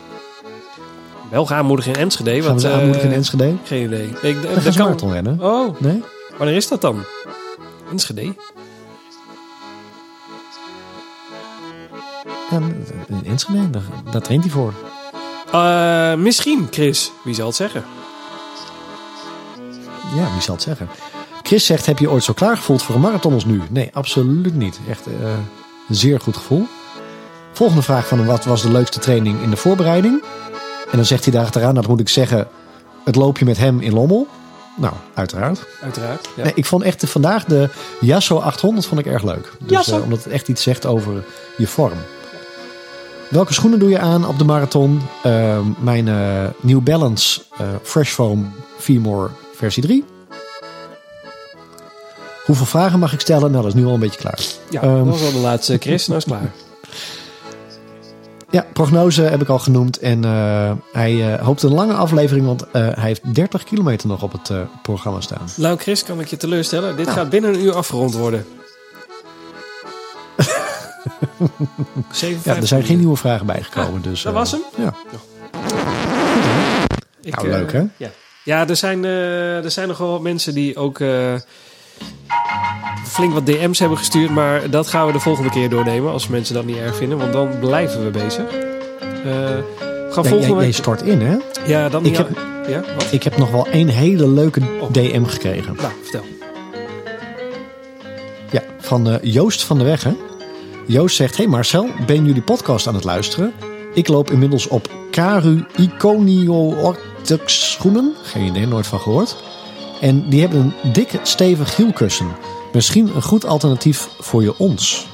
Wel 1.33 1.47
gaan 1.47 1.59
aanmoedigen 1.59 1.93
in 1.93 1.99
Enschede. 1.99 2.31
Gaan 2.31 2.41
we 2.41 2.47
Want, 2.47 2.65
eh, 2.65 2.73
aanmoedigen 2.73 3.09
in 3.09 3.15
Enschede? 3.15 3.55
Geen 3.65 3.85
idee. 3.85 4.07
Ik, 4.23 4.43
Dan 4.43 4.55
dat 4.55 4.63
kan- 4.75 4.85
marathon 4.85 5.13
rennen. 5.13 5.41
Oh, 5.41 5.81
Nee? 5.81 6.03
wanneer 6.39 6.57
is 6.57 6.69
dat 6.69 6.81
dan? 6.81 7.05
Enschede? 7.91 8.35
Ja, 12.51 12.61
in 13.09 13.25
Enschede, 13.27 13.71
daar, 13.71 13.83
daar 14.11 14.23
traint 14.23 14.43
hij 14.45 14.53
voor. 14.53 14.73
Eh, 15.53 16.15
misschien, 16.15 16.69
Chris. 16.71 17.13
Wie 17.25 17.35
zal 17.35 17.47
het 17.47 17.57
zeggen? 17.57 17.85
Ja, 20.15 20.33
wie 20.33 20.41
zal 20.43 20.55
het 20.55 20.63
zeggen? 20.63 20.89
Chris 21.43 21.67
zegt, 21.67 21.87
heb 21.87 21.99
je 21.99 22.11
ooit 22.11 22.25
zo 22.25 22.33
klaar 22.33 22.57
gevoeld 22.57 22.83
voor 22.83 22.95
een 22.95 23.01
marathon 23.01 23.33
als 23.35 23.45
nu? 23.45 23.61
Nee, 23.71 23.91
absoluut 23.93 24.55
niet. 24.55 24.81
Echt 24.89 25.07
eh, 25.07 25.13
een 25.89 25.95
zeer 25.95 26.21
goed 26.21 26.37
gevoel. 26.37 26.67
Volgende 27.53 27.83
vraag 27.83 28.09
van 28.09 28.27
wat 28.27 28.45
was 28.45 28.63
de 28.63 28.71
leukste 28.71 28.99
training 28.99 29.43
in 29.43 29.51
de 29.51 29.57
voorbereiding? 29.57 30.23
En 30.93 30.99
dan 30.99 31.07
zegt 31.07 31.25
hij 31.25 31.33
daar 31.33 31.43
achteraan, 31.45 31.75
dat 31.75 31.87
moet 31.89 32.01
ik 32.01 32.09
zeggen, 32.09 32.49
het 33.05 33.17
loopje 33.17 33.45
met 33.45 33.57
hem 33.59 33.81
in 33.81 33.93
Lommel. 33.93 34.27
Nou, 34.77 34.93
uiteraard. 35.15 35.65
Uiteraard. 35.83 36.29
Ja. 36.37 36.43
Nee, 36.45 36.53
ik 36.55 36.67
vond 36.67 36.83
echt 36.83 37.01
de- 37.01 37.07
vandaag 37.07 37.45
de 37.45 37.69
Yasso 38.01 38.39
800 38.39 38.87
vond 38.87 39.01
ik 39.01 39.07
erg 39.07 39.23
leuk. 39.23 39.53
Dus, 39.59 39.89
eh, 39.91 40.03
omdat 40.03 40.25
het 40.25 40.33
echt 40.33 40.49
iets 40.49 40.63
zegt 40.63 40.87
over 40.87 41.25
je 41.57 41.67
vorm. 41.67 41.99
Welke 43.29 43.53
schoenen 43.53 43.79
doe 43.79 43.89
je 43.91 43.99
aan 43.99 44.27
op 44.27 44.39
de 44.39 44.45
marathon? 44.45 45.01
Ehm, 45.23 45.65
mijn 45.79 46.09
eh, 46.09 46.45
New 46.61 46.81
Balance 46.81 47.41
eh, 47.59 47.67
Fresh 47.83 48.11
Foam 48.13 48.53
Femore 48.79 49.29
versie 49.55 49.83
3. 49.83 50.05
Hoeveel 52.45 52.67
vragen 52.67 52.99
mag 52.99 53.13
ik 53.13 53.21
stellen? 53.21 53.51
Nou, 53.51 53.65
dat 53.65 53.75
is 53.75 53.81
nu 53.81 53.87
al 53.87 53.95
een 53.95 54.01
beetje 54.01 54.21
klaar. 54.21 54.39
ja, 54.71 54.83
Ehm. 54.83 54.97
dat 54.97 55.07
was 55.07 55.21
wel 55.21 55.33
de 55.33 55.39
laatste. 55.39 55.77
Chris, 55.81 56.07
nou 56.07 56.19
is 56.19 56.25
klaar. 56.25 56.51
Ja, 58.53 58.67
prognose 58.73 59.23
heb 59.23 59.43
ik 59.43 59.49
al 59.49 59.59
genoemd. 59.59 59.99
En 59.99 60.25
eh, 60.25 60.73
hij 60.93 61.35
eh, 61.35 61.45
hoopt 61.45 61.63
een 61.63 61.73
lange 61.73 61.95
aflevering, 61.95 62.47
want 62.47 62.71
eh, 62.71 62.71
hij 62.73 62.95
heeft 62.97 63.35
30 63.35 63.65
kilometer 63.65 64.09
nog 64.09 64.23
op 64.23 64.33
het 64.33 64.51
programma 64.83 65.21
staan. 65.21 65.47
Nou, 65.57 65.79
Chris, 65.79 66.05
kan 66.05 66.21
ik 66.21 66.27
je 66.27 66.37
teleurstellen? 66.37 66.97
Dit 66.97 67.07
Nou. 67.07 67.19
gaat 67.19 67.31
binnen 67.31 67.55
een 67.55 67.61
uur 67.61 67.75
afgerond 67.75 68.15
worden. 68.15 68.47
57 72.11 72.45
Ja, 72.55 72.57
er 72.57 72.67
zijn 72.67 72.85
geen 72.85 72.99
nieuwe 72.99 73.17
vragen 73.17 73.47
bijgekomen. 73.47 74.03
dus, 74.03 74.23
dat 74.23 74.33
was 74.33 74.51
hem? 74.51 74.61
Ja. 74.77 74.95
Ik, 77.21 77.37
Nou, 77.37 77.49
leuk, 77.49 77.73
hè? 77.73 77.83
Ja, 77.97 78.11
ja 78.45 78.69
er, 78.69 78.77
zijn, 78.77 79.05
er 79.05 79.71
zijn 79.71 79.89
nog 79.89 79.99
wel 79.99 80.11
wat 80.11 80.21
mensen 80.23 80.55
die 80.55 80.77
ook 80.77 80.99
flink 83.13 83.33
wat 83.33 83.47
DM's 83.47 83.79
hebben 83.79 83.99
gestuurd. 83.99 84.31
Maar 84.31 84.71
dat 84.71 84.87
gaan 84.89 85.07
we 85.07 85.13
de 85.13 85.21
volgende 85.21 85.51
keer 85.51 85.69
doornemen 85.69 86.13
als 86.13 86.29
mensen 86.29 86.55
dat 86.55 86.65
niet 86.65 86.77
erg 86.77 86.97
vinden. 86.97 87.19
Want 87.19 87.33
dan 87.33 87.49
blijven 87.61 88.05
we 88.05 88.11
bezig. 88.11 88.45
Eh 88.45 88.55
we 89.25 90.19
gaan 90.19 90.25
Ja, 90.25 90.31
volgende 90.31 90.55
week... 90.57 90.75
stort 90.75 91.03
in, 91.03 91.21
hè? 91.21 91.37
Ja, 91.67 91.89
dan 91.89 92.05
Ik 92.05 92.17
heb- 92.17 92.29
Ja, 92.69 92.83
wat? 92.95 93.07
Ik 93.11 93.23
heb 93.23 93.37
nog 93.37 93.51
wel 93.51 93.67
één 93.67 93.89
hele 93.89 94.29
leuke 94.29 94.61
Oh. 94.81 94.91
DM 94.93 95.25
gekregen. 95.25 95.77
Nou, 95.77 95.93
vertel. 96.03 96.25
Ja, 98.51 98.63
van 98.81 99.09
eh, 99.11 99.15
Joost 99.23 99.65
van 99.65 99.79
de 99.79 99.85
Weg, 99.85 100.03
hè? 100.05 100.13
Joost 100.87 101.17
zegt, 101.17 101.37
hey 101.37 101.47
Marcel, 101.47 101.89
ben 102.07 102.25
jullie 102.27 102.43
podcast 102.43 102.87
aan 102.87 102.95
het 102.95 103.05
luisteren? 103.05 103.53
Ik 103.95 104.09
loop 104.09 104.31
inmiddels 104.31 104.69
op 104.69 104.91
Karu 105.11 105.65
Iconio 105.77 106.73
Ortex 106.75 107.71
schoenen. 107.73 108.15
Geen 108.23 108.45
idee, 108.47 108.67
nooit 108.67 108.87
van 108.87 109.01
gehoord. 109.01 109.37
En 110.01 110.29
die 110.29 110.41
hebben 110.41 110.75
een 110.83 110.93
dikke, 110.93 111.19
stevig 111.23 111.77
hielkussen. 111.77 112.27
Misschien 112.73 113.11
een 113.15 113.23
goed 113.23 113.47
alternatief 113.47 114.09
voor 114.21 114.43
je 114.43 114.59
ons. 114.59 115.07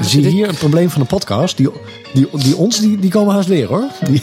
Zie 0.00 0.20
je 0.20 0.26
dik- 0.26 0.32
hier 0.32 0.48
een 0.48 0.54
probleem 0.54 0.90
van 0.90 1.00
de 1.00 1.06
podcast? 1.06 1.56
Die, 1.56 1.68
die, 2.14 2.28
die 2.32 2.56
ons, 2.56 2.78
die, 2.80 2.98
die 2.98 3.10
komen 3.10 3.34
haast 3.34 3.48
weer 3.48 3.66
hoor. 3.68 3.84
Die, 4.08 4.22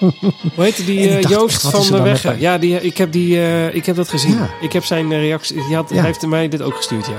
Hoe 0.54 0.64
heette 0.64 0.84
die 0.84 1.08
eh, 1.08 1.14
dacht, 1.22 1.28
Joost 1.34 1.60
van 1.70 1.80
er 1.80 1.86
de 1.86 1.92
dan 1.92 2.02
Weg? 2.02 2.24
met- 2.24 2.40
Ja, 2.40 2.58
die, 2.58 2.80
ik, 2.80 2.96
heb 2.96 3.12
die, 3.12 3.36
eh, 3.40 3.74
ik 3.74 3.86
heb 3.86 3.96
dat 3.96 4.08
gezien. 4.08 4.34
Ja. 4.34 4.50
Ik 4.60 4.72
heb 4.72 4.84
zijn 4.84 5.12
eh, 5.12 5.18
reactie... 5.20 5.66
Die 5.66 5.74
had, 5.74 5.88
Ja. 5.88 5.96
Hij 5.96 6.04
heeft 6.04 6.26
mij 6.26 6.48
dit 6.48 6.62
ook 6.62 6.76
gestuurd, 6.76 7.06
ja. 7.06 7.12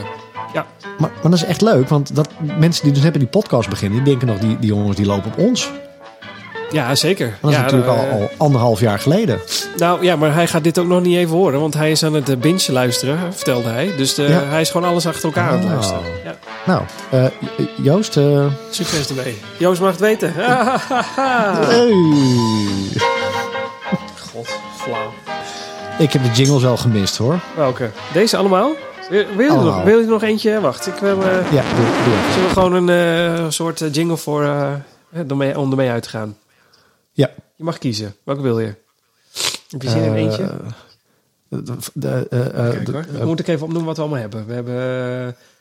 Ja, 0.54 0.66
maar, 0.98 1.12
maar 1.22 1.32
dat 1.32 1.34
is 1.34 1.44
echt 1.44 1.62
leuk, 1.62 1.90
want 1.90 2.16
dat, 2.16 2.30
mensen 2.60 2.84
die 2.84 2.94
dus 2.94 3.04
hebben 3.04 3.20
die 3.22 3.30
podcast 3.30 3.70
beginnen, 3.70 4.04
die 4.04 4.08
denken 4.18 4.28
nog, 4.28 4.40
die, 4.40 4.60
die 4.60 4.70
jongens 4.70 4.96
die 4.98 5.06
lopen 5.06 5.32
op 5.32 5.38
ons. 5.38 5.70
Ja 6.74 6.96
zeker. 6.96 7.38
Dat 7.42 7.50
is 7.52 7.56
ja, 7.58 7.62
natuurlijk 7.64 7.92
eh, 7.92 8.00
al, 8.00 8.20
al 8.20 8.30
anderhalf 8.38 8.80
jaar 8.80 9.00
geleden. 9.00 9.40
Nou 9.78 10.04
ja, 10.04 10.16
maar 10.16 10.34
hij 10.34 10.48
gaat 10.48 10.64
dit 10.64 10.78
ook 10.80 10.88
nog 10.88 11.02
niet 11.02 11.18
even 11.18 11.36
horen, 11.36 11.60
want 11.60 11.74
hij 11.74 11.92
is 11.92 12.04
aan 12.04 12.14
het 12.14 12.30
eh, 12.30 12.38
binge 12.38 12.72
luisteren, 12.72 13.34
vertelde 13.34 13.70
hij. 13.70 13.92
Dus 13.98 14.18
eh, 14.18 14.30
Ja. 14.30 14.44
hij 14.44 14.62
is 14.62 14.70
gewoon 14.72 14.90
alles 14.90 15.08
achter 15.08 15.24
elkaar 15.26 15.50
aan 15.50 15.56
het 15.58 15.64
Oh. 15.66 15.72
luisteren. 15.72 16.02
Ja, 16.24 16.36
Nou, 16.66 16.82
eh, 17.10 17.26
Joost. 17.82 18.18
eh, 18.18 18.46
succes 18.70 19.10
ermee. 19.10 19.42
Joost 19.58 19.82
mag 19.82 19.92
het 19.92 20.00
weten. 20.00 20.34
hey. 20.36 21.92
God, 24.32 24.48
flauw. 24.78 25.14
Ik 25.98 26.14
heb 26.14 26.24
de 26.24 26.30
jingles 26.32 26.62
wel 26.64 26.78
gemist 26.78 27.18
hoor. 27.18 27.40
Welke? 27.56 27.90
Deze 28.14 28.38
allemaal? 28.38 28.72
Wil, 29.10 29.24
wil, 29.36 29.46
je 29.52 29.58
er 29.58 29.64
nog, 29.64 29.84
wil 29.84 30.00
je 30.00 30.06
nog 30.06 30.24
eentje? 30.24 30.60
Wacht, 30.62 30.88
ik 30.88 30.94
wil... 30.94 31.22
eh, 31.24 31.52
Ja, 31.52 31.62
doe, 31.76 31.86
zullen 32.34 32.48
we 32.48 32.54
gewoon 32.54 32.74
een 32.74 32.90
eh, 33.38 33.46
soort 33.50 33.82
eh, 33.82 33.94
jingle 33.94 34.18
voor... 34.18 34.44
eh, 34.44 35.58
om 35.58 35.70
ermee 35.72 35.90
uit 35.90 36.04
te 36.04 36.10
gaan? 36.10 36.36
Ja. 37.14 37.30
Je 37.56 37.64
mag 37.64 37.78
kiezen. 37.78 38.16
Welke 38.24 38.42
wil 38.42 38.60
je? 38.60 38.76
Heb 39.70 39.82
je 39.82 39.90
zin 39.90 40.04
in 40.04 40.14
Eh, 40.14 40.22
eentje? 40.22 40.52
de- 41.48 41.64
de- 41.94 42.28
eh, 42.30 42.46
eh, 42.48 42.72
Kijk 42.72 42.86
de- 42.86 42.92
hoor. 42.92 43.02
eh, 43.02 43.18
Dan 43.18 43.28
moet 43.28 43.40
ik 43.40 43.48
even 43.48 43.62
opnoemen 43.66 43.88
wat 43.88 43.96
we 43.96 44.02
allemaal 44.02 44.20
hebben. 44.22 44.46
We 44.48 44.54
hebben, 44.54 44.76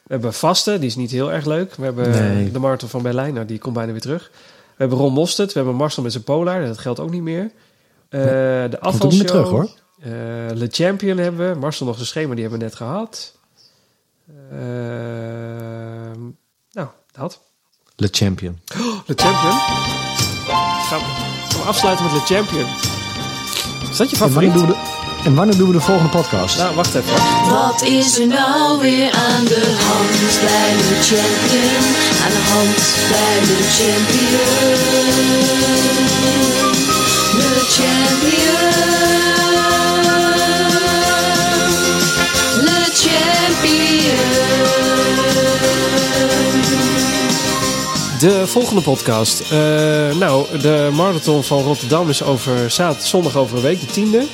we 0.02 0.08
hebben 0.08 0.32
Vaste, 0.34 0.78
die 0.78 0.88
is 0.88 0.96
niet 0.96 1.10
heel 1.10 1.32
erg 1.32 1.44
leuk. 1.44 1.74
We 1.74 1.84
hebben 1.84 2.10
Nee. 2.10 2.50
de 2.50 2.58
Marathon 2.58 2.88
van 2.88 3.02
Berlijn, 3.02 3.34
nou, 3.34 3.46
die 3.46 3.58
komt 3.58 3.74
bijna 3.74 3.92
weer 3.92 4.00
terug. 4.00 4.30
We 4.66 4.88
hebben 4.88 4.98
Ron 4.98 5.12
Mostert, 5.12 5.52
we 5.52 5.58
hebben 5.58 5.76
Marcel 5.76 6.02
met 6.02 6.12
zijn 6.12 6.24
Polar, 6.24 6.64
dat 6.66 6.78
geldt 6.78 7.00
ook 7.00 7.10
niet 7.10 7.22
meer. 7.22 7.50
Eh, 8.08 8.20
de 8.20 8.76
afvalshow. 8.80 9.10
niet 9.10 9.18
meer 9.18 9.28
terug 9.28 9.48
hoor. 9.48 9.68
Eh, 10.00 10.10
Le 10.54 10.68
Champion 10.70 11.18
hebben 11.18 11.52
we. 11.52 11.58
Marcel 11.58 11.86
nog 11.86 11.94
zijn 11.94 12.06
schema, 12.06 12.32
die 12.34 12.40
hebben 12.42 12.58
we 12.60 12.64
net 12.64 12.74
gehad. 12.74 13.34
Nou, 16.72 16.88
dat. 17.12 17.40
Le 17.96 18.08
Champion. 18.10 18.58
Le 19.06 19.14
Champion. 19.16 20.31
Gaan 20.92 21.00
we, 21.00 21.06
gaan 21.48 21.60
we 21.62 21.68
afsluiten 21.68 22.04
met 22.04 22.14
Le 22.14 22.20
Champion. 22.34 22.66
Is 23.90 23.96
dat 23.96 24.10
je 24.10 24.16
En 24.16 24.32
wanneer, 24.32 24.50
favoriet? 24.50 24.52
doen 24.52 24.66
we 24.66 24.72
de, 24.72 24.78
en 25.24 25.34
wanneer 25.34 25.56
doen 25.56 25.66
we 25.66 25.72
de 25.72 25.80
volgende 25.80 26.10
podcast? 26.10 26.58
Nou, 26.58 26.74
wacht 26.74 26.94
even. 26.94 27.12
Wat 27.50 27.82
is 27.82 28.18
er 28.18 28.26
nou 28.26 28.80
weer 28.80 29.12
aan 29.12 29.44
de 29.44 29.76
hand 29.86 30.40
bij 30.40 30.72
de 30.76 30.96
champion? 31.08 31.82
Aan 32.24 32.32
de 32.36 32.44
hand 32.52 32.76
bij 33.12 33.36
de 33.48 33.58
champion. 33.76 34.50
De 37.38 37.60
champion. 37.76 38.70
De 42.64 42.90
champion. 42.94 44.22
De 48.22 48.46
volgende 48.46 48.82
podcast. 48.82 49.40
Eh, 49.40 49.48
nou, 50.16 50.58
de 50.58 50.90
marathon 50.92 51.42
van 51.42 51.62
Rotterdam 51.62 52.08
is 52.08 52.22
over 52.22 52.70
zaterdag, 52.70 53.06
zondag 53.06 53.36
over 53.36 53.56
een 53.56 53.62
week, 53.62 53.80
de 53.80 53.86
tiende. 53.86 54.26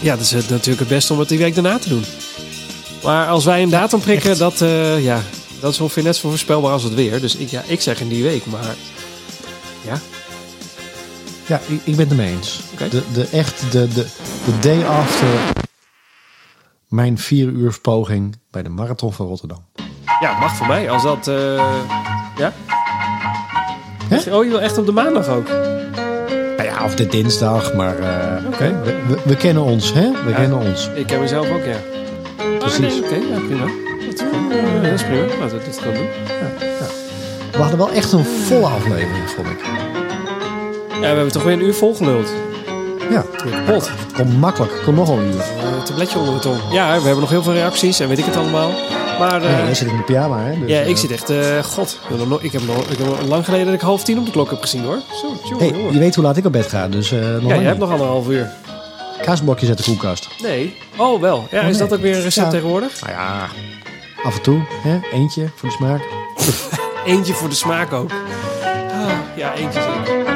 Ja, 0.00 0.16
dat 0.16 0.24
is 0.24 0.30
het 0.30 0.48
natuurlijk 0.48 0.78
het 0.78 0.88
beste 0.88 1.12
om 1.12 1.18
het 1.18 1.28
die 1.28 1.38
week 1.38 1.54
daarna 1.54 1.78
te 1.78 1.88
doen. 1.88 2.04
Maar 3.02 3.28
als 3.28 3.44
wij 3.44 3.62
een 3.62 3.68
datum 3.68 4.00
prikken, 4.00 4.38
dat, 4.38 4.60
eh, 4.60 5.04
ja, 5.04 5.22
dat 5.60 5.72
is 5.72 5.80
ongeveer 5.80 6.02
net 6.02 6.16
zo 6.16 6.28
voorspelbaar 6.28 6.72
als 6.72 6.82
het 6.82 6.94
weer. 6.94 7.20
Dus 7.20 7.36
ik, 7.36 7.48
ja, 7.48 7.62
ik 7.66 7.80
zeg 7.80 8.00
in 8.00 8.08
die 8.08 8.22
week, 8.22 8.46
maar 8.46 8.74
ja, 9.84 10.00
Ja, 11.46 11.60
ik, 11.66 11.80
ik 11.84 11.96
ben 11.96 12.08
het 12.08 12.10
ermee 12.10 12.36
eens. 12.36 12.60
De, 12.90 13.02
de, 13.12 13.28
echt, 13.28 13.72
de, 13.72 13.88
de, 13.88 14.06
de 14.44 14.58
day 14.60 14.84
after 14.84 15.28
mijn 16.88 17.18
vier 17.18 17.48
uur 17.48 17.78
poging 17.80 18.38
bij 18.50 18.62
de 18.62 18.68
Marathon 18.68 19.12
van 19.12 19.26
Rotterdam. 19.26 19.64
ja 20.20 20.38
mag 20.38 20.56
voor 20.56 20.66
mij. 20.66 20.90
Als 20.90 21.02
dat, 21.02 21.28
eh, 21.28 21.80
ja. 22.36 22.52
Hè? 24.08 24.34
Oh, 24.36 24.44
je 24.44 24.50
wil 24.50 24.60
echt 24.60 24.78
op 24.78 24.86
de 24.86 24.92
maandag 24.92 25.28
ook? 25.28 25.48
Nou 26.56 26.62
ja, 26.62 26.84
of 26.84 26.94
de 26.94 27.06
dinsdag, 27.06 27.74
maar 27.74 27.98
eh, 27.98 28.46
Oké. 28.46 28.80
we, 28.84 28.94
we, 29.08 29.16
we 29.24 29.36
kennen 29.36 29.62
ons, 29.62 29.92
hè? 29.92 30.10
We 30.24 30.30
Ja. 30.30 30.36
kennen 30.36 30.58
ons. 30.58 30.90
Ik 30.94 31.06
ken 31.06 31.20
mezelf 31.20 31.50
ook, 31.50 31.64
ja. 31.64 31.76
Precies. 32.58 32.80
Nee, 32.80 32.98
Oké, 33.02 33.14
ja, 33.14 33.38
prima. 33.46 33.64
Dat, 34.10 34.20
eh, 34.20 34.82
dat 34.82 34.92
is 34.92 35.02
prima. 35.02 35.22
Laten 35.40 35.58
we 35.58 35.64
dit 35.64 35.78
gaan 35.82 35.94
doen. 35.94 36.06
We 37.52 37.58
hadden 37.62 37.78
wel 37.78 37.90
echt 37.90 38.12
een 38.12 38.24
volle 38.24 38.66
aflevering, 38.66 39.30
vond 39.36 39.48
ik. 39.48 39.58
Ja, 40.92 41.00
we 41.00 41.06
hebben 41.06 41.32
toch 41.32 41.42
weer 41.42 41.52
een 41.52 41.62
uur 41.62 41.74
volgeluld. 41.74 42.28
Ja, 43.10 43.24
Pot. 43.66 43.90
kon 44.14 44.38
makkelijk. 44.38 44.72
Kon 44.84 44.94
nog 44.94 45.08
een 45.08 45.24
uur. 45.24 45.32
Een 45.76 45.84
tabletje 45.84 46.18
onder 46.18 46.34
de 46.34 46.40
tong. 46.40 46.56
Ja, 46.70 46.86
we 46.96 47.02
hebben 47.02 47.20
nog 47.20 47.30
heel 47.30 47.42
veel 47.42 47.52
reacties 47.52 48.00
en 48.00 48.08
weet 48.08 48.18
ik 48.18 48.24
het 48.24 48.36
allemaal. 48.36 48.70
Maar 49.18 49.42
eh, 49.42 49.48
Nee, 49.54 49.64
jij 49.64 49.74
zit 49.74 49.88
in 49.88 49.96
de 49.96 50.02
pyjama, 50.02 50.38
hè? 50.44 50.58
Dus, 50.60 50.68
ja, 50.70 50.80
eh, 50.80 50.88
ik 50.88 50.96
zit 50.96 51.10
echt... 51.10 51.30
eh, 51.30 51.62
God, 51.62 51.98
ik 52.40 52.52
heb, 52.52 52.62
nog, 52.66 52.82
ik, 52.90 52.98
heb 52.98 53.28
lang 53.28 53.44
geleden 53.44 53.66
dat 53.66 53.74
ik 53.74 53.80
half 53.80 54.04
tien 54.04 54.18
op 54.18 54.24
de 54.24 54.30
klok 54.30 54.50
heb 54.50 54.60
gezien, 54.60 54.84
hoor. 54.84 54.98
Zo, 55.20 55.56
Hey, 55.58 55.68
jongen. 55.68 55.92
je 55.92 55.98
weet 55.98 56.14
hoe 56.14 56.24
laat 56.24 56.36
ik 56.36 56.44
op 56.46 56.52
bed 56.52 56.66
ga, 56.68 56.88
dus 56.88 57.12
eh 57.12 57.18
nog 57.20 57.42
ja, 57.50 57.54
je 57.54 57.66
hebt 57.66 57.78
nog 57.78 57.90
anderhalf 57.90 58.28
uur. 58.28 58.50
Kaasblokjes 59.22 59.68
uit 59.68 59.78
de 59.78 59.84
koelkast. 59.84 60.28
Nee. 60.42 60.76
Oh, 60.96 61.20
wel. 61.20 61.46
Ja, 61.50 61.62
Oh, 61.62 61.68
is 61.68 61.78
dat 61.78 61.92
ook 61.92 62.00
weer 62.00 62.16
een 62.16 62.22
recept 62.22 62.46
Ja. 62.46 62.52
tegenwoordig? 62.52 63.00
Nou 63.00 63.12
ja, 63.12 63.46
af 64.24 64.36
en 64.36 64.42
toe, 64.42 64.60
hè? 64.82 64.98
Eentje 65.12 65.48
voor 65.54 65.68
de 65.68 65.74
smaak. 65.74 66.00
Eentje 67.12 67.32
voor 67.34 67.48
de 67.48 67.54
smaak 67.54 67.92
ook. 67.92 68.10
Ah, 68.92 69.10
ja, 69.36 69.54
eentje 69.54 69.80
zeker. 69.80 70.35